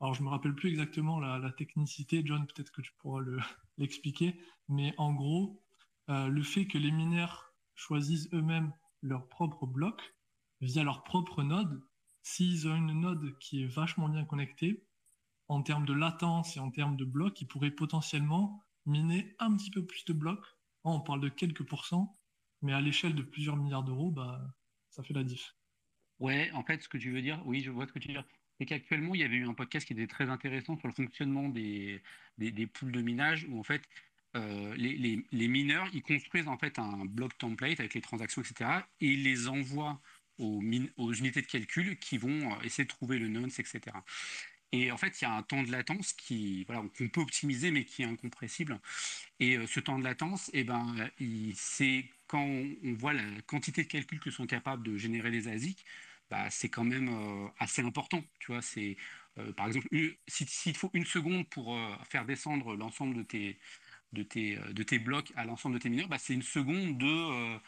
Alors, 0.00 0.14
je 0.14 0.22
me 0.22 0.28
rappelle 0.28 0.54
plus 0.54 0.70
exactement 0.70 1.20
la, 1.20 1.52
technicité, 1.52 2.22
John, 2.24 2.46
peut-être 2.46 2.72
que 2.72 2.82
tu 2.82 2.92
pourras 2.98 3.22
l'expliquer, 3.78 4.40
mais 4.68 4.94
en 4.98 5.12
gros, 5.12 5.62
euh, 6.08 6.28
le 6.28 6.42
fait 6.42 6.66
que 6.66 6.78
les 6.78 6.90
mineurs 6.90 7.54
choisissent 7.74 8.28
eux-mêmes 8.32 8.72
leurs 9.02 9.28
propres 9.28 9.66
blocs 9.66 10.14
via 10.60 10.84
leur 10.84 11.04
propre 11.04 11.42
node, 11.42 11.82
s'ils 12.22 12.68
ont 12.68 12.76
une 12.76 13.00
node 13.00 13.38
qui 13.38 13.62
est 13.62 13.66
vachement 13.66 14.08
bien 14.08 14.24
connectée, 14.24 14.84
en 15.48 15.62
termes 15.62 15.84
de 15.84 15.92
latence 15.92 16.56
et 16.56 16.60
en 16.60 16.70
termes 16.70 16.96
de 16.96 17.04
blocs, 17.04 17.40
ils 17.40 17.48
pourraient 17.48 17.70
potentiellement 17.70 18.62
miner 18.86 19.34
un 19.38 19.56
petit 19.56 19.70
peu 19.70 19.84
plus 19.84 20.04
de 20.04 20.12
blocs. 20.12 20.46
on 20.84 21.00
parle 21.00 21.20
de 21.20 21.28
quelques 21.28 21.64
pourcents, 21.64 22.18
mais 22.62 22.72
à 22.72 22.80
l'échelle 22.80 23.14
de 23.14 23.22
plusieurs 23.22 23.56
milliards 23.56 23.82
d'euros, 23.82 24.10
bah, 24.10 24.40
ça 24.90 25.02
fait 25.02 25.14
la 25.14 25.24
diff. 25.24 25.54
Ouais, 26.20 26.50
en 26.52 26.62
fait, 26.62 26.82
ce 26.82 26.88
que 26.88 26.98
tu 26.98 27.10
veux 27.10 27.22
dire, 27.22 27.42
oui, 27.46 27.62
je 27.62 27.70
vois 27.70 27.86
ce 27.86 27.92
que 27.92 27.98
tu 27.98 28.08
veux 28.08 28.14
dire. 28.14 28.24
C'est 28.58 28.66
qu'actuellement, 28.66 29.14
il 29.14 29.22
y 29.22 29.24
avait 29.24 29.36
eu 29.36 29.48
un 29.48 29.54
podcast 29.54 29.86
qui 29.86 29.94
était 29.94 30.06
très 30.06 30.28
intéressant 30.28 30.76
sur 30.78 30.86
le 30.86 30.94
fonctionnement 30.94 31.48
des, 31.48 32.02
des, 32.36 32.66
poules 32.66 32.92
de 32.92 33.00
minage, 33.00 33.46
où 33.48 33.58
en 33.58 33.62
fait, 33.62 33.82
euh, 34.36 34.74
les, 34.76 35.24
les, 35.32 35.48
mineurs, 35.48 35.88
ils 35.94 36.02
construisent 36.02 36.46
en 36.46 36.58
fait 36.58 36.78
un 36.78 37.06
bloc 37.06 37.36
template 37.38 37.80
avec 37.80 37.94
les 37.94 38.02
transactions, 38.02 38.42
etc., 38.42 38.70
et 39.00 39.06
ils 39.06 39.24
les 39.24 39.48
envoient 39.48 39.98
aux, 40.40 41.12
unités 41.12 41.42
de 41.42 41.46
calcul 41.46 41.98
qui 41.98 42.18
vont 42.18 42.52
euh, 42.52 42.60
essayer 42.64 42.84
de 42.84 42.88
trouver 42.88 43.18
le 43.18 43.28
nonce, 43.28 43.58
etc. 43.58 43.80
Et 44.72 44.92
en 44.92 44.96
fait, 44.96 45.20
il 45.20 45.24
y 45.24 45.26
a 45.26 45.32
un 45.32 45.42
temps 45.42 45.62
de 45.62 45.72
latence 45.72 46.12
qui, 46.12 46.64
voilà, 46.64 46.82
qu'on 46.96 47.08
peut 47.08 47.20
optimiser, 47.20 47.70
mais 47.70 47.84
qui 47.84 48.02
est 48.02 48.06
incompressible. 48.06 48.80
Et 49.40 49.56
euh, 49.56 49.66
ce 49.66 49.80
temps 49.80 49.98
de 49.98 50.04
latence, 50.04 50.50
eh 50.52 50.64
ben, 50.64 50.94
c'est 51.54 52.04
quand 52.28 52.42
on, 52.42 52.94
voit 52.94 53.12
la 53.12 53.24
quantité 53.46 53.82
de 53.82 53.88
calculs 53.88 54.20
que 54.20 54.30
sont 54.30 54.46
capables 54.46 54.84
de 54.84 54.96
générer 54.96 55.30
les 55.30 55.48
ASIC, 55.48 55.84
bah, 56.30 56.48
c'est 56.50 56.68
quand 56.68 56.84
même 56.84 57.08
euh, 57.08 57.48
assez 57.58 57.82
important. 57.82 58.22
Tu 58.38 58.52
vois, 58.52 58.60
euh, 59.38 59.52
par 59.54 59.66
exemple, 59.66 59.88
s'il 60.28 60.72
te 60.72 60.78
faut 60.78 60.90
une 60.94 61.06
seconde 61.06 61.48
pour 61.48 61.76
faire 62.08 62.24
descendre 62.24 62.76
l'ensemble 62.76 63.16
de 63.16 63.22
tes, 63.24 63.58
de, 64.12 64.22
tes, 64.22 64.56
de 64.56 64.82
tes 64.84 65.00
blocs 65.00 65.32
à 65.34 65.44
l'ensemble 65.44 65.76
de 65.76 65.80
tes 65.80 65.88
mineurs, 65.88 66.08
bah, 66.08 66.18
c'est 66.18 66.34
une 66.34 66.42
seconde 66.42 66.98
de 66.98 67.58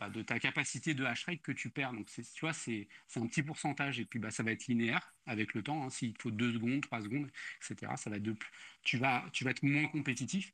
de 0.00 0.22
ta 0.22 0.38
capacité 0.38 0.94
de 0.94 1.04
hash 1.04 1.24
rate 1.24 1.40
que 1.40 1.52
tu 1.52 1.70
perds. 1.70 1.92
Donc, 1.92 2.06
tu 2.06 2.40
vois, 2.40 2.52
c'est 2.52 2.88
un 3.16 3.26
petit 3.26 3.42
pourcentage. 3.42 3.98
Et 3.98 4.04
puis, 4.04 4.18
bah, 4.18 4.30
ça 4.30 4.42
va 4.42 4.52
être 4.52 4.66
linéaire 4.66 5.14
avec 5.26 5.54
le 5.54 5.62
temps. 5.62 5.84
Hein. 5.84 5.90
S'il 5.90 6.14
faut 6.18 6.30
deux 6.30 6.52
secondes, 6.52 6.82
trois 6.82 7.00
secondes, 7.00 7.30
etc., 7.58 7.92
ça 7.96 8.10
va 8.10 8.18
de, 8.18 8.34
tu, 8.82 8.98
vas, 8.98 9.24
tu 9.32 9.44
vas 9.44 9.50
être 9.50 9.62
moins 9.62 9.88
compétitif. 9.88 10.52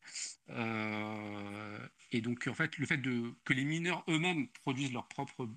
Euh, 0.51 1.88
et 2.12 2.20
donc, 2.20 2.47
en 2.47 2.55
fait, 2.55 2.78
le 2.78 2.86
fait 2.86 2.99
de, 2.99 3.34
que 3.45 3.53
les 3.53 3.64
mineurs 3.64 4.05
eux-mêmes 4.09 4.49
produisent 4.49 4.93
leur 4.93 5.09
propre 5.09 5.49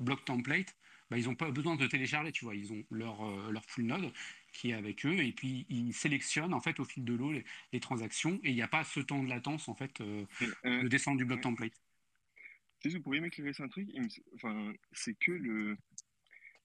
bloc 0.00 0.24
template, 0.24 0.74
bah, 1.10 1.18
ils 1.18 1.26
n'ont 1.26 1.36
pas 1.36 1.50
besoin 1.50 1.76
de 1.76 1.86
télécharger, 1.86 2.32
tu 2.32 2.44
vois. 2.44 2.56
Ils 2.56 2.72
ont 2.72 2.84
leur, 2.90 3.24
euh, 3.24 3.50
leur 3.52 3.64
full 3.64 3.84
node 3.84 4.12
qui 4.52 4.70
est 4.70 4.74
avec 4.74 5.04
eux 5.04 5.18
et 5.18 5.32
puis 5.32 5.66
ils 5.68 5.92
sélectionnent 5.92 6.54
en 6.54 6.60
fait 6.60 6.78
au 6.78 6.84
fil 6.84 7.04
de 7.04 7.12
l'eau 7.12 7.32
les, 7.32 7.80
transactions 7.80 8.38
et 8.44 8.50
il 8.50 8.54
n'y 8.54 8.62
a 8.62 8.68
pas 8.68 8.84
ce 8.84 9.00
temps 9.00 9.20
de 9.20 9.28
latence 9.28 9.68
en 9.68 9.74
fait 9.74 10.00
euh, 10.00 10.24
de 10.64 10.86
descendre 10.86 11.18
du 11.18 11.24
bloc 11.24 11.40
template 11.40 11.72
vous 12.88 13.02
pourriez 13.02 13.20
m'éclairer 13.20 13.52
sur 13.52 13.64
un 13.64 13.68
truc? 13.68 13.88
Enfin, 14.34 14.72
C'est 14.92 15.14
que 15.14 15.32
le 15.32 15.76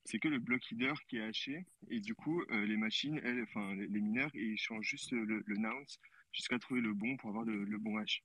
c'est 0.05 0.19
que 0.19 0.27
le 0.27 0.39
block 0.39 0.71
header 0.71 0.93
qui 1.07 1.17
est 1.17 1.23
haché 1.23 1.65
et 1.89 1.99
du 1.99 2.15
coup 2.15 2.41
euh, 2.41 2.65
les 2.65 2.77
machines, 2.77 3.19
elles, 3.23 3.43
enfin 3.43 3.75
les, 3.75 3.87
mineurs, 3.87 4.31
ils 4.33 4.57
changent 4.57 4.87
juste 4.87 5.11
le, 5.11 5.43
le 5.45 5.57
nonce 5.57 5.99
jusqu'à 6.31 6.57
trouver 6.57 6.81
le 6.81 6.93
bon 6.93 7.15
pour 7.17 7.29
avoir 7.29 7.45
le, 7.45 7.77
bon 7.77 7.97
hash. 7.97 8.23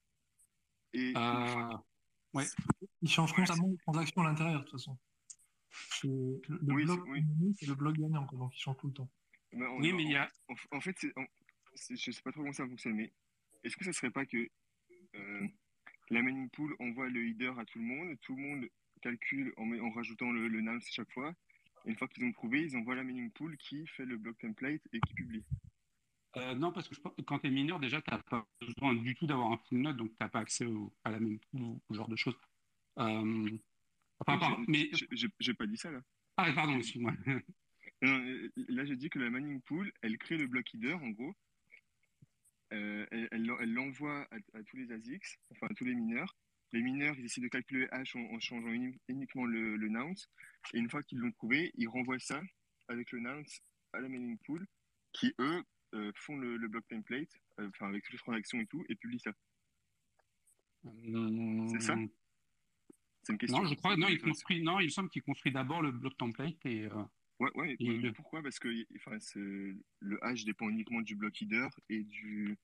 Et 0.93 1.13
euh, 1.15 1.77
ouais. 2.33 2.45
Ils 3.01 3.09
changent 3.09 3.33
constamment 3.33 3.67
les 3.67 3.77
transactions 3.77 4.21
à 4.21 4.25
l'intérieur 4.25 4.61
de 4.61 4.65
toute 4.65 4.79
façon. 4.79 4.97
Le, 6.03 6.41
oui, 6.73 6.85
bloc 6.85 7.01
c'est 7.59 7.67
le 7.67 7.75
bloc 7.75 7.97
gagnant, 7.97 8.25
donc 8.31 8.53
il 8.55 8.59
change 8.59 8.77
tout 8.77 8.87
le 8.87 8.93
temps. 8.93 9.09
oui, 9.51 9.91
mais 9.93 10.03
il 10.03 10.11
y 10.11 10.15
a. 10.15 10.29
En, 10.71 10.79
fait, 10.79 10.95
je 11.01 12.11
sais 12.11 12.21
pas 12.21 12.31
trop 12.31 12.41
comment 12.41 12.53
ça 12.53 12.65
fonctionne, 12.65 12.95
mais 12.95 13.11
est-ce 13.63 13.75
que 13.75 13.83
ça 13.83 13.91
serait 13.91 14.11
pas 14.11 14.25
que 14.25 14.49
euh, 15.15 15.47
la 16.09 16.21
mining 16.21 16.49
pool 16.49 16.75
envoie 16.79 17.09
le 17.09 17.27
header 17.27 17.53
à 17.57 17.65
tout 17.65 17.79
le 17.79 17.85
monde. 17.85 18.15
Tout 18.21 18.35
le 18.35 18.41
monde 18.41 18.69
calcule 19.01 19.53
en, 19.57 19.71
en 19.79 19.91
rajoutant 19.91 20.31
le, 20.31 20.47
le 20.47 20.79
chaque 20.81 21.11
fois. 21.11 21.33
Et 21.85 21.89
une 21.89 21.97
fois 21.97 22.07
qu'ils 22.07 22.25
ont 22.25 22.31
prouvé, 22.31 22.61
ils 22.61 22.75
envoient 22.77 22.95
la 22.95 23.03
mining 23.03 23.31
pool 23.31 23.57
qui 23.57 23.85
fait 23.87 24.05
le 24.05 24.17
block 24.17 24.37
template 24.39 24.81
et 24.93 24.99
qui 24.99 25.13
publie. 25.13 25.43
Euh, 26.37 26.53
non, 26.55 26.71
parce 26.71 26.89
que 26.89 26.95
quand 27.21 27.39
tu 27.39 27.47
es 27.47 27.51
mineur, 27.51 27.79
déjà, 27.79 28.01
tu 28.01 28.11
n'as 28.11 28.19
pas 28.19 28.45
besoin 28.59 28.93
du 28.93 29.15
tout 29.15 29.25
d'avoir 29.25 29.51
un 29.51 29.57
full 29.57 29.79
node, 29.79 29.97
donc 29.97 30.09
tu 30.09 30.17
n'as 30.19 30.29
pas 30.29 30.39
accès 30.39 30.67
à 31.03 31.11
la 31.11 31.19
mining 31.19 31.39
pool 31.51 31.61
ou 31.61 31.81
ce 31.89 31.93
genre 31.95 32.09
de 32.09 32.15
choses. 32.15 32.37
Euh, 32.99 33.49
enfin, 34.25 34.63
mais 34.67 34.89
j'ai 35.39 35.53
pas 35.53 35.65
dit 35.65 35.77
ça 35.77 35.91
là. 35.91 36.01
Ah, 36.37 36.51
pardon, 36.53 36.77
excuse-moi. 36.77 37.13
là, 38.01 38.85
j'ai 38.85 38.95
dit 38.95 39.09
que 39.09 39.19
la 39.19 39.29
mining 39.29 39.61
pool, 39.61 39.91
elle 40.01 40.17
crée 40.17 40.37
le 40.37 40.47
block 40.47 40.73
header 40.73 40.93
en 40.93 41.09
gros, 41.09 41.33
euh, 42.73 43.05
elle 43.11 43.73
l'envoie 43.73 44.27
à, 44.31 44.63
tous 44.63 44.77
les 44.77 44.91
ASICs, 44.91 45.39
enfin 45.51 45.67
à 45.69 45.73
tous 45.73 45.85
les 45.85 45.93
mineurs. 45.93 46.35
Les 46.71 46.81
mineurs, 46.81 47.15
ils 47.17 47.25
essaient 47.25 47.41
de 47.41 47.47
calculer 47.47 47.85
H 47.87 48.17
en, 48.17 48.39
changeant 48.39 48.71
uniquement 49.07 49.45
le, 49.45 49.77
le, 49.77 49.87
nonce. 49.89 50.29
Et 50.73 50.79
une 50.79 50.89
fois 50.89 51.03
qu'ils 51.03 51.19
l'ont 51.19 51.31
trouvé, 51.31 51.71
ils 51.75 51.87
renvoient 51.87 52.19
ça 52.19 52.41
avec 52.87 53.11
le 53.11 53.19
nonce 53.19 53.61
à 53.93 54.01
la 54.01 54.09
mailing 54.09 54.37
pool, 54.39 54.67
qui 55.13 55.33
eux 55.39 55.63
euh, 55.93 56.11
font 56.15 56.35
le, 56.37 56.57
block 56.67 56.85
template, 56.87 57.29
euh, 57.59 57.69
enfin 57.69 57.87
avec 57.87 58.03
toutes 58.03 58.13
les 58.13 58.19
transactions 58.19 58.59
et 58.59 58.65
tout, 58.65 58.83
et 58.89 58.95
publient 58.95 59.19
ça. 59.19 59.31
C'est 60.83 61.81
ça 61.81 61.95
C'est 63.23 63.33
une 63.33 63.37
question. 63.37 63.61
Non, 63.61 63.65
je 63.65 63.75
crois, 63.75 63.95
non, 63.95 64.07
il 64.09 64.19
construit, 64.19 64.61
non, 64.61 64.79
il 64.79 64.91
semble 64.91 65.09
qu'il 65.09 65.23
construit 65.23 65.51
d'abord 65.51 65.81
le 65.81 65.91
block 65.91 66.17
template 66.17 66.65
et. 66.65 66.89
Ouais, 67.39 67.51
ouais, 67.55 68.11
pourquoi? 68.13 68.41
Parce 68.41 68.59
que 68.59 68.69
enfin, 68.95 69.17
le 69.99 70.23
hash 70.23 70.45
dépend 70.45 70.69
uniquement 70.69 71.01
du 71.01 71.15
block 71.15 71.41
header 71.41 71.67
et 71.89 72.03
du. 72.03 72.57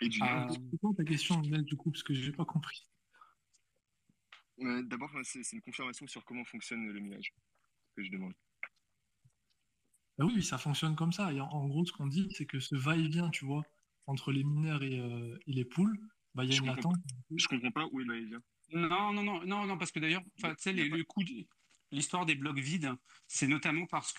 Et 0.00 0.08
du 0.08 0.18
ah, 0.22 0.46
c'est 0.50 0.78
quoi 0.78 0.92
ta 0.96 1.04
question, 1.04 1.40
du 1.40 1.76
coup 1.76 1.90
Parce 1.90 2.02
que 2.02 2.14
je 2.14 2.30
n'ai 2.30 2.36
pas 2.36 2.44
compris. 2.44 2.86
D'abord, 4.58 5.10
c'est 5.22 5.52
une 5.52 5.62
confirmation 5.62 6.06
sur 6.06 6.24
comment 6.24 6.44
fonctionne 6.44 6.86
le 6.86 7.00
minage 7.00 7.32
que 7.96 8.02
je 8.02 8.10
demande. 8.10 8.34
Bah 10.18 10.26
oui, 10.26 10.42
ça 10.42 10.58
fonctionne 10.58 10.96
comme 10.96 11.12
ça. 11.12 11.32
Et 11.32 11.40
en, 11.40 11.66
gros, 11.68 11.84
ce 11.84 11.92
qu'on 11.92 12.08
dit, 12.08 12.28
c'est 12.32 12.46
que 12.46 12.58
ce 12.58 12.74
va-et-vient, 12.74 13.30
tu 13.30 13.44
vois, 13.44 13.62
entre 14.06 14.32
les 14.32 14.42
mineurs 14.42 14.82
et, 14.82 14.98
euh, 14.98 15.38
et 15.46 15.52
les 15.52 15.64
poules, 15.64 15.98
bah, 16.34 16.44
il 16.44 16.50
y 16.50 16.54
a 16.54 16.58
une 16.58 16.66
latence. 16.66 16.96
Je 17.30 17.46
comprends 17.46 17.70
pas 17.70 17.86
où 17.90 17.98
le 17.98 18.06
va-et-vient. 18.06 18.42
Non, 18.72 19.12
non, 19.12 19.22
non, 19.22 19.44
non, 19.46 19.66
non, 19.66 19.78
parce 19.78 19.92
que 19.92 20.00
d'ailleurs, 20.00 20.22
tu 20.36 20.44
sais, 20.58 20.72
les, 20.72 20.88
le 20.88 21.04
coût, 21.04 21.22
l'histoire 21.90 22.26
des 22.26 22.34
blocs 22.34 22.58
vides, 22.58 22.92
c'est 23.26 23.46
notamment 23.46 23.86
parce 23.86 24.14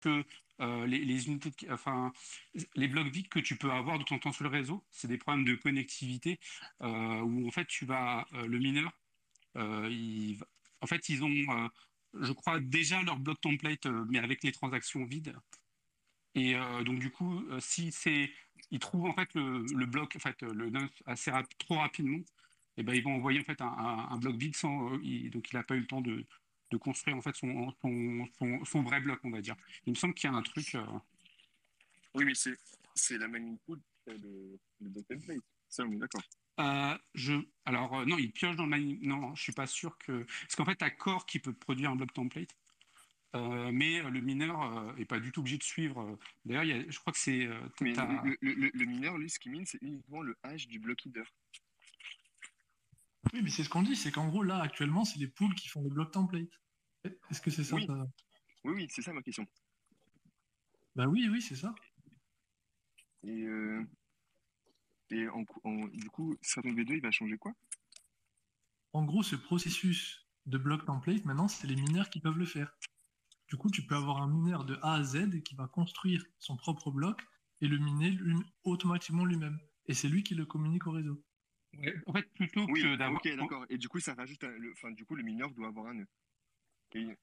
que 0.00 0.24
euh, 0.60 0.86
les, 0.86 2.88
blocs 2.88 3.08
vides 3.08 3.28
que 3.28 3.38
tu 3.38 3.56
peux 3.56 3.70
avoir 3.70 3.98
de 3.98 4.04
temps 4.04 4.16
en 4.16 4.18
temps 4.18 4.32
sur 4.32 4.44
le 4.44 4.50
réseau, 4.50 4.84
c'est 4.90 5.08
des 5.08 5.16
problèmes 5.16 5.44
de 5.44 5.54
connectivité 5.54 6.38
euh, 6.82 7.20
où 7.20 7.46
en 7.46 7.50
fait 7.50 7.66
tu 7.66 7.86
vas 7.86 8.26
euh, 8.34 8.46
le 8.46 8.58
mineur, 8.58 8.92
en 9.54 10.86
fait 10.86 11.08
ils 11.08 11.24
ont, 11.24 11.70
je 12.14 12.32
crois 12.32 12.60
déjà 12.60 13.02
leur 13.02 13.18
bloc 13.18 13.40
template, 13.40 13.86
mais 13.86 14.18
avec 14.18 14.42
les 14.42 14.52
transactions 14.52 15.04
vides. 15.04 15.34
Et 16.36 16.54
donc 16.84 17.00
du 17.00 17.10
coup, 17.10 17.44
si 17.58 17.92
ils 18.70 18.78
trouvent 18.78 19.06
en 19.06 19.14
fait 19.14 19.34
le, 19.34 19.86
bloc, 19.86 20.14
en 20.14 20.20
fait 20.20 20.40
le 20.42 20.70
assez 21.06 21.32
trop 21.58 21.78
rapidement, 21.78 22.20
et 22.76 22.80
eh 22.80 22.84
ben, 22.84 22.94
ils 22.94 23.02
vont 23.02 23.14
envoyer 23.14 23.40
en 23.40 23.44
fait 23.44 23.60
un, 23.60 24.16
bloc 24.18 24.36
vide 24.36 24.54
sans, 24.54 24.94
euh, 24.94 25.30
donc 25.30 25.50
il 25.50 25.54
n'a 25.56 25.64
pas 25.64 25.74
eu 25.74 25.80
le 25.80 25.86
temps 25.86 26.00
de, 26.00 26.24
de, 26.70 26.76
construire 26.76 27.16
en 27.16 27.20
fait 27.20 27.34
son, 27.34 27.74
son, 27.82 28.64
son, 28.64 28.82
vrai 28.82 29.00
bloc, 29.00 29.18
on 29.24 29.30
va 29.30 29.40
dire. 29.40 29.56
Il 29.86 29.90
me 29.90 29.96
semble 29.96 30.14
qu'il 30.14 30.30
y 30.30 30.32
a 30.32 30.36
un 30.36 30.42
truc. 30.42 30.76
Euh, 30.76 30.86
oui, 32.14 32.24
mais 32.24 32.34
c'est, 32.34 32.56
c'est 32.94 33.18
la 33.18 33.28
pool 33.66 33.80
qui 33.80 34.10
fait 34.10 34.18
le, 34.18 34.58
le 34.80 35.02
template. 35.02 35.42
Ça, 35.68 35.84
on 35.84 35.92
est 35.92 35.96
d'accord. 35.96 36.22
Euh, 36.60 36.96
je, 37.14 37.34
alors 37.64 38.06
non, 38.06 38.18
il 38.18 38.30
pioche 38.32 38.56
dans 38.56 38.66
le 38.66 38.78
mining. 38.78 39.00
Non, 39.02 39.34
je 39.34 39.42
suis 39.42 39.52
pas 39.52 39.66
sûr 39.66 39.98
que. 39.98 40.22
Parce 40.22 40.54
qu'en 40.54 40.64
fait, 40.64 40.76
tu 40.76 40.84
as 40.84 40.90
Core 40.90 41.26
qui 41.26 41.40
peut 41.40 41.52
produire 41.52 41.90
un 41.90 41.96
bloc 41.96 42.12
template. 42.12 42.56
mais 43.34 44.00
le 44.00 44.20
mineur 44.20 44.94
n'est 44.94 45.04
pas 45.06 45.18
du 45.18 45.32
tout 45.32 45.40
obligé 45.40 45.58
de 45.58 45.64
suivre. 45.64 46.18
D'ailleurs, 46.44 46.84
je 46.88 46.98
crois 47.00 47.12
que 47.12 47.18
c'est. 47.18 47.48
le, 47.80 48.36
le, 48.40 48.70
le, 48.72 48.84
mineur, 48.86 49.18
lui, 49.18 49.28
ce 49.28 49.40
qu'il 49.40 49.50
mine, 49.50 49.66
c'est 49.66 49.82
uniquement 49.82 50.22
le 50.22 50.36
hash 50.44 50.68
du 50.68 50.78
block 50.78 51.04
header. 51.04 51.24
Oui, 53.32 53.42
mais 53.42 53.50
c'est 53.50 53.64
ce 53.64 53.68
qu'on 53.68 53.82
dit, 53.82 53.96
c'est 53.96 54.10
qu'en 54.10 54.28
gros, 54.28 54.42
là, 54.42 54.60
actuellement, 54.60 55.04
c'est 55.04 55.18
les 55.18 55.28
poules 55.28 55.54
qui 55.54 55.68
font 55.68 55.82
le 55.82 55.90
bloc 55.90 56.10
template. 56.12 56.48
Est-ce 57.04 57.40
que 57.40 57.50
c'est 57.50 57.64
ça 57.64 57.76
Oui, 57.76 58.72
oui, 58.72 58.86
c'est 58.90 59.02
ça 59.02 59.12
ma 59.12 59.22
question. 59.22 59.46
Bah 60.96 61.06
oui, 61.06 61.28
oui, 61.30 61.40
c'est 61.40 61.56
ça. 61.56 61.74
Et, 63.22 63.42
euh, 63.42 63.84
et 65.10 65.26
du 65.92 66.10
coup, 66.10 66.34
Stratum 66.42 66.74
V2, 66.74 66.96
il 66.96 67.02
va 67.02 67.10
changer 67.10 67.36
quoi? 67.36 67.52
En 68.92 69.04
gros, 69.04 69.22
ce 69.22 69.36
processus 69.36 70.26
de 70.46 70.58
bloc 70.58 70.84
template, 70.84 71.24
maintenant, 71.24 71.48
c'est 71.48 71.66
les 71.66 71.76
mineurs 71.76 72.10
qui 72.10 72.20
peuvent 72.20 72.38
le 72.38 72.46
faire. 72.46 72.74
Du 73.48 73.56
coup, 73.56 73.70
tu 73.70 73.86
peux 73.86 73.96
avoir 73.96 74.22
un 74.22 74.28
mineur 74.28 74.64
de 74.64 74.78
A 74.82 74.94
à 74.94 75.02
Z 75.02 75.42
qui 75.42 75.54
va 75.54 75.66
construire 75.68 76.24
son 76.38 76.56
propre 76.56 76.90
bloc 76.90 77.20
et 77.60 77.68
le 77.68 77.78
miner 77.78 78.16
automatiquement 78.64 79.24
lui-même. 79.24 79.58
Et 79.86 79.94
c'est 79.94 80.08
lui 80.08 80.22
qui 80.22 80.34
le 80.34 80.46
communique 80.46 80.86
au 80.86 80.92
réseau. 80.92 81.22
En 82.06 82.12
fait, 82.12 82.28
plutôt 82.34 82.66
que 82.66 82.96
d'avoir. 82.96 83.20
Ok, 83.20 83.36
d'accord. 83.36 83.66
Et 83.68 83.78
du 83.78 83.88
coup, 83.88 84.00
ça 84.00 84.14
rajoute. 84.14 84.42
Le... 84.42 84.72
Enfin, 84.72 84.90
du 84.90 85.04
coup, 85.04 85.14
le 85.14 85.22
mineur 85.22 85.50
doit 85.52 85.68
avoir 85.68 85.86
un 85.86 85.94
nœud. 85.94 86.08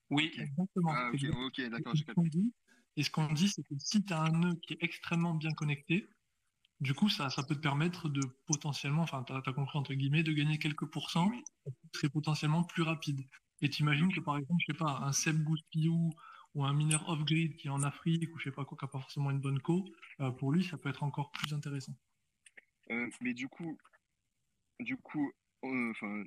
Oui, 0.09 0.31
exactement. 0.37 0.91
Ah, 0.91 1.11
ok, 1.11 1.61
d'accord, 1.69 1.93
j'ai 1.95 2.05
Et 2.95 3.03
ce 3.03 3.09
qu'on 3.09 3.31
dit, 3.33 3.49
c'est 3.49 3.63
que 3.63 3.75
si 3.77 4.03
tu 4.03 4.13
as 4.13 4.21
un 4.21 4.31
nœud 4.31 4.55
qui 4.61 4.73
est 4.73 4.83
extrêmement 4.83 5.33
bien 5.33 5.51
connecté, 5.51 6.07
du 6.79 6.93
coup, 6.93 7.09
ça, 7.09 7.29
ça 7.29 7.43
peut 7.43 7.55
te 7.55 7.59
permettre 7.59 8.07
de 8.07 8.21
potentiellement, 8.45 9.01
enfin, 9.01 9.23
tu 9.23 9.33
as, 9.33 9.53
compris 9.53 9.77
entre 9.77 9.93
guillemets, 9.93 10.23
de 10.23 10.31
gagner 10.31 10.59
quelques 10.59 10.85
pourcents, 10.85 11.29
qui 11.31 11.73
serait 11.93 12.09
potentiellement 12.09 12.63
plus 12.63 12.83
rapide. 12.83 13.25
Et 13.61 13.69
tu 13.69 13.81
imagines 13.81 14.13
que 14.13 14.19
par 14.19 14.37
exemple, 14.37 14.61
je 14.67 14.73
sais 14.73 14.77
pas, 14.77 14.99
un 15.01 15.11
Seb 15.11 15.43
Gouspillou 15.43 16.11
ou 16.53 16.65
un 16.65 16.73
mineur 16.73 17.07
off-grid 17.09 17.55
qui 17.55 17.67
est 17.67 17.71
en 17.71 17.81
Afrique 17.81 18.33
ou 18.33 18.37
je 18.37 18.45
sais 18.45 18.51
pas 18.51 18.63
quoi, 18.63 18.77
qui 18.77 18.85
n'a 18.85 18.89
pas 18.89 18.99
forcément 18.99 19.31
une 19.31 19.39
bonne 19.39 19.59
co, 19.59 19.85
euh, 20.19 20.31
pour 20.31 20.51
lui, 20.51 20.63
ça 20.63 20.77
peut 20.77 20.89
être 20.89 21.03
encore 21.03 21.31
plus 21.31 21.53
intéressant. 21.53 21.95
Euh, 22.91 23.09
mais 23.21 23.33
du 23.33 23.47
coup, 23.47 23.77
du 24.79 24.97
coup, 24.97 25.31
en, 25.61 25.89
enfin, 25.89 26.23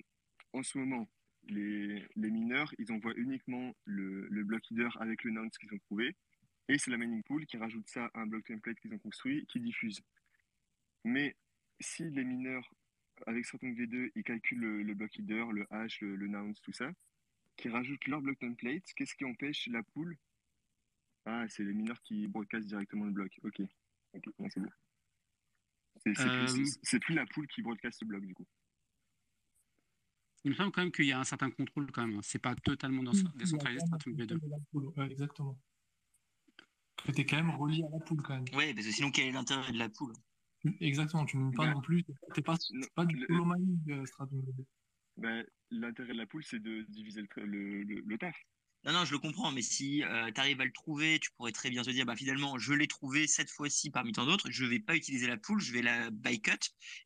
en 0.53 0.63
ce 0.63 0.79
moment, 0.79 1.09
les, 1.49 2.07
mineurs, 2.17 2.73
ils 2.79 2.93
envoient 2.93 3.17
uniquement 3.17 3.75
le, 3.85 4.27
le 4.29 4.45
block 4.45 4.63
header 4.71 4.89
avec 5.01 5.25
le 5.25 5.33
nonce 5.33 5.57
qu'ils 5.59 5.73
ont 5.73 5.79
trouvé, 5.79 6.17
et 6.69 6.79
c'est 6.79 6.91
la 6.91 6.99
mining 6.99 7.23
pool 7.23 7.47
qui 7.47 7.57
rajoute 7.57 7.89
ça 7.89 8.11
à 8.15 8.21
un 8.21 8.27
block 8.27 8.45
template 8.45 8.79
qu'ils 8.79 8.95
ont 8.95 8.99
construit, 8.99 9.47
qui 9.47 9.61
diffuse. 9.61 10.01
Mais 11.05 11.37
si 11.81 12.09
les 12.11 12.25
mineurs, 12.25 12.73
avec 13.27 13.45
Stratum 13.45 13.73
V2, 13.73 14.13
ils 14.15 14.23
calculent 14.23 14.61
le, 14.61 14.83
le 14.83 14.95
block 14.95 15.19
header, 15.19 15.47
le 15.53 15.67
hash, 15.71 16.01
le, 16.01 16.17
le 16.17 16.29
nonce, 16.29 16.61
tout 16.63 16.73
ça, 16.73 16.91
qui 17.57 17.69
rajoutent 17.69 18.07
leur 18.07 18.21
block 18.21 18.39
template, 18.39 18.85
qu'est-ce 18.95 19.15
qui 19.15 19.25
empêche 19.25 19.67
la 19.69 19.83
pool? 19.83 20.17
Ah, 21.27 21.47
c'est 21.49 21.65
les 21.65 21.75
mineurs 21.75 22.01
qui 22.03 22.27
broadcast 22.29 22.67
directement 22.67 23.05
le 23.05 23.13
bloc. 23.13 23.39
Ok, 23.43 23.61
ok, 24.15 24.31
c'est 24.49 24.61
bon. 24.61 24.71
C'est 26.05 26.15
c'est 26.15 26.23
Euh, 26.29 26.53
plus, 26.55 26.79
c'est 26.83 26.99
plus 26.99 27.15
la 27.15 27.27
pool 27.27 27.47
qui 27.49 27.63
broadcast 27.63 28.01
le 28.03 28.07
bloc 28.09 28.25
du 28.25 28.35
coup. 28.35 28.47
Il 30.45 30.53
me 30.53 30.57
semble 30.57 30.73
quand 30.73 30.81
même 30.81 30.93
qu'il 30.93 31.05
y 31.05 31.13
a 31.13 31.21
un 31.21 31.25
certain 31.25 31.51
contrôle 31.51 31.91
quand 31.93 32.07
même. 32.07 32.23
C'est 32.23 32.39
pas 32.39 32.55
totalement 32.55 33.03
dans- 33.03 33.13
décentralisé 33.35 33.85
Stratum 33.85 34.15
V2. 34.15 34.27
De 34.27 34.49
la 34.49 34.57
pool, 34.73 34.87
ouais, 34.97 35.11
exactement. 35.13 35.61
Que 37.05 37.13
tu 37.13 37.21
es 37.21 37.27
quand 37.27 37.37
même 37.37 37.51
relié 37.51 37.85
à 37.85 37.91
la 37.91 38.01
pool 38.01 38.23
quand 38.23 38.35
même. 38.35 38.45
Ouais, 38.55 38.73
parce 38.73 38.87
que 38.87 38.93
sinon, 38.93 39.11
quel 39.11 39.29
est 39.29 39.33
l'intérêt 39.33 39.73
de 39.73 39.79
la 39.79 39.91
poule? 39.91 40.15
Exactement, 40.81 41.25
tu 41.27 41.37
ne 41.37 41.51
pas 41.55 41.67
Bah, 41.67 41.75
non 41.75 41.81
plus, 41.83 42.05
t'es 42.35 42.43
pas, 42.43 42.53
non, 42.53 42.59
c'est 42.83 42.95
pas 42.95 43.05
du 43.07 43.17
le- 43.17 43.27
mining 43.31 43.91
euh, 43.91 44.07
Stratum 44.07 44.41
V2. 44.41 44.65
Ben, 45.17 45.47
L'intérêt 45.71 46.13
de 46.15 46.19
la 46.19 46.27
pool, 46.27 46.43
c'est 46.45 46.59
de 46.59 46.83
diviser 46.89 47.23
le, 47.23 47.45
le, 47.45 47.83
le, 47.85 48.01
le 48.05 48.19
taf. 48.19 48.37
Non, 48.85 48.93
non, 48.93 49.05
je 49.05 49.13
le 49.13 49.19
comprends, 49.19 49.53
mais 49.53 49.61
si 49.61 50.03
tu 50.35 50.41
arrives 50.41 50.61
à 50.61 50.65
le 50.65 50.73
trouver, 50.73 51.19
tu 51.21 51.31
pourrais 51.33 51.53
très 51.53 51.69
bien 51.69 51.83
te 51.83 51.91
dire, 51.91 52.07
bah 52.07 52.17
finalement, 52.17 52.59
je 52.59 52.73
l'ai 52.73 52.87
trouvé 52.87 53.27
cette 53.27 53.51
fois-ci 53.51 53.91
parmi 53.91 54.13
tant 54.13 54.25
d'autres, 54.25 54.51
je 54.51 54.65
vais 54.65 54.81
pas 54.81 54.97
utiliser 54.97 55.27
la 55.27 55.37
pool, 55.37 55.61
je 55.61 55.73
vais 55.73 55.83
la 55.83 56.11
buy 56.11 56.41
cut 56.41 56.53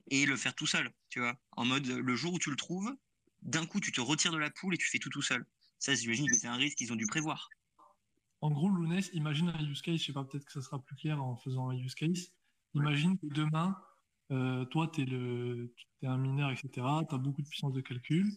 et 0.08 0.24
le 0.24 0.36
faire 0.36 0.54
tout 0.54 0.68
seul, 0.68 0.92
tu 1.08 1.18
vois. 1.18 1.36
En 1.52 1.64
mode, 1.64 1.88
euh, 1.88 2.00
le 2.00 2.14
jour 2.14 2.32
où 2.32 2.38
tu 2.38 2.50
le 2.50 2.56
trouves, 2.56 2.94
d'un 3.42 3.66
coup, 3.66 3.80
tu 3.80 3.90
te 3.90 4.00
retires 4.00 4.30
de 4.30 4.38
la 4.38 4.50
pool 4.50 4.74
et 4.74 4.78
tu 4.78 4.88
fais 4.88 4.98
tout 4.98 5.10
tout 5.10 5.22
seul. 5.22 5.44
Ça, 5.80 5.94
j'imagine 5.94 6.28
que 6.28 6.36
c'est 6.36 6.46
un 6.46 6.54
risque 6.54 6.78
qu'ils 6.78 6.92
ont 6.92 6.96
dû 6.96 7.06
prévoir. 7.06 7.48
En 8.40 8.52
gros, 8.52 8.68
Lounès, 8.68 9.10
imagine 9.12 9.48
un 9.48 9.64
use 9.64 9.82
case, 9.82 9.98
je 9.98 10.06
sais 10.06 10.12
pas, 10.12 10.24
peut-être 10.24 10.44
que 10.44 10.52
ça 10.52 10.62
sera 10.62 10.78
plus 10.80 10.94
clair 10.94 11.22
en 11.22 11.36
faisant 11.36 11.70
un 11.70 11.76
use 11.76 11.94
case. 11.94 12.32
Imagine 12.74 13.18
que 13.18 13.26
demain, 13.26 13.76
euh, 14.30 14.64
toi, 14.66 14.88
tu 14.88 15.02
es, 15.02 16.06
un 16.06 16.18
mineur, 16.18 16.50
etc. 16.50 16.68
Tu 17.08 17.14
as 17.14 17.18
beaucoup 17.18 17.42
de 17.42 17.48
puissance 17.48 17.72
de 17.72 17.80
calcul 17.80 18.30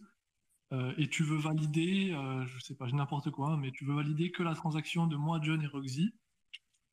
euh, 0.73 0.93
et 0.97 1.09
tu 1.09 1.23
veux 1.23 1.37
valider, 1.37 2.11
euh, 2.13 2.45
je 2.47 2.59
sais 2.59 2.75
pas, 2.75 2.87
j'ai 2.87 2.95
n'importe 2.95 3.31
quoi, 3.31 3.57
mais 3.57 3.71
tu 3.71 3.85
veux 3.85 3.95
valider 3.95 4.31
que 4.31 4.43
la 4.43 4.53
transaction 4.53 5.07
de 5.07 5.15
moi, 5.15 5.39
John 5.41 5.61
et 5.61 5.67
Roxy. 5.67 6.13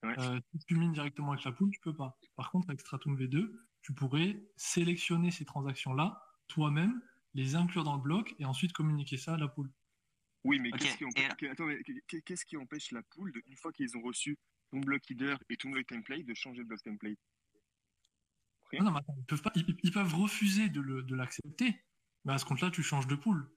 Ouais. 0.03 0.19
Euh, 0.19 0.39
si 0.53 0.67
tu 0.67 0.77
mines 0.77 0.93
directement 0.93 1.33
avec 1.33 1.45
la 1.45 1.53
pool, 1.53 1.71
tu 1.71 1.81
peux 1.81 1.95
pas. 1.95 2.19
Par 2.37 2.51
contre, 2.51 2.69
avec 2.69 2.81
Stratum 2.81 3.17
V2, 3.17 3.53
tu 3.83 3.95
pourrais 3.95 4.43
sélectionner 4.57 5.31
ces 5.31 5.45
transactions-là 5.45 6.23
toi-même, 6.47 7.03
les 7.33 7.57
inclure 7.57 7.85
dans 7.85 7.97
le 7.97 8.03
bloc 8.03 8.35
et 8.39 8.45
ensuite 8.45 8.73
communiquer 8.73 9.17
ça 9.17 9.35
à 9.35 9.37
la 9.37 9.49
pool. 9.49 9.71
Oui, 10.45 10.61
mais 10.61 10.71
qu'est-ce 10.73 10.99
qui, 10.99 11.05
empêche, 11.05 12.89
qui 12.89 12.95
la 12.95 13.03
pool, 13.03 13.33
de, 13.33 13.43
une 13.47 13.57
fois 13.57 13.73
qu'ils 13.73 13.97
ont 13.97 14.03
reçu 14.03 14.39
ton 14.71 14.79
block 14.81 15.11
header 15.11 15.37
et 15.49 15.57
ton 15.57 15.71
block 15.71 15.87
template, 15.87 16.27
de 16.27 16.35
changer 16.35 16.63
de 16.63 16.69
block 16.69 16.83
template? 16.83 17.19
Rien. 18.71 18.81
Non, 18.81 18.87
non, 18.87 18.93
mais 18.93 18.99
attends, 18.99 19.17
ils 19.19 19.25
peuvent, 19.25 19.43
pas, 19.43 19.53
ils, 19.55 19.77
ils 19.83 19.91
peuvent 19.91 20.15
refuser 20.15 20.69
de 20.69 20.81
le- 20.81 21.03
de 21.03 21.15
l'accepter. 21.15 21.83
Mais 22.25 22.35
à 22.35 22.39
ce 22.39 22.45
compte-là, 22.45 22.71
tu 22.71 22.83
changes 22.83 23.07
de 23.07 23.15
pool. 23.15 23.51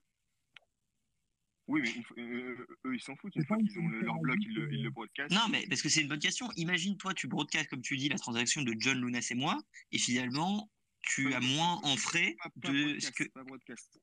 Oui, 1.68 1.82
mais 1.82 2.22
euh, 2.22 2.66
eux, 2.86 2.94
ils 2.94 3.00
s'en 3.00 3.14
foutent. 3.16 3.36
Une 3.36 3.44
fois 3.44 3.58
qu'ils 3.58 3.78
ont 3.78 3.88
le- 3.88 4.00
leur 4.00 4.18
bloc, 4.18 4.38
ils 4.40 4.54
le, 4.54 4.72
ils 4.72 4.80
euh. 4.80 4.82
le 4.84 4.90
broadcast. 4.90 5.30
Non, 5.30 5.48
mais 5.50 5.66
parce 5.68 5.82
que 5.82 5.88
c'est 5.88 6.00
une 6.00 6.08
bonne 6.08 6.18
question. 6.18 6.50
Imagine, 6.56 6.96
toi, 6.96 7.12
tu 7.14 7.28
broadcast, 7.28 7.68
comme 7.68 7.82
tu 7.82 7.96
dis, 7.96 8.08
la 8.08 8.18
transaction 8.18 8.62
de 8.62 8.74
John, 8.78 8.98
Lunas 9.00 9.28
et 9.30 9.34
moi, 9.34 9.58
et 9.92 9.98
finalement, 9.98 10.70
tu 11.02 11.32
as 11.34 11.40
moins 11.40 11.78
en 11.84 11.96
frais 11.96 12.34
Pas, 12.42 12.50
pas 12.62 12.72
de 12.72 12.98
ce 12.98 13.10
que. 13.10 13.24
pas 13.24 13.44
broadcast. 13.44 14.00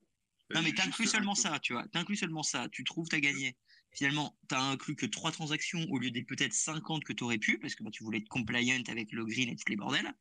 Non, 0.51 0.59
Euh, 0.59 0.63
mais 0.63 0.69
juste 0.69 0.77
t'inclus 0.77 1.05
un 1.05 1.09
seulement 1.09 1.33
ça, 1.35 1.57
tu 1.59 1.73
vois. 1.73 1.87
T'inclus 1.87 2.17
seulement 2.17 2.43
ça. 2.43 2.69
Tu 2.71 2.83
trouves, 2.83 3.07
t'as 3.07 3.19
gagné. 3.19 3.55
Finalement, 3.95 4.37
t'as 4.49 4.59
inclus 4.61 4.95
que 4.95 5.05
trois 5.05 5.31
transactions 5.31 5.85
au 5.89 5.97
lieu 5.99 6.11
des 6.11 6.23
peut-être 6.23 6.53
50 6.53 7.03
que 7.03 7.13
t'aurais 7.13 7.37
pu, 7.37 7.57
parce 7.59 7.75
que 7.75 7.83
bah, 7.83 7.91
tu 7.91 8.03
voulais 8.03 8.17
être 8.19 8.27
compliant 8.29 8.81
avec 8.87 9.11
le 9.11 9.25
green 9.25 9.49
et 9.49 9.55
tous 9.55 9.69
les 9.69 9.77
bordels. 9.77 10.13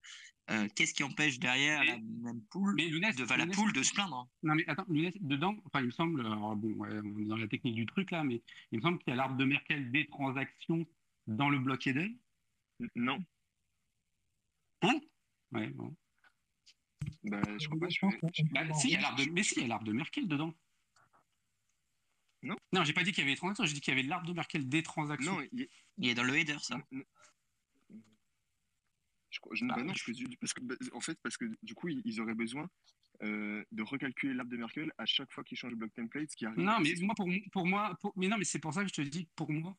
Euh, 0.50 0.68
Qu'est-ce 0.76 0.92
qui 0.94 1.02
empêche 1.02 1.38
derrière 1.38 1.80
Mais- 1.80 1.86
la 1.86 1.96
même 1.98 2.42
pool, 2.50 2.74
Mais 2.76 2.88
Lounès, 2.88 3.16
de, 3.16 3.24
enfin, 3.24 3.36
la 3.38 3.46
pool 3.46 3.72
de 3.72 3.82
se 3.82 3.92
plaindre 3.94 4.28
Non, 4.42 4.54
mais 4.54 4.64
attends, 4.68 4.84
Lounès, 4.88 5.14
dedans, 5.20 5.56
enfin, 5.64 5.80
il 5.80 5.86
me 5.86 5.90
semble, 5.90 6.20
alors 6.20 6.54
bon, 6.54 6.68
ouais, 6.74 6.90
on 7.02 7.18
est 7.18 7.24
dans 7.24 7.36
la 7.38 7.48
technique 7.48 7.74
du 7.74 7.86
truc 7.86 8.10
là, 8.10 8.22
mais 8.22 8.42
il 8.70 8.78
me 8.78 8.82
semble 8.82 8.98
qu'il 8.98 9.08
y 9.08 9.12
a 9.12 9.16
l'arbre 9.16 9.36
de 9.36 9.44
Merkel 9.44 9.90
des 9.90 10.06
transactions 10.06 10.86
dans 11.26 11.48
le 11.48 11.58
bloc 11.58 11.86
header. 11.86 12.14
N- 12.80 12.88
Non, 12.94 13.18
Ouais, 15.52 15.68
bon. 15.70 15.96
bah, 17.24 17.40
je 17.58 17.66
crois 17.68 17.78
pas. 17.80 17.88
Je 17.88 18.42
Bah, 18.52 18.74
si, 18.74 18.88
il 18.88 18.92
y 18.92 18.96
a 18.96 18.98
en- 18.98 19.02
l'arbre 19.02 19.24
de... 19.24 19.30
Mais 19.30 19.42
si, 19.42 19.54
il 19.56 19.62
y 19.62 19.64
a 19.64 19.68
l'arbre 19.68 19.84
de 19.86 19.92
Merkel 19.92 20.26
dedans. 20.28 20.52
Non. 22.44 22.56
Non, 22.72 22.84
j'ai 22.84 22.92
pas 22.92 23.02
dit 23.02 23.12
qu'il 23.12 23.22
y 23.22 23.26
avait 23.26 23.32
des 23.32 23.36
transactions, 23.38 23.64
j'ai 23.64 23.74
dit 23.74 23.80
qu'il 23.80 23.94
y 23.94 23.98
avait 23.98 24.06
l'arbre 24.08 24.26
de 24.26 24.32
Merkel 24.32 24.68
des 24.68 24.82
transactions. 24.82 25.34
Non, 25.40 25.46
il- 25.52 25.68
Il 25.98 26.08
est 26.08 26.14
dans 26.14 26.22
le 26.24 26.36
header, 26.36 26.58
ça. 26.60 26.76
je, 29.30 29.40
crois- 29.40 29.54
je- 29.54 29.64
Bah, 29.64 29.74
bah 29.76 29.82
non, 29.82 29.94
je- 29.94 30.36
parce 30.40 30.52
que, 30.52 30.60
bah, 30.62 30.74
en 30.92 31.00
fait, 31.00 31.18
parce 31.22 31.36
que 31.36 31.44
du 31.62 31.74
coup, 31.74 31.88
ils, 31.88 32.20
auraient 32.20 32.34
besoin 32.34 32.68
euh, 33.22 33.64
de 33.70 33.82
recalculer 33.82 34.34
l'arbre 34.34 34.50
de 34.50 34.56
Merkel 34.56 34.92
à 34.98 35.06
chaque 35.06 35.30
fois 35.32 35.44
qu'ils 35.44 35.56
changent 35.56 35.70
de 35.72 35.76
block 35.76 35.92
template, 35.94 36.30
ce 36.30 36.36
qui 36.36 36.46
arrive. 36.46 36.58
Non, 36.58 36.80
mais 36.80 36.96
c'est- 36.96 37.02
moi, 37.02 37.14
pour, 37.14 37.28
pour 37.52 37.64
moi, 37.66 37.96
pour- 38.00 38.12
mais 38.16 38.26
non, 38.28 38.36
mais 38.38 38.44
c'est 38.44 38.58
pour 38.58 38.74
ça 38.74 38.82
que 38.82 38.88
je 38.88 38.94
te 38.94 39.02
dis, 39.02 39.28
pour 39.36 39.52
moi, 39.52 39.76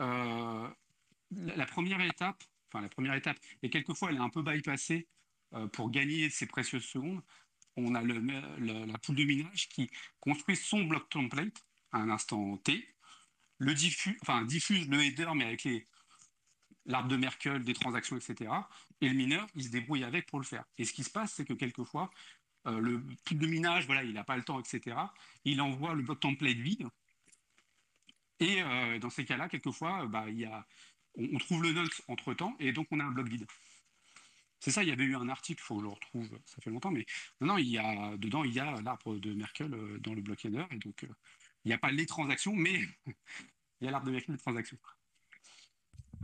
euh, 0.00 0.68
la, 1.32 1.56
la 1.56 1.66
première 1.66 2.00
étape, 2.00 2.42
enfin 2.70 2.80
la 2.82 2.88
première 2.88 3.14
étape, 3.14 3.38
et 3.62 3.70
quelquefois 3.70 4.10
elle 4.10 4.16
est 4.16 4.20
un 4.20 4.30
peu 4.30 4.42
bypassée 4.42 5.08
euh, 5.54 5.66
pour 5.68 5.90
gagner 5.90 6.30
ces 6.30 6.46
précieuses 6.46 6.84
secondes. 6.84 7.22
On 7.76 7.94
a 7.96 8.02
le, 8.02 8.18
le- 8.20 8.86
la 8.86 8.98
poule 8.98 9.16
de 9.16 9.24
minage 9.24 9.68
qui 9.68 9.90
construit 10.20 10.56
son 10.56 10.84
bloc 10.84 11.08
template 11.10 11.64
un 11.96 12.10
instant 12.10 12.56
T, 12.58 12.86
le 13.58 13.74
diffuse, 13.74 14.16
enfin 14.22 14.44
diffuse 14.44 14.88
le 14.88 15.02
header 15.02 15.30
mais 15.34 15.44
avec 15.44 15.64
les 15.64 15.86
l'arbre 16.86 17.08
de 17.08 17.16
Merkel, 17.16 17.64
des 17.64 17.74
transactions, 17.74 18.16
etc. 18.16 18.50
Et 19.00 19.08
le 19.08 19.14
mineur, 19.14 19.46
il 19.54 19.64
se 19.64 19.70
débrouille 19.70 20.04
avec 20.04 20.26
pour 20.26 20.38
le 20.38 20.44
faire. 20.44 20.64
Et 20.78 20.84
ce 20.84 20.92
qui 20.92 21.04
se 21.04 21.10
passe, 21.10 21.34
c'est 21.34 21.44
que 21.44 21.52
quelquefois, 21.52 22.10
euh, 22.66 22.80
le 22.80 23.02
pool 23.24 23.38
de 23.38 23.46
minage, 23.46 23.86
voilà, 23.86 24.02
il 24.02 24.12
n'a 24.12 24.24
pas 24.24 24.36
le 24.36 24.42
temps, 24.42 24.60
etc. 24.60 24.96
Il 25.44 25.60
envoie 25.60 25.94
le 25.94 26.02
bloc 26.02 26.20
template 26.20 26.56
vide. 26.56 26.88
Et 28.40 28.62
euh, 28.62 28.98
dans 28.98 29.10
ces 29.10 29.24
cas-là, 29.24 29.48
quelquefois, 29.48 30.04
euh, 30.04 30.06
bah, 30.06 30.24
il 30.28 30.38
y 30.38 30.44
a, 30.44 30.66
on, 31.16 31.38
trouve 31.38 31.62
le 31.62 31.72
nonce 31.72 32.02
entre 32.08 32.34
temps 32.34 32.54
et 32.60 32.72
donc 32.72 32.86
on 32.90 33.00
a 33.00 33.04
un 33.04 33.10
bloc 33.10 33.28
vide. 33.28 33.46
C'est 34.60 34.70
ça, 34.70 34.82
il 34.82 34.88
y 34.88 34.92
avait 34.92 35.04
eu 35.04 35.16
un 35.16 35.28
article, 35.28 35.60
il 35.62 35.64
faut 35.64 35.76
que 35.76 35.80
je 35.80 35.86
le 35.86 35.92
retrouve, 35.92 36.40
ça 36.44 36.60
fait 36.62 36.70
longtemps, 36.70 36.90
mais 36.90 37.06
non, 37.40 37.58
il 37.58 37.68
y 37.68 37.78
a, 37.78 38.16
dedans, 38.16 38.42
il 38.42 38.52
y 38.52 38.60
a 38.60 38.80
l'arbre 38.80 39.16
de 39.16 39.32
Merkel 39.34 39.70
dans 40.00 40.14
le 40.14 40.22
bloc 40.22 40.44
header, 40.44 40.64
et 40.70 40.78
donc 40.78 41.06
il 41.66 41.70
n'y 41.70 41.74
a 41.74 41.78
pas 41.78 41.90
les 41.90 42.06
transactions, 42.06 42.54
mais 42.54 42.80
il 43.80 43.84
y 43.84 43.88
a 43.88 43.90
l'arbre 43.90 44.06
de 44.06 44.12
Merkel 44.12 44.36
des 44.36 44.40
transactions. 44.40 44.78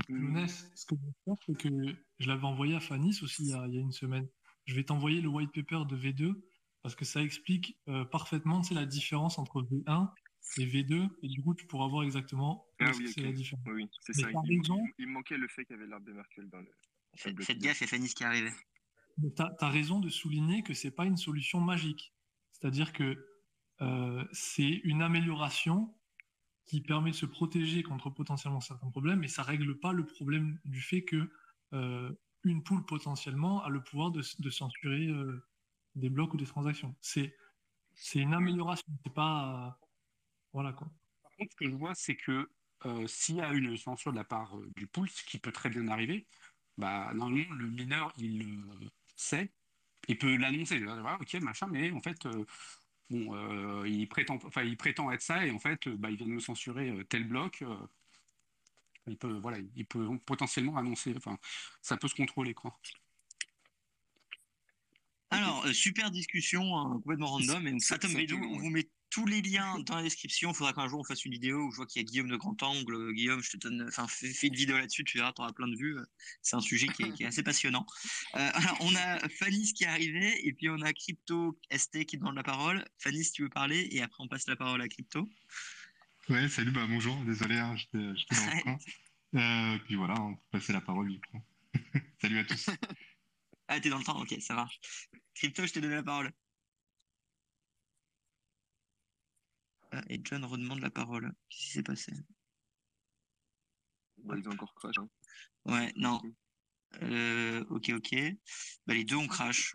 Lounès, 0.09 0.71
ce 0.77 0.87
que 0.87 0.95
je 0.95 1.01
vais 1.05 1.13
faire, 1.25 1.35
c'est 1.45 1.59
que 1.59 1.97
je 2.21 2.29
l'avais 2.29 2.45
envoyé 2.45 2.77
à 2.77 2.81
Fanis 2.81 3.19
aussi 3.23 3.43
il 3.43 3.49
y, 3.49 3.53
a, 3.53 3.67
il 3.67 3.75
y 3.75 3.79
a 3.79 3.81
une 3.81 3.91
semaine. 3.93 4.29
Je 4.67 4.75
vais 4.77 4.85
t'envoyer 4.85 5.21
le 5.21 5.29
white 5.29 5.53
paper 5.53 5.85
de 5.89 5.97
V2 5.97 6.41
parce 6.83 6.95
que 6.95 7.05
ça 7.05 7.21
explique 7.21 7.77
euh, 7.89 8.05
parfaitement 8.05 8.63
la 8.71 8.87
différence 8.87 9.37
entre 9.39 9.63
V1 9.63 10.13
et 10.59 10.65
V2 10.67 11.09
et 11.25 11.29
du 11.29 11.43
coup 11.43 11.55
tu 11.55 11.67
pourras 11.67 11.89
voir 11.89 12.05
exactement 12.05 12.65
Ah 12.79 12.93
oui, 12.97 13.09
c'est 13.13 13.23
la 13.23 13.33
différence. 13.33 13.65
Oui, 13.67 13.73
oui, 13.83 13.91
c'est 14.01 14.17
Mais 14.17 14.23
ça. 14.23 14.31
Il, 14.45 14.61
raison. 14.61 14.79
il- 14.99 15.05
il 15.05 15.09
manquait 15.09 15.37
le 15.37 15.49
fait 15.49 15.65
qu'il 15.65 15.75
y 15.75 15.79
avait 15.79 15.89
l'arbre 15.89 16.07
de 16.07 16.13
Merkel 16.13 16.49
dans 16.51 16.61
le. 16.61 16.71
Faites, 17.17 17.35
gaffe, 17.59 17.81
il 17.81 17.85
y 17.85 17.85
a 17.85 17.89
Fanny 17.89 18.09
qui 18.09 18.23
est 18.23 18.27
arrivée. 18.27 18.53
Tu 19.21 19.43
as, 19.43 19.69
raison 19.69 19.99
de 19.99 20.09
souligner 20.09 20.63
que 20.63 20.73
c'est 20.73 20.93
pas 20.93 21.05
une 21.05 21.17
solution 21.19 21.61
magique. 21.61 22.15
C'est-à-dire 22.53 22.93
que 22.93 23.32
euh, 23.83 24.25
c'est 24.33 24.81
une 24.85 25.03
amélioration 25.03 25.93
qui 26.67 26.81
permet 26.81 27.11
de 27.11 27.17
se 27.17 27.27
protéger 27.27 27.83
contre 27.83 28.11
potentiellement 28.11 28.61
certains 28.61 28.89
problèmes, 28.91 29.21
mais 29.21 29.29
ça 29.29 29.43
règle 29.43 29.79
pas 29.79 29.93
le 29.93 30.07
problème 30.07 30.59
du 30.65 30.81
fait 30.81 31.03
que 31.03 31.31
euh, 31.73 32.13
une 32.45 32.63
poule 32.63 32.85
potentiellement 32.85 33.63
a 33.63 33.69
le 33.69 33.83
pouvoir 33.83 34.11
de, 34.11 34.23
censurer 34.23 35.07
euh, 35.09 35.45
des 35.97 36.11
blocs 36.11 36.33
ou 36.35 36.37
des 36.37 36.47
transactions. 36.47 36.95
C'est 37.01 37.37
c'est 37.95 38.21
une 38.21 38.33
amélioration, 38.33 38.87
c'est 39.05 39.13
pas 39.13 39.79
voilà 40.53 40.73
quoi. 40.73 40.91
Par 41.23 41.33
contre, 41.37 41.53
ce 41.53 41.57
que 41.57 41.71
je 41.71 41.75
vois, 41.75 41.95
c'est 41.95 42.17
que 42.17 42.49
s'il 43.07 43.37
y 43.37 43.41
a 43.41 43.53
une 43.53 43.77
censure 43.77 44.13
de 44.13 44.17
la 44.17 44.25
part 44.25 44.57
du 44.77 44.87
pool, 44.87 45.09
ce 45.09 45.23
qui 45.25 45.39
peut 45.39 45.53
très 45.53 45.71
bien 45.71 45.87
arriver, 45.89 46.27
bah, 46.79 47.13
normalement, 47.15 47.55
le 47.55 47.69
mineur, 47.69 48.13
il 48.17 48.91
sait, 49.15 49.53
il 50.09 50.19
peut 50.19 50.37
l'annoncer. 50.37 50.83
Ah, 50.89 51.19
ok, 51.21 51.35
machin, 51.35 51.69
mais 51.69 51.93
en 51.93 52.01
fait, 52.01 52.27
bon, 53.13 53.35
euh, 53.35 53.89
il, 53.89 54.09
prétend, 54.09 54.39
enfin, 54.45 54.63
il 54.63 54.77
prétend 54.77 55.11
être 55.13 55.23
ça, 55.23 55.47
et 55.47 55.51
en 55.51 55.59
fait, 55.59 55.87
euh, 55.87 55.97
bah, 55.97 56.11
il 56.11 56.17
vient 56.17 56.27
de 56.27 56.33
me 56.33 56.41
censurer 56.41 56.89
euh, 56.91 57.05
tel 57.05 57.25
bloc. 57.29 57.63
euh, 57.63 57.77
il 59.07 59.17
peut, 59.17 59.39
voilà, 59.39 59.59
il 59.77 59.85
peut 59.87 60.07
potentiellement 60.25 60.77
annoncer, 60.77 61.13
enfin, 61.17 61.39
ça 61.81 61.97
peut 61.97 62.09
se 62.09 62.15
contrôler, 62.15 62.55
quoi. 62.55 62.79
Alors, 65.31 65.67
super 65.69 66.11
discussion, 66.11 66.77
hein, 66.77 67.01
complètement 67.03 67.27
random. 67.27 67.67
Et 67.67 67.71
donc, 67.73 67.81
Ça- 67.81 67.97
Stratum 67.97 68.13
ça 68.13 68.19
V2, 68.19 68.27
tombe, 68.35 68.45
on 68.45 68.59
vous 68.59 68.71
met 68.71 68.89
tous 69.13 69.27
les 69.27 69.43
liens 69.43 69.79
dans 69.81 69.97
la 69.97 70.03
description. 70.03 70.51
Il 70.51 70.55
faudra 70.55 70.73
qu'un 70.73 70.89
jour 70.89 71.01
on 71.01 71.05
fasse 71.05 71.25
une 71.27 71.33
vidéo 71.33 71.67
où 71.67 71.71
je 71.71 71.77
vois 71.77 71.87
qu'il 71.87 72.01
y 72.01 72.05
a 72.05 72.09
Guillaume 72.09 72.29
de 72.29 72.37
Grand 72.37 72.61
Angle. 72.63 73.13
Guillaume, 73.13 73.43
je 73.43 73.51
te 73.51 73.57
donne, 73.59 73.85
enfin, 73.87 74.09
fais, 74.09 74.47
une 74.47 74.55
vidéo 74.55 74.79
là-dessus, 74.79 75.05
tu 75.05 75.19
verras, 75.19 75.33
tu 75.33 75.43
auras 75.43 75.53
plein 75.53 75.69
de 75.69 75.77
vues. 75.77 75.99
C'est 76.41 76.57
un 76.57 76.61
sujet 76.61 76.89
qui 76.89 77.03
est, 77.23 77.27
assez 77.27 77.43
passionnant. 77.43 77.87
Euh, 78.37 78.51
on 78.81 78.95
a 78.97 79.29
Fanny 79.29 79.71
qui 79.75 79.85
est 79.85 79.89
arrivée 79.89 80.47
et 80.47 80.55
puis 80.55 80.71
on 80.71 80.81
a 80.81 80.93
Crypto 80.95 81.59
ST 81.71 82.07
qui 82.07 82.17
demande 82.17 82.37
la 82.37 82.43
parole. 82.43 82.85
Fanny, 82.99 83.23
si 83.23 83.33
tu 83.33 83.43
veux 83.43 83.51
parler, 83.51 83.87
et 83.93 84.01
après 84.01 84.25
on 84.25 84.29
passe 84.29 84.47
la 84.47 84.57
parole 84.57 84.81
à 84.81 84.89
Crypto. 84.89 85.29
Ouais, 86.31 86.49
salut, 86.49 86.71
bah 86.71 86.87
bonjour, 86.89 87.15
désolé, 87.25 87.57
hein, 87.57 87.77
j'étais 87.77 87.99
dans 87.99 88.13
le 88.13 88.63
train. 88.63 88.79
Euh, 89.35 89.79
puis 89.87 89.97
voilà, 89.97 90.15
on 90.21 90.35
peut 90.35 90.41
passer 90.53 90.73
la 90.73 90.81
parole 90.81 91.11
du 91.11 91.21
coup. 91.21 91.43
salut 92.21 92.39
à 92.39 92.45
tous. 92.45 92.71
Ah, 93.69 93.79
t'es 93.79 93.91
dans 93.91 93.99
le 93.99 94.05
temps, 94.05 94.21
ok, 94.21 94.35
ça 94.41 94.55
marche. 94.55 94.81
Crypto, 95.35 95.67
je 95.67 95.73
t'ai 95.73 95.81
donné 95.81 95.97
la 95.97 96.03
parole. 96.03 96.33
Et 100.09 100.21
John 100.25 100.45
redemande 100.45 100.81
la 100.81 100.91
parole. 100.91 101.33
Qu'est-ce 101.49 101.65
qui 101.65 101.73
s'est 101.73 101.83
passé? 101.83 102.13
Bah, 104.19 104.35
Ils 104.39 104.49
ont 104.49 104.53
encore 104.53 104.75
crash. 104.75 104.97
Hein. 104.99 105.09
Ouais, 105.67 105.93
non. 105.97 106.21
Euh, 107.03 107.65
ok, 107.71 107.91
ok. 107.91 108.15
Bah, 108.87 108.95
les 108.95 109.05
deux 109.05 109.17
ont 109.17 109.29
crash. 109.29 109.75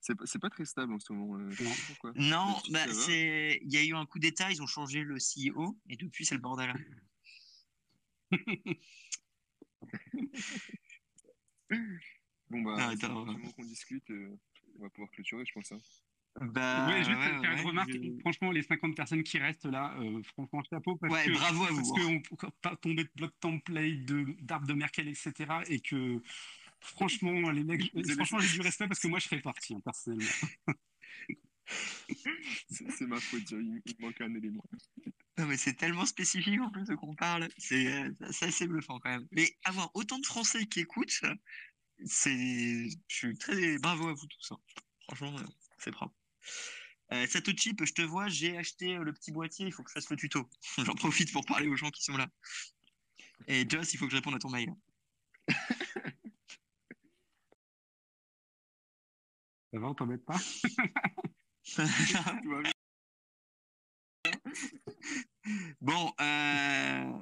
C'est 0.00 0.38
pas 0.38 0.50
très 0.50 0.64
stable 0.64 0.92
en 0.92 1.00
ce 1.00 1.12
moment. 1.12 1.36
Euh, 1.40 1.50
non, 2.14 2.56
bah, 2.70 2.86
c'est. 2.92 3.58
Il 3.62 3.72
y 3.72 3.76
a 3.76 3.82
eu 3.82 3.94
un 3.94 4.06
coup 4.06 4.20
d'état, 4.20 4.52
ils 4.52 4.62
ont 4.62 4.66
changé 4.66 5.02
le 5.02 5.16
CEO 5.16 5.76
et 5.88 5.96
depuis 5.96 6.24
c'est 6.24 6.36
le 6.36 6.40
bordel. 6.40 6.72
bon 12.50 12.62
bah, 12.62 12.76
ah, 12.78 12.94
qu'on 13.56 13.64
discute, 13.64 14.08
euh, 14.10 14.38
on 14.78 14.82
va 14.82 14.90
pouvoir 14.90 15.10
clôturer, 15.10 15.44
je 15.44 15.52
pense. 15.52 15.72
Hein. 15.72 15.80
Bah, 16.40 17.02
juste 17.02 17.10
faire 17.10 17.52
une 17.52 17.66
remarque. 17.66 17.90
Franchement, 18.20 18.50
les 18.52 18.62
50 18.62 18.94
personnes 18.94 19.22
qui 19.22 19.38
restent 19.38 19.64
là, 19.66 19.94
euh, 20.00 20.22
franchement, 20.22 20.62
chapeau. 20.68 20.96
Parce 20.96 21.24
que, 21.24 21.30
bravo 21.32 21.64
à 21.64 21.70
vous. 21.70 21.94
Parce 21.94 22.38
qu'on 22.38 22.50
pas 22.62 22.76
tomber 22.76 23.04
de 23.04 23.10
bloc 23.16 23.32
template, 23.40 24.04
d'arbres 24.42 24.66
de, 24.66 24.72
de 24.72 24.78
Merkel, 24.78 25.08
etc. 25.08 25.32
Et 25.68 25.80
que, 25.80 26.20
franchement, 26.80 27.50
les 27.50 27.64
mecs, 27.64 27.90
franchement, 28.16 28.38
j'ai 28.40 28.54
du 28.54 28.60
respect 28.60 28.86
parce 28.86 29.00
que 29.00 29.08
moi, 29.08 29.18
je 29.18 29.24
serais 29.24 29.40
parti, 29.40 29.74
hein, 29.74 29.80
personnellement. 29.84 30.24
c'est 32.68 33.06
ma 33.06 33.18
faute, 33.18 33.50
il, 33.50 33.80
il 33.84 33.96
manque 34.00 34.20
un 34.20 34.34
élément. 34.34 34.64
Non, 35.38 35.46
mais 35.46 35.56
c'est 35.56 35.74
tellement 35.74 36.06
spécifique 36.06 36.60
en 36.60 36.70
plus 36.70 36.84
de 36.84 36.94
qu'on 36.94 37.14
parle. 37.14 37.48
C'est 37.58 38.10
assez 38.42 38.66
bluffant 38.66 38.98
quand 39.00 39.10
même. 39.10 39.26
Mais 39.32 39.56
avoir 39.64 39.90
autant 39.94 40.18
de 40.18 40.26
Français 40.26 40.66
qui 40.66 40.80
écoutent, 40.80 41.22
c'est. 42.04 42.88
Je 43.08 43.14
suis 43.14 43.36
très 43.38 43.78
bravo 43.78 44.08
à 44.08 44.14
vous 44.14 44.26
tous. 44.26 44.52
Hein. 44.52 44.58
Franchement, 45.04 45.36
c'est 45.78 45.90
propre. 45.92 46.14
Euh, 47.12 47.26
Satoshi, 47.26 47.74
je 47.80 47.92
te 47.92 48.02
vois, 48.02 48.28
j'ai 48.28 48.56
acheté 48.58 48.96
euh, 48.96 49.04
le 49.04 49.12
petit 49.12 49.30
boîtier, 49.30 49.66
il 49.66 49.72
faut 49.72 49.82
que 49.84 49.90
je 49.90 49.94
fasse 49.94 50.10
le 50.10 50.16
tuto. 50.16 50.48
J'en 50.78 50.94
profite 50.94 51.32
pour 51.32 51.44
parler 51.44 51.68
aux 51.68 51.76
gens 51.76 51.90
qui 51.90 52.02
sont 52.02 52.16
là. 52.16 52.28
Et 53.46 53.68
Joss, 53.68 53.94
il 53.94 53.98
faut 53.98 54.06
que 54.06 54.10
je 54.10 54.16
réponde 54.16 54.34
à 54.34 54.38
ton 54.38 54.50
mail. 54.50 54.74
Ça 59.72 59.78
va, 59.80 59.88
on 59.88 59.94
t'embête 59.94 60.24
pas? 60.24 60.38
Bon, 65.80 66.12
euh, 66.20 67.12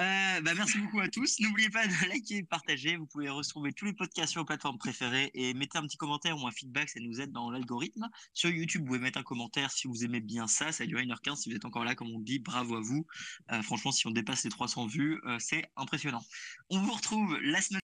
euh, 0.00 0.40
bah, 0.40 0.54
merci 0.54 0.78
beaucoup 0.78 1.00
à 1.00 1.08
tous. 1.08 1.40
N'oubliez 1.40 1.68
pas 1.68 1.86
de 1.86 1.92
liker 2.08 2.36
et 2.36 2.42
partager. 2.42 2.96
Vous 2.96 3.06
pouvez 3.06 3.28
retrouver 3.28 3.72
tous 3.72 3.84
les 3.84 3.92
podcasts 3.92 4.32
sur 4.32 4.40
vos 4.40 4.46
plateformes 4.46 4.78
préférées 4.78 5.30
et 5.34 5.52
mettez 5.52 5.76
un 5.76 5.82
petit 5.82 5.98
commentaire 5.98 6.38
ou 6.38 6.46
un 6.46 6.50
feedback, 6.50 6.88
ça 6.88 7.00
nous 7.00 7.20
aide 7.20 7.32
dans 7.32 7.50
l'algorithme. 7.50 8.08
Sur 8.32 8.48
YouTube, 8.48 8.82
vous 8.82 8.86
pouvez 8.86 8.98
mettre 8.98 9.18
un 9.18 9.22
commentaire 9.22 9.70
si 9.70 9.88
vous 9.88 10.04
aimez 10.04 10.20
bien 10.20 10.46
ça. 10.46 10.72
Ça 10.72 10.84
a 10.84 10.86
duré 10.86 11.04
1h15. 11.04 11.36
Si 11.36 11.50
vous 11.50 11.56
êtes 11.56 11.66
encore 11.66 11.84
là, 11.84 11.94
comme 11.94 12.10
on 12.10 12.18
dit, 12.18 12.38
bravo 12.38 12.76
à 12.76 12.80
vous. 12.80 13.06
Euh, 13.52 13.62
franchement, 13.62 13.92
si 13.92 14.06
on 14.06 14.10
dépasse 14.10 14.44
les 14.44 14.50
300 14.50 14.86
vues, 14.86 15.20
euh, 15.26 15.36
c'est 15.38 15.70
impressionnant. 15.76 16.24
On 16.70 16.80
vous 16.80 16.92
retrouve 16.92 17.38
la 17.42 17.60
semaine 17.60 17.80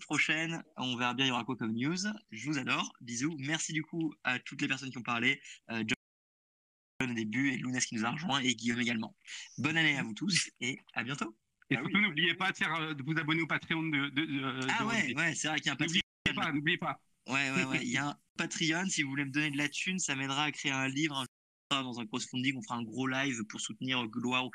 prochaine. 0.00 0.62
On 0.78 0.96
verra 0.96 1.12
bien, 1.12 1.26
il 1.26 1.28
y 1.28 1.32
aura 1.32 1.44
quoi 1.44 1.56
comme 1.56 1.74
news. 1.74 1.98
Je 2.30 2.46
vous 2.48 2.56
adore. 2.56 2.92
Bisous. 3.02 3.36
Merci 3.40 3.74
du 3.74 3.82
coup 3.82 4.14
à 4.24 4.38
toutes 4.38 4.62
les 4.62 4.68
personnes 4.68 4.90
qui 4.90 4.98
ont 4.98 5.02
parlé. 5.02 5.40
John 5.68 7.10
au 7.10 7.14
début 7.14 7.52
et 7.52 7.58
Lounès 7.58 7.84
qui 7.84 7.94
nous 7.94 8.06
a 8.06 8.10
rejoint 8.10 8.40
et 8.40 8.54
Guillaume 8.54 8.80
également. 8.80 9.14
Bonne 9.58 9.76
année 9.76 9.98
à 9.98 10.02
vous 10.02 10.14
tous 10.14 10.50
et 10.60 10.78
à 10.94 11.04
bientôt. 11.04 11.36
Et 11.70 11.76
ah 11.76 11.80
surtout, 11.80 12.00
n'oubliez 12.00 12.34
pas 12.34 12.50
de, 12.50 12.92
de, 12.94 13.02
vous 13.02 13.18
abonner 13.18 13.42
au 13.42 13.46
Patreon 13.46 13.82
de. 13.82 14.08
de, 14.08 14.66
ah 14.70 14.86
ouais, 14.86 15.14
ouais 15.14 15.34
c'est 15.34 15.48
vrai 15.48 15.58
qu'il 15.58 15.66
y 15.66 15.70
a 15.70 15.74
un 15.74 15.76
Patreon. 15.76 16.00
N'oubliez 16.26 16.34
pas, 16.34 16.52
n'oubliez 16.52 16.78
pas. 16.78 17.00
Ouais, 17.28 17.50
ouais, 17.50 17.64
ouais. 17.64 17.80
Il 17.82 17.90
y 17.90 17.98
a 17.98 18.06
un 18.08 18.16
Patreon. 18.36 18.86
Si 18.88 19.02
vous 19.02 19.10
voulez 19.10 19.24
me 19.24 19.30
donner 19.30 19.50
de 19.50 19.58
la 19.58 19.68
thune, 19.68 19.98
ça 19.98 20.16
m'aidera 20.16 20.44
à 20.44 20.52
créer 20.52 20.72
un 20.72 20.88
livre. 20.88 21.24
Dans 21.70 22.00
un 22.00 22.06
crowdfunding, 22.06 22.56
on 22.56 22.62
fera 22.62 22.76
un 22.76 22.82
gros 22.82 23.06
live 23.06 23.44
pour 23.50 23.60
soutenir 23.60 24.02
Gloire 24.06 24.46
ou 24.46 24.50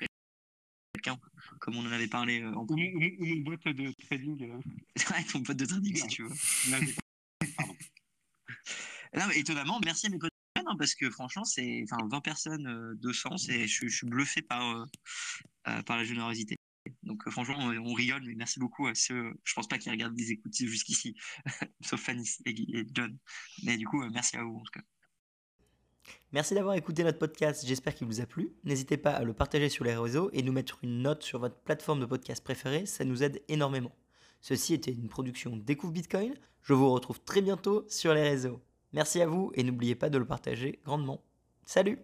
quelqu'un, 0.96 1.20
comme 1.60 1.76
on 1.76 1.86
en 1.86 1.92
avait 1.92 2.08
parlé 2.08 2.42
euh, 2.42 2.52
en 2.54 2.66
ou, 2.68 2.74
ou, 2.74 3.04
ou, 3.20 3.26
mon 3.26 3.42
bot 3.42 3.56
de 3.56 3.94
trading. 4.08 4.44
Euh. 4.44 4.58
ouais, 5.12 5.24
ton 5.32 5.40
bot 5.40 5.54
de 5.54 5.66
trading, 5.66 5.96
si 5.96 6.08
tu 6.08 6.24
veux. 6.24 6.30
Pardon. 7.58 7.76
non, 9.16 9.28
mais 9.28 9.38
étonnamment, 9.38 9.80
merci 9.84 10.08
à 10.08 10.10
mes 10.10 10.18
potes 10.18 10.32
hein, 10.56 10.76
parce 10.78 10.96
que 10.96 11.10
franchement, 11.10 11.44
c'est 11.44 11.84
enfin 11.84 12.08
20 12.10 12.22
personnes, 12.22 12.96
200, 13.02 13.30
euh, 13.30 13.54
et 13.54 13.68
je, 13.68 13.88
je, 13.88 13.96
suis 13.96 14.08
bluffé 14.08 14.42
par, 14.42 14.88
euh, 15.68 15.82
par 15.84 15.98
la 15.98 16.04
générosité. 16.04 16.58
Donc 17.04 17.26
euh, 17.28 17.32
franchement, 17.32 17.58
on, 17.58 17.94
rigole, 17.94 18.24
mais 18.26 18.36
merci 18.36 18.60
beaucoup 18.60 18.88
à 18.88 18.96
ceux, 18.96 19.34
je 19.44 19.54
pense 19.54 19.68
pas 19.68 19.78
qu'ils 19.78 19.92
regardent 19.92 20.16
des 20.16 20.32
écoutilles 20.32 20.68
jusqu'ici, 20.68 21.16
sauf 21.82 22.02
Fanny 22.02 22.30
et, 22.46 22.86
John. 22.94 23.18
Mais 23.64 23.78
du 23.78 23.86
coup, 23.86 24.02
euh, 24.02 24.10
merci 24.12 24.38
à 24.38 24.44
vous 24.44 24.56
en 24.56 24.64
tout 24.64 24.72
cas. 24.72 24.82
Merci 26.34 26.54
d'avoir 26.54 26.76
écouté 26.76 27.04
notre 27.04 27.20
podcast, 27.20 27.66
j'espère 27.66 27.96
qu'il 27.96 28.08
vous 28.08 28.20
a 28.20 28.26
plu. 28.26 28.54
N'hésitez 28.64 28.98
pas 28.98 29.12
à 29.12 29.24
le 29.24 29.34
partager 29.34 29.70
sur 29.70 29.86
les 29.86 29.96
réseaux 29.96 30.30
et 30.34 30.42
nous 30.42 30.52
mettre 30.52 30.80
une 30.84 31.02
note 31.02 31.24
sur 31.24 31.40
votre 31.40 31.58
plateforme 31.62 32.02
de 32.02 32.06
podcast 32.06 32.44
préférée, 32.44 32.86
ça 32.86 33.06
nous 33.06 33.24
aide 33.24 33.42
énormément. 33.48 33.96
Ceci 34.42 34.74
était 34.74 34.92
une 34.92 35.08
production 35.08 35.56
Découvre 35.56 35.94
Bitcoin, 35.94 36.34
je 36.64 36.74
vous 36.74 36.92
retrouve 36.92 37.22
très 37.22 37.42
bientôt 37.42 37.86
sur 37.88 38.14
les 38.14 38.24
réseaux. 38.24 38.62
Merci 38.92 39.22
à 39.22 39.28
vous 39.28 39.52
et 39.56 39.64
n'oubliez 39.64 39.96
pas 39.96 40.10
de 40.10 40.18
le 40.18 40.26
partager 40.26 40.80
grandement. 40.84 41.24
Salut 41.66 42.04